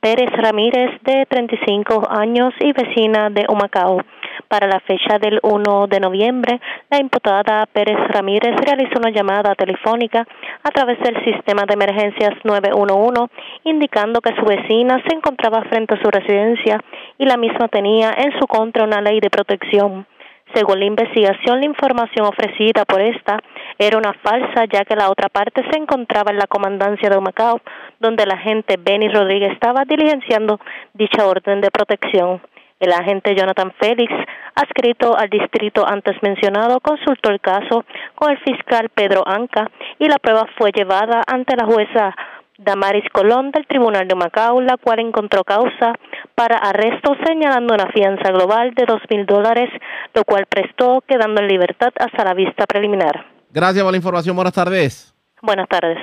Pérez 0.00 0.30
Ramírez, 0.32 0.98
de 1.02 1.26
35 1.26 2.08
años 2.08 2.54
y 2.60 2.72
vecina 2.72 3.28
de 3.28 3.44
Humacao. 3.50 4.00
Para 4.48 4.66
la 4.66 4.80
fecha 4.80 5.18
del 5.18 5.38
1 5.42 5.88
de 5.88 6.00
noviembre, 6.00 6.58
la 6.90 6.98
imputada 6.98 7.66
Pérez 7.66 7.98
Ramírez 8.08 8.56
realizó 8.64 8.98
una 8.98 9.10
llamada 9.10 9.54
telefónica 9.54 10.26
a 10.62 10.70
través 10.70 10.98
del 11.00 11.22
sistema 11.22 11.64
de 11.66 11.74
emergencias 11.74 12.32
911, 12.44 13.30
indicando 13.64 14.22
que 14.22 14.34
su 14.36 14.44
vecina 14.46 15.02
se 15.06 15.14
encontraba 15.14 15.64
frente 15.64 15.94
a 15.94 16.02
su 16.02 16.10
residencia 16.10 16.82
y 17.18 17.26
la 17.26 17.36
misma 17.36 17.68
tenía 17.68 18.14
en 18.16 18.32
su 18.40 18.46
contra 18.46 18.84
una 18.84 19.02
ley 19.02 19.20
de 19.20 19.28
protección. 19.28 20.06
Según 20.54 20.80
la 20.80 20.86
investigación, 20.86 21.60
la 21.60 21.66
información 21.66 22.26
ofrecida 22.26 22.84
por 22.84 23.00
esta 23.00 23.38
era 23.78 23.96
una 23.96 24.12
falsa, 24.14 24.64
ya 24.64 24.84
que 24.84 24.96
la 24.96 25.08
otra 25.08 25.28
parte 25.28 25.62
se 25.70 25.78
encontraba 25.78 26.32
en 26.32 26.38
la 26.38 26.48
comandancia 26.48 27.08
de 27.08 27.20
Macao, 27.20 27.60
donde 28.00 28.24
el 28.24 28.32
agente 28.32 28.76
Benny 28.76 29.08
Rodríguez 29.08 29.52
estaba 29.52 29.84
diligenciando 29.84 30.58
dicha 30.94 31.26
orden 31.26 31.60
de 31.60 31.70
protección. 31.70 32.40
El 32.80 32.92
agente 32.92 33.36
Jonathan 33.36 33.72
Félix, 33.78 34.12
adscrito 34.54 35.16
al 35.16 35.28
distrito 35.28 35.86
antes 35.86 36.16
mencionado, 36.22 36.80
consultó 36.80 37.30
el 37.30 37.38
caso 37.38 37.84
con 38.14 38.32
el 38.32 38.38
fiscal 38.38 38.88
Pedro 38.88 39.22
Anca 39.26 39.70
y 39.98 40.08
la 40.08 40.18
prueba 40.18 40.46
fue 40.56 40.72
llevada 40.72 41.22
ante 41.26 41.56
la 41.56 41.66
jueza 41.66 42.16
Damaris 42.62 43.04
Colón 43.10 43.52
del 43.52 43.66
Tribunal 43.66 44.06
de 44.06 44.14
Macao, 44.14 44.60
la 44.60 44.76
cual 44.76 45.00
encontró 45.00 45.44
causa 45.44 45.94
para 46.34 46.58
arresto 46.58 47.16
señalando 47.26 47.72
una 47.72 47.90
fianza 47.90 48.30
global 48.32 48.74
de 48.74 48.84
dos 48.86 49.00
mil 49.10 49.24
dólares, 49.24 49.70
lo 50.14 50.24
cual 50.24 50.46
prestó 50.46 51.02
quedando 51.08 51.40
en 51.40 51.48
libertad 51.48 51.88
hasta 51.98 52.22
la 52.22 52.34
vista 52.34 52.66
preliminar. 52.66 53.26
Gracias 53.50 53.82
por 53.82 53.92
la 53.92 53.96
información. 53.96 54.36
Buenas 54.36 54.52
tardes. 54.52 55.14
Buenas 55.40 55.68
tardes. 55.68 55.96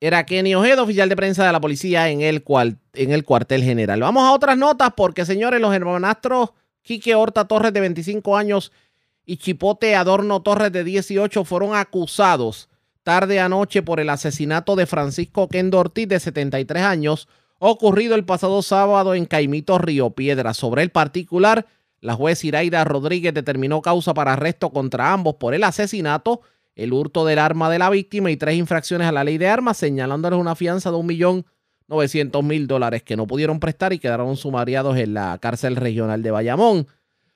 Era 0.00 0.24
Kenny 0.24 0.54
Ojeda, 0.54 0.82
oficial 0.82 1.08
de 1.10 1.16
prensa 1.16 1.46
de 1.46 1.52
la 1.52 1.60
policía 1.60 2.08
en 2.08 2.22
el, 2.22 2.42
cual, 2.42 2.78
en 2.94 3.12
el 3.12 3.24
cuartel 3.24 3.62
general. 3.62 4.00
Vamos 4.00 4.24
a 4.24 4.32
otras 4.32 4.56
notas 4.56 4.94
porque, 4.96 5.26
señores, 5.26 5.60
los 5.60 5.74
hermanastros 5.74 6.54
Quique 6.80 7.14
Horta 7.14 7.46
Torres 7.46 7.74
de 7.74 7.80
25 7.80 8.36
años 8.36 8.72
y 9.26 9.36
Chipote 9.36 9.94
Adorno 9.94 10.40
Torres 10.40 10.72
de 10.72 10.82
18 10.82 11.44
fueron 11.44 11.76
acusados 11.76 12.70
tarde 13.02 13.40
anoche 13.40 13.82
por 13.82 14.00
el 14.00 14.10
asesinato 14.10 14.76
de 14.76 14.86
Francisco 14.86 15.48
Kendo 15.48 15.78
Ortiz 15.78 16.08
de 16.08 16.20
73 16.20 16.82
años 16.82 17.28
ocurrido 17.58 18.14
el 18.14 18.24
pasado 18.24 18.62
sábado 18.62 19.14
en 19.14 19.24
Caimito 19.24 19.78
Río 19.78 20.10
Piedra. 20.10 20.54
Sobre 20.54 20.82
el 20.82 20.90
particular, 20.90 21.66
la 22.00 22.14
juez 22.14 22.44
Iraida 22.44 22.84
Rodríguez 22.84 23.34
determinó 23.34 23.82
causa 23.82 24.14
para 24.14 24.32
arresto 24.32 24.70
contra 24.70 25.12
ambos 25.12 25.36
por 25.36 25.54
el 25.54 25.64
asesinato 25.64 26.40
el 26.74 26.92
hurto 26.92 27.24
del 27.24 27.38
arma 27.38 27.70
de 27.70 27.78
la 27.78 27.90
víctima 27.90 28.30
y 28.30 28.36
tres 28.36 28.56
infracciones 28.56 29.06
a 29.06 29.12
la 29.12 29.24
ley 29.24 29.38
de 29.38 29.48
armas, 29.48 29.76
señalándoles 29.76 30.38
una 30.38 30.54
fianza 30.54 30.90
de 30.90 30.96
un 30.96 31.06
millón 31.06 31.46
novecientos 31.88 32.42
mil 32.42 32.66
dólares 32.66 33.02
que 33.02 33.16
no 33.16 33.26
pudieron 33.26 33.60
prestar 33.60 33.92
y 33.92 33.98
quedaron 33.98 34.36
sumariados 34.36 34.96
en 34.96 35.14
la 35.14 35.36
cárcel 35.38 35.76
regional 35.76 36.22
de 36.22 36.30
Bayamón. 36.30 36.86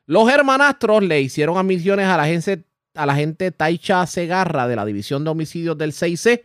Los 0.06 0.30
hermanastros 0.30 1.02
le 1.02 1.20
hicieron 1.20 1.58
admisiones 1.58 2.06
a 2.06 2.16
la 2.16 2.26
gente, 2.26 2.64
a 2.96 3.06
la 3.06 3.14
gente 3.14 3.50
Taicha 3.50 4.06
Segarra 4.06 4.68
de 4.68 4.76
la 4.76 4.84
División 4.84 5.24
de 5.24 5.30
Homicidios 5.30 5.78
del 5.78 5.92
6C, 5.92 6.42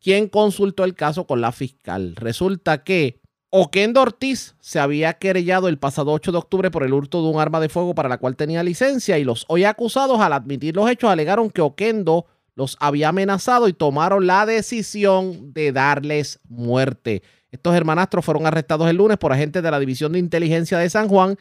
quien 0.00 0.28
consultó 0.28 0.84
el 0.84 0.94
caso 0.94 1.26
con 1.26 1.40
la 1.40 1.52
fiscal. 1.52 2.16
Resulta 2.16 2.82
que 2.84 3.20
Oquendo 3.54 4.00
Ortiz 4.00 4.54
se 4.60 4.78
había 4.78 5.12
querellado 5.14 5.68
el 5.68 5.78
pasado 5.78 6.12
8 6.12 6.32
de 6.32 6.38
octubre 6.38 6.70
por 6.70 6.84
el 6.84 6.94
hurto 6.94 7.22
de 7.22 7.28
un 7.28 7.38
arma 7.38 7.60
de 7.60 7.68
fuego 7.68 7.94
para 7.94 8.08
la 8.08 8.16
cual 8.16 8.34
tenía 8.34 8.62
licencia 8.62 9.18
y 9.18 9.24
los 9.24 9.44
hoy 9.48 9.64
acusados 9.64 10.20
al 10.20 10.32
admitir 10.32 10.74
los 10.74 10.90
hechos 10.90 11.10
alegaron 11.10 11.50
que 11.50 11.60
Oquendo 11.60 12.26
los 12.54 12.78
había 12.80 13.10
amenazado 13.10 13.68
y 13.68 13.74
tomaron 13.74 14.26
la 14.26 14.46
decisión 14.46 15.52
de 15.52 15.72
darles 15.72 16.40
muerte. 16.48 17.22
Estos 17.50 17.74
hermanastros 17.74 18.24
fueron 18.24 18.46
arrestados 18.46 18.88
el 18.88 18.96
lunes 18.96 19.18
por 19.18 19.32
agentes 19.32 19.62
de 19.62 19.70
la 19.70 19.78
División 19.78 20.12
de 20.12 20.18
Inteligencia 20.18 20.78
de 20.78 20.88
San 20.88 21.08
Juan 21.08 21.36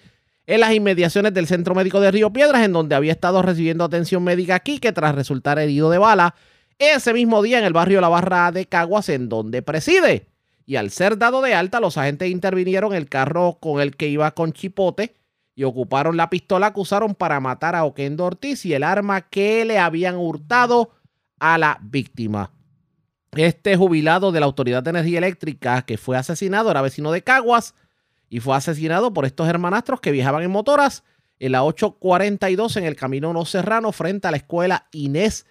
en 0.51 0.59
las 0.59 0.73
inmediaciones 0.73 1.33
del 1.33 1.47
Centro 1.47 1.73
Médico 1.73 2.01
de 2.01 2.11
Río 2.11 2.33
Piedras, 2.33 2.65
en 2.65 2.73
donde 2.73 2.93
había 2.93 3.13
estado 3.13 3.41
recibiendo 3.41 3.85
atención 3.85 4.21
médica 4.21 4.55
aquí, 4.55 4.79
que 4.79 4.91
tras 4.91 5.15
resultar 5.15 5.57
herido 5.59 5.89
de 5.89 5.97
bala 5.97 6.35
ese 6.77 7.13
mismo 7.13 7.41
día 7.41 7.59
en 7.59 7.63
el 7.63 7.71
barrio 7.71 8.01
La 8.01 8.09
Barra 8.09 8.51
de 8.51 8.65
Caguas, 8.65 9.07
en 9.07 9.29
donde 9.29 9.61
preside 9.61 10.27
y 10.65 10.75
al 10.75 10.89
ser 10.89 11.17
dado 11.17 11.41
de 11.41 11.53
alta, 11.53 11.79
los 11.79 11.97
agentes 11.97 12.29
intervinieron 12.29 12.93
el 12.93 13.07
carro 13.07 13.59
con 13.61 13.81
el 13.81 13.95
que 13.95 14.09
iba 14.09 14.29
con 14.31 14.51
Chipote 14.51 15.15
y 15.55 15.63
ocuparon 15.63 16.17
la 16.17 16.29
pistola 16.29 16.67
acusaron 16.67 17.15
para 17.15 17.39
matar 17.39 17.75
a 17.75 17.85
Oquendo 17.85 18.25
Ortiz 18.25 18.65
y 18.65 18.73
el 18.73 18.83
arma 18.83 19.21
que 19.21 19.63
le 19.63 19.79
habían 19.79 20.17
hurtado 20.17 20.91
a 21.39 21.57
la 21.57 21.79
víctima. 21.81 22.51
Este 23.31 23.77
jubilado 23.77 24.31
de 24.31 24.41
la 24.41 24.45
Autoridad 24.45 24.83
de 24.83 24.89
Energía 24.89 25.19
Eléctrica 25.19 25.81
que 25.83 25.97
fue 25.97 26.17
asesinado 26.17 26.69
era 26.71 26.81
vecino 26.81 27.11
de 27.11 27.21
Caguas 27.21 27.73
y 28.31 28.39
fue 28.39 28.55
asesinado 28.55 29.13
por 29.13 29.25
estos 29.25 29.49
hermanastros 29.49 29.99
que 29.99 30.09
viajaban 30.09 30.41
en 30.41 30.51
motoras 30.51 31.03
en 31.37 31.51
la 31.51 31.65
842 31.65 32.77
en 32.77 32.85
el 32.85 32.95
Camino 32.95 33.33
No 33.33 33.43
Serrano 33.43 33.91
frente 33.91 34.29
a 34.29 34.31
la 34.31 34.37
escuela 34.37 34.87
Inés 34.93 35.45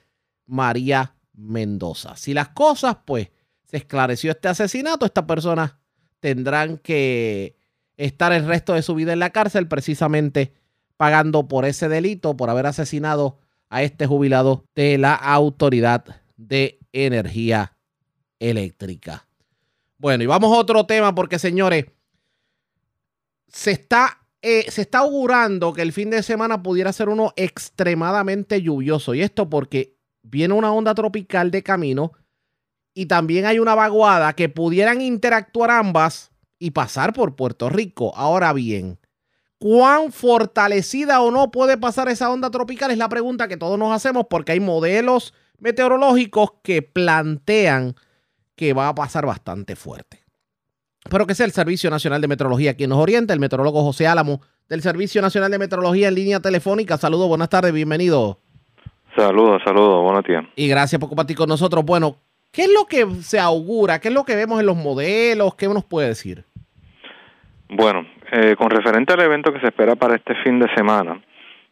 María 0.47 1.15
Mendoza. 1.35 2.17
Si 2.17 2.33
las 2.33 2.49
cosas, 2.49 2.97
pues, 3.05 3.29
se 3.67 3.77
esclareció 3.77 4.31
este 4.31 4.49
asesinato, 4.49 5.05
estas 5.05 5.25
personas 5.25 5.75
tendrán 6.21 6.79
que 6.79 7.55
estar 7.99 8.33
el 8.33 8.47
resto 8.47 8.73
de 8.73 8.81
su 8.81 8.95
vida 8.95 9.13
en 9.13 9.19
la 9.19 9.29
cárcel 9.29 9.69
precisamente 9.69 10.55
pagando 10.97 11.49
por 11.49 11.67
ese 11.67 11.91
delito, 11.91 12.35
por 12.35 12.49
haber 12.49 12.65
asesinado 12.65 13.41
a 13.69 13.83
este 13.83 14.07
jubilado 14.07 14.65
de 14.75 14.97
la 14.97 15.15
Autoridad 15.15 16.23
de 16.39 16.79
Energía 16.93 17.77
Eléctrica. 18.39 19.29
Bueno, 19.99 20.25
y 20.25 20.27
vamos 20.27 20.57
a 20.57 20.59
otro 20.59 20.87
tema 20.87 21.15
porque, 21.15 21.39
señores, 21.39 21.85
se 23.53 23.73
está, 23.73 24.19
eh, 24.43 24.71
se 24.71 24.83
está 24.83 24.99
augurando 24.99 25.73
que 25.73 25.83
el 25.83 25.93
fin 25.93 26.11
de 26.11 26.23
semana 26.23 26.63
pudiera 26.63 26.93
ser 26.93 27.09
uno 27.09 27.33
extremadamente 27.37 28.63
lluvioso. 28.63 29.15
Y 29.15 29.23
esto 29.23 29.51
porque 29.51 29.97
viene 30.23 30.55
una 30.55 30.73
onda 30.73 30.95
tropical 30.95 31.51
de 31.51 31.63
camino 31.63 32.13
y 32.95 33.07
también 33.07 33.47
hay 33.47 33.59
una 33.59 33.75
vaguada 33.75 34.33
que 34.35 34.49
pudieran 34.49 35.01
interactuar 35.01 35.71
ambas 35.71 36.33
y 36.59 36.73
pasar 36.73 37.13
por 37.13 37.37
Puerto 37.37 37.69
Rico. 37.69 38.13
Ahora 38.17 38.53
bien, 38.53 38.99
¿cuán 39.59 40.13
fortalecida 40.13 41.21
o 41.23 41.31
no 41.31 41.51
puede 41.51 41.79
pasar 41.79 42.09
esa 42.09 42.31
onda 42.31 42.51
tropical? 42.51 42.91
Es 42.91 42.99
la 42.99 43.09
pregunta 43.09 43.49
que 43.49 43.57
todos 43.57 43.79
nos 43.79 43.93
hacemos 43.93 44.27
porque 44.29 44.53
hay 44.53 44.61
modelos 44.61 45.35
meteorológicos 45.59 46.53
que 46.63 46.83
plantean 46.83 47.95
que 48.57 48.73
va 48.73 48.89
a 48.89 48.95
pasar 48.95 49.25
bastante 49.25 49.77
fuerte. 49.77 50.20
Espero 51.05 51.27
que 51.27 51.35
sea 51.35 51.47
el 51.47 51.53
Servicio 51.53 51.91
Nacional 51.91 52.21
de 52.21 52.29
Meteorología 52.29 52.75
quien 52.75 52.91
nos 52.91 52.99
orienta, 52.99 53.33
el 53.33 53.41
meteorólogo 53.41 53.83
José 53.83 54.07
Álamo 54.07 54.41
del 54.69 54.83
Servicio 54.83 55.23
Nacional 55.23 55.51
de 55.51 55.59
Meteorología 55.59 56.09
en 56.09 56.15
línea 56.15 56.41
telefónica. 56.41 56.97
Saludos, 56.97 57.29
buenas 57.29 57.49
tardes, 57.49 57.73
bienvenido. 57.73 58.39
Saludos, 59.17 59.63
saludos, 59.65 60.03
buenos 60.03 60.25
días. 60.25 60.45
Y 60.57 60.69
gracias 60.69 61.01
por 61.01 61.09
compartir 61.09 61.37
con 61.37 61.49
nosotros. 61.49 61.85
Bueno, 61.85 62.17
¿Qué 62.53 62.63
es 62.63 62.73
lo 62.73 62.87
que 62.87 63.07
se 63.23 63.39
augura? 63.39 64.01
¿Qué 64.01 64.09
es 64.09 64.15
lo 64.15 64.25
que 64.25 64.35
vemos 64.35 64.59
en 64.59 64.67
los 64.67 64.77
modelos? 64.77 65.55
¿Qué 65.55 65.69
nos 65.69 65.85
puede 65.85 66.09
decir? 66.09 66.45
Bueno, 67.69 68.05
eh, 68.33 68.57
con 68.57 68.71
referente 68.71 69.13
al 69.13 69.21
evento 69.21 69.53
que 69.53 69.61
se 69.61 69.69
espera 69.69 69.95
para 69.95 70.17
este 70.17 70.35
fin 70.43 70.59
de 70.59 70.67
semana, 70.75 71.23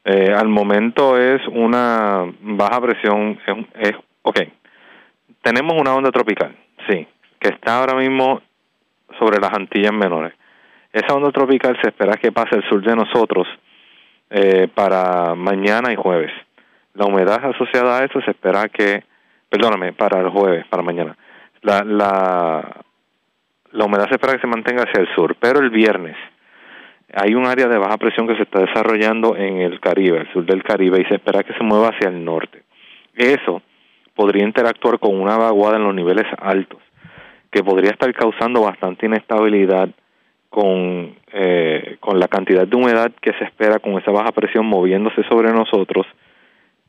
eh, 0.04 0.32
al 0.32 0.48
momento 0.48 1.18
es 1.18 1.40
una 1.48 2.32
baja 2.40 2.80
presión, 2.80 3.40
es, 3.80 3.92
ok, 4.22 4.40
tenemos 5.42 5.74
una 5.80 5.94
onda 5.94 6.12
tropical, 6.12 6.56
sí, 6.88 7.08
que 7.40 7.48
está 7.48 7.80
ahora 7.80 7.96
mismo 7.96 8.40
sobre 9.18 9.40
las 9.40 9.52
Antillas 9.52 9.92
Menores. 9.92 10.32
Esa 10.92 11.14
onda 11.14 11.30
tropical 11.30 11.78
se 11.82 11.88
espera 11.88 12.16
que 12.16 12.32
pase 12.32 12.56
al 12.56 12.68
sur 12.68 12.82
de 12.82 12.96
nosotros 12.96 13.46
eh, 14.30 14.68
para 14.74 15.34
mañana 15.34 15.92
y 15.92 15.96
jueves. 15.96 16.32
La 16.94 17.06
humedad 17.06 17.44
asociada 17.44 17.98
a 17.98 18.04
eso 18.04 18.20
se 18.22 18.30
espera 18.30 18.68
que 18.68 19.04
perdóname, 19.48 19.92
para 19.92 20.20
el 20.20 20.28
jueves, 20.28 20.66
para 20.66 20.82
mañana. 20.82 21.16
La, 21.62 21.82
la, 21.84 22.76
la 23.72 23.84
humedad 23.84 24.06
se 24.08 24.14
espera 24.14 24.34
que 24.34 24.40
se 24.40 24.46
mantenga 24.46 24.84
hacia 24.84 25.00
el 25.00 25.08
sur, 25.14 25.36
pero 25.40 25.60
el 25.60 25.70
viernes 25.70 26.16
hay 27.14 27.34
un 27.34 27.46
área 27.46 27.68
de 27.68 27.78
baja 27.78 27.96
presión 27.96 28.28
que 28.28 28.36
se 28.36 28.42
está 28.42 28.60
desarrollando 28.60 29.34
en 29.36 29.60
el 29.62 29.80
Caribe, 29.80 30.18
el 30.18 30.32
sur 30.32 30.44
del 30.44 30.62
Caribe, 30.62 31.00
y 31.00 31.04
se 31.06 31.14
espera 31.14 31.42
que 31.42 31.54
se 31.54 31.64
mueva 31.64 31.88
hacia 31.88 32.08
el 32.08 32.22
norte. 32.22 32.62
Eso 33.14 33.62
podría 34.14 34.44
interactuar 34.44 34.98
con 34.98 35.18
una 35.18 35.36
vaguada 35.36 35.76
en 35.76 35.84
los 35.84 35.94
niveles 35.94 36.26
altos, 36.38 36.80
que 37.50 37.62
podría 37.62 37.90
estar 37.90 38.12
causando 38.12 38.62
bastante 38.62 39.06
inestabilidad 39.06 39.88
con, 40.50 41.14
eh, 41.32 41.96
con 42.00 42.18
la 42.18 42.28
cantidad 42.28 42.66
de 42.66 42.76
humedad 42.76 43.12
que 43.20 43.32
se 43.34 43.44
espera 43.44 43.78
con 43.78 43.98
esa 43.98 44.10
baja 44.10 44.32
presión 44.32 44.66
moviéndose 44.66 45.22
sobre 45.24 45.52
nosotros 45.52 46.06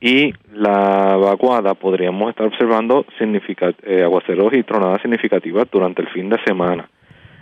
y 0.02 0.34
la 0.54 1.18
vaguada 1.18 1.74
podríamos 1.74 2.30
estar 2.30 2.48
observando 2.48 3.06
eh, 3.20 4.04
aguaceros 4.04 4.54
y 4.54 4.64
tronadas 4.64 5.02
significativas 5.02 5.68
durante 5.72 6.02
el 6.02 6.08
fin 6.10 6.30
de 6.30 6.38
semana. 6.46 6.90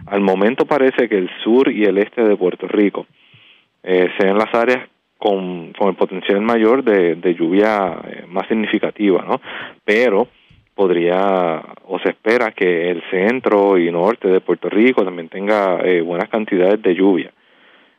Al 0.07 0.21
momento 0.21 0.65
parece 0.65 1.07
que 1.07 1.17
el 1.17 1.29
sur 1.43 1.71
y 1.71 1.83
el 1.83 1.97
este 1.97 2.23
de 2.23 2.35
Puerto 2.35 2.67
Rico 2.67 3.05
eh, 3.83 4.09
sean 4.17 4.37
las 4.37 4.53
áreas 4.53 4.87
con, 5.17 5.73
con 5.73 5.89
el 5.89 5.95
potencial 5.95 6.41
mayor 6.41 6.83
de, 6.83 7.15
de 7.15 7.35
lluvia 7.35 7.99
eh, 8.03 8.25
más 8.27 8.47
significativa, 8.47 9.23
¿no? 9.27 9.39
Pero 9.83 10.27
podría 10.77 11.61
o 11.87 11.99
se 11.99 12.09
espera 12.09 12.51
que 12.51 12.91
el 12.91 13.03
centro 13.09 13.77
y 13.77 13.91
norte 13.91 14.29
de 14.29 14.39
Puerto 14.39 14.69
Rico 14.69 15.03
también 15.03 15.27
tenga 15.27 15.79
eh, 15.81 16.01
buenas 16.01 16.29
cantidades 16.29 16.81
de 16.81 16.95
lluvia. 16.95 17.31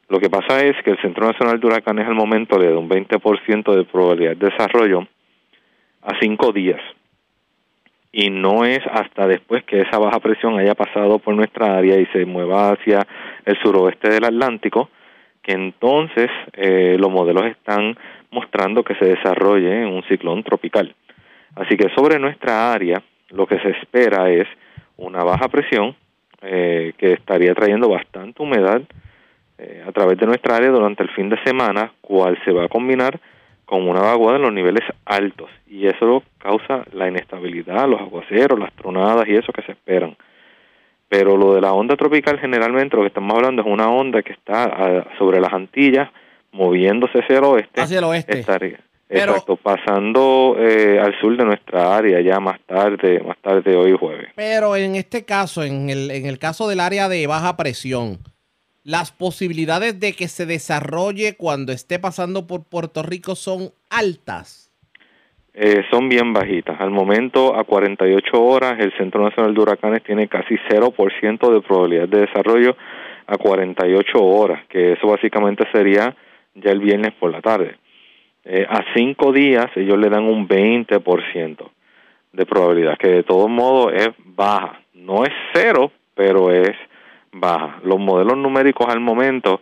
Lo 0.09 0.21
que 0.21 0.31
pasa 0.31 0.65
es 0.65 0.75
que 0.83 0.93
el 0.93 1.01
Centro 1.03 1.27
Nacional 1.27 1.61
de 1.61 1.67
Huracanes 1.67 2.07
al 2.07 2.15
momento 2.15 2.57
le 2.59 2.71
da 2.71 2.79
un 2.79 2.89
20% 2.89 3.75
de 3.75 3.85
probabilidad 3.85 4.37
de 4.37 4.49
desarrollo 4.49 5.07
a 6.03 6.19
cinco 6.21 6.53
días. 6.53 6.81
Y 8.11 8.31
no 8.31 8.65
es 8.65 8.81
hasta 8.91 9.27
después 9.27 9.65
que 9.65 9.81
esa 9.81 9.99
baja 9.99 10.21
presión 10.21 10.59
haya 10.59 10.75
pasado 10.75 11.19
por 11.19 11.35
nuestra 11.35 11.77
área 11.77 11.99
y 12.01 12.07
se 12.07 12.25
mueva 12.25 12.73
hacia 12.73 13.07
el 13.45 13.59
suroeste 13.61 14.09
del 14.09 14.25
Atlántico, 14.25 14.89
que 15.43 15.53
entonces 15.53 16.31
eh, 16.55 16.97
los 16.99 17.11
modelos 17.11 17.45
están 17.45 17.99
mostrando 18.31 18.83
que 18.83 18.95
se 18.95 19.05
desarrolle 19.05 19.85
un 19.85 20.03
ciclón 20.05 20.43
tropical. 20.43 20.95
Así 21.59 21.77
que 21.77 21.89
sobre 21.95 22.19
nuestra 22.19 22.73
área 22.73 23.03
lo 23.31 23.47
que 23.47 23.59
se 23.59 23.71
espera 23.71 24.31
es 24.31 24.47
una 24.97 25.25
baja 25.25 25.49
presión 25.49 25.97
eh, 26.41 26.93
que 26.97 27.15
estaría 27.15 27.55
trayendo 27.55 27.89
bastante 27.89 28.43
humedad 28.43 28.83
eh, 29.59 29.83
a 29.87 29.91
través 29.91 30.19
de 30.19 30.27
nuestra 30.27 30.57
área 30.57 30.71
durante 30.71 31.03
el 31.03 31.11
fin 31.11 31.29
de 31.29 31.43
semana, 31.43 31.93
cual 32.01 32.39
se 32.45 32.53
va 32.53 32.65
a 32.65 32.69
combinar 32.69 33.19
con 33.65 33.89
una 33.89 34.01
vaguada 34.01 34.37
en 34.37 34.43
los 34.43 34.53
niveles 34.53 34.85
altos 35.05 35.51
y 35.67 35.87
eso 35.87 36.23
causa 36.39 36.85
la 36.93 37.09
inestabilidad, 37.09 37.89
los 37.89 38.01
aguaceros, 38.01 38.59
las 38.59 38.73
tronadas 38.75 39.27
y 39.27 39.35
eso 39.35 39.53
que 39.53 39.63
se 39.63 39.73
esperan. 39.73 40.17
Pero 41.09 41.37
lo 41.37 41.55
de 41.55 41.61
la 41.61 41.73
onda 41.73 41.97
tropical 41.97 42.39
generalmente 42.39 42.97
lo 42.97 43.03
que 43.03 43.09
estamos 43.09 43.37
hablando 43.37 43.63
es 43.63 43.69
una 43.69 43.91
onda 43.91 44.23
que 44.23 44.33
está 44.33 44.65
ah, 44.65 45.07
sobre 45.19 45.41
las 45.41 45.53
Antillas 45.53 46.09
moviéndose 46.53 47.19
hacia 47.19 47.39
el 47.39 47.45
oeste. 47.45 47.81
Hacia 47.81 47.99
el 47.99 48.05
oeste. 48.05 48.45
Exacto, 49.09 49.57
pasando 49.57 50.57
eh, 50.59 51.01
al 51.01 51.19
sur 51.19 51.37
de 51.37 51.45
nuestra 51.45 51.97
área 51.97 52.21
ya 52.21 52.41
más 52.41 52.61
tarde, 52.67 53.21
más 53.21 53.39
tarde 53.39 53.75
hoy 53.75 53.97
jueves. 53.99 54.31
Pero 54.37 54.77
en 54.77 54.97
este 54.97 55.25
caso, 55.25 55.63
en 55.63 55.89
el, 55.89 56.11
en 56.11 56.27
el 56.27 56.39
caso 56.39 56.69
del 56.69 56.81
área 56.81 57.09
de 57.09 57.27
baja 57.27 57.57
presión, 57.57 58.19
las 58.85 59.11
posibilidades 59.13 59.99
de 59.99 60.13
que 60.13 60.29
se 60.29 60.47
desarrolle 60.47 61.37
cuando 61.37 61.73
esté 61.73 61.99
pasando 61.99 62.47
por 62.47 62.65
Puerto 62.65 63.03
Rico 63.03 63.35
son 63.35 63.71
altas. 63.91 64.69
Eh, 65.55 65.83
son 65.91 66.09
bien 66.09 66.33
bajitas. 66.33 66.81
Al 66.81 66.91
momento, 66.91 67.57
a 67.57 67.65
48 67.65 68.41
horas, 68.41 68.79
el 68.79 68.93
Centro 68.97 69.25
Nacional 69.25 69.55
de 69.55 69.61
Huracanes 69.61 70.05
tiene 70.05 70.29
casi 70.29 70.55
0% 70.71 71.53
de 71.53 71.61
probabilidad 71.63 72.09
de 72.09 72.21
desarrollo 72.21 72.77
a 73.27 73.37
48 73.37 74.19
horas, 74.25 74.65
que 74.69 74.93
eso 74.93 75.09
básicamente 75.09 75.65
sería 75.73 76.15
ya 76.55 76.71
el 76.71 76.79
viernes 76.79 77.13
por 77.19 77.33
la 77.33 77.43
tarde. 77.43 77.77
Eh, 78.51 78.67
a 78.67 78.83
cinco 78.95 79.31
días 79.31 79.67
ellos 79.77 79.99
le 79.99 80.09
dan 80.09 80.25
un 80.25 80.49
20% 80.49 81.71
de 82.33 82.47
probabilidad, 82.47 82.97
que 82.97 83.09
de 83.09 83.23
todos 83.23 83.51
modos 83.51 83.93
es 83.93 84.09
baja. 84.25 84.81
No 84.95 85.25
es 85.25 85.33
cero, 85.53 85.93
pero 86.15 86.51
es 86.51 86.75
baja. 87.31 87.79
Los 87.85 87.99
modelos 87.99 88.39
numéricos 88.39 88.87
al 88.89 89.01
momento 89.01 89.61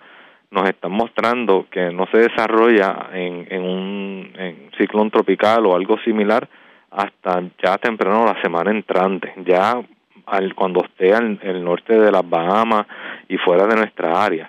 nos 0.53 0.69
están 0.69 0.93
mostrando 0.93 1.67
que 1.69 1.91
no 1.91 2.07
se 2.13 2.19
desarrolla 2.19 3.09
en, 3.13 3.49
en 3.51 3.63
un 3.63 4.33
ciclón 4.79 5.11
tropical 5.11 5.67
o 5.67 5.75
algo 5.75 5.99
similar 6.05 6.49
hasta 6.93 7.43
ya 7.61 7.79
temprano 7.79 8.25
la 8.25 8.41
semana 8.41 8.71
entrante, 8.71 9.35
ya 9.45 9.83
al, 10.27 10.55
cuando 10.55 10.85
esté 10.85 11.15
en 11.15 11.41
el 11.43 11.65
norte 11.65 11.99
de 11.99 12.13
las 12.13 12.29
Bahamas 12.29 12.87
y 13.29 13.37
fuera 13.37 13.67
de 13.67 13.75
nuestra 13.75 14.25
área. 14.25 14.49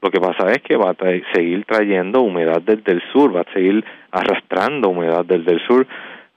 Lo 0.00 0.10
que 0.10 0.20
pasa 0.20 0.50
es 0.52 0.62
que 0.62 0.76
va 0.76 0.90
a 0.90 0.96
seguir 1.32 1.64
trayendo 1.64 2.22
humedad 2.22 2.62
desde 2.62 2.92
el 2.92 3.02
sur, 3.12 3.34
va 3.34 3.40
a 3.40 3.52
seguir 3.52 3.84
arrastrando 4.10 4.88
humedad 4.90 5.24
desde 5.24 5.52
el 5.52 5.60
sur 5.66 5.86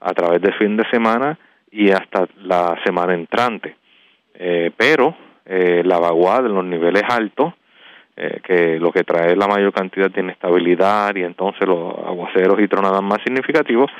a 0.00 0.12
través 0.12 0.40
del 0.42 0.54
fin 0.54 0.76
de 0.76 0.84
semana 0.90 1.38
y 1.70 1.90
hasta 1.90 2.26
la 2.42 2.76
semana 2.84 3.14
entrante. 3.14 3.76
Eh, 4.34 4.72
pero 4.76 5.14
eh, 5.44 5.82
la 5.84 5.98
vaguada 5.98 6.48
en 6.48 6.54
los 6.54 6.64
niveles 6.64 7.04
altos, 7.08 7.54
eh, 8.16 8.40
que 8.44 8.78
lo 8.78 8.92
que 8.92 9.04
trae 9.04 9.34
la 9.36 9.46
mayor 9.46 9.72
cantidad 9.72 10.10
de 10.10 10.20
inestabilidad 10.20 11.14
y 11.16 11.22
entonces 11.22 11.66
los 11.66 11.94
aguaceros 11.98 12.60
y 12.60 12.68
tronadas 12.68 13.02
más 13.02 13.18
significativos, 13.24 13.90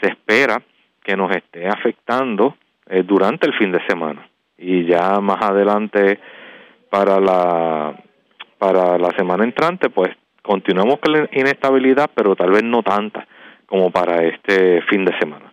se 0.00 0.10
espera 0.10 0.60
que 1.02 1.16
nos 1.16 1.34
esté 1.34 1.66
afectando 1.66 2.56
eh, 2.88 3.02
durante 3.02 3.46
el 3.46 3.54
fin 3.54 3.72
de 3.72 3.84
semana 3.86 4.28
y 4.56 4.84
ya 4.84 5.20
más 5.20 5.42
adelante 5.42 6.18
para 6.90 7.18
la 7.20 7.94
para 8.58 8.98
la 8.98 9.10
semana 9.16 9.44
entrante 9.44 9.90
pues 9.90 10.10
continuamos 10.42 10.98
con 10.98 11.12
la 11.12 11.28
inestabilidad 11.32 12.10
pero 12.14 12.36
tal 12.36 12.50
vez 12.50 12.62
no 12.64 12.82
tanta 12.82 13.26
como 13.66 13.90
para 13.90 14.24
este 14.24 14.82
fin 14.82 15.04
de 15.04 15.18
semana 15.18 15.52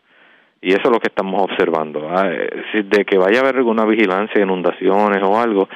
y 0.65 0.69
eso 0.69 0.82
es 0.86 0.90
lo 0.90 0.99
que 0.99 1.10
estamos 1.10 1.44
observando. 1.44 2.10
Eh, 2.26 2.84
de 2.86 3.06
que 3.06 3.19
vaya 3.19 3.38
a 3.38 3.41
haber 3.44 3.57
alguna 3.57 3.86
vigilancia, 3.86 4.41
inundaciones 4.41 5.22
o 5.22 5.40
algo, 5.40 5.69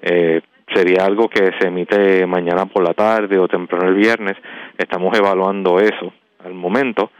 eh, 0.00 0.40
sería 0.72 1.04
algo 1.04 1.28
que 1.28 1.50
se 1.58 1.66
emite 1.66 2.24
mañana 2.26 2.66
por 2.66 2.84
la 2.84 2.94
tarde 2.94 3.40
o 3.40 3.48
temprano 3.48 3.88
el 3.88 3.96
viernes. 3.96 4.36
Estamos 4.78 5.18
evaluando 5.18 5.80
eso 5.80 6.12
al 6.44 6.54
momento, 6.54 7.10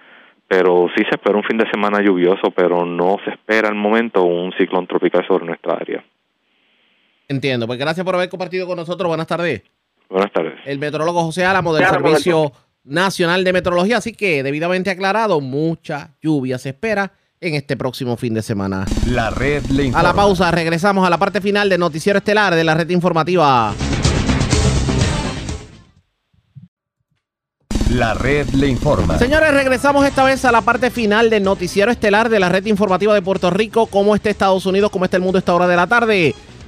pero 0.47 0.87
sí 0.97 1.03
se 1.03 1.17
espera 1.17 1.37
un 1.37 1.43
fin 1.43 1.59
de 1.59 1.69
semana 1.69 2.01
lluvioso, 2.01 2.53
pero 2.55 2.85
no 2.85 3.17
se 3.25 3.31
espera 3.31 3.71
al 3.71 3.75
momento 3.75 4.23
un 4.23 4.53
ciclón 4.53 4.87
tropical 4.87 5.27
sobre 5.27 5.47
nuestra 5.47 5.75
área. 5.75 6.05
Entiendo, 7.29 7.67
pues 7.67 7.79
gracias 7.79 8.05
por 8.05 8.15
haber 8.15 8.29
compartido 8.29 8.67
con 8.67 8.77
nosotros. 8.77 9.09
Buenas 9.09 9.27
tardes. 9.27 9.63
Buenas 10.09 10.33
tardes. 10.33 10.55
El 10.65 10.79
metrólogo 10.79 11.23
José 11.25 11.45
Álamo 11.45 11.75
del 11.75 11.87
Servicio 11.89 12.53
Nacional 12.85 13.43
de 13.43 13.53
Meteorología. 13.53 13.97
Así 13.97 14.13
que, 14.13 14.43
debidamente 14.43 14.91
aclarado, 14.91 15.41
mucha 15.41 16.15
lluvia 16.23 16.59
se 16.59 16.69
espera 16.71 17.13
en 17.41 17.55
este 17.55 17.77
próximo 17.77 18.17
fin 18.17 18.33
de 18.35 18.43
semana. 18.43 18.87
La 19.07 19.31
red 19.31 19.65
le 19.67 19.85
informa. 19.85 20.09
A 20.09 20.13
la 20.13 20.15
pausa, 20.15 20.51
regresamos 20.53 21.07
a 21.07 21.11
la 21.11 21.19
parte 21.19 21.41
final 21.41 21.69
del 21.69 21.81
Noticiero 21.81 22.19
Estelar 22.19 22.55
de 22.55 22.65
la 22.65 22.75
red 22.75 22.89
informativa. 22.91 23.75
La 27.91 28.15
red 28.15 28.49
le 28.51 28.69
informa. 28.69 29.19
Señores, 29.19 29.53
regresamos 29.53 30.05
esta 30.07 30.25
vez 30.25 30.45
a 30.45 30.53
la 30.53 30.61
parte 30.61 30.91
final 30.91 31.31
del 31.31 31.43
Noticiero 31.43 31.91
Estelar 31.91 32.29
de 32.29 32.39
la 32.39 32.49
red 32.49 32.67
informativa 32.67 33.15
de 33.15 33.23
Puerto 33.23 33.51
Rico. 33.51 33.87
¿Cómo 33.87 34.15
está 34.15 34.31
Estados 34.31 34.67
Unidos? 34.67 34.91
¿Cómo 34.91 35.05
está 35.05 35.17
el 35.17 35.23
mundo 35.23 35.39
a 35.39 35.41
esta 35.41 35.55
hora 35.55 35.67
de 35.67 35.77
la 35.77 35.87
tarde? 35.87 36.35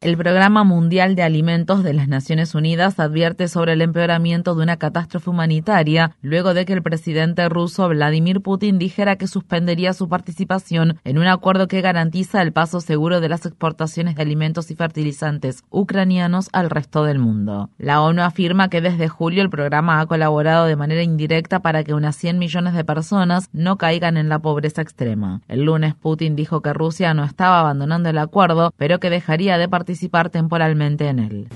El 0.00 0.16
Programa 0.16 0.62
Mundial 0.62 1.16
de 1.16 1.24
Alimentos 1.24 1.82
de 1.82 1.92
las 1.92 2.06
Naciones 2.06 2.54
Unidas 2.54 3.00
advierte 3.00 3.48
sobre 3.48 3.72
el 3.72 3.82
empeoramiento 3.82 4.54
de 4.54 4.62
una 4.62 4.76
catástrofe 4.76 5.28
humanitaria 5.28 6.12
luego 6.22 6.54
de 6.54 6.64
que 6.66 6.72
el 6.72 6.84
presidente 6.84 7.48
ruso 7.48 7.88
Vladimir 7.88 8.40
Putin 8.40 8.78
dijera 8.78 9.16
que 9.16 9.26
suspendería 9.26 9.92
su 9.94 10.08
participación 10.08 11.00
en 11.02 11.18
un 11.18 11.26
acuerdo 11.26 11.66
que 11.66 11.80
garantiza 11.80 12.42
el 12.42 12.52
paso 12.52 12.80
seguro 12.80 13.20
de 13.20 13.28
las 13.28 13.44
exportaciones 13.44 14.14
de 14.14 14.22
alimentos 14.22 14.70
y 14.70 14.76
fertilizantes 14.76 15.64
ucranianos 15.68 16.48
al 16.52 16.70
resto 16.70 17.02
del 17.02 17.18
mundo. 17.18 17.70
La 17.76 18.00
ONU 18.00 18.22
afirma 18.22 18.70
que 18.70 18.80
desde 18.80 19.08
julio 19.08 19.42
el 19.42 19.50
programa 19.50 19.98
ha 19.98 20.06
colaborado 20.06 20.66
de 20.66 20.76
manera 20.76 21.02
indirecta 21.02 21.58
para 21.58 21.82
que 21.82 21.94
unas 21.94 22.14
100 22.14 22.38
millones 22.38 22.74
de 22.74 22.84
personas 22.84 23.48
no 23.52 23.78
caigan 23.78 24.16
en 24.16 24.28
la 24.28 24.38
pobreza 24.38 24.80
extrema. 24.80 25.40
El 25.48 25.64
lunes 25.64 25.96
Putin 25.96 26.36
dijo 26.36 26.62
que 26.62 26.72
Rusia 26.72 27.14
no 27.14 27.24
estaba 27.24 27.58
abandonando 27.58 28.08
el 28.10 28.18
acuerdo, 28.18 28.72
pero 28.76 29.00
que 29.00 29.10
dejaría 29.10 29.58
de 29.58 29.68
participar 29.68 29.87
participar 29.88 30.28
temporalmente 30.28 31.08
en 31.08 31.18
él. 31.18 31.46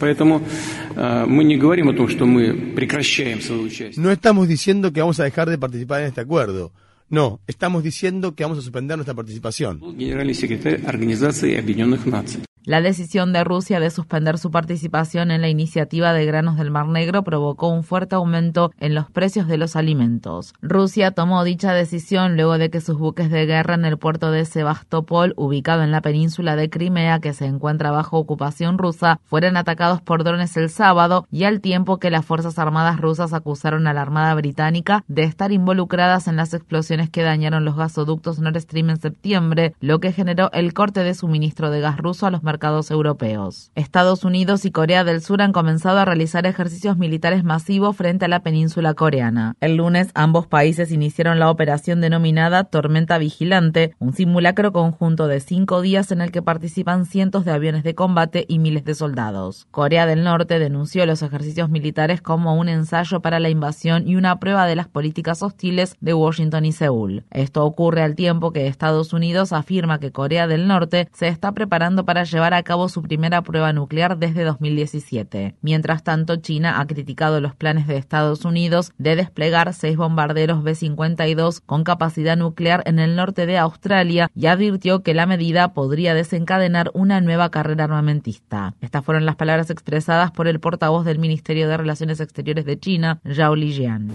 No 3.98 4.10
estamos 4.10 4.48
diciendo 4.48 4.90
que 4.90 5.00
vamos 5.00 5.20
a 5.20 5.24
dejar 5.24 5.50
de 5.50 5.58
participar 5.58 6.00
en 6.00 6.06
este 6.06 6.22
acuerdo. 6.22 6.72
No, 7.10 7.40
estamos 7.46 7.82
diciendo 7.82 8.34
que 8.34 8.42
vamos 8.42 8.58
a 8.58 8.62
suspender 8.62 8.96
nuestra 8.96 9.14
participación. 9.14 9.80
La 12.64 12.80
decisión 12.80 13.32
de 13.32 13.42
Rusia 13.42 13.80
de 13.80 13.90
suspender 13.90 14.38
su 14.38 14.52
participación 14.52 15.32
en 15.32 15.40
la 15.40 15.48
iniciativa 15.48 16.12
de 16.12 16.24
granos 16.24 16.56
del 16.56 16.70
Mar 16.70 16.86
Negro 16.86 17.24
provocó 17.24 17.66
un 17.66 17.82
fuerte 17.82 18.14
aumento 18.14 18.70
en 18.78 18.94
los 18.94 19.10
precios 19.10 19.48
de 19.48 19.56
los 19.56 19.74
alimentos. 19.74 20.54
Rusia 20.62 21.10
tomó 21.10 21.42
dicha 21.42 21.74
decisión 21.74 22.36
luego 22.36 22.58
de 22.58 22.70
que 22.70 22.80
sus 22.80 22.98
buques 22.98 23.32
de 23.32 23.46
guerra 23.46 23.74
en 23.74 23.84
el 23.84 23.98
puerto 23.98 24.30
de 24.30 24.44
Sebastopol, 24.44 25.34
ubicado 25.36 25.82
en 25.82 25.90
la 25.90 26.02
península 26.02 26.54
de 26.54 26.70
Crimea, 26.70 27.18
que 27.18 27.32
se 27.32 27.46
encuentra 27.46 27.90
bajo 27.90 28.16
ocupación 28.16 28.78
rusa, 28.78 29.18
fueran 29.24 29.56
atacados 29.56 30.00
por 30.00 30.22
drones 30.22 30.56
el 30.56 30.70
sábado 30.70 31.26
y 31.32 31.42
al 31.42 31.60
tiempo 31.60 31.98
que 31.98 32.10
las 32.10 32.24
Fuerzas 32.24 32.60
Armadas 32.60 33.00
rusas 33.00 33.32
acusaron 33.32 33.88
a 33.88 33.92
la 33.92 34.02
Armada 34.02 34.36
británica 34.36 35.02
de 35.08 35.24
estar 35.24 35.50
involucradas 35.50 36.28
en 36.28 36.36
las 36.36 36.54
explosiones 36.54 37.10
que 37.10 37.24
dañaron 37.24 37.64
los 37.64 37.74
gasoductos 37.74 38.38
Nord 38.38 38.60
Stream 38.60 38.90
en 38.90 39.00
septiembre, 39.00 39.74
lo 39.80 39.98
que 39.98 40.12
generó 40.12 40.48
el 40.52 40.72
corte 40.74 41.02
de 41.02 41.14
suministro 41.14 41.72
de 41.72 41.80
gas 41.80 41.96
ruso 41.96 42.26
a 42.26 42.30
los 42.30 42.44
mercados 42.52 42.90
europeos. 42.90 43.70
Estados 43.74 44.24
Unidos 44.24 44.66
y 44.66 44.70
Corea 44.70 45.04
del 45.04 45.22
Sur 45.22 45.40
han 45.40 45.52
comenzado 45.52 45.98
a 45.98 46.04
realizar 46.04 46.44
ejercicios 46.44 46.98
militares 46.98 47.44
masivos 47.44 47.96
frente 47.96 48.26
a 48.26 48.28
la 48.28 48.40
península 48.40 48.92
coreana. 48.92 49.54
El 49.60 49.76
lunes 49.76 50.10
ambos 50.12 50.46
países 50.46 50.92
iniciaron 50.92 51.38
la 51.38 51.48
operación 51.48 52.02
denominada 52.02 52.64
Tormenta 52.64 53.16
Vigilante, 53.16 53.94
un 54.00 54.12
simulacro 54.12 54.70
conjunto 54.70 55.28
de 55.28 55.40
cinco 55.40 55.80
días 55.80 56.12
en 56.12 56.20
el 56.20 56.30
que 56.30 56.42
participan 56.42 57.06
cientos 57.06 57.46
de 57.46 57.52
aviones 57.52 57.84
de 57.84 57.94
combate 57.94 58.44
y 58.46 58.58
miles 58.58 58.84
de 58.84 58.94
soldados. 58.94 59.66
Corea 59.70 60.04
del 60.04 60.22
Norte 60.22 60.58
denunció 60.58 61.06
los 61.06 61.22
ejercicios 61.22 61.70
militares 61.70 62.20
como 62.20 62.54
un 62.56 62.68
ensayo 62.68 63.20
para 63.20 63.40
la 63.40 63.48
invasión 63.48 64.06
y 64.06 64.16
una 64.16 64.38
prueba 64.38 64.66
de 64.66 64.76
las 64.76 64.88
políticas 64.88 65.42
hostiles 65.42 65.96
de 66.02 66.12
Washington 66.12 66.66
y 66.66 66.72
Seúl. 66.72 67.24
Esto 67.30 67.64
ocurre 67.64 68.02
al 68.02 68.14
tiempo 68.14 68.52
que 68.52 68.66
Estados 68.66 69.14
Unidos 69.14 69.54
afirma 69.54 70.00
que 70.00 70.12
Corea 70.12 70.46
del 70.46 70.68
Norte 70.68 71.08
se 71.14 71.28
está 71.28 71.52
preparando 71.52 72.04
para 72.04 72.24
llevar 72.24 72.41
a 72.42 72.62
cabo 72.64 72.88
su 72.88 73.02
primera 73.02 73.42
prueba 73.42 73.72
nuclear 73.72 74.18
desde 74.18 74.42
2017. 74.44 75.54
Mientras 75.62 76.02
tanto, 76.02 76.36
China 76.36 76.80
ha 76.80 76.86
criticado 76.86 77.40
los 77.40 77.54
planes 77.54 77.86
de 77.86 77.96
Estados 77.96 78.44
Unidos 78.44 78.92
de 78.98 79.14
desplegar 79.14 79.72
seis 79.74 79.96
bombarderos 79.96 80.64
B-52 80.64 81.62
con 81.64 81.84
capacidad 81.84 82.36
nuclear 82.36 82.82
en 82.84 82.98
el 82.98 83.14
norte 83.14 83.46
de 83.46 83.58
Australia 83.58 84.28
y 84.34 84.46
advirtió 84.46 85.02
que 85.02 85.14
la 85.14 85.26
medida 85.26 85.72
podría 85.72 86.14
desencadenar 86.14 86.90
una 86.94 87.20
nueva 87.20 87.50
carrera 87.50 87.84
armamentista. 87.84 88.74
Estas 88.80 89.04
fueron 89.04 89.24
las 89.24 89.36
palabras 89.36 89.70
expresadas 89.70 90.32
por 90.32 90.48
el 90.48 90.58
portavoz 90.58 91.04
del 91.04 91.20
Ministerio 91.20 91.68
de 91.68 91.76
Relaciones 91.76 92.20
Exteriores 92.20 92.64
de 92.64 92.78
China, 92.78 93.20
Zhao 93.24 93.54
Lijian. 93.54 94.10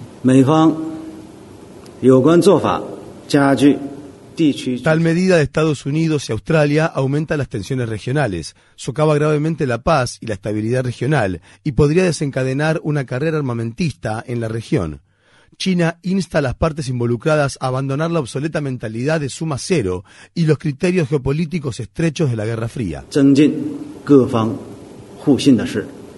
Tal 4.83 4.99
medida 4.99 5.37
de 5.37 5.43
Estados 5.43 5.85
Unidos 5.85 6.29
y 6.29 6.31
Australia 6.31 6.85
aumenta 6.85 7.37
las 7.37 7.49
tensiones 7.49 7.89
regionales, 7.89 8.55
socava 8.75 9.15
gravemente 9.15 9.65
la 9.65 9.81
paz 9.81 10.19
y 10.21 10.27
la 10.27 10.35
estabilidad 10.35 10.83
regional 10.83 11.41
y 11.63 11.71
podría 11.71 12.03
desencadenar 12.03 12.79
una 12.83 13.05
carrera 13.05 13.37
armamentista 13.37 14.23
en 14.27 14.39
la 14.39 14.47
región. 14.47 15.01
China 15.57 15.97
insta 16.03 16.37
a 16.37 16.41
las 16.41 16.53
partes 16.53 16.87
involucradas 16.87 17.57
a 17.61 17.67
abandonar 17.67 18.11
la 18.11 18.19
obsoleta 18.19 18.61
mentalidad 18.61 19.19
de 19.19 19.29
suma 19.29 19.57
cero 19.57 20.03
y 20.35 20.45
los 20.45 20.59
criterios 20.59 21.09
geopolíticos 21.09 21.79
estrechos 21.79 22.29
de 22.29 22.35
la 22.35 22.45
Guerra 22.45 22.67
Fría. 22.67 23.05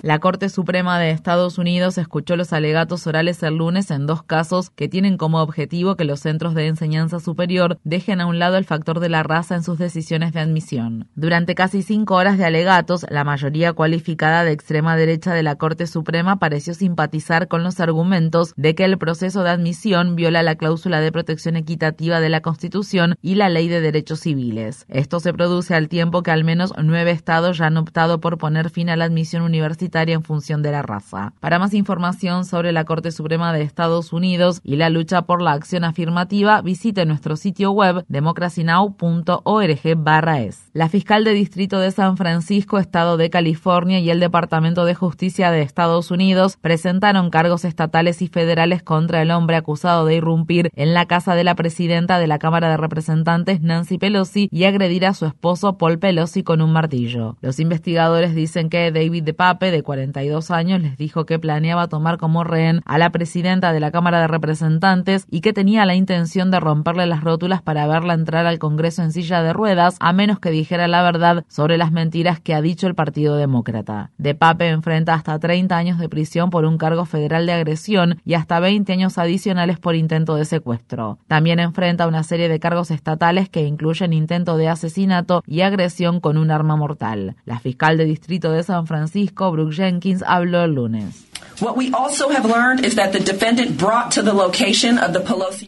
La 0.01 0.19
Corte 0.19 0.47
Suprema 0.47 0.97
de 0.97 1.11
Estados 1.11 1.57
Unidos 1.57 1.97
escuchó 1.97 2.37
los 2.37 2.53
alegatos 2.53 3.05
orales 3.05 3.43
el 3.43 3.57
lunes 3.57 3.91
en 3.91 4.07
dos 4.07 4.23
casos 4.23 4.69
que 4.69 4.87
tienen 4.87 5.17
como 5.17 5.41
objetivo 5.41 5.97
que 5.97 6.05
los 6.05 6.21
centros 6.21 6.53
de 6.53 6.67
enseñanza 6.67 7.19
superior 7.19 7.79
dejen 7.83 8.21
a 8.21 8.25
un 8.25 8.39
lado 8.39 8.55
el 8.55 8.63
factor 8.63 9.01
de 9.01 9.09
la 9.09 9.23
raza 9.23 9.55
en 9.55 9.63
sus 9.63 9.77
decisiones 9.77 10.31
de 10.31 10.39
admisión. 10.39 11.09
Durante 11.15 11.53
casi 11.53 11.81
cinco 11.81 12.15
horas 12.15 12.37
de 12.37 12.45
alegatos, 12.45 13.05
la 13.09 13.25
mayoría 13.25 13.73
cualificada 13.73 14.45
de 14.45 14.53
extrema 14.53 14.95
derecha 14.95 15.33
de 15.33 15.43
la 15.43 15.55
Corte 15.55 15.85
Suprema 15.85 16.39
pareció 16.39 16.73
simpatizar 16.73 17.49
con 17.49 17.63
los 17.63 17.81
argumentos 17.81 18.53
de 18.55 18.75
que 18.75 18.85
el 18.85 18.97
proceso 18.97 19.43
de 19.43 19.49
admisión 19.49 20.15
viola 20.15 20.43
la 20.43 20.55
cláusula 20.55 21.01
de 21.01 21.11
protección 21.11 21.57
equitativa 21.57 22.21
de 22.21 22.29
la 22.29 22.39
Constitución 22.39 23.15
y 23.21 23.35
la 23.35 23.49
Ley 23.49 23.67
de 23.67 23.81
Derechos 23.81 24.21
Civiles. 24.21 24.85
Esto 24.87 25.19
se 25.19 25.33
produce 25.33 25.75
al 25.75 25.89
tiempo 25.89 26.23
que 26.23 26.31
al 26.31 26.45
menos 26.45 26.73
nueve 26.81 27.11
estados 27.11 27.57
ya 27.57 27.65
han 27.65 27.75
optado 27.75 28.21
por 28.21 28.37
poner 28.37 28.69
fin 28.69 28.89
a 28.89 28.95
la 28.95 29.03
admisión 29.03 29.41
universitaria 29.41 29.88
en 29.91 30.23
función 30.23 30.61
de 30.61 30.71
la 30.71 30.81
raza. 30.81 31.33
Para 31.39 31.57
más 31.59 31.73
información 31.73 32.43
sobre 32.45 32.71
la 32.71 32.85
Corte 32.85 33.11
Suprema 33.11 33.51
de 33.51 33.63
Estados 33.63 34.13
Unidos 34.13 34.61
y 34.63 34.75
la 34.75 34.89
lucha 34.89 35.23
por 35.23 35.41
la 35.41 35.53
acción 35.53 35.83
afirmativa, 35.83 36.61
visite 36.61 37.03
nuestro 37.05 37.35
sitio 37.35 37.71
web 37.71 38.05
democracynow.org/es. 38.07 40.69
La 40.73 40.89
fiscal 40.89 41.23
de 41.23 41.33
distrito 41.33 41.79
de 41.79 41.89
San 41.91 42.17
Francisco, 42.17 42.77
Estado 42.77 43.17
de 43.17 43.31
California 43.31 43.97
y 43.99 44.11
el 44.11 44.19
Departamento 44.19 44.85
de 44.85 44.93
Justicia 44.93 45.49
de 45.51 45.61
Estados 45.61 46.11
Unidos 46.11 46.57
presentaron 46.61 47.31
cargos 47.31 47.65
estatales 47.65 48.21
y 48.21 48.27
federales 48.27 48.83
contra 48.83 49.23
el 49.23 49.31
hombre 49.31 49.55
acusado 49.55 50.05
de 50.05 50.13
irrumpir 50.15 50.69
en 50.75 50.93
la 50.93 51.07
casa 51.07 51.33
de 51.33 51.43
la 51.43 51.55
presidenta 51.55 52.19
de 52.19 52.27
la 52.27 52.37
Cámara 52.37 52.69
de 52.69 52.77
Representantes, 52.77 53.61
Nancy 53.61 53.97
Pelosi, 53.97 54.49
y 54.51 54.65
agredir 54.65 55.07
a 55.07 55.13
su 55.13 55.25
esposo 55.25 55.77
Paul 55.77 55.97
Pelosi 55.97 56.43
con 56.43 56.61
un 56.61 56.71
martillo. 56.71 57.37
Los 57.41 57.59
investigadores 57.59 58.35
dicen 58.35 58.69
que 58.69 58.91
David 58.91 59.23
DePape, 59.23 59.71
de 59.71 59.78
42 59.83 60.51
años, 60.51 60.81
les 60.81 60.97
dijo 60.97 61.25
que 61.25 61.39
planeaba 61.39 61.87
tomar 61.87 62.17
como 62.17 62.43
rehén 62.43 62.81
a 62.85 62.97
la 62.97 63.11
presidenta 63.11 63.73
de 63.73 63.79
la 63.79 63.91
Cámara 63.91 64.21
de 64.21 64.27
Representantes 64.27 65.25
y 65.29 65.41
que 65.41 65.53
tenía 65.53 65.85
la 65.85 65.95
intención 65.95 66.51
de 66.51 66.59
romperle 66.59 67.05
las 67.05 67.23
rótulas 67.23 67.61
para 67.61 67.87
verla 67.87 68.13
entrar 68.13 68.45
al 68.45 68.59
Congreso 68.59 69.01
en 69.03 69.11
silla 69.11 69.43
de 69.43 69.53
ruedas, 69.53 69.97
a 69.99 70.13
menos 70.13 70.39
que 70.39 70.51
dijera 70.51 70.87
la 70.87 71.01
verdad 71.01 71.43
sobre 71.47 71.77
las 71.77 71.91
mentiras 71.91 72.39
que 72.39 72.53
ha 72.53 72.61
dicho 72.61 72.87
el 72.87 72.95
Partido 72.95 73.35
Demócrata. 73.35 74.11
De 74.17 74.35
Pape 74.35 74.69
enfrenta 74.69 75.13
hasta 75.13 75.39
30 75.39 75.75
años 75.75 75.99
de 75.99 76.09
prisión 76.09 76.49
por 76.49 76.65
un 76.65 76.77
cargo 76.77 77.05
federal 77.05 77.45
de 77.45 77.53
agresión 77.53 78.21
y 78.25 78.33
hasta 78.33 78.59
20 78.59 78.91
años 78.93 79.17
adicionales 79.17 79.79
por 79.79 79.95
intento 79.95 80.35
de 80.35 80.45
secuestro. 80.45 81.19
También 81.27 81.59
enfrenta 81.59 82.07
una 82.07 82.23
serie 82.23 82.49
de 82.49 82.59
cargos 82.59 82.91
estatales 82.91 83.49
que 83.49 83.63
incluyen 83.63 84.13
intento 84.13 84.57
de 84.57 84.69
asesinato 84.69 85.43
y 85.45 85.61
agresión 85.61 86.19
con 86.19 86.37
un 86.37 86.51
arma 86.51 86.75
mortal. 86.75 87.35
La 87.45 87.59
fiscal 87.59 87.97
de 87.97 88.05
distrito 88.05 88.51
de 88.51 88.63
San 88.63 88.87
Francisco, 88.87 89.51
Brooke 89.51 89.68
Jenkins 89.71 90.23
habló 90.25 90.63
el 90.63 90.73
lunes. 90.73 91.29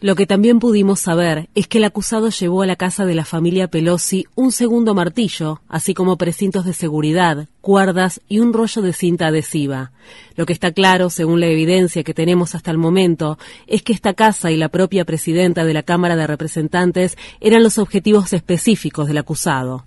Lo 0.00 0.14
que 0.14 0.26
también 0.26 0.58
pudimos 0.58 1.00
saber 1.00 1.50
es 1.54 1.68
que 1.68 1.78
el 1.78 1.84
acusado 1.84 2.30
llevó 2.30 2.62
a 2.62 2.66
la 2.66 2.76
casa 2.76 3.04
de 3.04 3.14
la 3.14 3.26
familia 3.26 3.68
Pelosi 3.68 4.26
un 4.34 4.52
segundo 4.52 4.94
martillo, 4.94 5.60
así 5.68 5.92
como 5.92 6.16
precintos 6.16 6.64
de 6.64 6.72
seguridad, 6.72 7.46
cuerdas 7.60 8.22
y 8.26 8.38
un 8.38 8.54
rollo 8.54 8.80
de 8.80 8.94
cinta 8.94 9.26
adhesiva. 9.26 9.92
Lo 10.34 10.46
que 10.46 10.54
está 10.54 10.72
claro, 10.72 11.10
según 11.10 11.40
la 11.40 11.46
evidencia 11.46 12.04
que 12.04 12.14
tenemos 12.14 12.54
hasta 12.54 12.70
el 12.70 12.78
momento, 12.78 13.38
es 13.66 13.82
que 13.82 13.92
esta 13.92 14.14
casa 14.14 14.50
y 14.50 14.56
la 14.56 14.70
propia 14.70 15.04
presidenta 15.04 15.64
de 15.64 15.74
la 15.74 15.82
Cámara 15.82 16.16
de 16.16 16.26
Representantes 16.26 17.18
eran 17.40 17.62
los 17.62 17.76
objetivos 17.76 18.32
específicos 18.32 19.08
del 19.08 19.18
acusado. 19.18 19.84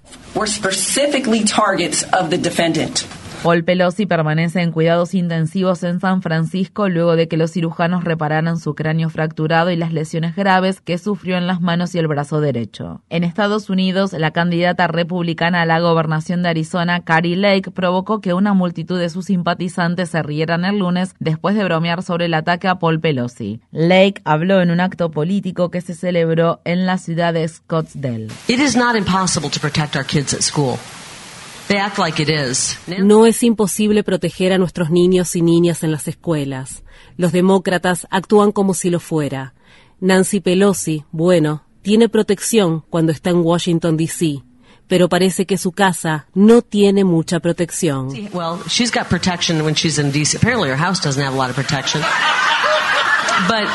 Paul 3.45 3.63
Pelosi 3.63 4.07
permanece 4.07 4.63
en 4.63 4.71
cuidados 4.71 5.13
intensivos 5.13 5.83
en 5.83 5.99
San 5.99 6.23
Francisco 6.23 6.89
luego 6.89 7.15
de 7.15 7.27
que 7.27 7.37
los 7.37 7.51
cirujanos 7.51 8.03
repararan 8.03 8.57
su 8.57 8.73
cráneo 8.73 9.11
fracturado 9.11 9.69
y 9.69 9.75
las 9.75 9.93
lesiones 9.93 10.35
graves 10.35 10.81
que 10.81 10.97
sufrió 10.97 11.37
en 11.37 11.45
las 11.45 11.61
manos 11.61 11.93
y 11.93 11.99
el 11.99 12.07
brazo 12.07 12.41
derecho. 12.41 13.03
En 13.11 13.23
Estados 13.23 13.69
Unidos, 13.69 14.13
la 14.13 14.31
candidata 14.31 14.87
republicana 14.87 15.61
a 15.61 15.67
la 15.67 15.79
gobernación 15.79 16.41
de 16.41 16.49
Arizona, 16.49 17.01
Carrie 17.01 17.35
Lake, 17.35 17.69
provocó 17.69 18.19
que 18.19 18.33
una 18.33 18.55
multitud 18.55 18.97
de 18.97 19.11
sus 19.11 19.25
simpatizantes 19.25 20.09
se 20.09 20.23
rieran 20.23 20.65
el 20.65 20.79
lunes 20.79 21.13
después 21.19 21.55
de 21.55 21.65
bromear 21.65 22.01
sobre 22.01 22.25
el 22.25 22.33
ataque 22.33 22.67
a 22.67 22.79
Paul 22.79 22.99
Pelosi. 22.99 23.61
Lake 23.69 24.23
habló 24.25 24.59
en 24.59 24.71
un 24.71 24.79
acto 24.79 25.11
político 25.11 25.69
que 25.69 25.81
se 25.81 25.93
celebró 25.93 26.61
en 26.65 26.87
la 26.87 26.97
ciudad 26.97 27.35
de 27.35 27.47
Scottsdale. 27.47 28.29
It 28.47 28.59
is 28.59 28.75
not 28.75 28.95
impossible 28.95 29.51
to 29.51 29.59
protect 29.59 29.95
our 29.95 30.03
kids. 30.03 30.33
No 32.99 33.25
es 33.25 33.43
imposible 33.43 34.03
proteger 34.03 34.53
a 34.53 34.57
nuestros 34.57 34.89
niños 34.89 35.35
y 35.35 35.41
niñas 35.41 35.83
en 35.83 35.91
las 35.91 36.07
escuelas. 36.07 36.83
Los 37.17 37.31
demócratas 37.31 38.07
actúan 38.11 38.51
como 38.51 38.73
si 38.73 38.89
lo 38.89 38.99
fuera. 38.99 39.53
Nancy 39.99 40.41
Pelosi, 40.41 41.05
bueno, 41.11 41.63
tiene 41.81 42.09
protección 42.09 42.83
cuando 42.89 43.11
está 43.11 43.29
en 43.29 43.37
Washington, 43.37 43.97
D.C., 43.97 44.43
pero 44.87 45.09
parece 45.09 45.45
que 45.45 45.57
su 45.57 45.71
casa 45.71 46.27
no 46.35 46.61
tiene 46.61 47.03
mucha 47.03 47.39
protección. 47.39 48.09
Well, 48.33 48.59
she's 48.67 48.91
got 48.91 49.07
protection 49.09 49.61
when 49.61 49.73
she's 49.73 49.97
in 49.97 50.11
D.C. 50.11 50.37
Apparently 50.37 50.69
her 50.69 50.77
house 50.77 51.01
doesn't 51.01 51.23
have 51.23 51.33
a 51.33 51.37
lot 51.37 51.49
of 51.49 51.55
protection. 51.55 52.01
But 53.47 53.67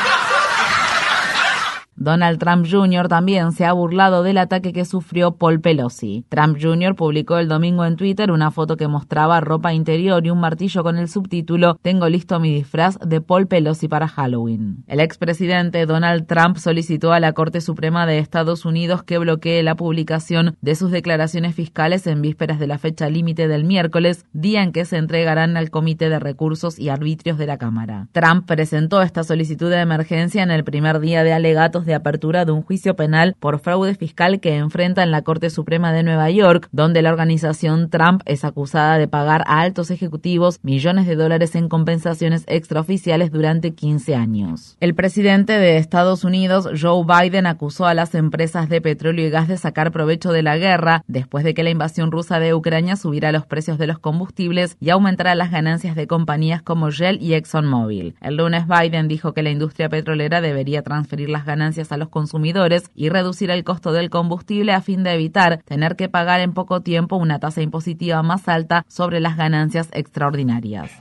Donald 2.01 2.39
Trump 2.39 2.65
Jr. 2.67 3.07
también 3.07 3.51
se 3.51 3.63
ha 3.63 3.73
burlado 3.73 4.23
del 4.23 4.39
ataque 4.39 4.73
que 4.73 4.85
sufrió 4.85 5.35
Paul 5.35 5.61
Pelosi. 5.61 6.25
Trump 6.29 6.57
Jr. 6.59 6.95
publicó 6.95 7.37
el 7.37 7.47
domingo 7.47 7.85
en 7.85 7.95
Twitter 7.95 8.31
una 8.31 8.49
foto 8.49 8.75
que 8.75 8.87
mostraba 8.87 9.39
ropa 9.39 9.71
interior 9.71 10.25
y 10.25 10.31
un 10.31 10.39
martillo 10.39 10.81
con 10.81 10.97
el 10.97 11.07
subtítulo 11.07 11.77
Tengo 11.83 12.09
listo 12.09 12.39
mi 12.39 12.55
disfraz 12.55 12.97
de 13.05 13.21
Paul 13.21 13.45
Pelosi 13.45 13.87
para 13.87 14.07
Halloween. 14.07 14.83
El 14.87 14.99
expresidente 14.99 15.85
Donald 15.85 16.25
Trump 16.25 16.57
solicitó 16.57 17.13
a 17.13 17.19
la 17.19 17.33
Corte 17.33 17.61
Suprema 17.61 18.07
de 18.07 18.17
Estados 18.17 18.65
Unidos 18.65 19.03
que 19.03 19.19
bloquee 19.19 19.61
la 19.61 19.75
publicación 19.75 20.55
de 20.59 20.73
sus 20.73 20.89
declaraciones 20.89 21.53
fiscales 21.53 22.07
en 22.07 22.23
vísperas 22.23 22.57
de 22.57 22.65
la 22.65 22.79
fecha 22.79 23.11
límite 23.11 23.47
del 23.47 23.63
miércoles, 23.63 24.25
día 24.33 24.63
en 24.63 24.71
que 24.71 24.85
se 24.85 24.97
entregarán 24.97 25.55
al 25.55 25.69
Comité 25.69 26.09
de 26.09 26.17
Recursos 26.17 26.79
y 26.79 26.89
Arbitrios 26.89 27.37
de 27.37 27.45
la 27.45 27.59
Cámara. 27.59 28.07
Trump 28.11 28.47
presentó 28.47 29.03
esta 29.03 29.23
solicitud 29.23 29.69
de 29.69 29.81
emergencia 29.81 30.41
en 30.41 30.49
el 30.49 30.63
primer 30.63 30.99
día 30.99 31.23
de 31.23 31.33
alegatos 31.33 31.85
de 31.85 31.90
de 31.91 31.95
apertura 31.95 32.45
de 32.45 32.53
un 32.53 32.61
juicio 32.61 32.95
penal 32.95 33.35
por 33.39 33.59
fraude 33.59 33.95
fiscal 33.95 34.39
que 34.39 34.55
enfrenta 34.55 35.03
en 35.03 35.11
la 35.11 35.23
Corte 35.23 35.49
Suprema 35.49 35.91
de 35.91 36.03
Nueva 36.03 36.29
York, 36.29 36.69
donde 36.71 37.01
la 37.01 37.11
organización 37.11 37.89
Trump 37.89 38.21
es 38.25 38.45
acusada 38.45 38.97
de 38.97 39.09
pagar 39.09 39.43
a 39.45 39.59
altos 39.59 39.91
ejecutivos 39.91 40.59
millones 40.63 41.05
de 41.05 41.15
dólares 41.15 41.53
en 41.55 41.67
compensaciones 41.67 42.45
extraoficiales 42.47 43.31
durante 43.31 43.71
15 43.71 44.15
años. 44.15 44.77
El 44.79 44.95
presidente 44.95 45.53
de 45.53 45.77
Estados 45.77 46.23
Unidos, 46.23 46.69
Joe 46.79 47.03
Biden, 47.05 47.45
acusó 47.45 47.85
a 47.85 47.93
las 47.93 48.15
empresas 48.15 48.69
de 48.69 48.79
petróleo 48.79 49.27
y 49.27 49.29
gas 49.29 49.49
de 49.49 49.57
sacar 49.57 49.91
provecho 49.91 50.31
de 50.31 50.43
la 50.43 50.57
guerra 50.57 51.03
después 51.07 51.43
de 51.43 51.53
que 51.53 51.63
la 51.63 51.71
invasión 51.71 52.09
rusa 52.11 52.39
de 52.39 52.53
Ucrania 52.53 52.95
subiera 52.95 53.33
los 53.33 53.45
precios 53.45 53.77
de 53.77 53.87
los 53.87 53.99
combustibles 53.99 54.77
y 54.79 54.91
aumentara 54.91 55.35
las 55.35 55.51
ganancias 55.51 55.95
de 55.97 56.07
compañías 56.07 56.61
como 56.61 56.89
Shell 56.89 57.21
y 57.21 57.33
ExxonMobil. 57.33 58.15
El 58.21 58.37
lunes 58.37 58.65
Biden 58.67 59.09
dijo 59.09 59.33
que 59.33 59.43
la 59.43 59.49
industria 59.49 59.89
petrolera 59.89 60.39
debería 60.39 60.83
transferir 60.83 61.29
las 61.29 61.45
ganancias 61.45 61.80
a 61.89 61.97
los 61.97 62.09
consumidores 62.09 62.83
y 62.95 63.09
reducir 63.09 63.49
el 63.49 63.63
costo 63.63 63.93
del 63.93 64.09
combustible 64.09 64.73
a 64.73 64.81
fin 64.81 65.03
de 65.03 65.13
evitar 65.13 65.61
tener 65.63 65.95
que 65.95 66.09
pagar 66.09 66.41
en 66.41 66.53
poco 66.53 66.81
tiempo 66.81 67.15
una 67.15 67.39
tasa 67.39 67.61
impositiva 67.61 68.21
más 68.23 68.47
alta 68.47 68.85
sobre 68.87 69.21
las 69.21 69.37
ganancias 69.37 69.87
extraordinarias. 69.93 70.91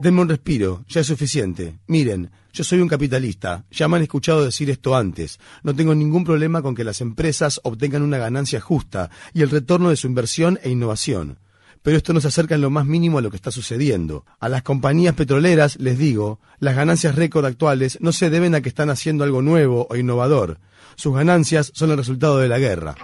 Denme 0.00 0.20
un 0.20 0.28
respiro, 0.28 0.84
ya 0.88 1.00
es 1.00 1.06
suficiente. 1.08 1.74
Miren, 1.88 2.30
yo 2.52 2.62
soy 2.62 2.80
un 2.80 2.88
capitalista, 2.88 3.64
ya 3.70 3.88
me 3.88 3.96
han 3.96 4.04
escuchado 4.04 4.44
decir 4.44 4.70
esto 4.70 4.94
antes. 4.94 5.40
No 5.64 5.74
tengo 5.74 5.92
ningún 5.92 6.24
problema 6.24 6.62
con 6.62 6.76
que 6.76 6.84
las 6.84 7.00
empresas 7.00 7.60
obtengan 7.64 8.02
una 8.02 8.18
ganancia 8.18 8.60
justa 8.60 9.10
y 9.34 9.42
el 9.42 9.50
retorno 9.50 9.90
de 9.90 9.96
su 9.96 10.06
inversión 10.06 10.58
e 10.62 10.70
innovación. 10.70 11.38
Pero 11.86 11.98
esto 11.98 12.12
no 12.12 12.20
se 12.20 12.26
acerca 12.26 12.56
en 12.56 12.62
lo 12.62 12.70
más 12.70 12.84
mínimo 12.84 13.18
a 13.18 13.20
lo 13.20 13.30
que 13.30 13.36
está 13.36 13.52
sucediendo. 13.52 14.24
A 14.40 14.48
las 14.48 14.64
compañías 14.64 15.14
petroleras 15.14 15.78
les 15.78 15.96
digo, 15.96 16.40
las 16.58 16.74
ganancias 16.74 17.14
récord 17.14 17.44
actuales 17.44 17.98
no 18.00 18.10
se 18.10 18.28
deben 18.28 18.56
a 18.56 18.60
que 18.60 18.68
están 18.68 18.90
haciendo 18.90 19.22
algo 19.22 19.40
nuevo 19.40 19.86
o 19.88 19.94
innovador, 19.94 20.58
sus 20.98 21.14
ganancias 21.14 21.72
son 21.74 21.90
el 21.90 21.98
resultado 21.98 22.38
de 22.38 22.48
la 22.48 22.58
guerra. 22.58 22.94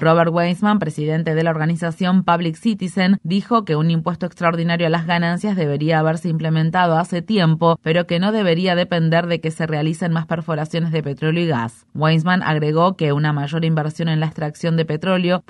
Robert 0.00 0.30
Weisman, 0.32 0.78
presidente 0.78 1.34
de 1.34 1.42
la 1.42 1.50
organización 1.50 2.22
Public 2.22 2.54
Citizen, 2.54 3.18
dijo 3.24 3.64
que 3.64 3.74
un 3.74 3.90
impuesto 3.90 4.26
extraordinario 4.26 4.86
a 4.86 4.90
las 4.90 5.06
ganancias 5.06 5.56
debería 5.56 5.98
haberse 5.98 6.28
implementado 6.28 6.96
hace 6.96 7.22
tiempo, 7.22 7.76
pero 7.82 8.06
que 8.06 8.20
no 8.20 8.30
debería 8.30 8.76
depender 8.76 9.26
de 9.26 9.40
que 9.40 9.50
se 9.50 9.66
realicen 9.66 10.12
más 10.12 10.26
perforaciones 10.26 10.92
de 10.92 11.02
petróleo 11.02 11.42
y 11.42 11.48
gas. 11.48 11.86
Weisman 11.94 12.44
agregó 12.44 12.96
que 12.96 13.12
una 13.12 13.32
mayor 13.32 13.64
inversión 13.64 14.08
en 14.08 14.20
la 14.20 14.26
extracción 14.26 14.76
de 14.76 14.84
petróleo 14.84 15.42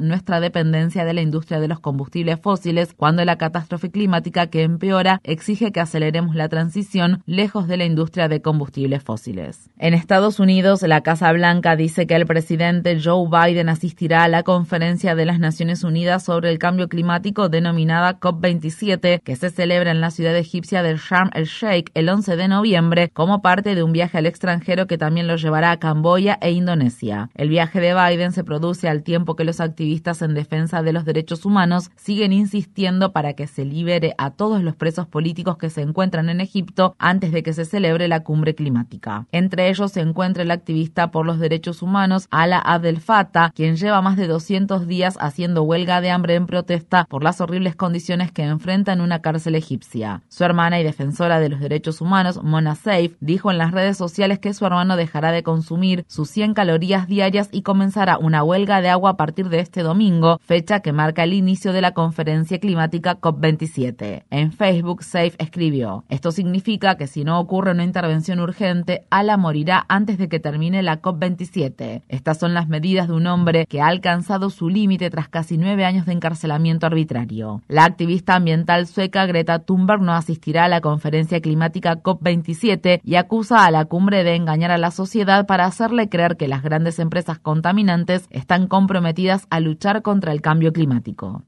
nuestra 0.00 0.40
dependencia 0.40 1.04
de 1.04 1.14
la 1.14 1.22
industria 1.22 1.60
de 1.60 1.68
los 1.68 1.80
combustibles 1.80 2.40
fósiles 2.40 2.94
cuando 2.94 3.24
la 3.24 3.36
catástrofe 3.36 3.90
climática 3.90 4.46
que 4.48 4.62
empeora 4.62 5.20
exige 5.24 5.72
que 5.72 5.80
aceleremos 5.80 6.34
la 6.34 6.48
transición 6.48 7.22
lejos 7.26 7.68
de 7.68 7.76
la 7.76 7.84
industria 7.84 8.28
de 8.28 8.42
combustibles 8.42 9.02
fósiles. 9.02 9.70
En 9.78 9.94
Estados 9.94 10.40
Unidos, 10.40 10.82
la 10.82 11.00
Casa 11.02 11.32
Blanca 11.32 11.76
dice 11.76 12.06
que 12.06 12.14
el 12.14 12.26
presidente 12.26 13.00
Joe 13.02 13.28
Biden 13.28 13.68
asistirá 13.68 14.24
a 14.24 14.28
la 14.28 14.42
conferencia 14.42 15.14
de 15.14 15.24
las 15.24 15.38
Naciones 15.38 15.84
Unidas 15.84 16.24
sobre 16.24 16.50
el 16.50 16.58
cambio 16.58 16.88
climático 16.88 17.48
denominada 17.48 18.20
COP27, 18.20 19.20
que 19.22 19.36
se 19.36 19.50
celebra 19.50 19.90
en 19.90 20.00
la 20.00 20.10
ciudad 20.10 20.36
egipcia 20.36 20.82
de 20.82 20.96
Sharm 20.96 21.30
el 21.34 21.46
Sheikh 21.46 21.90
el 21.94 22.08
11 22.08 22.36
de 22.36 22.48
noviembre 22.48 23.10
como 23.12 23.42
parte 23.42 23.74
de 23.74 23.82
un 23.82 23.92
viaje 23.92 24.18
al 24.18 24.26
extranjero 24.26 24.86
que 24.86 24.98
también 24.98 25.26
lo 25.26 25.36
llevará 25.36 25.70
a 25.70 25.78
Camboya 25.78 26.38
e 26.40 26.50
Indonesia. 26.50 27.30
El 27.34 27.48
viaje 27.48 27.80
de 27.80 27.94
Biden 27.94 28.32
se 28.32 28.44
produce 28.44 28.88
al 28.88 29.02
tiempo 29.02 29.36
que 29.36 29.44
los 29.44 29.60
activistas 29.62 30.22
en 30.22 30.34
defensa 30.34 30.82
de 30.82 30.92
los 30.92 31.04
derechos 31.04 31.44
humanos 31.44 31.90
siguen 31.96 32.32
insistiendo 32.32 33.12
para 33.12 33.34
que 33.34 33.46
se 33.46 33.64
libere 33.64 34.14
a 34.18 34.30
todos 34.30 34.62
los 34.62 34.76
presos 34.76 35.06
políticos 35.06 35.56
que 35.56 35.70
se 35.70 35.82
encuentran 35.82 36.28
en 36.28 36.40
Egipto 36.40 36.94
antes 36.98 37.32
de 37.32 37.42
que 37.42 37.52
se 37.52 37.64
celebre 37.64 38.08
la 38.08 38.20
cumbre 38.20 38.54
climática. 38.54 39.26
Entre 39.32 39.68
ellos 39.68 39.92
se 39.92 40.00
encuentra 40.00 40.42
el 40.42 40.50
activista 40.50 41.10
por 41.10 41.26
los 41.26 41.38
derechos 41.38 41.82
humanos 41.82 42.26
Ala 42.30 42.58
Abdel 42.58 43.00
Fattah, 43.00 43.52
quien 43.54 43.76
lleva 43.76 44.02
más 44.02 44.16
de 44.16 44.26
200 44.26 44.86
días 44.86 45.16
haciendo 45.20 45.62
huelga 45.62 46.00
de 46.00 46.10
hambre 46.10 46.34
en 46.34 46.46
protesta 46.46 47.06
por 47.08 47.22
las 47.22 47.40
horribles 47.40 47.76
condiciones 47.76 48.32
que 48.32 48.42
enfrenta 48.42 48.92
en 48.92 49.00
una 49.00 49.20
cárcel 49.20 49.54
egipcia. 49.54 50.22
Su 50.28 50.44
hermana 50.44 50.80
y 50.80 50.84
defensora 50.84 51.40
de 51.40 51.48
los 51.48 51.60
derechos 51.60 52.00
humanos, 52.00 52.42
Mona 52.42 52.74
Saif, 52.74 53.16
dijo 53.20 53.50
en 53.50 53.58
las 53.58 53.72
redes 53.72 53.96
sociales 53.96 54.38
que 54.38 54.54
su 54.54 54.66
hermano 54.66 54.96
dejará 54.96 55.32
de 55.32 55.42
consumir 55.42 56.04
sus 56.08 56.30
100 56.30 56.54
calorías 56.54 57.08
diarias 57.08 57.48
y 57.52 57.62
comenzará 57.62 58.18
una 58.18 58.42
huelga 58.42 58.80
de 58.80 58.88
agua 58.88 59.10
a 59.10 59.16
partir 59.16 59.41
de 59.48 59.60
este 59.60 59.82
domingo, 59.82 60.38
fecha 60.42 60.80
que 60.80 60.92
marca 60.92 61.24
el 61.24 61.32
inicio 61.32 61.72
de 61.72 61.80
la 61.80 61.92
conferencia 61.92 62.58
climática 62.58 63.20
COP27. 63.20 64.24
En 64.30 64.52
Facebook, 64.52 65.02
Saif 65.02 65.34
escribió, 65.38 66.04
esto 66.08 66.32
significa 66.32 66.96
que 66.96 67.06
si 67.06 67.24
no 67.24 67.40
ocurre 67.40 67.72
una 67.72 67.84
intervención 67.84 68.40
urgente, 68.40 69.04
Ala 69.10 69.36
morirá 69.36 69.84
antes 69.88 70.18
de 70.18 70.28
que 70.28 70.40
termine 70.40 70.82
la 70.82 71.00
COP27. 71.00 72.02
Estas 72.08 72.38
son 72.38 72.54
las 72.54 72.68
medidas 72.68 73.08
de 73.08 73.14
un 73.14 73.26
hombre 73.26 73.66
que 73.66 73.80
ha 73.80 73.86
alcanzado 73.86 74.50
su 74.50 74.68
límite 74.68 75.10
tras 75.10 75.28
casi 75.28 75.58
nueve 75.58 75.84
años 75.84 76.06
de 76.06 76.12
encarcelamiento 76.12 76.86
arbitrario. 76.86 77.62
La 77.68 77.84
activista 77.84 78.34
ambiental 78.34 78.86
sueca 78.86 79.26
Greta 79.26 79.60
Thunberg 79.60 80.02
no 80.02 80.12
asistirá 80.12 80.64
a 80.64 80.68
la 80.68 80.80
conferencia 80.80 81.40
climática 81.40 82.02
COP27 82.02 83.00
y 83.04 83.14
acusa 83.16 83.64
a 83.64 83.70
la 83.70 83.86
cumbre 83.86 84.24
de 84.24 84.34
engañar 84.34 84.70
a 84.70 84.78
la 84.78 84.90
sociedad 84.90 85.46
para 85.46 85.64
hacerle 85.64 86.08
creer 86.08 86.36
que 86.36 86.48
las 86.48 86.62
grandes 86.62 86.98
empresas 86.98 87.38
contaminantes 87.38 88.26
están 88.30 88.66
comprometidas 88.66 89.31
a 89.50 89.60
luchar 89.60 90.02
contra 90.02 90.32
el 90.32 90.40
cambio 90.40 90.72
climático. 90.72 91.44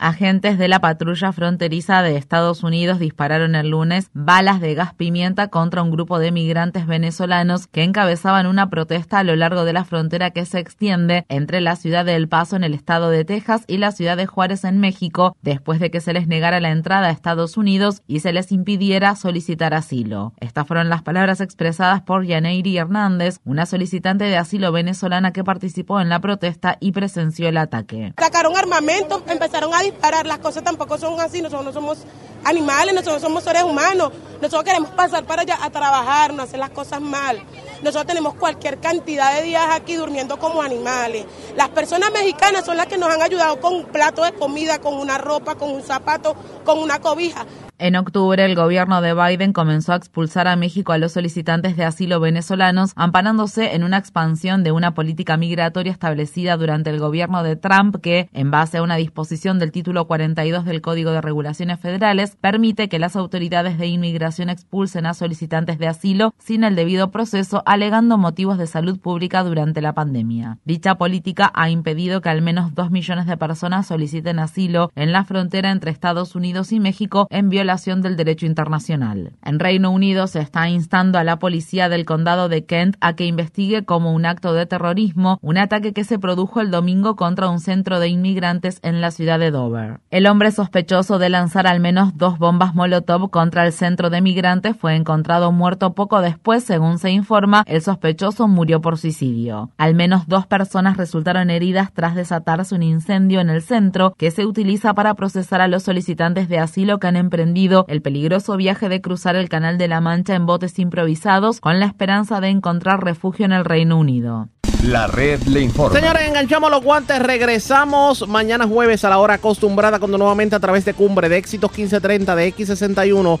Agentes 0.00 0.58
de 0.58 0.68
la 0.68 0.78
patrulla 0.78 1.32
fronteriza 1.32 2.02
de 2.02 2.16
Estados 2.16 2.62
Unidos 2.62 3.00
dispararon 3.00 3.56
el 3.56 3.70
lunes 3.70 4.10
balas 4.12 4.60
de 4.60 4.74
gas 4.74 4.94
pimienta 4.94 5.48
contra 5.48 5.82
un 5.82 5.90
grupo 5.90 6.20
de 6.20 6.30
migrantes 6.30 6.86
venezolanos 6.86 7.66
que 7.66 7.82
encabezaban 7.82 8.46
una 8.46 8.70
protesta 8.70 9.18
a 9.18 9.24
lo 9.24 9.34
largo 9.34 9.64
de 9.64 9.72
la 9.72 9.84
frontera 9.84 10.30
que 10.30 10.46
se 10.46 10.60
extiende 10.60 11.26
entre 11.28 11.60
la 11.60 11.74
ciudad 11.74 12.04
de 12.04 12.14
El 12.14 12.28
Paso 12.28 12.54
en 12.54 12.62
el 12.62 12.74
estado 12.74 13.10
de 13.10 13.24
Texas 13.24 13.64
y 13.66 13.78
la 13.78 13.90
ciudad 13.90 14.16
de 14.16 14.26
Juárez 14.26 14.62
en 14.62 14.78
México, 14.78 15.36
después 15.42 15.80
de 15.80 15.90
que 15.90 16.00
se 16.00 16.12
les 16.12 16.28
negara 16.28 16.60
la 16.60 16.70
entrada 16.70 17.08
a 17.08 17.10
Estados 17.10 17.56
Unidos 17.56 18.02
y 18.06 18.20
se 18.20 18.32
les 18.32 18.52
impidiera 18.52 19.16
solicitar 19.16 19.74
asilo. 19.74 20.32
Estas 20.38 20.64
fueron 20.64 20.90
las 20.90 21.02
palabras 21.02 21.40
expresadas 21.40 22.02
por 22.02 22.24
Yaneiri 22.24 22.78
Hernández, 22.78 23.40
una 23.44 23.66
solicitante 23.66 24.26
de 24.26 24.36
asilo 24.36 24.70
venezolana 24.70 25.32
que 25.32 25.42
participó 25.42 26.00
en 26.00 26.08
la 26.08 26.20
protesta 26.20 26.76
y 26.78 26.92
presenció 26.92 27.48
el 27.48 27.56
ataque. 27.56 28.12
Sacaron 28.16 28.56
armamento, 28.56 29.24
empezaron 29.26 29.74
a 29.74 29.87
disparar. 29.90 30.26
Las 30.26 30.38
cosas 30.38 30.64
tampoco 30.64 30.98
son 30.98 31.20
así, 31.20 31.42
nosotros 31.42 31.64
no 31.64 31.72
somos 31.72 31.98
animales, 32.44 32.94
nosotros 32.94 33.22
somos 33.22 33.44
seres 33.44 33.62
humanos. 33.62 34.12
Nosotros 34.40 34.64
queremos 34.64 34.90
pasar 34.90 35.24
para 35.24 35.42
allá 35.42 35.58
a 35.60 35.70
trabajar, 35.70 36.32
no 36.32 36.42
hacer 36.42 36.58
las 36.58 36.70
cosas 36.70 37.00
mal. 37.00 37.42
Nosotros 37.82 38.06
tenemos 38.06 38.34
cualquier 38.34 38.78
cantidad 38.78 39.34
de 39.34 39.42
días 39.42 39.66
aquí 39.70 39.94
durmiendo 39.94 40.38
como 40.38 40.62
animales. 40.62 41.26
Las 41.56 41.68
personas 41.68 42.10
mexicanas 42.12 42.64
son 42.64 42.76
las 42.76 42.86
que 42.86 42.98
nos 42.98 43.08
han 43.08 43.22
ayudado 43.22 43.60
con 43.60 43.74
un 43.74 43.84
plato 43.84 44.24
de 44.24 44.32
comida, 44.32 44.78
con 44.78 44.94
una 44.94 45.18
ropa, 45.18 45.54
con 45.54 45.70
un 45.70 45.82
zapato, 45.82 46.34
con 46.64 46.78
una 46.78 46.98
cobija. 47.00 47.46
En 47.80 47.94
octubre, 47.94 48.44
el 48.44 48.56
gobierno 48.56 49.00
de 49.00 49.14
Biden 49.14 49.52
comenzó 49.52 49.92
a 49.92 49.96
expulsar 49.96 50.48
a 50.48 50.56
México 50.56 50.90
a 50.90 50.98
los 50.98 51.12
solicitantes 51.12 51.76
de 51.76 51.84
asilo 51.84 52.18
venezolanos, 52.18 52.90
amparándose 52.96 53.76
en 53.76 53.84
una 53.84 53.98
expansión 53.98 54.64
de 54.64 54.72
una 54.72 54.94
política 54.94 55.36
migratoria 55.36 55.92
establecida 55.92 56.56
durante 56.56 56.90
el 56.90 56.98
gobierno 56.98 57.44
de 57.44 57.54
Trump 57.54 57.98
que, 58.02 58.28
en 58.32 58.50
base 58.50 58.78
a 58.78 58.82
una 58.82 58.96
disposición 58.96 59.60
del 59.60 59.70
título 59.70 60.08
42 60.08 60.64
del 60.64 60.80
Código 60.80 61.12
de 61.12 61.20
Regulaciones 61.20 61.78
Federales, 61.78 62.36
permite 62.40 62.88
que 62.88 62.98
las 62.98 63.14
autoridades 63.14 63.78
de 63.78 63.86
inmigración 63.86 64.50
expulsen 64.50 65.06
a 65.06 65.14
solicitantes 65.14 65.78
de 65.78 65.86
asilo 65.86 66.34
sin 66.36 66.64
el 66.64 66.74
debido 66.74 67.12
proceso, 67.12 67.62
alegando 67.68 68.16
motivos 68.16 68.58
de 68.58 68.66
salud 68.66 68.98
pública 68.98 69.44
durante 69.44 69.82
la 69.82 69.92
pandemia. 69.92 70.58
Dicha 70.64 70.96
política 70.96 71.52
ha 71.54 71.68
impedido 71.68 72.20
que 72.20 72.30
al 72.30 72.42
menos 72.42 72.74
dos 72.74 72.90
millones 72.90 73.26
de 73.26 73.36
personas 73.36 73.86
soliciten 73.86 74.38
asilo 74.38 74.90
en 74.94 75.12
la 75.12 75.24
frontera 75.24 75.70
entre 75.70 75.90
Estados 75.90 76.34
Unidos 76.34 76.72
y 76.72 76.80
México 76.80 77.26
en 77.30 77.50
violación 77.50 78.00
del 78.00 78.16
derecho 78.16 78.46
internacional. 78.46 79.32
En 79.44 79.58
Reino 79.58 79.90
Unido 79.90 80.26
se 80.26 80.40
está 80.40 80.68
instando 80.68 81.18
a 81.18 81.24
la 81.24 81.38
policía 81.38 81.88
del 81.88 82.04
condado 82.04 82.48
de 82.48 82.64
Kent 82.64 82.96
a 83.00 83.12
que 83.14 83.26
investigue 83.26 83.84
como 83.84 84.12
un 84.12 84.24
acto 84.24 84.54
de 84.54 84.66
terrorismo 84.66 85.38
un 85.42 85.58
ataque 85.58 85.92
que 85.92 86.04
se 86.04 86.18
produjo 86.18 86.60
el 86.60 86.70
domingo 86.70 87.16
contra 87.16 87.48
un 87.48 87.60
centro 87.60 88.00
de 88.00 88.08
inmigrantes 88.08 88.80
en 88.82 89.00
la 89.00 89.10
ciudad 89.10 89.38
de 89.38 89.50
Dover. 89.50 90.00
El 90.10 90.26
hombre 90.26 90.50
sospechoso 90.52 91.18
de 91.18 91.28
lanzar 91.28 91.66
al 91.66 91.80
menos 91.80 92.16
dos 92.16 92.38
bombas 92.38 92.74
Molotov 92.74 93.30
contra 93.30 93.66
el 93.66 93.72
centro 93.72 94.10
de 94.10 94.20
migrantes 94.20 94.76
fue 94.76 94.96
encontrado 94.96 95.52
muerto 95.52 95.94
poco 95.94 96.20
después, 96.20 96.64
según 96.64 96.98
se 96.98 97.10
informa, 97.10 97.57
el 97.66 97.82
sospechoso 97.82 98.48
murió 98.48 98.80
por 98.80 98.98
suicidio. 98.98 99.70
Al 99.76 99.94
menos 99.94 100.26
dos 100.26 100.46
personas 100.46 100.96
resultaron 100.96 101.50
heridas 101.50 101.92
tras 101.92 102.14
desatarse 102.14 102.74
un 102.74 102.82
incendio 102.82 103.40
en 103.40 103.50
el 103.50 103.62
centro 103.62 104.14
que 104.16 104.30
se 104.30 104.46
utiliza 104.46 104.94
para 104.94 105.14
procesar 105.14 105.60
a 105.60 105.68
los 105.68 105.82
solicitantes 105.82 106.48
de 106.48 106.58
asilo 106.58 106.98
que 106.98 107.06
han 107.06 107.16
emprendido 107.16 107.84
el 107.88 108.02
peligroso 108.02 108.56
viaje 108.56 108.88
de 108.88 109.00
cruzar 109.00 109.36
el 109.36 109.48
Canal 109.48 109.78
de 109.78 109.88
la 109.88 110.00
Mancha 110.00 110.34
en 110.34 110.46
botes 110.46 110.78
improvisados 110.78 111.60
con 111.60 111.80
la 111.80 111.86
esperanza 111.86 112.40
de 112.40 112.48
encontrar 112.48 113.04
refugio 113.04 113.44
en 113.44 113.52
el 113.52 113.64
Reino 113.64 113.98
Unido. 113.98 114.48
La 114.84 115.08
red 115.08 115.42
le 115.42 115.60
informa. 115.60 115.98
Señores, 115.98 116.28
enganchamos 116.28 116.70
los 116.70 116.84
guantes. 116.84 117.18
Regresamos 117.18 118.28
mañana 118.28 118.66
jueves 118.66 119.04
a 119.04 119.10
la 119.10 119.18
hora 119.18 119.34
acostumbrada, 119.34 119.98
cuando 119.98 120.18
nuevamente 120.18 120.54
a 120.54 120.60
través 120.60 120.84
de 120.84 120.94
Cumbre 120.94 121.28
de 121.28 121.36
Éxitos 121.36 121.70
1530, 121.70 122.36
de 122.36 122.54
X61, 122.54 123.40